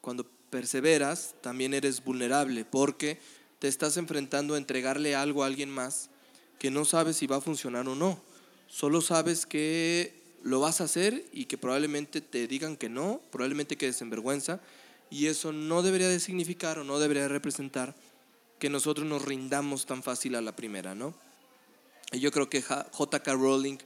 cuando 0.02 0.26
perseveras, 0.50 1.34
también 1.40 1.74
eres 1.74 2.04
vulnerable, 2.04 2.66
porque 2.66 3.20
te 3.60 3.70
estás 3.70 3.96
enfrentando 3.96 4.56
a 4.56 4.58
entregarle 4.58 5.16
algo 5.16 5.44
a 5.44 5.48
alguien 5.48 5.70
más 5.70 6.10
que 6.64 6.72
no 6.72 6.86
sabes 6.86 7.18
si 7.18 7.28
va 7.28 7.36
a 7.36 7.42
funcionar 7.42 7.90
o 7.90 7.94
no. 7.94 8.18
Solo 8.70 9.02
sabes 9.02 9.46
que 9.46 10.14
lo 10.44 10.62
vas 10.62 10.80
a 10.80 10.86
hacer 10.86 11.26
y 11.34 11.44
que 11.44 11.58
probablemente 11.58 12.22
te 12.22 12.48
digan 12.48 12.78
que 12.78 12.88
no, 12.88 13.20
probablemente 13.34 13.76
quedes 13.76 14.02
en 14.02 14.10
vergüenza. 14.10 14.62
Y 15.10 15.26
eso 15.26 15.52
no 15.52 15.82
debería 15.82 16.08
de 16.08 16.22
significar 16.22 16.80
o 16.80 16.86
no 16.86 17.00
debería 17.00 17.24
de 17.24 17.28
representar 17.28 17.98
que 18.60 18.70
nosotros 18.70 19.06
nos 19.06 19.26
rindamos 19.26 19.86
tan 19.86 20.04
fácil 20.04 20.36
a 20.36 20.42
la 20.42 20.56
primera, 20.56 20.96
¿no? 20.96 21.14
Y 22.14 22.22
yo 22.22 22.32
creo 22.32 22.50
que 22.50 22.62
JK 22.62 23.28
Rowling 23.28 23.80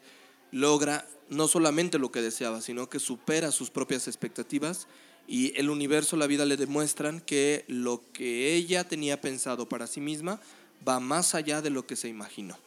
logra 0.52 1.08
no 1.30 1.48
solamente 1.48 1.98
lo 1.98 2.12
que 2.12 2.22
deseaba, 2.22 2.62
sino 2.62 2.92
que 2.92 3.00
supera 3.00 3.52
sus 3.52 3.72
propias 3.72 4.08
expectativas 4.08 4.86
y 5.28 5.60
el 5.60 5.72
universo, 5.72 6.16
la 6.16 6.28
vida 6.28 6.46
le 6.46 6.58
demuestran 6.58 7.22
que 7.22 7.66
lo 7.68 8.04
que 8.14 8.54
ella 8.54 8.88
tenía 8.88 9.20
pensado 9.20 9.68
para 9.68 9.88
sí 9.88 10.00
misma 10.00 10.40
va 10.88 11.00
más 11.00 11.36
allá 11.36 11.62
de 11.62 11.70
lo 11.70 11.88
que 11.88 11.96
se 11.96 12.08
imaginó, 12.08 12.58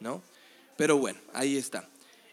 ¿no? 0.00 0.22
Pero 0.76 0.98
bueno, 0.98 1.18
ahí 1.32 1.56
está. 1.56 1.88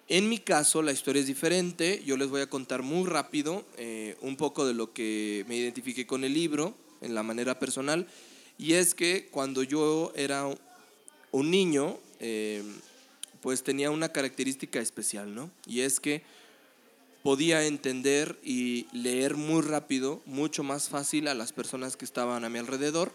En 0.09 0.29
mi 0.29 0.39
caso, 0.39 0.81
la 0.81 0.93
historia 0.93 1.19
es 1.19 1.27
diferente. 1.27 2.01
Yo 2.05 2.15
les 2.15 2.29
voy 2.29 2.41
a 2.41 2.49
contar 2.49 2.81
muy 2.81 3.05
rápido 3.07 3.65
eh, 3.77 4.15
un 4.21 4.37
poco 4.37 4.65
de 4.65 4.73
lo 4.73 4.93
que 4.93 5.45
me 5.49 5.57
identifiqué 5.57 6.07
con 6.07 6.23
el 6.23 6.33
libro 6.33 6.73
en 7.01 7.13
la 7.13 7.23
manera 7.23 7.59
personal. 7.59 8.07
Y 8.57 8.73
es 8.73 8.95
que 8.95 9.27
cuando 9.29 9.63
yo 9.63 10.13
era 10.15 10.47
un 11.31 11.51
niño, 11.51 11.99
eh, 12.21 12.63
pues 13.41 13.63
tenía 13.63 13.91
una 13.91 14.09
característica 14.09 14.79
especial, 14.79 15.35
¿no? 15.35 15.51
Y 15.65 15.81
es 15.81 15.99
que 15.99 16.23
podía 17.23 17.65
entender 17.65 18.39
y 18.43 18.87
leer 18.93 19.35
muy 19.35 19.61
rápido, 19.61 20.21
mucho 20.25 20.63
más 20.63 20.87
fácil 20.87 21.27
a 21.27 21.33
las 21.33 21.51
personas 21.51 21.97
que 21.97 22.05
estaban 22.05 22.45
a 22.45 22.49
mi 22.49 22.59
alrededor 22.59 23.11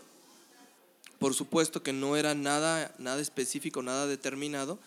por 1.23 1.35
supuesto 1.35 1.85
que 1.85 1.93
no 1.93 2.17
era 2.17 2.35
nada, 2.35 2.93
nada 2.99 3.21
específico, 3.21 3.81
nada 3.81 4.09
determinado, 4.09 4.81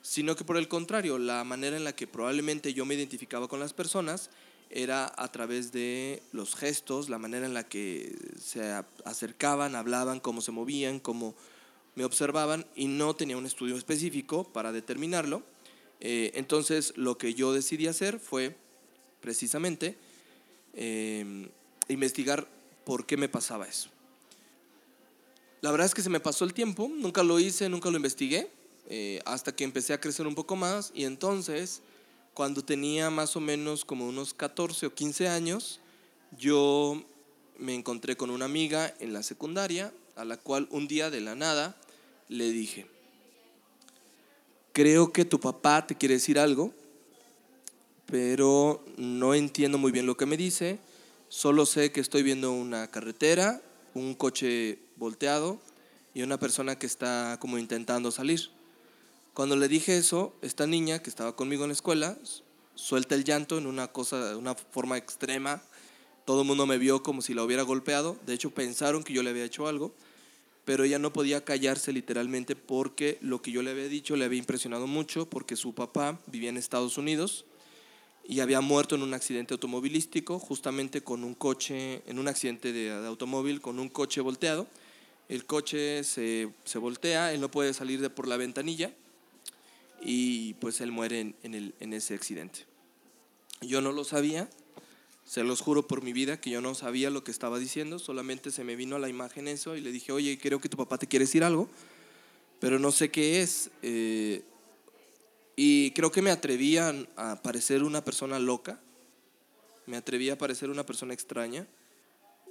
sino 0.00 0.34
que 0.36 0.42
por 0.42 0.56
el 0.56 0.66
contrario, 0.66 1.18
la 1.18 1.44
manera 1.44 1.76
en 1.76 1.84
la 1.84 1.94
que 1.94 2.06
probablemente 2.06 2.72
yo 2.72 2.86
me 2.86 2.94
identificaba 2.94 3.46
con 3.46 3.60
las 3.60 3.74
personas 3.74 4.30
era 4.70 5.12
a 5.18 5.30
través 5.30 5.70
de 5.70 6.22
los 6.32 6.54
gestos, 6.56 7.10
la 7.10 7.18
manera 7.18 7.44
en 7.44 7.52
la 7.52 7.68
que 7.68 8.16
se 8.40 8.72
acercaban, 9.04 9.76
hablaban, 9.76 10.18
cómo 10.18 10.40
se 10.40 10.50
movían, 10.50 10.98
cómo 10.98 11.34
me 11.94 12.06
observaban 12.06 12.64
y 12.74 12.86
no 12.86 13.14
tenía 13.14 13.36
un 13.36 13.44
estudio 13.44 13.76
específico 13.76 14.44
para 14.44 14.72
determinarlo. 14.72 15.42
Eh, 16.00 16.32
entonces 16.36 16.94
lo 16.96 17.18
que 17.18 17.34
yo 17.34 17.52
decidí 17.52 17.86
hacer 17.86 18.18
fue 18.18 18.56
precisamente 19.20 19.98
eh, 20.72 21.50
investigar 21.88 22.48
por 22.86 23.04
qué 23.04 23.18
me 23.18 23.28
pasaba 23.28 23.68
eso. 23.68 23.90
La 25.62 25.70
verdad 25.70 25.86
es 25.86 25.94
que 25.94 26.02
se 26.02 26.10
me 26.10 26.18
pasó 26.18 26.44
el 26.44 26.54
tiempo, 26.54 26.90
nunca 26.92 27.22
lo 27.22 27.38
hice, 27.38 27.68
nunca 27.68 27.88
lo 27.88 27.96
investigué, 27.96 28.50
eh, 28.88 29.20
hasta 29.24 29.54
que 29.54 29.62
empecé 29.62 29.92
a 29.92 30.00
crecer 30.00 30.26
un 30.26 30.34
poco 30.34 30.56
más. 30.56 30.90
Y 30.92 31.04
entonces, 31.04 31.82
cuando 32.34 32.64
tenía 32.64 33.10
más 33.10 33.36
o 33.36 33.40
menos 33.40 33.84
como 33.84 34.08
unos 34.08 34.34
14 34.34 34.86
o 34.86 34.94
15 34.94 35.28
años, 35.28 35.78
yo 36.36 37.00
me 37.58 37.76
encontré 37.76 38.16
con 38.16 38.30
una 38.30 38.44
amiga 38.44 38.92
en 38.98 39.12
la 39.12 39.22
secundaria, 39.22 39.92
a 40.16 40.24
la 40.24 40.36
cual 40.36 40.66
un 40.72 40.88
día 40.88 41.10
de 41.10 41.20
la 41.20 41.36
nada 41.36 41.76
le 42.28 42.50
dije, 42.50 42.86
creo 44.72 45.12
que 45.12 45.24
tu 45.24 45.38
papá 45.38 45.86
te 45.86 45.94
quiere 45.94 46.14
decir 46.14 46.40
algo, 46.40 46.72
pero 48.06 48.84
no 48.96 49.34
entiendo 49.34 49.78
muy 49.78 49.92
bien 49.92 50.06
lo 50.06 50.16
que 50.16 50.26
me 50.26 50.36
dice, 50.36 50.80
solo 51.28 51.66
sé 51.66 51.92
que 51.92 52.00
estoy 52.00 52.24
viendo 52.24 52.50
una 52.50 52.90
carretera, 52.90 53.62
un 53.94 54.14
coche 54.14 54.78
volteado 54.96 55.60
y 56.14 56.22
una 56.22 56.38
persona 56.38 56.78
que 56.78 56.86
está 56.86 57.38
como 57.40 57.58
intentando 57.58 58.10
salir. 58.10 58.50
Cuando 59.34 59.56
le 59.56 59.68
dije 59.68 59.96
eso, 59.96 60.34
esta 60.42 60.66
niña 60.66 60.98
que 60.98 61.08
estaba 61.08 61.34
conmigo 61.34 61.64
en 61.64 61.68
la 61.68 61.74
escuela 61.74 62.18
suelta 62.74 63.14
el 63.14 63.24
llanto 63.24 63.58
en 63.58 63.66
una 63.66 63.88
cosa, 63.88 64.36
una 64.36 64.54
forma 64.54 64.98
extrema. 64.98 65.62
Todo 66.24 66.42
el 66.42 66.46
mundo 66.46 66.66
me 66.66 66.78
vio 66.78 67.02
como 67.02 67.22
si 67.22 67.32
la 67.32 67.42
hubiera 67.42 67.62
golpeado. 67.62 68.18
De 68.26 68.34
hecho, 68.34 68.50
pensaron 68.50 69.02
que 69.02 69.12
yo 69.12 69.22
le 69.22 69.30
había 69.30 69.44
hecho 69.44 69.66
algo, 69.66 69.94
pero 70.64 70.84
ella 70.84 70.98
no 70.98 71.12
podía 71.12 71.44
callarse 71.44 71.92
literalmente 71.92 72.56
porque 72.56 73.18
lo 73.22 73.40
que 73.40 73.52
yo 73.52 73.62
le 73.62 73.70
había 73.70 73.88
dicho 73.88 74.16
le 74.16 74.24
había 74.24 74.38
impresionado 74.38 74.86
mucho, 74.86 75.28
porque 75.28 75.56
su 75.56 75.74
papá 75.74 76.20
vivía 76.26 76.50
en 76.50 76.56
Estados 76.58 76.98
Unidos 76.98 77.46
y 78.24 78.40
había 78.40 78.60
muerto 78.60 78.94
en 78.94 79.02
un 79.02 79.14
accidente 79.14 79.54
automovilístico, 79.54 80.38
justamente 80.38 81.02
con 81.02 81.24
un 81.24 81.34
coche, 81.34 82.02
en 82.06 82.18
un 82.18 82.28
accidente 82.28 82.72
de, 82.72 83.00
de 83.00 83.06
automóvil 83.06 83.60
con 83.60 83.78
un 83.78 83.88
coche 83.88 84.20
volteado. 84.20 84.68
El 85.32 85.46
coche 85.46 86.04
se, 86.04 86.50
se 86.62 86.78
voltea, 86.78 87.32
él 87.32 87.40
no 87.40 87.50
puede 87.50 87.72
salir 87.72 88.02
de 88.02 88.10
por 88.10 88.28
la 88.28 88.36
ventanilla 88.36 88.92
y 90.02 90.52
pues 90.60 90.82
él 90.82 90.92
muere 90.92 91.20
en, 91.20 91.34
en, 91.42 91.54
el, 91.54 91.74
en 91.80 91.94
ese 91.94 92.12
accidente. 92.12 92.66
Yo 93.62 93.80
no 93.80 93.92
lo 93.92 94.04
sabía, 94.04 94.50
se 95.24 95.42
los 95.42 95.62
juro 95.62 95.86
por 95.86 96.02
mi 96.02 96.12
vida 96.12 96.38
que 96.38 96.50
yo 96.50 96.60
no 96.60 96.74
sabía 96.74 97.08
lo 97.08 97.24
que 97.24 97.30
estaba 97.30 97.58
diciendo, 97.58 97.98
solamente 97.98 98.50
se 98.50 98.62
me 98.62 98.76
vino 98.76 98.96
a 98.96 98.98
la 98.98 99.08
imagen 99.08 99.48
eso 99.48 99.74
y 99.74 99.80
le 99.80 99.90
dije, 99.90 100.12
oye, 100.12 100.38
creo 100.38 100.60
que 100.60 100.68
tu 100.68 100.76
papá 100.76 100.98
te 100.98 101.06
quiere 101.06 101.24
decir 101.24 101.44
algo, 101.44 101.66
pero 102.60 102.78
no 102.78 102.92
sé 102.92 103.10
qué 103.10 103.40
es. 103.40 103.70
Eh, 103.80 104.42
y 105.56 105.92
creo 105.92 106.12
que 106.12 106.20
me 106.20 106.30
atrevía 106.30 106.94
a 107.16 107.40
parecer 107.40 107.84
una 107.84 108.04
persona 108.04 108.38
loca, 108.38 108.82
me 109.86 109.96
atrevía 109.96 110.34
a 110.34 110.36
parecer 110.36 110.68
una 110.68 110.84
persona 110.84 111.14
extraña 111.14 111.66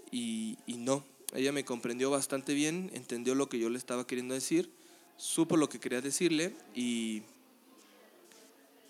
y, 0.10 0.58
y 0.66 0.78
no, 0.78 1.06
ella 1.34 1.52
me 1.52 1.66
comprendió 1.66 2.10
bastante 2.10 2.54
bien, 2.54 2.92
entendió 2.94 3.36
lo 3.36 3.50
que 3.50 3.60
yo 3.60 3.70
le 3.70 3.78
estaba 3.78 4.08
queriendo 4.08 4.34
decir, 4.34 4.70
supo 5.18 5.58
lo 5.58 5.70
que 5.70 5.80
quería 5.80 6.02
decirle 6.02 6.56
y 6.76 7.24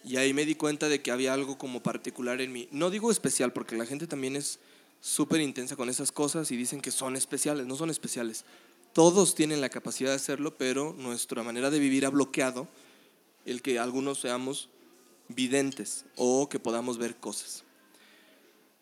y 0.03 0.17
ahí 0.17 0.33
me 0.33 0.45
di 0.45 0.55
cuenta 0.55 0.89
de 0.89 1.01
que 1.01 1.11
había 1.11 1.33
algo 1.33 1.57
como 1.57 1.83
particular 1.83 2.41
en 2.41 2.51
mí. 2.51 2.67
No 2.71 2.89
digo 2.89 3.11
especial, 3.11 3.53
porque 3.53 3.77
la 3.77 3.85
gente 3.85 4.07
también 4.07 4.35
es 4.35 4.59
súper 4.99 5.41
intensa 5.41 5.75
con 5.75 5.89
esas 5.89 6.11
cosas 6.11 6.49
y 6.51 6.57
dicen 6.57 6.81
que 6.81 6.91
son 6.91 7.15
especiales. 7.15 7.67
No 7.67 7.75
son 7.75 7.89
especiales. 7.89 8.45
Todos 8.93 9.35
tienen 9.35 9.61
la 9.61 9.69
capacidad 9.69 10.09
de 10.09 10.15
hacerlo, 10.15 10.57
pero 10.57 10.95
nuestra 10.97 11.43
manera 11.43 11.69
de 11.69 11.79
vivir 11.79 12.05
ha 12.05 12.09
bloqueado 12.09 12.67
el 13.45 13.61
que 13.61 13.79
algunos 13.79 14.19
seamos 14.19 14.69
videntes 15.27 16.05
o 16.15 16.49
que 16.49 16.59
podamos 16.59 16.97
ver 16.97 17.15
cosas. 17.15 17.63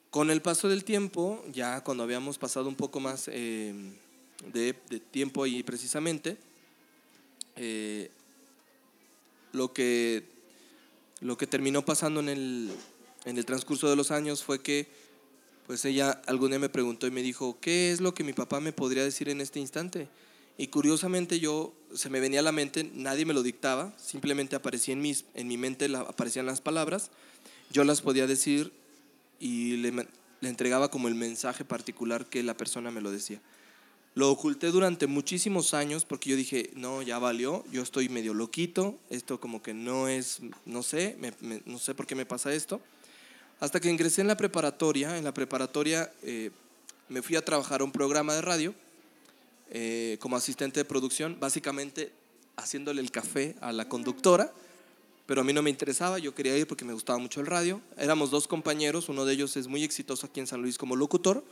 Con 0.10 0.32
el 0.32 0.42
paso 0.42 0.68
del 0.68 0.84
tiempo, 0.84 1.44
ya 1.52 1.84
cuando 1.84 2.04
habíamos 2.04 2.38
pasado 2.38 2.68
un 2.68 2.76
poco 2.76 3.00
más 3.00 3.30
eh, 3.32 3.74
de, 4.52 4.74
tiempo 5.12 5.44
ahí 5.44 5.62
precisamente, 5.64 6.38
eh, 7.56 8.10
lo 9.52 9.72
que 9.74 10.40
lo 11.22 11.38
que 11.38 11.48
terminó 11.48 11.84
pasando 11.84 12.20
en 12.20 12.30
el, 12.30 12.72
en 13.26 13.38
el 13.38 13.46
transcurso 13.46 13.90
de 13.90 13.96
los 13.96 14.12
años 14.12 14.44
fue 14.44 14.62
que 14.62 14.88
pues 15.68 15.86
ella 15.86 16.22
algún 16.26 16.50
día 16.50 16.60
me 16.60 16.70
preguntó 16.70 17.06
y 17.06 17.12
me 17.12 17.22
dijo, 17.22 17.58
¿qué 17.62 17.92
es 17.92 18.02
lo 18.02 18.14
que 18.14 18.24
mi 18.24 18.34
papá 18.34 18.60
me 18.60 18.74
podría 18.74 19.04
decir 19.04 19.30
en 19.30 19.42
este 19.42 19.60
instante? 19.60 20.08
Y 20.58 20.68
curiosamente 20.68 21.40
yo, 21.40 21.74
se 21.94 22.10
me 22.10 22.20
venía 22.20 22.40
a 22.40 22.44
la 22.44 22.52
mente, 22.52 22.90
nadie 22.94 23.26
me 23.26 23.34
lo 23.34 23.44
dictaba, 23.44 23.94
simplemente 23.98 24.56
aparecía 24.56 24.94
en, 24.94 25.02
mis, 25.02 25.26
en 25.36 25.48
mi 25.48 25.58
mente, 25.58 25.86
aparecían 25.96 26.48
las 26.48 26.60
palabras, 26.60 27.12
yo 27.72 27.84
las 27.84 28.02
podía 28.02 28.26
decir 28.26 28.74
y 29.40 29.78
le, 29.78 29.92
le 29.92 30.50
entregaba 30.50 30.90
como 30.92 31.08
el 31.08 31.16
mensaje 31.16 31.66
particular 31.66 32.26
que 32.26 32.44
la 32.44 32.56
persona 32.56 32.92
me 32.92 33.02
lo 33.02 33.12
decía. 33.12 33.42
Lo 34.16 34.32
oculté 34.32 34.68
durante 34.68 35.08
muchísimos 35.08 35.74
años 35.74 36.04
porque 36.04 36.32
yo 36.32 36.36
dije, 36.36 36.72
no, 36.76 37.02
ya 37.02 37.20
valió, 37.20 37.64
yo 37.72 37.82
estoy 37.82 38.10
medio 38.10 38.34
loquito, 38.34 38.98
esto 39.10 39.40
como 39.40 39.62
que 39.62 39.74
no 39.74 40.08
es, 40.08 40.42
no 40.66 40.84
sé, 40.84 41.18
no 41.66 41.80
sé 41.80 41.94
por 41.94 42.08
qué 42.08 42.16
me 42.16 42.26
pasa 42.26 42.54
esto. 42.54 42.82
Hasta 43.60 43.80
que 43.80 43.90
ingresé 43.90 44.22
en 44.22 44.28
la 44.28 44.38
preparatoria, 44.38 45.18
en 45.18 45.24
la 45.24 45.34
preparatoria 45.34 46.12
eh, 46.24 46.50
me 47.08 47.22
fui 47.22 47.36
a 47.36 47.46
trabajar 47.46 47.82
a 47.82 47.84
un 47.84 47.92
programa 47.92 48.34
de 48.34 48.42
radio 48.42 48.74
eh, 49.70 50.18
como 50.20 50.36
asistente 50.36 50.80
de 50.80 50.86
producción, 50.86 51.38
básicamente 51.40 52.12
haciéndole 52.56 53.02
el 53.02 53.12
café 53.12 53.56
a 53.62 53.72
la 53.72 53.88
conductora, 53.88 54.52
pero 55.30 55.42
a 55.42 55.44
mí 55.44 55.54
no 55.54 55.62
me 55.62 55.70
interesaba, 55.70 56.18
yo 56.18 56.34
quería 56.34 56.58
ir 56.58 56.66
porque 56.66 56.84
me 56.84 56.92
gustaba 56.92 57.20
mucho 57.20 57.40
el 57.40 57.46
radio. 57.46 57.80
Éramos 57.98 58.32
dos 58.32 58.48
compañeros, 58.48 59.10
uno 59.10 59.26
de 59.26 59.34
ellos 59.34 59.56
es 59.58 59.68
muy 59.68 59.84
exitoso 59.84 60.26
aquí 60.26 60.40
en 60.40 60.48
San 60.48 60.60
Luis 60.60 60.80
como 60.80 60.96
locutor 60.96 61.44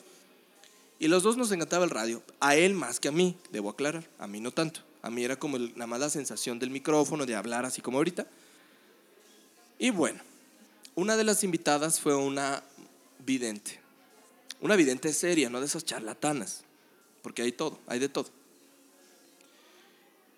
y 0.98 1.08
los 1.08 1.22
dos 1.22 1.38
nos 1.38 1.52
encantaba 1.52 1.84
el 1.84 1.92
radio. 1.92 2.24
A 2.40 2.56
él 2.56 2.74
más 2.74 3.00
que 3.00 3.08
a 3.08 3.12
mí, 3.12 3.38
debo 3.52 3.70
aclarar. 3.70 4.10
A 4.18 4.26
mí 4.26 4.40
no 4.40 4.50
tanto. 4.50 4.80
A 5.04 5.12
mí 5.12 5.24
era 5.24 5.36
como 5.36 5.58
el, 5.58 5.78
nada 5.78 6.00
la 6.00 6.10
sensación 6.10 6.58
del 6.58 6.72
micrófono, 6.72 7.28
de 7.28 7.36
hablar 7.36 7.66
así 7.66 7.84
como 7.84 8.00
ahorita. 8.00 8.26
Y 9.78 9.92
bueno, 9.92 10.22
una 10.96 11.16
de 11.16 11.24
las 11.24 11.44
invitadas 11.44 12.00
fue 12.00 12.16
una 12.16 12.64
vidente. 13.28 13.80
Una 14.60 14.76
vidente 14.76 15.14
seria, 15.14 15.52
no 15.52 15.60
de 15.60 15.68
esas 15.68 15.86
charlatanas. 15.86 16.64
Porque 17.22 17.44
hay 17.44 17.52
todo, 17.52 17.78
hay 17.86 18.00
de 18.00 18.10
todo. 18.10 18.32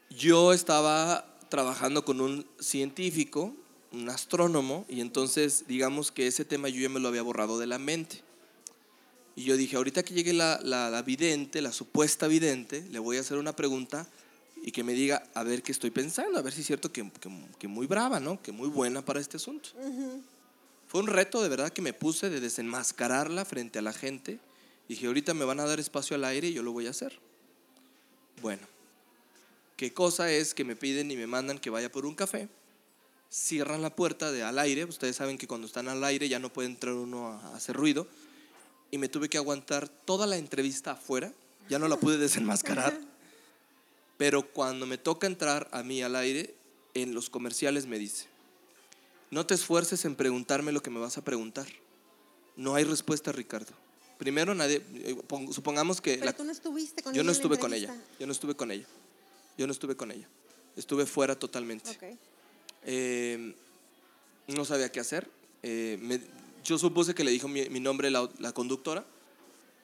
Yo 0.10 0.52
estaba 0.52 1.39
trabajando 1.50 2.06
con 2.06 2.22
un 2.22 2.45
científico, 2.60 3.54
un 3.91 4.10
astrónomo, 4.10 4.86
y 4.88 5.02
entonces 5.02 5.66
digamos 5.68 6.12
que 6.12 6.28
ese 6.28 6.45
tema 6.45 6.70
yo 6.70 6.82
ya 6.82 6.89
me 6.89 7.00
lo 7.00 7.08
había 7.08 7.22
borrado 7.22 7.60
de 7.60 7.68
la 7.68 7.80
mente. 7.80 8.22
Y 9.36 9.43
yo 9.43 9.58
dije, 9.58 9.78
ahorita 9.78 10.04
que 10.04 10.14
llegue 10.14 10.34
la, 10.34 10.60
la, 10.64 11.02
vidente, 11.02 11.62
la 11.62 11.72
supuesta 11.72 12.28
vidente, 12.28 12.86
le 12.91 13.00
voy 13.00 13.18
a 13.18 13.22
hacer 13.22 13.38
una 13.38 13.56
pregunta 13.56 14.08
y 14.62 14.72
que 14.72 14.84
me 14.84 14.93
diga 14.93 15.24
a 15.34 15.43
ver 15.43 15.64
qué 15.64 15.72
estoy 15.72 15.91
pensando, 15.91 16.38
a 16.38 16.41
ver 16.41 16.52
si 16.52 16.62
es 16.62 16.68
cierto 16.68 16.91
que, 16.91 17.10
que, 17.10 17.30
que 17.58 17.68
muy 17.68 17.88
brava, 17.88 18.20
¿no? 18.20 18.41
Que 18.41 18.52
muy 18.52 18.68
buena 18.68 19.04
para 19.04 19.22
este 19.22 19.38
asunto. 19.38 19.70
Fue 20.88 21.00
un 21.02 21.08
reto 21.08 21.41
de 21.41 21.50
verdad 21.50 21.72
que 21.72 21.82
me 21.82 21.93
puse 21.93 22.30
de 22.30 22.41
desenmascararla 22.41 23.45
frente 23.45 23.80
a 23.80 23.82
la 23.82 23.93
gente. 23.93 24.39
Dije, 24.89 25.08
ahorita 25.08 25.34
me 25.34 25.45
van 25.45 25.60
a 25.60 25.66
dar 25.66 25.80
espacio 25.80 26.16
al 26.16 26.26
aire 26.26 26.50
y 26.50 26.54
yo 26.54 26.64
lo 26.64 26.74
voy 26.74 26.88
a 26.88 26.89
hacer. 26.89 27.18
Bueno, 28.41 28.68
¿qué 29.80 29.93
cosa 29.93 30.30
es 30.30 30.53
que 30.53 30.65
me 30.65 30.75
piden 30.75 31.09
y 31.09 31.15
me 31.15 31.25
mandan 31.25 31.57
que 31.57 31.69
vaya 31.69 31.89
por 31.89 32.05
un 32.05 32.13
café? 32.13 32.49
Cierran 33.32 33.82
la 33.82 33.95
puerta 33.95 34.30
de 34.30 34.43
al 34.43 34.59
aire. 34.59 34.84
Ustedes 34.84 35.15
saben 35.15 35.38
que 35.38 35.47
cuando 35.47 35.67
están 35.67 35.88
al 35.88 36.03
aire 36.03 36.27
ya 36.27 36.38
no 36.38 36.51
puede 36.51 36.67
entrar 36.67 36.95
uno 36.95 37.30
a 37.30 37.55
hacer 37.55 37.77
ruido 37.77 38.05
y 38.91 38.97
me 38.97 39.07
tuve 39.07 39.30
que 39.30 39.38
aguantar 39.38 39.88
toda 39.88 40.27
la 40.27 40.36
entrevista 40.36 40.91
afuera, 40.91 41.32
ya 41.69 41.80
no 41.80 41.88
la 41.88 41.95
pude 41.95 42.17
desenmascarar, 42.17 42.99
pero 44.18 44.51
cuando 44.51 44.85
me 44.85 44.97
toca 44.97 45.27
entrar 45.27 45.69
a 45.72 45.81
mí 45.81 46.01
al 46.01 46.18
aire, 46.18 46.56
en 46.93 47.14
los 47.14 47.30
comerciales 47.30 47.85
me 47.85 47.97
dice, 47.99 48.26
no 49.31 49.45
te 49.45 49.53
esfuerces 49.53 50.03
en 50.03 50.15
preguntarme 50.15 50.73
lo 50.73 50.84
que 50.84 50.89
me 50.89 50.99
vas 50.99 51.18
a 51.18 51.23
preguntar. 51.23 51.68
No 52.57 52.76
hay 52.76 52.84
respuesta, 52.84 53.31
Ricardo. 53.31 53.72
Primero, 54.18 54.53
nadie, 54.53 54.84
eh, 54.95 55.15
supongamos 55.53 56.01
que... 56.01 56.18
Pero 56.18 56.34
tú 56.34 56.43
no 56.43 56.51
estuviste 56.51 57.01
con 57.01 57.14
yo 57.14 57.22
ella. 57.22 57.27
no 57.27 57.31
estuve 57.31 57.57
con 57.57 57.73
ella. 57.73 57.95
Yo 58.19 58.26
no 58.26 58.34
estuve 58.34 58.56
con 58.56 58.72
ella. 58.72 58.85
Yo 59.60 59.68
no 59.68 59.73
estuve 59.73 59.98
con 59.98 60.10
ella. 60.10 60.26
Estuve 60.77 61.06
fuera 61.06 61.38
totalmente. 61.38 61.91
Okay. 61.91 62.18
Eh, 62.86 63.53
no 64.48 64.64
sabía 64.64 64.90
qué 64.90 65.02
hacer. 65.02 65.30
Eh, 65.61 65.99
me, 66.02 66.22
yo 66.64 66.77
supuse 66.77 67.14
que 67.14 67.26
le 67.26 67.31
dijo 67.31 67.49
mi, 67.49 67.68
mi 67.68 67.81
nombre 67.81 68.10
la, 68.10 68.30
la 68.40 68.53
conductora. 68.53 69.03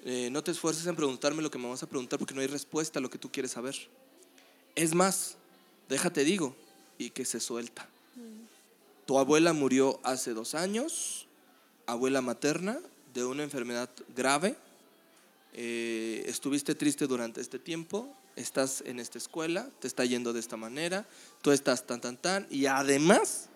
Eh, 0.06 0.30
no 0.31 0.41
te 0.41 0.52
esfuerces 0.52 0.88
en 0.88 0.95
preguntarme 0.95 1.43
lo 1.43 1.52
que 1.52 1.57
me 1.57 1.68
vas 1.68 1.84
a 1.84 1.89
preguntar 1.89 2.18
porque 2.18 2.34
no 2.34 2.39
hay 2.39 2.47
respuesta 2.47 2.99
a 2.99 3.02
lo 3.02 3.10
que 3.10 3.18
tú 3.18 3.30
quieres 3.30 3.52
saber. 3.52 3.76
Es 4.76 4.95
más, 4.95 5.35
déjate 5.89 6.23
digo, 6.23 6.56
y 6.97 7.10
que 7.10 7.26
se 7.26 7.41
suelta. 7.41 7.89
Mm. 8.15 8.45
Tu 9.06 9.19
abuela 9.19 9.52
murió 9.52 9.99
hace 10.03 10.34
dos 10.34 10.56
años, 10.56 11.27
abuela 11.85 12.22
materna, 12.22 12.80
de 13.14 13.26
una 13.26 13.43
enfermedad 13.43 13.89
grave. 14.15 14.56
Eh, 15.52 16.23
estuviste 16.27 16.76
triste 16.76 17.07
durante 17.07 17.41
este 17.41 17.60
tiempo, 17.60 18.15
estás 18.36 18.84
en 18.86 18.99
esta 18.99 19.18
escuela, 19.18 19.70
te 19.80 19.88
está 19.88 20.06
yendo 20.06 20.34
de 20.34 20.40
esta 20.40 20.57
manera, 20.57 21.07
tú 21.41 21.52
estás 21.52 21.86
tan, 21.88 22.02
tan, 22.02 22.18
tan, 22.18 22.48
y 22.49 22.66
además 22.66 23.49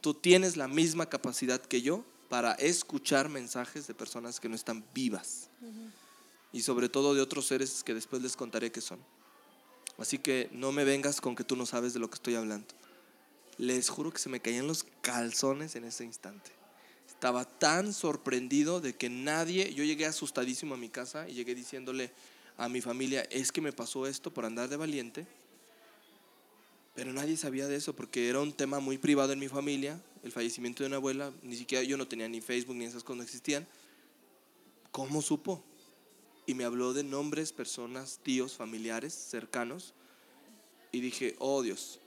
tú 0.00 0.14
tienes 0.14 0.56
la 0.56 0.68
misma 0.68 1.06
capacidad 1.06 1.60
que 1.60 1.82
yo 1.82 2.04
para 2.28 2.52
escuchar 2.52 3.28
mensajes 3.28 3.86
de 3.86 3.94
personas 3.94 4.40
que 4.40 4.48
no 4.48 4.54
están 4.54 4.84
vivas 4.94 5.48
y 6.52 6.62
sobre 6.62 6.88
todo 6.88 7.14
de 7.14 7.20
otros 7.20 7.46
seres 7.46 7.82
que 7.84 7.94
después 7.94 8.22
les 8.22 8.36
contaré 8.36 8.72
que 8.72 8.80
son. 8.80 8.98
Así 9.98 10.18
que 10.18 10.48
no 10.52 10.72
me 10.72 10.84
vengas 10.84 11.20
con 11.20 11.36
que 11.36 11.44
tú 11.44 11.56
no 11.56 11.66
sabes 11.66 11.94
de 11.94 12.00
lo 12.00 12.08
que 12.08 12.16
estoy 12.16 12.34
hablando. 12.34 12.66
Les 13.58 13.88
juro 13.88 14.12
que 14.12 14.18
se 14.18 14.28
me 14.28 14.40
caían 14.40 14.66
los 14.66 14.84
calzones 15.00 15.76
en 15.76 15.84
ese 15.84 16.04
instante. 16.04 16.50
Estaba 17.08 17.44
tan 17.44 17.94
sorprendido 17.94 18.80
de 18.80 18.94
que 18.94 19.08
nadie, 19.08 19.72
yo 19.72 19.84
llegué 19.84 20.04
asustadísimo 20.04 20.74
a 20.74 20.78
mi 20.78 20.90
casa 20.90 21.28
y 21.28 21.34
llegué 21.34 21.54
diciéndole 21.54 22.12
a 22.56 22.68
mi 22.68 22.80
familia, 22.80 23.22
es 23.30 23.52
que 23.52 23.60
me 23.60 23.72
pasó 23.72 24.06
esto 24.06 24.32
por 24.32 24.44
andar 24.44 24.68
de 24.68 24.76
valiente, 24.76 25.26
pero 26.94 27.12
nadie 27.12 27.36
sabía 27.36 27.68
de 27.68 27.76
eso 27.76 27.94
porque 27.94 28.28
era 28.28 28.40
un 28.40 28.54
tema 28.54 28.80
muy 28.80 28.96
privado 28.96 29.32
en 29.32 29.38
mi 29.38 29.48
familia, 29.48 30.00
el 30.22 30.32
fallecimiento 30.32 30.82
de 30.82 30.88
una 30.88 30.96
abuela, 30.96 31.30
ni 31.42 31.56
siquiera 31.56 31.84
yo 31.84 31.96
no 31.96 32.08
tenía 32.08 32.28
ni 32.28 32.40
Facebook 32.40 32.74
ni 32.74 32.86
esas 32.86 33.04
cosas 33.04 33.26
existían. 33.26 33.66
¿Cómo 34.90 35.20
supo? 35.20 35.62
Y 36.46 36.54
me 36.54 36.64
habló 36.64 36.94
de 36.94 37.04
nombres, 37.04 37.52
personas, 37.52 38.18
tíos, 38.22 38.54
familiares, 38.54 39.12
cercanos. 39.12 39.92
Y 40.90 41.00
dije, 41.00 41.36
oh 41.38 41.60
Dios. 41.60 42.00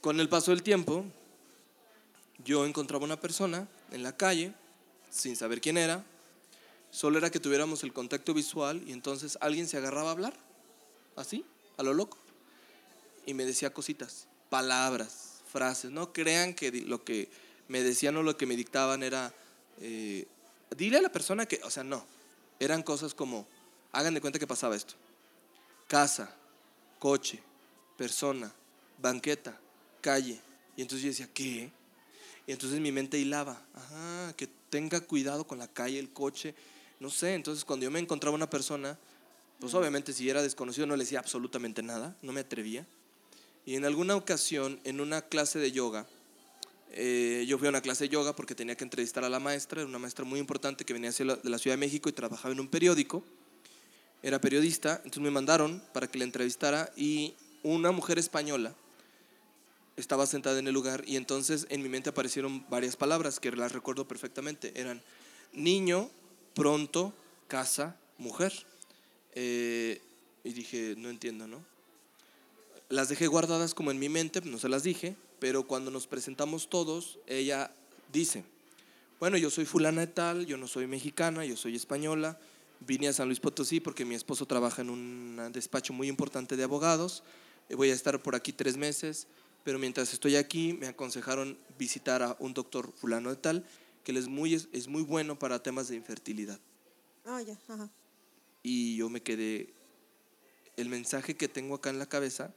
Con 0.00 0.18
el 0.18 0.28
paso 0.28 0.50
del 0.50 0.64
tiempo, 0.64 1.04
yo 2.44 2.66
encontraba 2.66 3.04
una 3.04 3.20
persona 3.20 3.68
en 3.92 4.02
la 4.02 4.16
calle, 4.16 4.52
sin 5.08 5.36
saber 5.36 5.60
quién 5.60 5.78
era, 5.78 6.04
solo 6.92 7.18
era 7.18 7.30
que 7.30 7.40
tuviéramos 7.40 7.82
el 7.82 7.92
contacto 7.92 8.34
visual 8.34 8.84
y 8.86 8.92
entonces 8.92 9.36
alguien 9.40 9.66
se 9.66 9.78
agarraba 9.78 10.10
a 10.10 10.12
hablar, 10.12 10.34
así, 11.16 11.44
a 11.78 11.82
lo 11.82 11.94
loco, 11.94 12.18
y 13.26 13.34
me 13.34 13.44
decía 13.44 13.72
cositas, 13.72 14.28
palabras, 14.50 15.42
frases. 15.50 15.90
No 15.90 16.12
crean 16.12 16.54
que 16.54 16.70
lo 16.70 17.02
que 17.02 17.28
me 17.66 17.82
decían 17.82 18.16
o 18.16 18.22
lo 18.22 18.36
que 18.36 18.46
me 18.46 18.56
dictaban 18.56 19.02
era, 19.02 19.34
eh, 19.80 20.26
dile 20.76 20.98
a 20.98 21.02
la 21.02 21.10
persona 21.10 21.46
que, 21.46 21.60
o 21.64 21.70
sea, 21.70 21.82
no, 21.82 22.04
eran 22.60 22.82
cosas 22.82 23.14
como, 23.14 23.46
hagan 23.90 24.14
de 24.14 24.20
cuenta 24.20 24.38
que 24.38 24.46
pasaba 24.46 24.76
esto, 24.76 24.94
casa, 25.88 26.34
coche, 26.98 27.42
persona, 27.96 28.52
banqueta, 28.98 29.58
calle. 30.00 30.38
Y 30.76 30.82
entonces 30.82 31.02
yo 31.02 31.08
decía, 31.08 31.28
¿qué? 31.32 31.70
Y 32.46 32.52
entonces 32.52 32.80
mi 32.80 32.92
mente 32.92 33.18
hilaba, 33.18 33.62
ajá, 33.74 34.34
que 34.36 34.48
tenga 34.68 35.00
cuidado 35.00 35.46
con 35.46 35.58
la 35.58 35.68
calle, 35.68 35.98
el 35.98 36.12
coche, 36.12 36.54
no 37.02 37.10
sé. 37.10 37.34
Entonces 37.34 37.64
cuando 37.64 37.84
yo 37.84 37.90
me 37.90 37.98
encontraba 37.98 38.34
una 38.34 38.48
persona, 38.48 38.96
pues 39.58 39.74
obviamente 39.74 40.12
si 40.12 40.30
era 40.30 40.40
desconocido 40.40 40.86
no 40.86 40.96
le 40.96 41.02
decía 41.02 41.18
absolutamente 41.18 41.82
nada, 41.82 42.16
no 42.22 42.32
me 42.32 42.40
atrevía. 42.40 42.86
Y 43.66 43.74
en 43.74 43.84
alguna 43.84 44.16
ocasión, 44.16 44.80
en 44.84 45.00
una 45.00 45.22
clase 45.22 45.58
de 45.58 45.72
yoga, 45.72 46.06
eh, 46.92 47.44
yo 47.48 47.58
fui 47.58 47.66
a 47.66 47.70
una 47.70 47.80
clase 47.80 48.04
de 48.04 48.10
yoga 48.10 48.34
porque 48.34 48.54
tenía 48.54 48.76
que 48.76 48.84
entrevistar 48.84 49.24
a 49.24 49.28
la 49.28 49.40
maestra, 49.40 49.80
era 49.80 49.88
una 49.88 49.98
maestra 49.98 50.24
muy 50.24 50.38
importante 50.38 50.84
que 50.84 50.92
venía 50.92 51.10
de 51.10 51.24
la 51.24 51.58
Ciudad 51.58 51.74
de 51.74 51.80
México 51.80 52.08
y 52.08 52.12
trabajaba 52.12 52.52
en 52.52 52.60
un 52.60 52.68
periódico. 52.68 53.24
Era 54.22 54.40
periodista, 54.40 54.96
entonces 54.98 55.22
me 55.22 55.30
mandaron 55.30 55.82
para 55.92 56.06
que 56.06 56.18
la 56.18 56.24
entrevistara 56.24 56.92
y 56.96 57.34
una 57.64 57.90
mujer 57.90 58.20
española 58.20 58.74
estaba 59.96 60.26
sentada 60.26 60.60
en 60.60 60.68
el 60.68 60.74
lugar 60.74 61.02
y 61.06 61.16
entonces 61.16 61.66
en 61.68 61.82
mi 61.82 61.88
mente 61.88 62.10
aparecieron 62.10 62.64
varias 62.70 62.96
palabras 62.96 63.40
que 63.40 63.50
las 63.50 63.72
recuerdo 63.72 64.06
perfectamente. 64.06 64.72
Eran 64.76 65.02
niño, 65.52 66.10
pronto, 66.54 67.12
casa, 67.48 67.96
mujer. 68.18 68.52
Eh, 69.34 70.00
y 70.44 70.52
dije, 70.52 70.94
no 70.96 71.10
entiendo, 71.10 71.46
¿no? 71.46 71.64
Las 72.88 73.08
dejé 73.08 73.26
guardadas 73.26 73.74
como 73.74 73.90
en 73.90 73.98
mi 73.98 74.08
mente, 74.08 74.40
no 74.42 74.58
se 74.58 74.68
las 74.68 74.82
dije, 74.82 75.16
pero 75.38 75.66
cuando 75.66 75.90
nos 75.90 76.06
presentamos 76.06 76.68
todos, 76.68 77.18
ella 77.26 77.70
dice, 78.12 78.44
bueno, 79.18 79.38
yo 79.38 79.50
soy 79.50 79.64
fulana 79.64 80.02
de 80.02 80.06
tal, 80.08 80.46
yo 80.46 80.56
no 80.56 80.66
soy 80.66 80.86
mexicana, 80.86 81.44
yo 81.44 81.56
soy 81.56 81.76
española, 81.76 82.38
vine 82.80 83.08
a 83.08 83.12
San 83.12 83.28
Luis 83.28 83.40
Potosí 83.40 83.80
porque 83.80 84.04
mi 84.04 84.14
esposo 84.14 84.46
trabaja 84.46 84.82
en 84.82 84.90
un 84.90 85.50
despacho 85.52 85.92
muy 85.92 86.08
importante 86.08 86.56
de 86.56 86.64
abogados, 86.64 87.22
voy 87.70 87.90
a 87.90 87.94
estar 87.94 88.20
por 88.20 88.34
aquí 88.34 88.52
tres 88.52 88.76
meses, 88.76 89.26
pero 89.64 89.78
mientras 89.78 90.12
estoy 90.12 90.36
aquí 90.36 90.74
me 90.74 90.88
aconsejaron 90.88 91.56
visitar 91.78 92.22
a 92.22 92.36
un 92.40 92.52
doctor 92.52 92.92
fulano 92.92 93.30
de 93.30 93.36
tal, 93.36 93.64
que 94.04 94.12
es 94.12 94.28
muy, 94.28 94.54
es 94.54 94.88
muy 94.88 95.02
bueno 95.02 95.38
para 95.38 95.62
temas 95.62 95.88
de 95.88 95.96
infertilidad. 95.96 96.58
Ah, 97.24 97.40
ya, 97.42 97.58
ajá. 97.68 97.90
Y 98.62 98.96
yo 98.96 99.08
me 99.08 99.22
quedé, 99.22 99.72
el 100.76 100.88
mensaje 100.88 101.36
que 101.36 101.48
tengo 101.48 101.76
acá 101.76 101.90
en 101.90 101.98
la 101.98 102.06
cabeza 102.06 102.54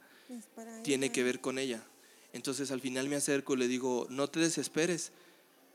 tiene 0.84 1.12
que 1.12 1.24
ver 1.24 1.42
con 1.42 1.60
ella. 1.60 1.84
Entonces 2.34 2.72
al 2.72 2.82
final 2.82 3.08
me 3.08 3.16
acerco 3.16 3.54
y 3.54 3.58
le 3.58 3.68
digo, 3.68 4.08
no 4.10 4.28
te 4.28 4.40
desesperes, 4.40 5.12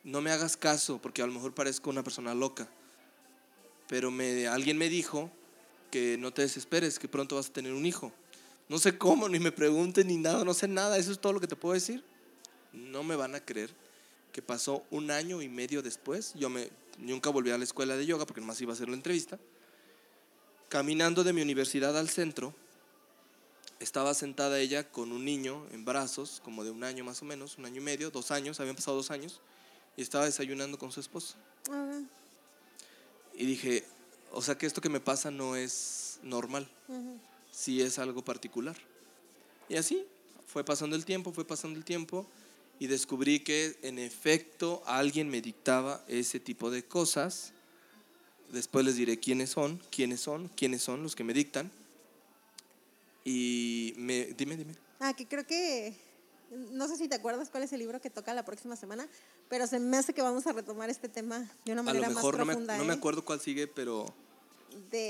no 0.05 0.21
me 0.21 0.31
hagas 0.31 0.57
caso, 0.57 1.01
porque 1.01 1.23
a 1.23 1.27
lo 1.27 1.33
mejor 1.33 1.55
parezco 1.55 1.91
una 1.91 2.03
persona 2.03 2.35
loca. 2.35 2.69
Pero 3.89 4.11
me, 4.11 4.47
alguien 4.47 4.77
me 4.77 4.89
dijo 4.89 5.31
que 5.91 6.17
no 6.19 6.33
te 6.33 6.43
desesperes, 6.43 6.99
que 6.99 7.09
pronto 7.09 7.37
vas 7.37 7.49
a 7.49 7.53
tener 7.53 7.73
un 7.73 7.87
hijo. 7.87 8.13
No 8.69 8.79
sé 8.79 8.97
cómo, 8.99 9.29
ni 9.29 9.41
me 9.41 9.51
pregunten 9.51 10.07
ni 10.07 10.17
nada, 10.17 10.45
no 10.45 10.55
sé 10.55 10.69
nada, 10.69 10.97
eso 10.99 11.11
es 11.11 11.21
todo 11.21 11.33
lo 11.33 11.41
que 11.41 11.49
te 11.49 11.57
puedo 11.57 11.75
decir. 11.75 12.05
No 12.73 13.03
me 13.03 13.17
van 13.17 13.35
a 13.35 13.41
creer 13.41 13.75
que 14.33 14.43
pasó 14.43 14.85
un 14.91 15.11
año 15.11 15.43
y 15.43 15.49
medio 15.49 15.83
después, 15.83 16.33
yo 16.35 16.49
me, 16.49 16.71
nunca 16.99 17.31
volví 17.31 17.51
a 17.51 17.59
la 17.59 17.65
escuela 17.65 17.97
de 17.97 18.07
yoga 18.07 18.27
porque 18.27 18.41
más 18.41 18.61
iba 18.61 18.73
a 18.73 18.75
hacer 18.75 18.89
la 18.89 18.95
entrevista, 18.95 19.39
caminando 20.69 21.25
de 21.25 21.33
mi 21.33 21.43
universidad 21.43 21.97
al 21.99 22.09
centro, 22.09 22.55
estaba 23.81 24.13
sentada 24.15 24.61
ella 24.61 24.89
con 24.91 25.11
un 25.11 25.25
niño 25.25 25.67
en 25.73 25.85
brazos, 25.85 26.41
como 26.45 26.65
de 26.65 26.71
un 26.71 26.85
año 26.85 27.03
más 27.03 27.23
o 27.23 27.25
menos, 27.25 27.59
un 27.59 27.65
año 27.65 27.81
y 27.81 27.85
medio, 27.85 28.11
dos 28.11 28.31
años, 28.31 28.61
habían 28.61 28.77
pasado 28.77 28.97
dos 28.97 29.11
años, 29.11 29.41
y 29.97 30.03
estaba 30.03 30.27
desayunando 30.27 30.79
con 30.79 30.93
su 30.93 31.01
esposo. 31.01 31.37
Y 33.35 33.47
dije, 33.47 33.85
o 34.33 34.43
sea 34.43 34.57
que 34.57 34.67
esto 34.67 34.81
que 34.81 34.89
me 34.89 35.01
pasa 35.01 35.31
no 35.31 35.57
es 35.57 36.21
normal, 36.23 36.71
sí 37.51 37.81
es 37.81 37.99
algo 37.99 38.23
particular. 38.23 38.77
Y 39.69 39.77
así 39.77 40.05
fue 40.47 40.65
pasando 40.65 40.95
el 40.95 41.05
tiempo, 41.05 41.33
fue 41.33 41.47
pasando 41.47 41.79
el 41.79 41.85
tiempo, 41.85 42.27
y 42.81 42.87
descubrí 42.87 43.41
que 43.41 43.79
en 43.83 43.99
efecto 43.99 44.83
alguien 44.87 45.29
me 45.29 45.43
dictaba 45.43 46.03
ese 46.09 46.41
tipo 46.41 46.71
de 46.71 46.83
cosas. 46.83 47.53
Después 48.51 48.87
les 48.87 48.97
diré 48.97 49.21
quiénes 49.21 49.51
son, 49.51 49.81
quiénes 49.91 50.23
son, 50.23 50.49
quiénes 50.57 50.83
son 50.83 51.03
los 51.03 51.15
que 51.15 51.23
me 51.23 51.35
dictan. 51.35 51.71
Y 53.23 53.93
me, 53.99 54.25
dime, 54.29 54.57
dime. 54.57 54.73
Ah, 54.99 55.13
que 55.13 55.29
creo 55.29 55.47
que, 55.47 55.95
no 56.73 56.89
sé 56.89 56.97
si 56.97 57.07
te 57.07 57.17
acuerdas 57.17 57.51
cuál 57.51 57.65
es 57.65 57.73
el 57.75 57.81
libro 57.81 58.01
que 58.01 58.09
toca 58.09 58.33
la 58.33 58.47
próxima 58.47 58.77
semana, 58.77 59.07
pero 59.51 59.67
se 59.67 59.79
me 59.79 59.99
hace 59.99 60.15
que 60.15 60.23
vamos 60.23 60.47
a 60.47 60.53
retomar 60.53 60.89
este 60.89 61.11
tema 61.11 61.47
de 61.67 61.73
una 61.73 61.83
manera 61.83 62.09
más 62.09 62.25
profunda. 62.25 62.55
No 62.55 62.57
me, 62.57 62.79
no 62.79 62.85
me 62.85 62.95
¿eh? 62.95 62.97
acuerdo 62.97 63.27
cuál 63.27 63.41
sigue, 63.41 63.67
pero 63.67 64.07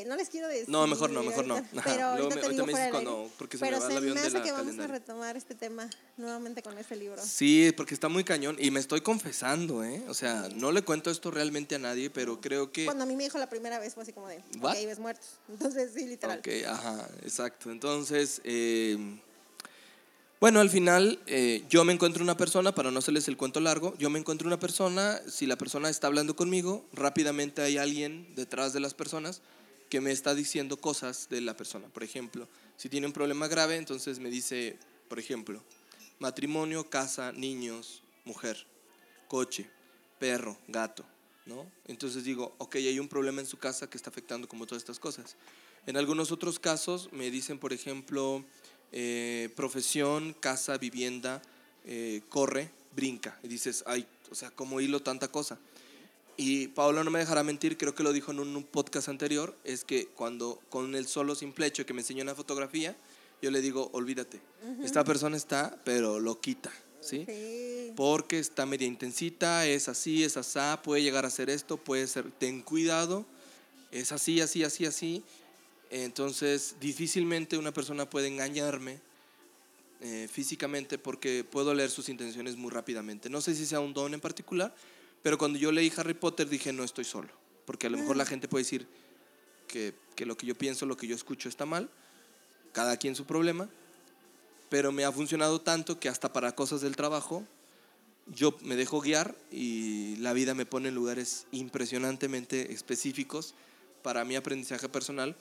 no 0.07 0.17
les 0.17 0.29
quiero 0.29 0.49
decir. 0.49 0.69
No, 0.69 0.87
mejor 0.87 1.11
no, 1.11 1.23
mejor 1.23 1.47
no. 1.47 1.65
Pero 1.85 2.07
ahorita 2.07 2.41
te 2.41 2.49
digo 2.51 2.67
fuera 2.67 2.91
cuando, 2.91 3.31
porque 3.39 3.59
se 3.59 3.65
pero 3.65 3.79
me 3.79 3.85
va 3.85 3.91
el 3.91 3.97
avión 3.97 4.15
me 4.15 4.21
hace 4.21 4.43
que 4.43 4.53
vamos 4.53 4.79
a 4.79 4.87
retomar 4.87 5.37
este 5.37 5.55
tema 5.55 5.89
nuevamente 6.17 6.63
con 6.63 6.77
este 6.79 6.97
libro. 6.97 7.21
Sí, 7.23 7.73
porque 7.77 7.95
está 7.95 8.09
muy 8.09 8.25
cañón 8.25 8.57
y 8.59 8.71
me 8.71 8.81
estoy 8.81 9.01
confesando, 9.01 9.85
¿eh? 9.85 10.03
O 10.09 10.15
sea, 10.15 10.49
no 10.55 10.73
le 10.73 10.83
cuento 10.83 11.11
esto 11.11 11.31
realmente 11.31 11.75
a 11.75 11.79
nadie, 11.79 12.11
pero 12.11 12.41
creo 12.41 12.73
que... 12.73 12.85
Cuando 12.85 13.05
a 13.05 13.07
mí 13.07 13.17
me 13.17 13.25
dijo 13.25 13.39
la 13.39 13.49
primera 13.49 13.79
vez 13.79 13.95
fue 13.95 14.03
así 14.03 14.13
como 14.13 14.29
de, 14.29 14.43
¿What? 14.61 14.77
ok, 14.77 14.87
ves 14.87 14.99
muertos. 14.99 15.27
Entonces, 15.49 15.93
sí, 15.95 16.07
literal. 16.07 16.39
Ok, 16.39 16.49
ajá, 16.67 17.09
exacto. 17.23 17.71
Entonces, 17.71 18.41
eh, 18.45 18.99
bueno, 20.41 20.61
al 20.61 20.71
final 20.71 21.21
eh, 21.27 21.65
yo 21.69 21.85
me 21.85 21.93
encuentro 21.93 22.23
una 22.23 22.37
persona, 22.37 22.75
para 22.75 22.91
no 22.91 22.99
hacerles 22.99 23.29
el 23.29 23.37
cuento 23.37 23.61
largo, 23.61 23.95
yo 23.99 24.09
me 24.09 24.19
encuentro 24.19 24.47
una 24.47 24.59
persona, 24.59 25.21
si 25.29 25.47
la 25.47 25.57
persona 25.57 25.91
está 25.91 26.07
hablando 26.07 26.35
conmigo, 26.35 26.87
rápidamente 26.95 27.61
hay 27.61 27.77
alguien 27.77 28.35
detrás 28.35 28.73
de 28.73 28.81
las 28.81 28.95
personas 28.95 29.43
que 29.91 30.01
me 30.01 30.13
está 30.13 30.35
diciendo 30.35 30.79
cosas 30.79 31.29
de 31.29 31.43
la 31.43 31.57
persona. 31.57 31.89
Por 31.89 32.05
ejemplo, 32.05 32.49
si 32.77 32.89
tiene 32.89 33.07
un 33.07 33.13
problema 33.13 33.49
grave, 33.49 33.77
entonces 33.77 34.19
me 34.19 34.31
dice, 34.31 34.79
por 35.09 35.19
ejemplo, 35.19 35.63
matrimonio, 36.21 36.89
casa, 36.89 37.33
niños, 37.33 38.03
mujer, 38.25 38.67
coche, 39.29 39.69
perro, 40.19 40.57
gato, 40.69 41.05
¿no? 41.45 41.71
Entonces 41.87 42.25
digo, 42.25 42.55
ok, 42.59 42.77
hay 42.77 42.99
un 42.99 43.09
problema 43.09 43.41
en 43.41 43.47
su 43.47 43.59
casa 43.59 43.91
que 43.91 43.99
está 43.99 44.09
afectando 44.09 44.49
como 44.49 44.67
todas 44.67 44.83
estas 44.83 44.99
cosas. 44.99 45.37
En 45.87 45.97
algunos 45.97 46.31
otros 46.31 46.59
casos 46.59 47.11
me 47.13 47.31
dicen, 47.31 47.59
por 47.59 47.73
ejemplo, 47.73 48.45
eh, 48.93 49.51
profesión, 49.55 50.35
casa, 50.41 50.77
vivienda, 50.79 51.43
eh, 51.85 52.23
corre, 52.29 52.71
brinca. 52.95 53.39
Y 53.43 53.49
dices, 53.49 53.85
ay, 53.87 54.07
o 54.31 54.35
sea, 54.35 54.51
¿cómo 54.51 54.81
hilo 54.81 55.01
tanta 55.01 55.29
cosa? 55.29 55.59
Y 56.37 56.69
Paola 56.69 57.05
no 57.05 57.11
me 57.11 57.19
dejará 57.19 57.43
mentir, 57.43 57.77
creo 57.77 57.95
que 57.95 58.03
lo 58.03 58.13
dijo 58.13 58.33
en 58.33 58.41
un, 58.41 58.65
podcast 58.65 59.09
anterior, 59.09 59.55
es 59.65 59.85
que 59.85 60.07
cuando 60.07 60.61
con 60.71 60.95
el 60.95 61.07
solo 61.07 61.35
simple 61.35 61.67
hecho 61.67 61.85
que 61.85 61.93
me 61.93 62.01
enseñó 62.01 62.23
una 62.23 62.35
fotografía, 62.35 62.97
yo 63.43 63.51
le 63.51 63.61
digo, 63.61 63.91
olvídate, 63.93 64.41
esta 64.83 65.05
persona 65.05 65.37
está, 65.37 65.79
pero 65.85 66.19
lo 66.19 66.41
quita, 66.41 66.71
¿sí? 67.01 67.27
Porque 67.95 68.39
está 68.39 68.65
media 68.65 68.87
intensita, 68.87 69.67
es 69.67 69.89
así, 69.89 70.25
es 70.25 70.37
asá, 70.37 70.81
puede 70.83 71.03
llegar 71.03 71.27
a 71.27 71.31
ser 71.31 71.51
esto, 71.51 71.77
puede 71.77 72.07
ser, 72.07 72.31
ten 72.33 72.63
cuidado, 72.63 73.27
es 73.91 74.13
así, 74.13 74.41
así, 74.41 74.65
así, 74.65 74.87
así 74.87 75.25
entonces, 75.91 76.77
difícilmente 76.81 77.59
una 77.59 77.73
persona 77.73 78.09
puede 78.09 78.29
engañarme 78.29 79.01
eh, 80.01 80.29
físicamente 80.31 80.99
porque 80.99 81.45
puedo 81.45 81.75
leer 81.75 81.91
sus 81.91 82.09
intenciones 82.09 82.57
muy 82.57 82.71
rápidamente. 82.71 83.29
No 83.29 83.41
sé 83.41 83.55
si 83.57 83.67
sea 83.67 83.81
un 83.81 83.93
don 83.93 84.15
en 84.15 84.21
particular, 84.21 84.75
pero 85.23 85.37
cuando 85.37 85.59
yo 85.59 85.73
leí 85.73 85.93
Harry 85.97 86.15
Potter 86.15 86.49
dije, 86.49 86.73
no 86.73 86.85
estoy 86.85 87.05
solo. 87.05 87.29
Porque 87.67 87.89
a 87.89 87.91
lo 87.91 87.99
mejor 87.99 88.17
la 88.17 88.25
mm. 88.25 88.29
gente 88.29 88.49
puede 88.49 88.65
decir 88.65 88.87
que, 89.67 89.93
que 90.15 90.27
lo 90.27 90.37
que 90.37 90.47
yo 90.47 90.55
pienso, 90.55 90.87
lo 90.87 90.97
que 90.97 91.09
yo 91.09 91.17
escucho 91.17 91.49
está 91.49 91.67
mal. 91.67 91.91
Cada 92.73 92.97
quien 92.97 93.17
su 93.17 93.27
problema. 93.27 93.69
Pero 94.69 94.93
me 94.93 95.05
ha 95.05 95.11
funcionado 95.11 95.61
tanto 95.61 95.99
que 95.99 96.09
hasta 96.09 96.33
para 96.33 96.55
cosas 96.55 96.81
del 96.81 96.95
trabajo 96.95 97.45
yo 98.27 98.57
me 98.63 98.77
dejo 98.77 99.01
guiar 99.01 99.37
y 99.51 100.15
la 100.17 100.33
vida 100.33 100.55
me 100.55 100.67
pone 100.67 100.89
en 100.89 100.95
lugares 100.95 101.47
impresionantemente 101.51 102.73
específicos 102.73 103.55
para 104.03 104.25
mi 104.25 104.37
aprendizaje 104.37 104.89
personal 104.89 105.37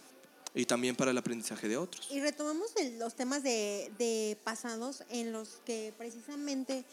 y 0.54 0.66
también 0.66 0.96
para 0.96 1.12
el 1.12 1.18
aprendizaje 1.18 1.68
de 1.68 1.78
otros. 1.78 2.08
Y 2.12 2.22
retomamos 2.22 2.74
los 2.98 3.16
temas 3.16 3.44
de, 3.44 3.92
de, 3.98 4.38
pasados 4.44 5.04
en 5.10 5.32
los 5.32 5.62
que 5.66 5.94
precisamente 5.98 6.84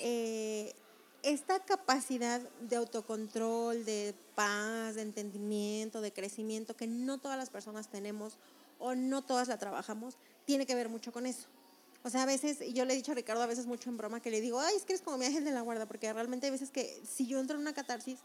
eh, 0.00 0.74
esta 1.22 1.58
capacidad 1.60 2.40
de 2.60 2.76
autocontrol, 2.76 3.84
de 3.84 4.14
paz, 4.34 4.94
de 4.94 5.02
entendimiento, 5.02 6.00
de 6.00 6.12
crecimiento 6.12 6.76
que 6.76 6.86
no 6.86 7.18
todas 7.18 7.38
las 7.38 7.50
personas 7.50 7.88
tenemos 7.88 8.38
o 8.78 8.94
no 8.94 9.22
todas 9.22 9.48
la 9.48 9.58
trabajamos, 9.58 10.16
tiene 10.44 10.66
que 10.66 10.74
ver 10.74 10.88
mucho 10.88 11.12
con 11.12 11.26
eso. 11.26 11.48
O 12.04 12.10
sea, 12.10 12.22
a 12.22 12.26
veces, 12.26 12.58
yo 12.72 12.84
le 12.84 12.92
he 12.92 12.96
dicho 12.96 13.10
a 13.12 13.16
Ricardo 13.16 13.42
a 13.42 13.46
veces 13.46 13.66
mucho 13.66 13.90
en 13.90 13.96
broma, 13.96 14.20
que 14.20 14.30
le 14.30 14.40
digo, 14.40 14.60
ay, 14.60 14.76
es 14.76 14.84
que 14.84 14.92
eres 14.92 15.02
como 15.02 15.18
mi 15.18 15.24
ángel 15.24 15.44
de 15.44 15.50
la 15.50 15.62
guarda, 15.62 15.86
porque 15.86 16.12
realmente 16.12 16.46
hay 16.46 16.52
veces 16.52 16.70
que 16.70 17.02
si 17.04 17.26
yo 17.26 17.40
entro 17.40 17.56
en 17.56 17.62
una 17.62 17.74
catarsis 17.74 18.20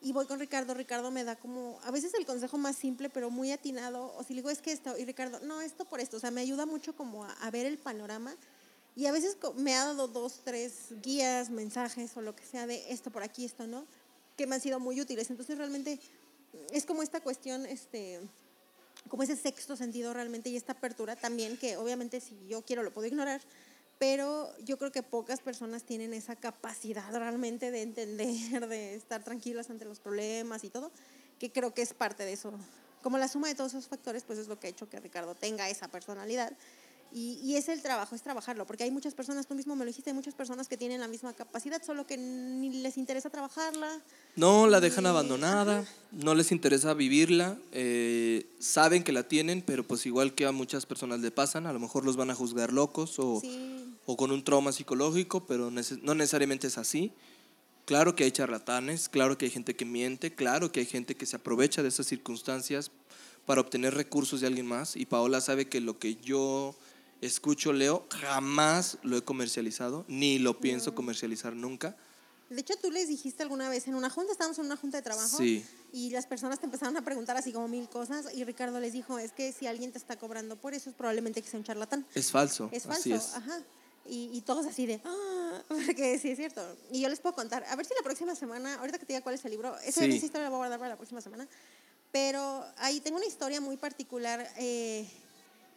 y 0.00 0.12
voy 0.12 0.26
con 0.26 0.38
Ricardo, 0.38 0.74
Ricardo 0.74 1.10
me 1.10 1.24
da 1.24 1.36
como, 1.36 1.80
a 1.82 1.90
veces 1.90 2.12
el 2.14 2.26
consejo 2.26 2.58
más 2.58 2.76
simple, 2.76 3.08
pero 3.08 3.30
muy 3.30 3.52
atinado, 3.52 4.14
o 4.16 4.22
si 4.22 4.34
le 4.34 4.40
digo, 4.40 4.50
es 4.50 4.60
que 4.60 4.72
esto, 4.72 4.98
y 4.98 5.04
Ricardo, 5.04 5.40
no, 5.40 5.60
esto 5.60 5.84
por 5.84 6.00
esto, 6.00 6.18
o 6.18 6.20
sea, 6.20 6.30
me 6.30 6.40
ayuda 6.40 6.66
mucho 6.66 6.94
como 6.94 7.24
a, 7.24 7.32
a 7.32 7.50
ver 7.50 7.66
el 7.66 7.78
panorama. 7.78 8.36
Y 8.96 9.06
a 9.06 9.12
veces 9.12 9.36
me 9.56 9.74
ha 9.74 9.86
dado 9.86 10.06
dos, 10.06 10.42
tres 10.44 10.94
guías, 11.02 11.50
mensajes 11.50 12.16
o 12.16 12.22
lo 12.22 12.36
que 12.36 12.44
sea 12.44 12.66
de 12.66 12.92
esto 12.92 13.10
por 13.10 13.24
aquí, 13.24 13.44
esto 13.44 13.66
no, 13.66 13.86
que 14.36 14.46
me 14.46 14.54
han 14.54 14.60
sido 14.60 14.78
muy 14.78 15.00
útiles. 15.00 15.30
Entonces 15.30 15.58
realmente 15.58 15.98
es 16.70 16.86
como 16.86 17.02
esta 17.02 17.20
cuestión, 17.20 17.66
este, 17.66 18.20
como 19.08 19.22
ese 19.24 19.36
sexto 19.36 19.76
sentido 19.76 20.12
realmente 20.14 20.48
y 20.50 20.56
esta 20.56 20.72
apertura 20.72 21.16
también, 21.16 21.56
que 21.56 21.76
obviamente 21.76 22.20
si 22.20 22.38
yo 22.46 22.62
quiero 22.62 22.82
lo 22.82 22.92
puedo 22.92 23.08
ignorar, 23.08 23.40
pero 23.98 24.50
yo 24.64 24.78
creo 24.78 24.92
que 24.92 25.02
pocas 25.02 25.40
personas 25.40 25.84
tienen 25.84 26.14
esa 26.14 26.36
capacidad 26.36 27.10
realmente 27.12 27.70
de 27.70 27.82
entender, 27.82 28.68
de 28.68 28.94
estar 28.94 29.22
tranquilas 29.22 29.70
ante 29.70 29.84
los 29.84 30.00
problemas 30.00 30.64
y 30.64 30.70
todo, 30.70 30.90
que 31.38 31.52
creo 31.52 31.74
que 31.74 31.82
es 31.82 31.94
parte 31.94 32.24
de 32.24 32.32
eso. 32.32 32.52
Como 33.02 33.18
la 33.18 33.28
suma 33.28 33.48
de 33.48 33.54
todos 33.54 33.72
esos 33.72 33.88
factores, 33.88 34.24
pues 34.24 34.38
es 34.38 34.48
lo 34.48 34.58
que 34.58 34.66
ha 34.66 34.70
hecho 34.70 34.88
que 34.88 34.98
Ricardo 34.98 35.34
tenga 35.34 35.68
esa 35.68 35.88
personalidad. 35.88 36.52
Y, 37.12 37.38
y 37.44 37.54
es 37.54 37.68
el 37.68 37.80
trabajo, 37.80 38.16
es 38.16 38.22
trabajarlo, 38.22 38.66
porque 38.66 38.82
hay 38.82 38.90
muchas 38.90 39.14
personas, 39.14 39.46
tú 39.46 39.54
mismo 39.54 39.76
me 39.76 39.84
lo 39.84 39.88
dijiste, 39.88 40.10
hay 40.10 40.14
muchas 40.14 40.34
personas 40.34 40.66
que 40.66 40.76
tienen 40.76 41.00
la 41.00 41.06
misma 41.06 41.32
capacidad, 41.32 41.80
solo 41.80 42.08
que 42.08 42.16
ni 42.16 42.82
les 42.82 42.96
interesa 42.98 43.30
trabajarla. 43.30 44.02
No, 44.34 44.66
la 44.66 44.80
dejan 44.80 45.06
abandonada, 45.06 45.84
no 46.10 46.34
les 46.34 46.50
interesa 46.50 46.92
vivirla, 46.92 47.56
eh, 47.70 48.48
saben 48.58 49.04
que 49.04 49.12
la 49.12 49.28
tienen, 49.28 49.62
pero 49.62 49.86
pues 49.86 50.06
igual 50.06 50.34
que 50.34 50.44
a 50.44 50.50
muchas 50.50 50.86
personas 50.86 51.20
le 51.20 51.30
pasan, 51.30 51.66
a 51.66 51.72
lo 51.72 51.78
mejor 51.78 52.04
los 52.04 52.16
van 52.16 52.30
a 52.30 52.34
juzgar 52.34 52.72
locos 52.72 53.20
o, 53.20 53.40
Sí. 53.40 53.83
O 54.06 54.16
con 54.16 54.30
un 54.30 54.44
trauma 54.44 54.72
psicológico, 54.72 55.46
pero 55.46 55.70
no 55.70 56.14
necesariamente 56.14 56.66
es 56.66 56.78
así. 56.78 57.12
Claro 57.86 58.16
que 58.16 58.24
hay 58.24 58.30
charlatanes, 58.32 59.08
claro 59.08 59.36
que 59.36 59.44
hay 59.46 59.50
gente 59.50 59.76
que 59.76 59.84
miente, 59.84 60.34
claro 60.34 60.72
que 60.72 60.80
hay 60.80 60.86
gente 60.86 61.14
que 61.16 61.26
se 61.26 61.36
aprovecha 61.36 61.82
de 61.82 61.88
esas 61.88 62.06
circunstancias 62.06 62.90
para 63.44 63.60
obtener 63.60 63.94
recursos 63.94 64.40
de 64.40 64.46
alguien 64.46 64.66
más. 64.66 64.96
Y 64.96 65.04
Paola 65.06 65.40
sabe 65.42 65.68
que 65.68 65.80
lo 65.80 65.98
que 65.98 66.16
yo 66.16 66.74
escucho, 67.20 67.72
leo, 67.72 68.06
jamás 68.10 68.98
lo 69.02 69.16
he 69.18 69.22
comercializado, 69.22 70.04
ni 70.08 70.38
lo 70.38 70.60
pienso 70.60 70.94
comercializar 70.94 71.54
nunca. 71.54 71.96
De 72.50 72.60
hecho, 72.60 72.74
tú 72.80 72.90
les 72.90 73.08
dijiste 73.08 73.42
alguna 73.42 73.68
vez 73.68 73.86
en 73.88 73.94
una 73.94 74.10
junta, 74.10 74.32
estábamos 74.32 74.58
en 74.58 74.66
una 74.66 74.76
junta 74.76 74.98
de 74.98 75.02
trabajo, 75.02 75.36
Sí. 75.38 75.64
y 75.92 76.10
las 76.10 76.26
personas 76.26 76.60
te 76.60 76.66
empezaron 76.66 76.96
a 76.96 77.02
preguntar 77.02 77.36
así 77.36 77.52
como 77.52 77.68
mil 77.68 77.88
cosas, 77.88 78.26
y 78.34 78.44
Ricardo 78.44 78.78
les 78.80 78.92
dijo, 78.92 79.18
es 79.18 79.32
que 79.32 79.50
si 79.52 79.66
alguien 79.66 79.92
te 79.92 79.98
está 79.98 80.16
cobrando 80.16 80.56
por 80.56 80.74
eso, 80.74 80.90
es 80.90 80.96
probablemente 80.96 81.40
que 81.42 81.48
sea 81.48 81.58
un 81.58 81.64
charlatán. 81.64 82.06
Es 82.14 82.30
falso. 82.30 82.68
Es 82.72 82.84
falso, 82.84 83.00
Así 83.00 83.12
es. 83.12 83.34
ajá. 83.34 83.60
Y, 84.06 84.30
y 84.32 84.40
todos 84.42 84.66
así 84.66 84.86
de, 84.86 85.00
ah, 85.04 85.62
porque 85.68 86.18
sí 86.18 86.30
es 86.30 86.36
cierto. 86.36 86.60
Y 86.92 87.00
yo 87.00 87.08
les 87.08 87.20
puedo 87.20 87.34
contar, 87.34 87.64
a 87.64 87.76
ver 87.76 87.86
si 87.86 87.94
la 87.94 88.02
próxima 88.02 88.34
semana, 88.34 88.74
ahorita 88.76 88.98
que 88.98 89.06
te 89.06 89.12
diga 89.14 89.22
cuál 89.22 89.34
es 89.36 89.44
el 89.44 89.50
libro, 89.52 89.76
esa, 89.80 90.02
Sí. 90.02 90.16
esa 90.16 90.26
historia 90.26 90.44
la 90.44 90.48
voy 90.50 90.56
a 90.56 90.58
guardar 90.58 90.78
para 90.78 90.90
la 90.90 90.96
próxima 90.96 91.20
semana, 91.20 91.48
pero 92.12 92.64
ahí 92.76 93.00
tengo 93.00 93.16
una 93.16 93.26
historia 93.26 93.60
muy 93.60 93.76
particular. 93.76 94.48
eh, 94.58 95.06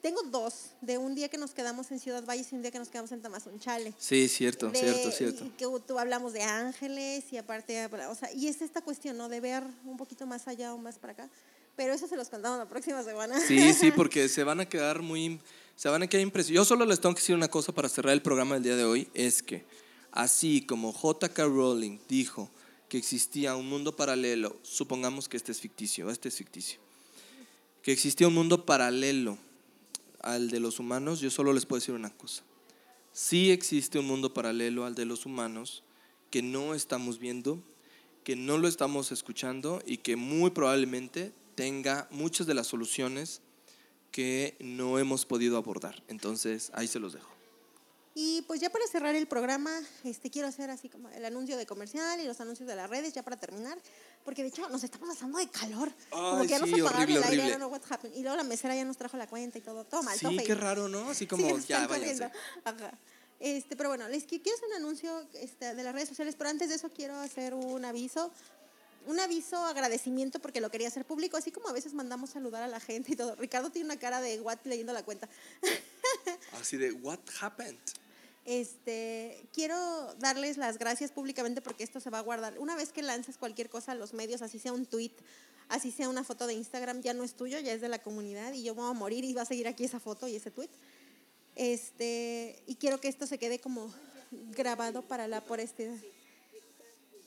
tengo 0.02 0.22
dos, 0.24 0.70
de 0.82 0.98
un 1.00 1.16
día 1.16 1.28
que 1.28 1.40
nos 1.40 1.52
quedamos 1.52 1.90
en 1.92 2.00
Ciudad 2.00 2.24
Valles 2.24 2.52
y 2.52 2.56
un 2.56 2.62
día 2.62 2.70
que 2.70 2.78
nos 2.78 2.88
quedamos 2.88 3.12
en 3.12 3.22
Tamazunchale. 3.22 3.94
Sí, 3.98 4.28
cierto, 4.30 4.70
De- 4.70 4.80
cierto, 4.80 5.12
cierto. 5.12 5.46
y 5.46 5.50
que 5.50 5.66
tú 5.88 5.98
hablamos 5.98 6.34
de 6.34 6.44
ángeles 6.44 7.26
y 7.34 7.38
aparte, 7.38 7.84
o 7.88 8.16
sea, 8.16 8.32
y 8.32 8.48
es 8.48 8.62
esta 8.62 8.82
cuestión, 8.82 9.18
¿no? 9.18 9.28
De 9.28 9.40
ver 9.42 9.64
un 9.86 9.98
poquito 9.98 10.28
más 10.28 10.48
allá 10.48 10.74
o 10.74 10.78
más 10.78 11.00
para 11.00 11.14
acá. 11.14 11.30
Pero 11.76 11.94
eso 11.94 12.08
se 12.08 12.16
los 12.16 12.30
contamos 12.30 12.60
la 12.60 12.66
próxima 12.70 13.04
semana. 13.04 13.40
Sí, 13.42 13.74
sí, 13.74 13.92
porque 13.96 14.30
se 14.30 14.44
van 14.44 14.60
a 14.60 14.70
quedar 14.70 15.02
muy, 15.02 15.42
se 15.78 15.90
van 15.90 16.02
a 16.02 16.08
quedar 16.08 16.24
impresionados. 16.24 16.68
Yo 16.68 16.68
solo 16.68 16.86
les 16.86 17.00
tengo 17.00 17.14
que 17.14 17.22
decir 17.22 17.36
una 17.36 17.50
cosa 17.50 17.72
para 17.72 17.88
cerrar 17.88 18.14
el 18.14 18.24
programa 18.24 18.56
del 18.56 18.64
día 18.64 18.76
de 18.76 18.84
hoy, 18.84 19.08
es 19.14 19.44
que 19.44 19.64
así 20.12 20.62
como 20.62 20.92
J.K. 20.92 21.46
Rowling 21.46 22.00
dijo 22.10 22.50
que 22.90 22.98
existía 22.98 23.56
un 23.56 23.70
mundo 23.70 23.96
paralelo, 23.96 24.58
supongamos 24.64 25.30
que 25.30 25.38
este 25.38 25.52
es 25.52 25.62
ficticio, 25.62 26.10
este 26.10 26.30
es 26.30 26.36
ficticio, 26.36 26.80
que 27.84 27.92
existía 27.92 28.28
un 28.28 28.34
mundo 28.34 28.66
paralelo 28.66 29.38
al 30.22 30.50
de 30.50 30.60
los 30.60 30.80
humanos, 30.80 31.20
yo 31.20 31.30
solo 31.30 31.54
les 31.54 31.68
puedo 31.68 31.80
decir 31.80 31.94
una 31.94 32.10
cosa. 32.10 32.44
Sí 33.14 33.52
existe 33.52 34.00
un 34.00 34.08
mundo 34.08 34.34
paralelo 34.34 34.84
al 34.84 34.96
de 34.96 35.06
los 35.06 35.28
humanos 35.28 35.84
que 36.32 36.42
no 36.42 36.74
estamos 36.74 37.20
viendo, 37.20 37.62
que 38.24 38.36
no 38.36 38.58
lo 38.58 38.68
estamos 38.68 39.12
escuchando 39.12 39.84
y 39.86 39.98
que 39.98 40.16
muy 40.16 40.50
probablemente 40.50 41.34
tenga 41.54 42.08
muchas 42.10 42.48
de 42.48 42.56
las 42.56 42.66
soluciones 42.66 43.42
que 44.12 44.56
no 44.60 44.98
hemos 45.00 45.26
podido 45.26 45.58
abordar. 45.58 46.02
Entonces, 46.08 46.72
ahí 46.74 46.88
se 46.88 47.00
los 47.00 47.14
dejo. 47.14 47.30
Y 48.20 48.42
pues 48.48 48.60
ya 48.60 48.72
para 48.72 48.88
cerrar 48.88 49.14
el 49.16 49.28
programa, 49.28 49.72
este, 50.04 50.32
quiero 50.32 50.48
hacer 50.48 50.72
así 50.72 50.90
como 50.90 51.08
el 51.10 51.24
anuncio 51.24 51.56
de 51.56 51.68
comercial 51.68 52.20
y 52.20 52.24
los 52.26 52.42
anuncios 52.42 52.68
de 52.68 52.76
las 52.76 52.90
redes, 52.90 53.14
ya 53.14 53.22
para 53.22 53.38
terminar, 53.38 53.78
porque 54.26 54.42
de 54.42 54.48
hecho 54.50 54.68
nos 54.70 54.84
estamos 54.84 55.08
pasando 55.10 55.38
de 55.38 55.48
calor. 55.50 55.92
como 56.10 56.38
Ay, 56.38 56.42
que 56.42 56.48
ya 56.48 56.58
nos 56.58 56.68
sí, 56.70 56.80
apagaron 56.80 57.04
horrible, 57.04 57.20
el 57.20 57.24
aire, 57.32 57.44
don't 57.44 57.58
know 57.58 57.70
what 57.70 57.82
happened. 57.88 58.16
Y 58.18 58.22
luego 58.24 58.36
la 58.36 58.44
mesera 58.44 58.76
ya 58.76 58.84
nos 58.86 58.98
trajo 58.98 59.18
la 59.18 59.28
cuenta 59.28 59.60
y 59.60 59.62
todo, 59.62 59.86
mal, 60.02 60.20
todo 60.20 60.32
Sí, 60.32 60.38
feo. 60.38 60.48
qué 60.48 60.56
raro, 60.56 60.88
¿no? 60.90 61.12
Así 61.12 61.20
Sí, 61.20 61.28
como, 61.28 61.48
nos 61.48 61.68
ya, 61.68 61.86
váyanse. 61.86 62.32
Ajá. 62.64 62.98
Este, 63.40 63.76
pero 63.76 63.90
bueno, 63.90 64.08
les 64.10 64.24
qui- 64.28 64.42
quiero 64.42 64.58
hacer 64.58 64.70
un 64.70 64.76
anuncio 64.78 65.28
este, 65.36 65.76
de 65.76 65.84
las 65.84 65.94
redes 65.94 66.10
sociales, 66.10 66.34
pero 66.36 66.50
antes 66.50 66.70
de 66.70 66.76
eso 66.76 66.90
quiero 66.90 67.16
hacer 67.20 67.54
un 67.54 67.86
aviso. 67.86 68.32
Un 69.08 69.20
aviso, 69.20 69.58
agradecimiento, 69.66 70.40
porque 70.40 70.62
lo 70.62 70.70
quería 70.70 70.90
hacer 70.90 71.06
público, 71.06 71.38
así 71.38 71.52
como 71.52 71.70
a 71.70 71.74
veces 71.74 71.94
mandamos 71.94 72.30
saludar 72.30 72.62
a 72.62 72.68
la 72.68 72.80
gente 72.80 73.14
y 73.14 73.16
todo. 73.16 73.36
Ricardo 73.36 73.70
tiene 73.70 73.86
una 73.86 73.98
cara 73.98 74.22
de 74.22 74.40
what 74.42 74.60
leyendo 74.66 74.94
la 74.94 75.04
cuenta. 75.04 75.30
Así 76.60 76.78
de, 76.78 76.92
what 76.92 77.20
happened? 77.42 77.80
Este, 78.46 79.46
quiero 79.54 80.14
darles 80.20 80.58
las 80.58 80.78
gracias 80.78 81.12
públicamente 81.12 81.62
porque 81.62 81.84
esto 81.84 82.00
se 82.00 82.10
va 82.10 82.20
a 82.20 82.22
guardar. 82.22 82.58
Una 82.60 82.76
vez 82.76 82.92
que 82.92 83.02
lances 83.02 83.38
cualquier 83.38 83.70
cosa 83.70 83.92
a 83.92 83.96
los 83.96 84.14
medios, 84.14 84.42
así 84.42 84.58
sea 84.58 84.72
un 84.72 84.86
tweet, 84.86 85.12
así 85.68 85.92
sea 85.92 86.08
una 86.08 86.24
foto 86.24 86.48
de 86.48 86.54
Instagram, 86.54 87.02
ya 87.02 87.14
no 87.14 87.24
es 87.24 87.34
tuyo, 87.34 87.60
ya 87.60 87.74
es 87.74 87.82
de 87.82 87.90
la 87.90 88.00
comunidad 88.00 88.54
y 88.54 88.64
yo 88.64 88.74
voy 88.74 88.90
a 88.90 88.94
morir 88.94 89.26
y 89.26 89.34
va 89.34 89.42
a 89.42 89.46
seguir 89.46 89.68
aquí 89.68 89.84
esa 89.84 90.00
foto 90.00 90.28
y 90.30 90.36
ese 90.38 90.52
tweet. 90.52 90.70
Este, 91.56 92.62
y 92.68 92.76
quiero 92.76 93.02
que 93.02 93.10
esto 93.10 93.28
se 93.28 93.38
quede 93.38 93.60
como 93.60 93.94
grabado 94.32 95.02
para 95.02 95.28
la 95.28 95.42
por 95.42 95.60
este 95.60 95.92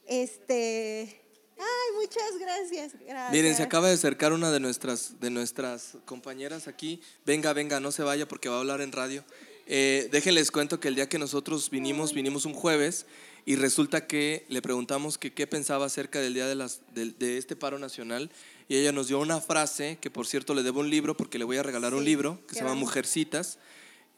este 0.07 1.20
Ay, 1.61 1.97
muchas 1.97 2.39
gracias. 2.41 2.93
gracias. 3.07 3.33
Miren, 3.33 3.55
se 3.57 3.63
acaba 3.63 3.89
de 3.89 3.95
acercar 3.95 4.33
una 4.33 4.51
de 4.51 4.61
nuestras, 4.61 5.21
de 5.21 5.31
nuestras 5.31 5.97
compañeras 6.07 6.67
aquí. 6.69 7.01
Venga, 7.27 7.53
venga, 7.53 7.81
no 7.81 7.93
se 7.93 8.03
vaya 8.03 8.27
porque 8.27 8.49
va 8.49 8.57
a 8.57 8.61
hablar 8.61 8.81
en 8.81 8.93
radio. 8.93 9.25
Eh, 9.67 10.09
déjenles 10.11 10.51
cuento 10.51 10.81
que 10.81 10.89
el 10.89 10.95
día 10.95 11.09
que 11.09 11.19
nosotros 11.19 11.71
vinimos, 11.71 12.13
vinimos 12.15 12.45
un 12.45 12.55
jueves 12.55 13.07
y 13.47 13.57
resulta 13.57 14.07
que 14.07 14.45
le 14.49 14.63
preguntamos 14.63 15.17
que 15.19 15.33
qué 15.33 15.47
pensaba 15.47 15.87
acerca 15.87 16.21
del 16.21 16.35
día 16.35 16.47
de, 16.47 16.55
las, 16.57 16.81
del- 16.95 17.17
de 17.19 17.39
este 17.39 17.57
paro 17.57 17.79
nacional 17.79 18.31
y 18.69 18.77
ella 18.77 18.93
nos 18.93 19.09
dio 19.09 19.19
una 19.21 19.41
frase, 19.41 19.99
que 20.01 20.11
por 20.11 20.27
cierto 20.27 20.55
le 20.55 20.63
debo 20.63 20.81
un 20.81 20.91
libro 20.91 21.17
porque 21.17 21.39
le 21.39 21.45
voy 21.45 21.57
a 21.57 21.63
regalar 21.63 21.95
un 21.95 22.05
libro 22.05 22.41
que 22.47 22.55
se 22.55 22.61
llama 22.61 22.71
vamos. 22.71 22.83
Mujercitas, 22.89 23.59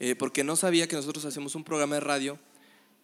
eh, 0.01 0.14
porque 0.14 0.43
no 0.44 0.56
sabía 0.56 0.86
que 0.89 0.97
nosotros 0.97 1.24
hacemos 1.24 1.55
un 1.55 1.64
programa 1.64 1.97
de 1.97 2.01
radio 2.01 2.39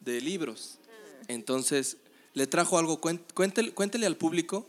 de 0.01 0.19
libros. 0.21 0.79
Entonces, 1.27 1.97
le 2.33 2.47
trajo 2.47 2.77
algo, 2.77 2.99
cuéntele, 3.01 3.71
cuéntele 3.73 4.05
al 4.05 4.15
público 4.17 4.67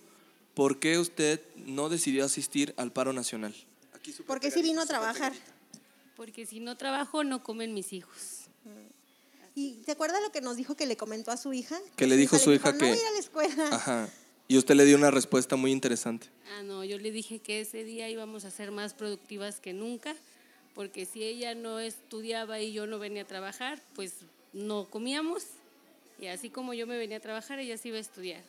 por 0.55 0.79
qué 0.79 0.99
usted 0.99 1.41
no 1.57 1.89
decidió 1.89 2.25
asistir 2.25 2.75
al 2.77 2.93
paro 2.93 3.13
nacional. 3.13 3.55
Aquí 3.95 4.15
Porque 4.27 4.51
sí 4.51 4.63
vino 4.63 4.81
a 4.83 4.87
trabajar. 4.87 5.33
Porque 6.17 6.47
si 6.47 6.61
no 6.61 6.77
trabajo, 6.77 7.25
no 7.25 7.43
comen 7.43 7.73
mis 7.75 7.93
hijos. 7.93 8.47
¿Y 9.55 9.75
te 9.85 9.93
acuerdas 9.93 10.23
lo 10.23 10.31
que 10.33 10.41
nos 10.41 10.57
dijo 10.57 10.75
que 10.77 10.87
le 10.87 10.97
comentó 10.97 11.31
a 11.33 11.37
su 11.37 11.53
hija? 11.53 11.79
Que 11.97 12.07
le 12.07 12.17
dijo 12.17 12.37
a 12.37 12.39
su 12.39 12.53
hija 12.53 12.73
No 12.73 12.79
que- 12.79 12.85
voy 12.89 12.97
a 12.99 13.01
ir 13.01 13.07
a 13.07 13.11
la 13.13 13.19
escuela. 13.19 13.69
Ajá. 13.73 14.09
Y 14.49 14.59
usted 14.59 14.75
le 14.75 14.85
dio 14.85 14.97
una 14.97 15.11
respuesta 15.11 15.57
muy 15.57 15.71
interesante. 15.71 16.29
Ah, 16.57 16.63
no, 16.63 16.83
yo 16.85 16.99
le 16.99 17.11
dije 17.13 17.39
que 17.39 17.61
ese 17.61 17.85
día 17.85 18.09
íbamos 18.09 18.45
a 18.45 18.51
ser 18.51 18.71
más 18.73 18.95
productivas 18.95 19.61
que 19.61 19.73
nunca, 19.73 20.17
porque 20.75 21.07
si 21.07 21.23
ella 21.23 21.55
no 21.55 21.79
estudiaba 21.79 22.61
y 22.61 22.73
yo 22.73 22.87
no 22.87 22.99
venía 22.99 23.23
a 23.23 23.27
trabajar, 23.27 23.81
pues 23.95 24.13
no 24.53 24.89
comíamos. 24.91 25.45
Y 26.21 26.27
así 26.27 26.51
como 26.51 26.75
yo 26.75 26.87
me 26.87 26.97
venía 26.99 27.17
a 27.17 27.21
trabajar, 27.21 27.59
ella 27.59 27.77
sí 27.79 27.89
iba 27.89 27.97
a 27.99 28.01
estudiar. 28.01 28.43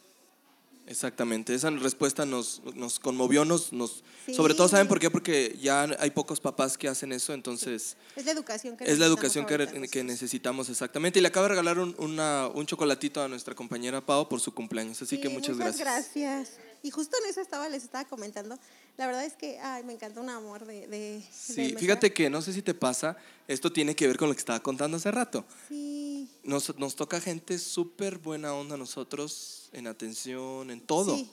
Exactamente, 0.87 1.53
esa 1.53 1.69
respuesta 1.69 2.25
nos, 2.25 2.61
nos 2.75 2.99
conmovió, 2.99 3.45
nos, 3.45 3.71
nos 3.71 4.03
Sí. 4.25 4.33
sobre 4.33 4.55
todo, 4.55 4.67
¿saben 4.67 4.87
por 4.87 4.99
qué? 4.99 5.09
Porque 5.11 5.55
ya 5.61 5.83
hay 5.99 6.09
pocos 6.09 6.39
papás 6.39 6.77
que 6.77 6.87
hacen 6.87 7.11
eso, 7.13 7.33
entonces 7.33 7.95
Es 8.15 8.25
la 8.25 8.31
educación 8.31 8.75
que 8.75 8.83
es 8.85 8.97
la 8.99 9.07
necesitamos 9.07 9.47
educación 9.47 9.81
que, 9.81 9.89
que 9.89 10.03
necesitamos 10.03 10.69
exactamente. 10.69 11.19
Y 11.19 11.21
le 11.21 11.27
acabo 11.29 11.43
de 11.45 11.49
regalar 11.49 11.79
un, 11.79 11.95
una- 11.99 12.47
un 12.47 12.65
chocolatito 12.65 13.21
a 13.21 13.27
nuestra 13.27 13.53
compañera 13.55 14.01
Pau 14.01 14.27
por 14.27 14.39
su 14.41 14.53
cumpleaños, 14.53 15.01
así 15.01 15.19
que 15.21 15.29
muchas, 15.29 15.57
gracias. 15.57 15.79
gracias. 15.79 16.49
Y 16.83 16.89
justo 16.89 17.15
en 17.23 17.29
eso 17.29 17.41
estaba, 17.41 17.69
les 17.69 17.83
estaba 17.83 18.05
comentando. 18.05 18.57
La 18.97 19.05
verdad 19.05 19.23
es 19.23 19.33
que, 19.33 19.59
ay, 19.59 19.83
me 19.83 19.93
encanta 19.93 20.19
un 20.19 20.29
amor 20.29 20.65
de, 20.65 20.87
de 20.87 21.23
Sí, 21.31 21.73
de 21.73 21.77
fíjate 21.77 22.11
que 22.11 22.29
no 22.29 22.41
sé 22.41 22.53
si 22.53 22.61
te 22.61 22.73
pasa, 22.73 23.17
esto 23.47 23.71
tiene 23.71 23.95
que 23.95 24.07
ver 24.07 24.17
con 24.17 24.29
lo 24.29 24.33
que 24.33 24.39
estaba 24.39 24.59
contando 24.61 24.97
hace 24.97 25.11
rato. 25.11 25.45
Sí, 25.67 26.29
Nos, 26.43 26.75
nos 26.77 26.95
toca 26.95 27.21
gente 27.21 27.59
súper 27.59 28.17
buena 28.17 28.53
onda 28.53 28.75
a 28.75 28.77
nosotros 28.77 29.69
en 29.73 29.87
atención, 29.87 30.71
en 30.71 30.81
todo. 30.81 31.15
Sí. 31.15 31.29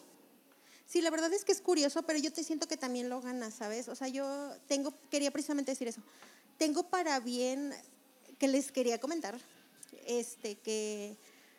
Sí, 0.86 1.02
la 1.02 1.10
verdad 1.10 1.30
es 1.34 1.44
que 1.44 1.52
es 1.52 1.60
curioso, 1.60 2.02
pero 2.02 2.18
yo 2.18 2.32
te 2.32 2.42
siento 2.42 2.66
que 2.66 2.78
también 2.78 3.10
lo 3.10 3.20
ganas, 3.20 3.52
¿sabes? 3.52 3.88
O 3.88 3.94
sea, 3.94 4.08
yo 4.08 4.50
tengo, 4.68 4.94
quería 5.10 5.30
precisamente 5.30 5.72
decir 5.72 5.86
eso. 5.86 6.00
Tengo 6.56 6.84
para 6.84 7.20
bien 7.20 7.74
que 8.38 8.48
les 8.48 8.72
quería 8.72 8.98
comentar, 8.98 9.38
este, 10.06 10.54
que 10.56 11.18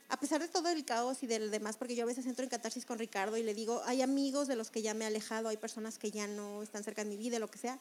a 0.10 0.20
pesar 0.20 0.42
de 0.42 0.48
todo 0.48 0.70
el 0.70 0.84
caos 0.86 1.22
y 1.22 1.28
del 1.28 1.52
demás, 1.52 1.78
porque 1.78 1.96
yo 1.96 2.04
a 2.04 2.08
veces 2.08 2.26
entro 2.26 2.44
en 2.44 2.50
catarsis 2.50 2.86
con 2.86 2.98
Ricardo 2.98 3.38
y 3.38 3.44
le 3.44 3.54
digo, 3.54 3.82
hay 3.86 4.02
amigos 4.02 4.48
de 4.48 4.56
los 4.56 4.72
que 4.72 4.82
ya 4.82 4.96
me 4.96 5.06
he 5.06 5.08
alejado, 5.08 5.50
hay 5.50 5.58
personas 5.58 6.00
que 6.00 6.10
ya 6.10 6.28
no 6.28 6.64
están 6.64 6.84
cerca 6.84 7.04
de 7.04 7.10
mi 7.10 7.18
vida, 7.18 7.38
lo 7.38 7.48
que 7.48 7.60
sea. 7.60 7.78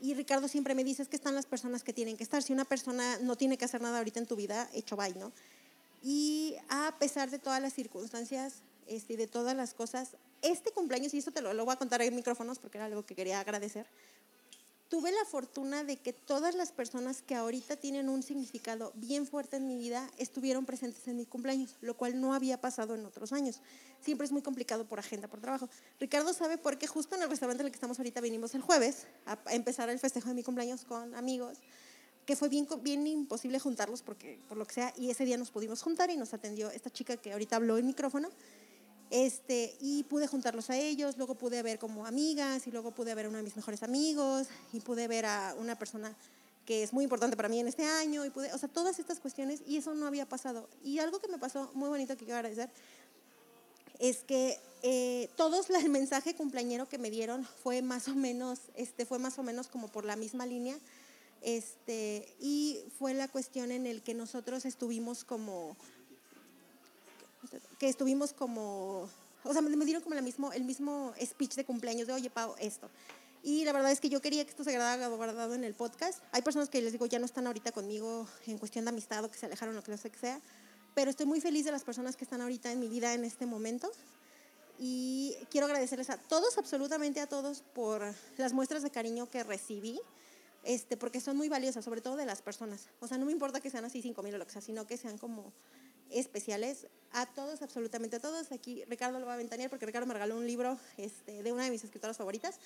Y 0.00 0.14
Ricardo 0.14 0.48
siempre 0.48 0.74
me 0.74 0.82
dice, 0.82 1.02
es 1.02 1.08
que 1.08 1.16
están 1.16 1.34
las 1.34 1.44
personas 1.44 1.84
que 1.84 1.92
tienen 1.92 2.16
que 2.16 2.22
estar. 2.22 2.42
Si 2.42 2.54
una 2.54 2.64
persona 2.64 3.18
no 3.18 3.36
tiene 3.36 3.58
que 3.58 3.66
hacer 3.66 3.82
nada 3.82 3.98
ahorita 3.98 4.18
en 4.18 4.26
tu 4.26 4.36
vida, 4.36 4.70
hecho 4.72 4.96
bye, 4.96 5.14
¿no? 5.14 5.32
Y 6.02 6.56
a 6.70 6.94
pesar 6.98 7.30
de 7.30 7.38
todas 7.38 7.60
las 7.60 7.74
circunstancias 7.74 8.54
este, 8.86 9.12
y 9.12 9.16
de 9.16 9.26
todas 9.26 9.54
las 9.54 9.74
cosas, 9.74 10.12
este 10.40 10.72
cumpleaños, 10.72 11.12
y 11.12 11.18
esto 11.18 11.30
te 11.30 11.42
lo, 11.42 11.52
lo 11.52 11.66
voy 11.66 11.74
a 11.74 11.76
contar 11.76 12.00
en 12.00 12.16
micrófonos 12.16 12.58
porque 12.58 12.78
era 12.78 12.86
algo 12.86 13.04
que 13.04 13.14
quería 13.14 13.38
agradecer, 13.40 13.86
tuve 14.90 15.12
la 15.12 15.24
fortuna 15.24 15.84
de 15.84 15.96
que 15.96 16.12
todas 16.12 16.56
las 16.56 16.72
personas 16.72 17.22
que 17.22 17.36
ahorita 17.36 17.76
tienen 17.76 18.08
un 18.08 18.24
significado 18.24 18.90
bien 18.96 19.24
fuerte 19.24 19.56
en 19.56 19.68
mi 19.68 19.78
vida 19.78 20.10
estuvieron 20.18 20.66
presentes 20.66 21.06
en 21.06 21.16
mi 21.16 21.24
cumpleaños, 21.24 21.76
lo 21.80 21.96
cual 21.96 22.20
no 22.20 22.34
había 22.34 22.60
pasado 22.60 22.96
en 22.96 23.06
otros 23.06 23.32
años. 23.32 23.60
Siempre 24.00 24.24
es 24.24 24.32
muy 24.32 24.42
complicado 24.42 24.84
por 24.86 24.98
agenda, 24.98 25.28
por 25.28 25.40
trabajo. 25.40 25.68
Ricardo 26.00 26.34
sabe 26.34 26.58
por 26.58 26.76
qué 26.76 26.88
justo 26.88 27.14
en 27.14 27.22
el 27.22 27.30
restaurante 27.30 27.62
en 27.62 27.66
el 27.66 27.72
que 27.72 27.76
estamos 27.76 28.00
ahorita 28.00 28.20
vinimos 28.20 28.52
el 28.56 28.62
jueves 28.62 29.06
a 29.26 29.38
empezar 29.54 29.88
el 29.90 30.00
festejo 30.00 30.28
de 30.28 30.34
mi 30.34 30.42
cumpleaños 30.42 30.84
con 30.84 31.14
amigos, 31.14 31.58
que 32.26 32.34
fue 32.34 32.48
bien, 32.48 32.66
bien 32.82 33.06
imposible 33.06 33.60
juntarlos 33.60 34.02
porque, 34.02 34.40
por 34.48 34.58
lo 34.58 34.66
que 34.66 34.74
sea, 34.74 34.92
y 34.96 35.10
ese 35.10 35.24
día 35.24 35.36
nos 35.36 35.52
pudimos 35.52 35.82
juntar 35.82 36.10
y 36.10 36.16
nos 36.16 36.34
atendió 36.34 36.68
esta 36.68 36.90
chica 36.90 37.16
que 37.16 37.32
ahorita 37.32 37.54
habló 37.54 37.78
en 37.78 37.86
micrófono 37.86 38.28
este, 39.10 39.76
y 39.80 40.04
pude 40.04 40.28
juntarlos 40.28 40.70
a 40.70 40.76
ellos, 40.76 41.16
luego 41.16 41.34
pude 41.34 41.62
ver 41.62 41.78
como 41.78 42.06
amigas 42.06 42.66
y 42.66 42.70
luego 42.70 42.92
pude 42.92 43.14
ver 43.14 43.26
a 43.26 43.28
uno 43.28 43.38
de 43.38 43.44
mis 43.44 43.56
mejores 43.56 43.82
amigos 43.82 44.46
y 44.72 44.80
pude 44.80 45.08
ver 45.08 45.26
a 45.26 45.54
una 45.58 45.76
persona 45.76 46.16
que 46.64 46.84
es 46.84 46.92
muy 46.92 47.02
importante 47.02 47.36
para 47.36 47.48
mí 47.48 47.58
en 47.58 47.66
este 47.66 47.84
año 47.84 48.24
y 48.24 48.30
pude, 48.30 48.52
o 48.52 48.58
sea, 48.58 48.68
todas 48.68 49.00
estas 49.00 49.18
cuestiones 49.18 49.62
y 49.66 49.76
eso 49.76 49.94
no 49.94 50.06
había 50.06 50.26
pasado. 50.26 50.68
Y 50.84 51.00
algo 51.00 51.18
que 51.18 51.26
me 51.26 51.38
pasó 51.38 51.70
muy 51.74 51.88
bonito 51.88 52.16
que 52.16 52.24
quiero 52.24 52.36
agradecer 52.36 52.70
es 53.98 54.18
que 54.18 54.58
eh, 54.82 55.28
todos 55.36 55.70
el 55.84 55.88
mensaje 55.88 56.34
cumpleañero 56.34 56.88
que 56.88 56.98
me 56.98 57.10
dieron 57.10 57.44
fue 57.44 57.82
más 57.82 58.06
o 58.06 58.14
menos, 58.14 58.60
este, 58.76 59.06
fue 59.06 59.18
más 59.18 59.38
o 59.38 59.42
menos 59.42 59.66
como 59.66 59.88
por 59.88 60.04
la 60.04 60.14
misma 60.14 60.46
línea, 60.46 60.78
este, 61.42 62.34
y 62.38 62.78
fue 62.98 63.14
la 63.14 63.26
cuestión 63.26 63.72
en 63.72 63.86
el 63.86 64.02
que 64.02 64.14
nosotros 64.14 64.64
estuvimos 64.64 65.24
como 65.24 65.76
que 67.78 67.88
estuvimos 67.88 68.32
como, 68.32 69.08
o 69.44 69.52
sea, 69.52 69.62
me 69.62 69.84
dieron 69.84 70.02
como 70.02 70.14
el 70.14 70.22
mismo, 70.22 70.52
el 70.52 70.64
mismo 70.64 71.14
speech 71.22 71.54
de 71.54 71.64
cumpleaños 71.64 72.06
de, 72.06 72.12
oye, 72.12 72.30
Pau, 72.30 72.54
esto. 72.58 72.90
Y 73.42 73.64
la 73.64 73.72
verdad 73.72 73.90
es 73.90 74.00
que 74.00 74.10
yo 74.10 74.20
quería 74.20 74.44
que 74.44 74.50
esto 74.50 74.64
se 74.64 74.70
quedara 74.70 75.08
guardado 75.08 75.54
en 75.54 75.64
el 75.64 75.74
podcast. 75.74 76.22
Hay 76.32 76.42
personas 76.42 76.68
que 76.68 76.82
les 76.82 76.92
digo, 76.92 77.06
ya 77.06 77.18
no 77.18 77.24
están 77.24 77.46
ahorita 77.46 77.72
conmigo 77.72 78.28
en 78.46 78.58
cuestión 78.58 78.84
de 78.84 78.90
amistad 78.90 79.24
o 79.24 79.30
que 79.30 79.38
se 79.38 79.46
alejaron 79.46 79.76
o 79.78 79.82
que 79.82 79.96
sé 79.96 80.10
que 80.10 80.18
sea, 80.18 80.40
pero 80.94 81.10
estoy 81.10 81.24
muy 81.24 81.40
feliz 81.40 81.64
de 81.64 81.72
las 81.72 81.82
personas 81.82 82.16
que 82.16 82.24
están 82.24 82.42
ahorita 82.42 82.70
en 82.70 82.80
mi 82.80 82.88
vida 82.88 83.14
en 83.14 83.24
este 83.24 83.46
momento. 83.46 83.90
Y 84.78 85.36
quiero 85.50 85.66
agradecerles 85.66 86.10
a 86.10 86.18
todos, 86.18 86.58
absolutamente 86.58 87.20
a 87.20 87.26
todos, 87.26 87.62
por 87.74 88.02
las 88.36 88.52
muestras 88.52 88.82
de 88.82 88.90
cariño 88.90 89.28
que 89.28 89.42
recibí, 89.42 90.00
este, 90.64 90.96
porque 90.96 91.20
son 91.20 91.36
muy 91.36 91.48
valiosas, 91.48 91.84
sobre 91.84 92.00
todo 92.00 92.16
de 92.16 92.26
las 92.26 92.42
personas. 92.42 92.88
O 93.00 93.08
sea, 93.08 93.18
no 93.18 93.26
me 93.26 93.32
importa 93.32 93.60
que 93.60 93.70
sean 93.70 93.84
así 93.84 94.02
5 94.02 94.22
mil 94.22 94.34
o 94.34 94.38
lo 94.38 94.46
que 94.46 94.52
sea, 94.52 94.62
sino 94.62 94.86
que 94.86 94.96
sean 94.96 95.18
como 95.18 95.52
especiales 96.10 96.86
a 97.12 97.26
todos, 97.26 97.62
absolutamente 97.62 98.16
a 98.16 98.20
todos. 98.20 98.52
Aquí 98.52 98.84
Ricardo 98.86 99.18
lo 99.18 99.26
va 99.26 99.34
a 99.34 99.36
ventanear 99.36 99.70
porque 99.70 99.86
Ricardo 99.86 100.06
me 100.06 100.14
regaló 100.14 100.36
un 100.36 100.46
libro 100.46 100.78
este, 100.96 101.42
de 101.42 101.52
una 101.52 101.64
de 101.64 101.70
mis 101.70 101.82
escritoras 101.84 102.16
favoritas, 102.16 102.58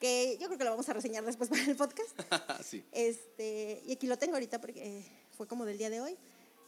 que 0.00 0.36
yo 0.40 0.46
creo 0.46 0.58
que 0.58 0.64
lo 0.64 0.70
vamos 0.70 0.88
a 0.88 0.92
reseñar 0.92 1.24
después 1.24 1.48
para 1.48 1.62
el 1.64 1.76
podcast. 1.76 2.10
sí. 2.64 2.84
este, 2.92 3.82
y 3.86 3.92
aquí 3.92 4.06
lo 4.06 4.18
tengo 4.18 4.34
ahorita 4.34 4.60
porque 4.60 5.04
fue 5.36 5.46
como 5.46 5.64
del 5.64 5.78
día 5.78 5.90
de 5.90 6.00
hoy. 6.00 6.16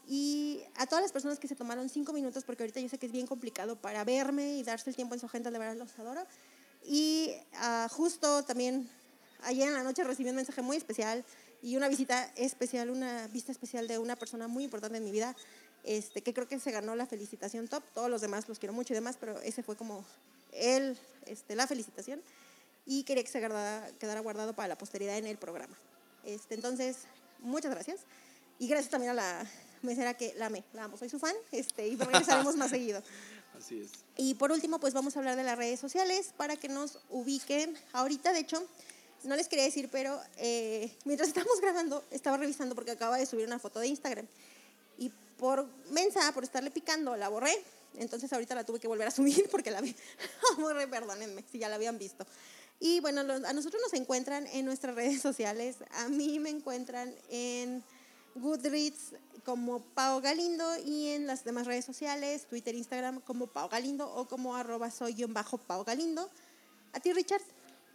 Y 0.09 0.61
a 0.77 0.87
todas 0.87 1.03
las 1.03 1.11
personas 1.13 1.39
que 1.39 1.49
se 1.49 1.57
tomaron 1.57 1.89
cinco 1.89 2.13
minutos, 2.13 2.45
porque 2.45 2.63
ahorita 2.63 2.81
yo 2.81 2.89
sé 2.89 2.97
que 2.97 3.07
es 3.07 3.13
bien 3.13 3.27
complicado 3.27 3.77
para 3.77 4.05
verme 4.05 4.57
y 4.57 4.63
darse 4.63 4.89
el 4.91 4.95
tiempo 4.95 5.15
en 5.15 5.21
su 5.21 5.27
agenda, 5.27 5.51
de 5.51 5.59
verdad 5.59 5.77
los 5.77 5.99
adoro. 5.99 6.25
Y 6.85 7.33
uh, 7.55 7.89
justo 7.89 8.45
también 8.45 8.89
ayer 9.43 9.67
en 9.67 9.75
la 9.75 9.83
noche 9.83 10.05
recibí 10.05 10.31
un 10.31 10.37
mensaje 10.37 10.63
muy 10.63 10.77
especial 10.77 11.25
y 11.63 11.77
una 11.77 11.89
visita 11.89 12.31
especial, 12.37 12.91
una 12.91 13.27
vista 13.29 13.51
especial 13.51 13.89
de 13.89 13.99
una 13.99 14.15
persona 14.15 14.47
muy 14.47 14.65
importante 14.65 14.99
en 14.99 15.05
mi 15.05 15.11
vida, 15.11 15.35
este, 15.87 16.21
que 16.21 16.35
creo 16.35 16.49
que 16.49 16.59
se 16.59 16.73
ganó 16.73 16.97
la 16.97 17.07
felicitación 17.07 17.69
top. 17.69 17.83
Todos 17.95 18.11
los 18.11 18.21
demás 18.21 18.49
los 18.49 18.59
quiero 18.59 18.75
mucho 18.75 18.93
y 18.93 18.97
demás, 18.97 19.17
pero 19.19 19.41
ese 19.41 19.63
fue 19.63 19.77
como 19.77 20.05
él, 20.53 20.99
este, 21.27 21.55
la 21.55 21.67
felicitación. 21.67 22.21
Y 22.85 23.05
quería 23.05 23.23
que 23.23 23.31
se 23.31 23.41
quedara, 23.41 23.89
quedara 23.99 24.21
guardado 24.21 24.55
para 24.55 24.69
la 24.69 24.77
posteridad 24.77 25.17
en 25.17 25.27
el 25.27 25.39
programa. 25.39 25.77
Este, 26.25 26.55
entonces, 26.55 26.99
muchas 27.41 27.71
gracias. 27.71 28.01
Y 28.59 28.69
gracias 28.69 28.91
también 28.91 29.13
a 29.13 29.15
la 29.15 29.47
mesera 29.83 30.15
que 30.15 30.35
la 30.37 30.47
amé, 30.47 30.65
la 30.73 30.85
amo, 30.85 30.97
soy 30.97 31.09
su 31.09 31.19
fan 31.19 31.35
este, 31.53 31.87
y 31.87 31.97
regresaremos 31.97 32.57
más 32.57 32.71
seguido. 32.71 33.03
Así 33.59 33.81
es. 33.81 33.91
Y 34.17 34.35
por 34.35 34.51
último, 34.51 34.81
pues 34.81 34.93
vamos 34.93 35.17
a 35.17 35.21
hablar 35.21 35.37
de 35.37 35.45
las 35.45 35.57
redes 35.57 35.79
sociales 35.79 36.33
para 36.37 36.57
que 36.57 36.69
nos 36.69 36.99
ubiquen. 37.11 37.77
Ahorita, 37.93 38.33
de 38.33 38.41
hecho, 38.41 38.67
no 39.25 39.37
les 39.37 39.49
quería 39.49 39.65
decir, 39.65 39.89
pero 39.91 40.21
eh, 40.37 40.93
mientras 41.05 41.29
estamos 41.29 41.61
grabando, 41.61 42.05
estaba 42.11 42.37
revisando 42.37 42.75
porque 42.75 42.91
acaba 42.91 43.19
de 43.19 43.27
subir 43.27 43.47
una 43.47 43.59
foto 43.59 43.79
de 43.79 43.87
Instagram 43.87 44.27
por 45.39 45.67
mensa, 45.91 46.33
por 46.33 46.45
estarle 46.45 46.71
picando, 46.71 47.17
la 47.17 47.29
borré. 47.29 47.53
Entonces 47.95 48.33
ahorita 48.33 48.55
la 48.55 48.65
tuve 48.65 48.79
que 48.79 48.89
volver 48.89 49.09
a 49.09 49.11
subir 49.11 49.49
porque 49.51 49.71
la 49.71 49.81
vi. 49.81 49.95
borré, 50.59 50.87
perdónenme, 50.89 51.45
si 51.51 51.59
ya 51.59 51.69
la 51.69 51.77
habían 51.77 51.99
visto. 51.99 52.27
Y 52.79 53.01
bueno, 53.01 53.21
a 53.21 53.53
nosotros 53.53 53.81
nos 53.83 53.95
encuentran 53.95 54.47
en 54.49 54.67
nuestras 54.67 54.95
redes 54.95 55.23
sociales. 55.23 55.77
A 55.93 56.09
mí 56.09 56.39
me 56.39 56.51
encuentran 56.51 57.15
en 57.31 57.83
Goodreads 58.35 59.15
como 59.45 59.81
Pau 59.81 60.21
Galindo 60.21 60.65
y 60.85 61.09
en 61.09 61.27
las 61.27 61.45
demás 61.45 61.67
redes 61.67 61.87
sociales, 61.87 62.47
Twitter, 62.49 62.75
Instagram 62.75 63.21
como 63.21 63.47
Pau 63.47 63.69
Galindo 63.71 64.13
o 64.13 64.29
como 64.29 64.57
arroba 64.57 64.91
soy-pau 64.91 65.85
Galindo. 65.85 66.29
¿A 66.93 67.01
ti, 67.01 67.13
Richard? 67.13 67.43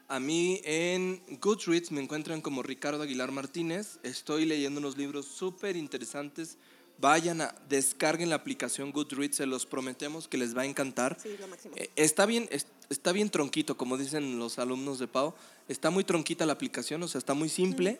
A 0.07 0.19
mí 0.19 0.61
en 0.63 1.21
Goodreads 1.39 1.91
me 1.91 2.01
encuentran 2.01 2.41
como 2.41 2.63
Ricardo 2.63 3.03
Aguilar 3.03 3.31
Martínez. 3.31 3.99
Estoy 4.01 4.45
leyendo 4.45 4.79
unos 4.79 4.97
libros 4.97 5.27
súper 5.27 5.75
interesantes 5.75 6.57
Vayan 7.01 7.41
a, 7.41 7.55
descarguen 7.67 8.29
la 8.29 8.35
aplicación 8.35 8.91
Goodreads, 8.91 9.37
se 9.37 9.47
los 9.47 9.65
prometemos 9.65 10.27
que 10.27 10.37
les 10.37 10.55
va 10.55 10.61
a 10.61 10.65
encantar. 10.65 11.17
Sí, 11.21 11.35
lo 11.39 11.47
máximo. 11.47 11.73
Eh, 11.75 11.89
está, 11.95 12.27
bien, 12.27 12.47
está 12.89 13.11
bien 13.11 13.31
tronquito, 13.31 13.75
como 13.75 13.97
dicen 13.97 14.37
los 14.37 14.59
alumnos 14.59 14.99
de 14.99 15.07
Pau. 15.07 15.33
Está 15.67 15.89
muy 15.89 16.03
tronquita 16.03 16.45
la 16.45 16.53
aplicación, 16.53 17.01
o 17.01 17.07
sea, 17.07 17.17
está 17.17 17.33
muy 17.33 17.49
simple, 17.49 17.99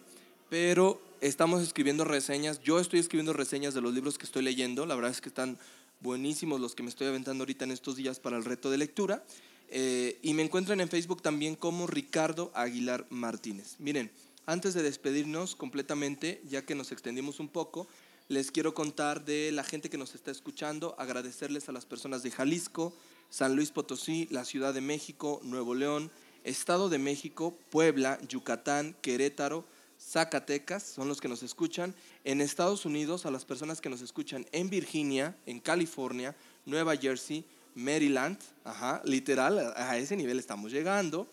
pero 0.49 1.01
estamos 1.19 1.63
escribiendo 1.63 2.03
reseñas. 2.03 2.61
Yo 2.61 2.79
estoy 2.79 2.99
escribiendo 2.99 3.33
reseñas 3.33 3.73
de 3.73 3.81
los 3.81 3.91
libros 3.93 4.19
que 4.19 4.25
estoy 4.25 4.43
leyendo. 4.43 4.85
La 4.85 4.93
verdad 4.93 5.09
es 5.09 5.19
que 5.19 5.29
están 5.29 5.57
buenísimos 6.01 6.61
los 6.61 6.75
que 6.75 6.83
me 6.83 6.89
estoy 6.89 7.07
aventando 7.07 7.41
ahorita 7.41 7.65
en 7.65 7.71
estos 7.71 7.95
días 7.95 8.19
para 8.19 8.37
el 8.37 8.45
reto 8.45 8.69
de 8.69 8.77
lectura. 8.77 9.23
Eh, 9.69 10.19
y 10.21 10.33
me 10.35 10.43
encuentran 10.43 10.79
en 10.79 10.89
Facebook 10.89 11.23
también 11.23 11.55
como 11.55 11.87
Ricardo 11.87 12.51
Aguilar 12.53 13.07
Martínez. 13.09 13.77
Miren, 13.79 14.11
antes 14.45 14.73
de 14.73 14.83
despedirnos 14.83 15.55
completamente, 15.55 16.41
ya 16.47 16.63
que 16.65 16.75
nos 16.75 16.91
extendimos 16.91 17.39
un 17.39 17.47
poco, 17.47 17.87
les 18.31 18.49
quiero 18.49 18.73
contar 18.73 19.25
de 19.25 19.51
la 19.51 19.61
gente 19.61 19.89
que 19.89 19.97
nos 19.97 20.15
está 20.15 20.31
escuchando, 20.31 20.95
agradecerles 20.97 21.67
a 21.67 21.73
las 21.73 21.85
personas 21.85 22.23
de 22.23 22.31
Jalisco, 22.31 22.93
San 23.29 23.57
Luis 23.57 23.71
Potosí, 23.71 24.29
la 24.31 24.45
Ciudad 24.45 24.73
de 24.73 24.79
México, 24.79 25.41
Nuevo 25.43 25.75
León, 25.75 26.09
Estado 26.45 26.87
de 26.87 26.97
México, 26.97 27.53
Puebla, 27.69 28.17
Yucatán, 28.29 28.95
Querétaro, 29.01 29.65
Zacatecas, 29.99 30.81
son 30.81 31.09
los 31.09 31.19
que 31.19 31.27
nos 31.27 31.43
escuchan. 31.43 31.93
En 32.23 32.39
Estados 32.39 32.85
Unidos, 32.85 33.25
a 33.25 33.31
las 33.31 33.43
personas 33.43 33.81
que 33.81 33.89
nos 33.89 33.99
escuchan 33.99 34.45
en 34.53 34.69
Virginia, 34.69 35.35
en 35.45 35.59
California, 35.59 36.33
Nueva 36.65 36.95
Jersey, 36.95 37.43
Maryland, 37.75 38.37
ajá, 38.63 39.01
literal, 39.03 39.73
a 39.75 39.97
ese 39.97 40.15
nivel 40.15 40.39
estamos 40.39 40.71
llegando. 40.71 41.27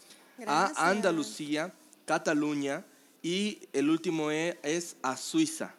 A 0.49 0.91
Andalucía, 0.91 1.73
Cataluña 2.07 2.85
y 3.23 3.61
el 3.73 3.89
último 3.89 4.33
e 4.33 4.59
es 4.65 4.97
a 5.03 5.16
Suiza 5.16 5.78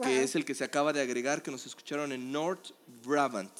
que 0.00 0.22
es 0.22 0.34
el 0.36 0.44
que 0.44 0.54
se 0.54 0.64
acaba 0.64 0.92
de 0.92 1.00
agregar, 1.00 1.42
que 1.42 1.50
nos 1.50 1.66
escucharon 1.66 2.12
en 2.12 2.32
North 2.32 2.70
Brabant. 3.04 3.52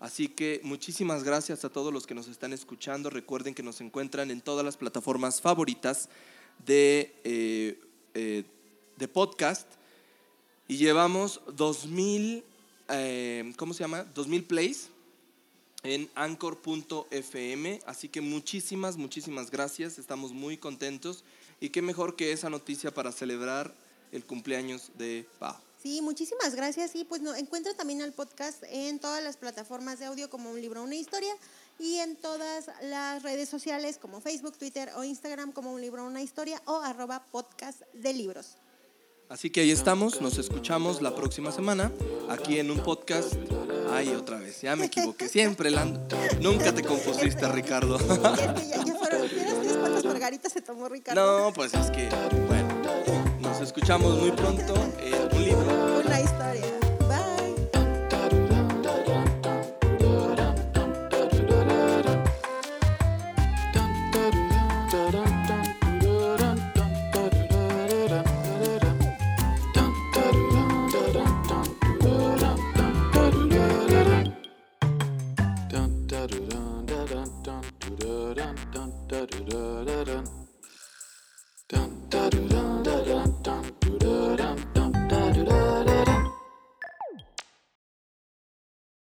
Así 0.00 0.28
que 0.28 0.60
muchísimas 0.62 1.24
gracias 1.24 1.64
a 1.64 1.70
todos 1.70 1.92
los 1.92 2.06
que 2.06 2.14
nos 2.14 2.28
están 2.28 2.52
escuchando. 2.52 3.10
Recuerden 3.10 3.54
que 3.54 3.62
nos 3.62 3.80
encuentran 3.80 4.30
en 4.30 4.40
todas 4.40 4.64
las 4.64 4.76
plataformas 4.76 5.40
favoritas 5.40 6.08
de, 6.66 7.14
eh, 7.24 7.80
eh, 8.12 8.44
de 8.96 9.08
podcast. 9.08 9.66
Y 10.68 10.76
llevamos 10.76 11.40
2000, 11.54 12.44
eh, 12.88 13.52
¿cómo 13.56 13.72
se 13.72 13.84
llama? 13.84 14.04
2000 14.04 14.44
plays 14.44 14.88
en 15.82 16.10
anchor.fm. 16.14 17.80
Así 17.86 18.08
que 18.08 18.20
muchísimas, 18.20 18.96
muchísimas 18.96 19.50
gracias. 19.50 19.98
Estamos 19.98 20.32
muy 20.32 20.58
contentos. 20.58 21.24
Y 21.60 21.70
qué 21.70 21.80
mejor 21.80 22.14
que 22.14 22.32
esa 22.32 22.50
noticia 22.50 22.92
para 22.92 23.10
celebrar 23.10 23.74
el 24.12 24.26
cumpleaños 24.26 24.90
de 24.98 25.26
Pau. 25.38 25.63
Sí, 25.84 26.00
muchísimas 26.00 26.54
gracias. 26.54 26.96
Y 26.96 27.04
pues 27.04 27.20
no, 27.20 27.34
encuentra 27.34 27.74
también 27.74 28.00
el 28.00 28.14
podcast 28.14 28.64
en 28.70 28.98
todas 28.98 29.22
las 29.22 29.36
plataformas 29.36 29.98
de 29.98 30.06
audio 30.06 30.30
como 30.30 30.50
un 30.50 30.58
libro, 30.58 30.82
una 30.82 30.94
historia, 30.94 31.34
y 31.78 31.96
en 31.96 32.16
todas 32.16 32.70
las 32.84 33.22
redes 33.22 33.50
sociales 33.50 33.98
como 33.98 34.22
Facebook, 34.22 34.56
Twitter 34.56 34.88
o 34.96 35.04
Instagram 35.04 35.52
como 35.52 35.74
un 35.74 35.82
libro, 35.82 36.06
una 36.06 36.22
historia 36.22 36.62
o 36.64 36.76
arroba 36.76 37.26
podcast 37.30 37.82
de 37.92 38.14
libros. 38.14 38.56
Así 39.28 39.50
que 39.50 39.60
ahí 39.60 39.72
estamos, 39.72 40.22
nos 40.22 40.38
escuchamos 40.38 41.02
la 41.02 41.14
próxima 41.14 41.52
semana 41.52 41.92
aquí 42.30 42.58
en 42.58 42.70
un 42.70 42.82
podcast. 42.82 43.34
Ay, 43.90 44.08
otra 44.14 44.38
vez, 44.38 44.62
ya 44.62 44.76
me 44.76 44.86
equivoqué. 44.86 45.28
Siempre, 45.28 45.70
Lando. 45.70 46.00
Nunca 46.40 46.74
te 46.74 46.82
confusiste, 46.82 47.46
Ricardo. 47.48 47.98
Ya, 47.98 48.84
ya 48.84 48.94
fueron, 48.94 49.28
¿vieras 49.28 49.52
unas 49.52 49.76
cuantas 49.76 50.04
margaritas 50.06 50.50
se 50.50 50.62
tomó 50.62 50.88
Ricardo? 50.88 51.40
No, 51.40 51.52
pues 51.52 51.74
es 51.74 51.90
que, 51.90 52.08
bueno, 52.48 52.73
escuchamos 53.64 54.18
muy 54.18 54.30
pronto 54.32 54.74
en 54.98 55.36
un 55.36 55.42
libro. 55.42 56.00
Historia. 56.00 56.78
Bye. 57.08 57.44
Dun. 80.04 80.33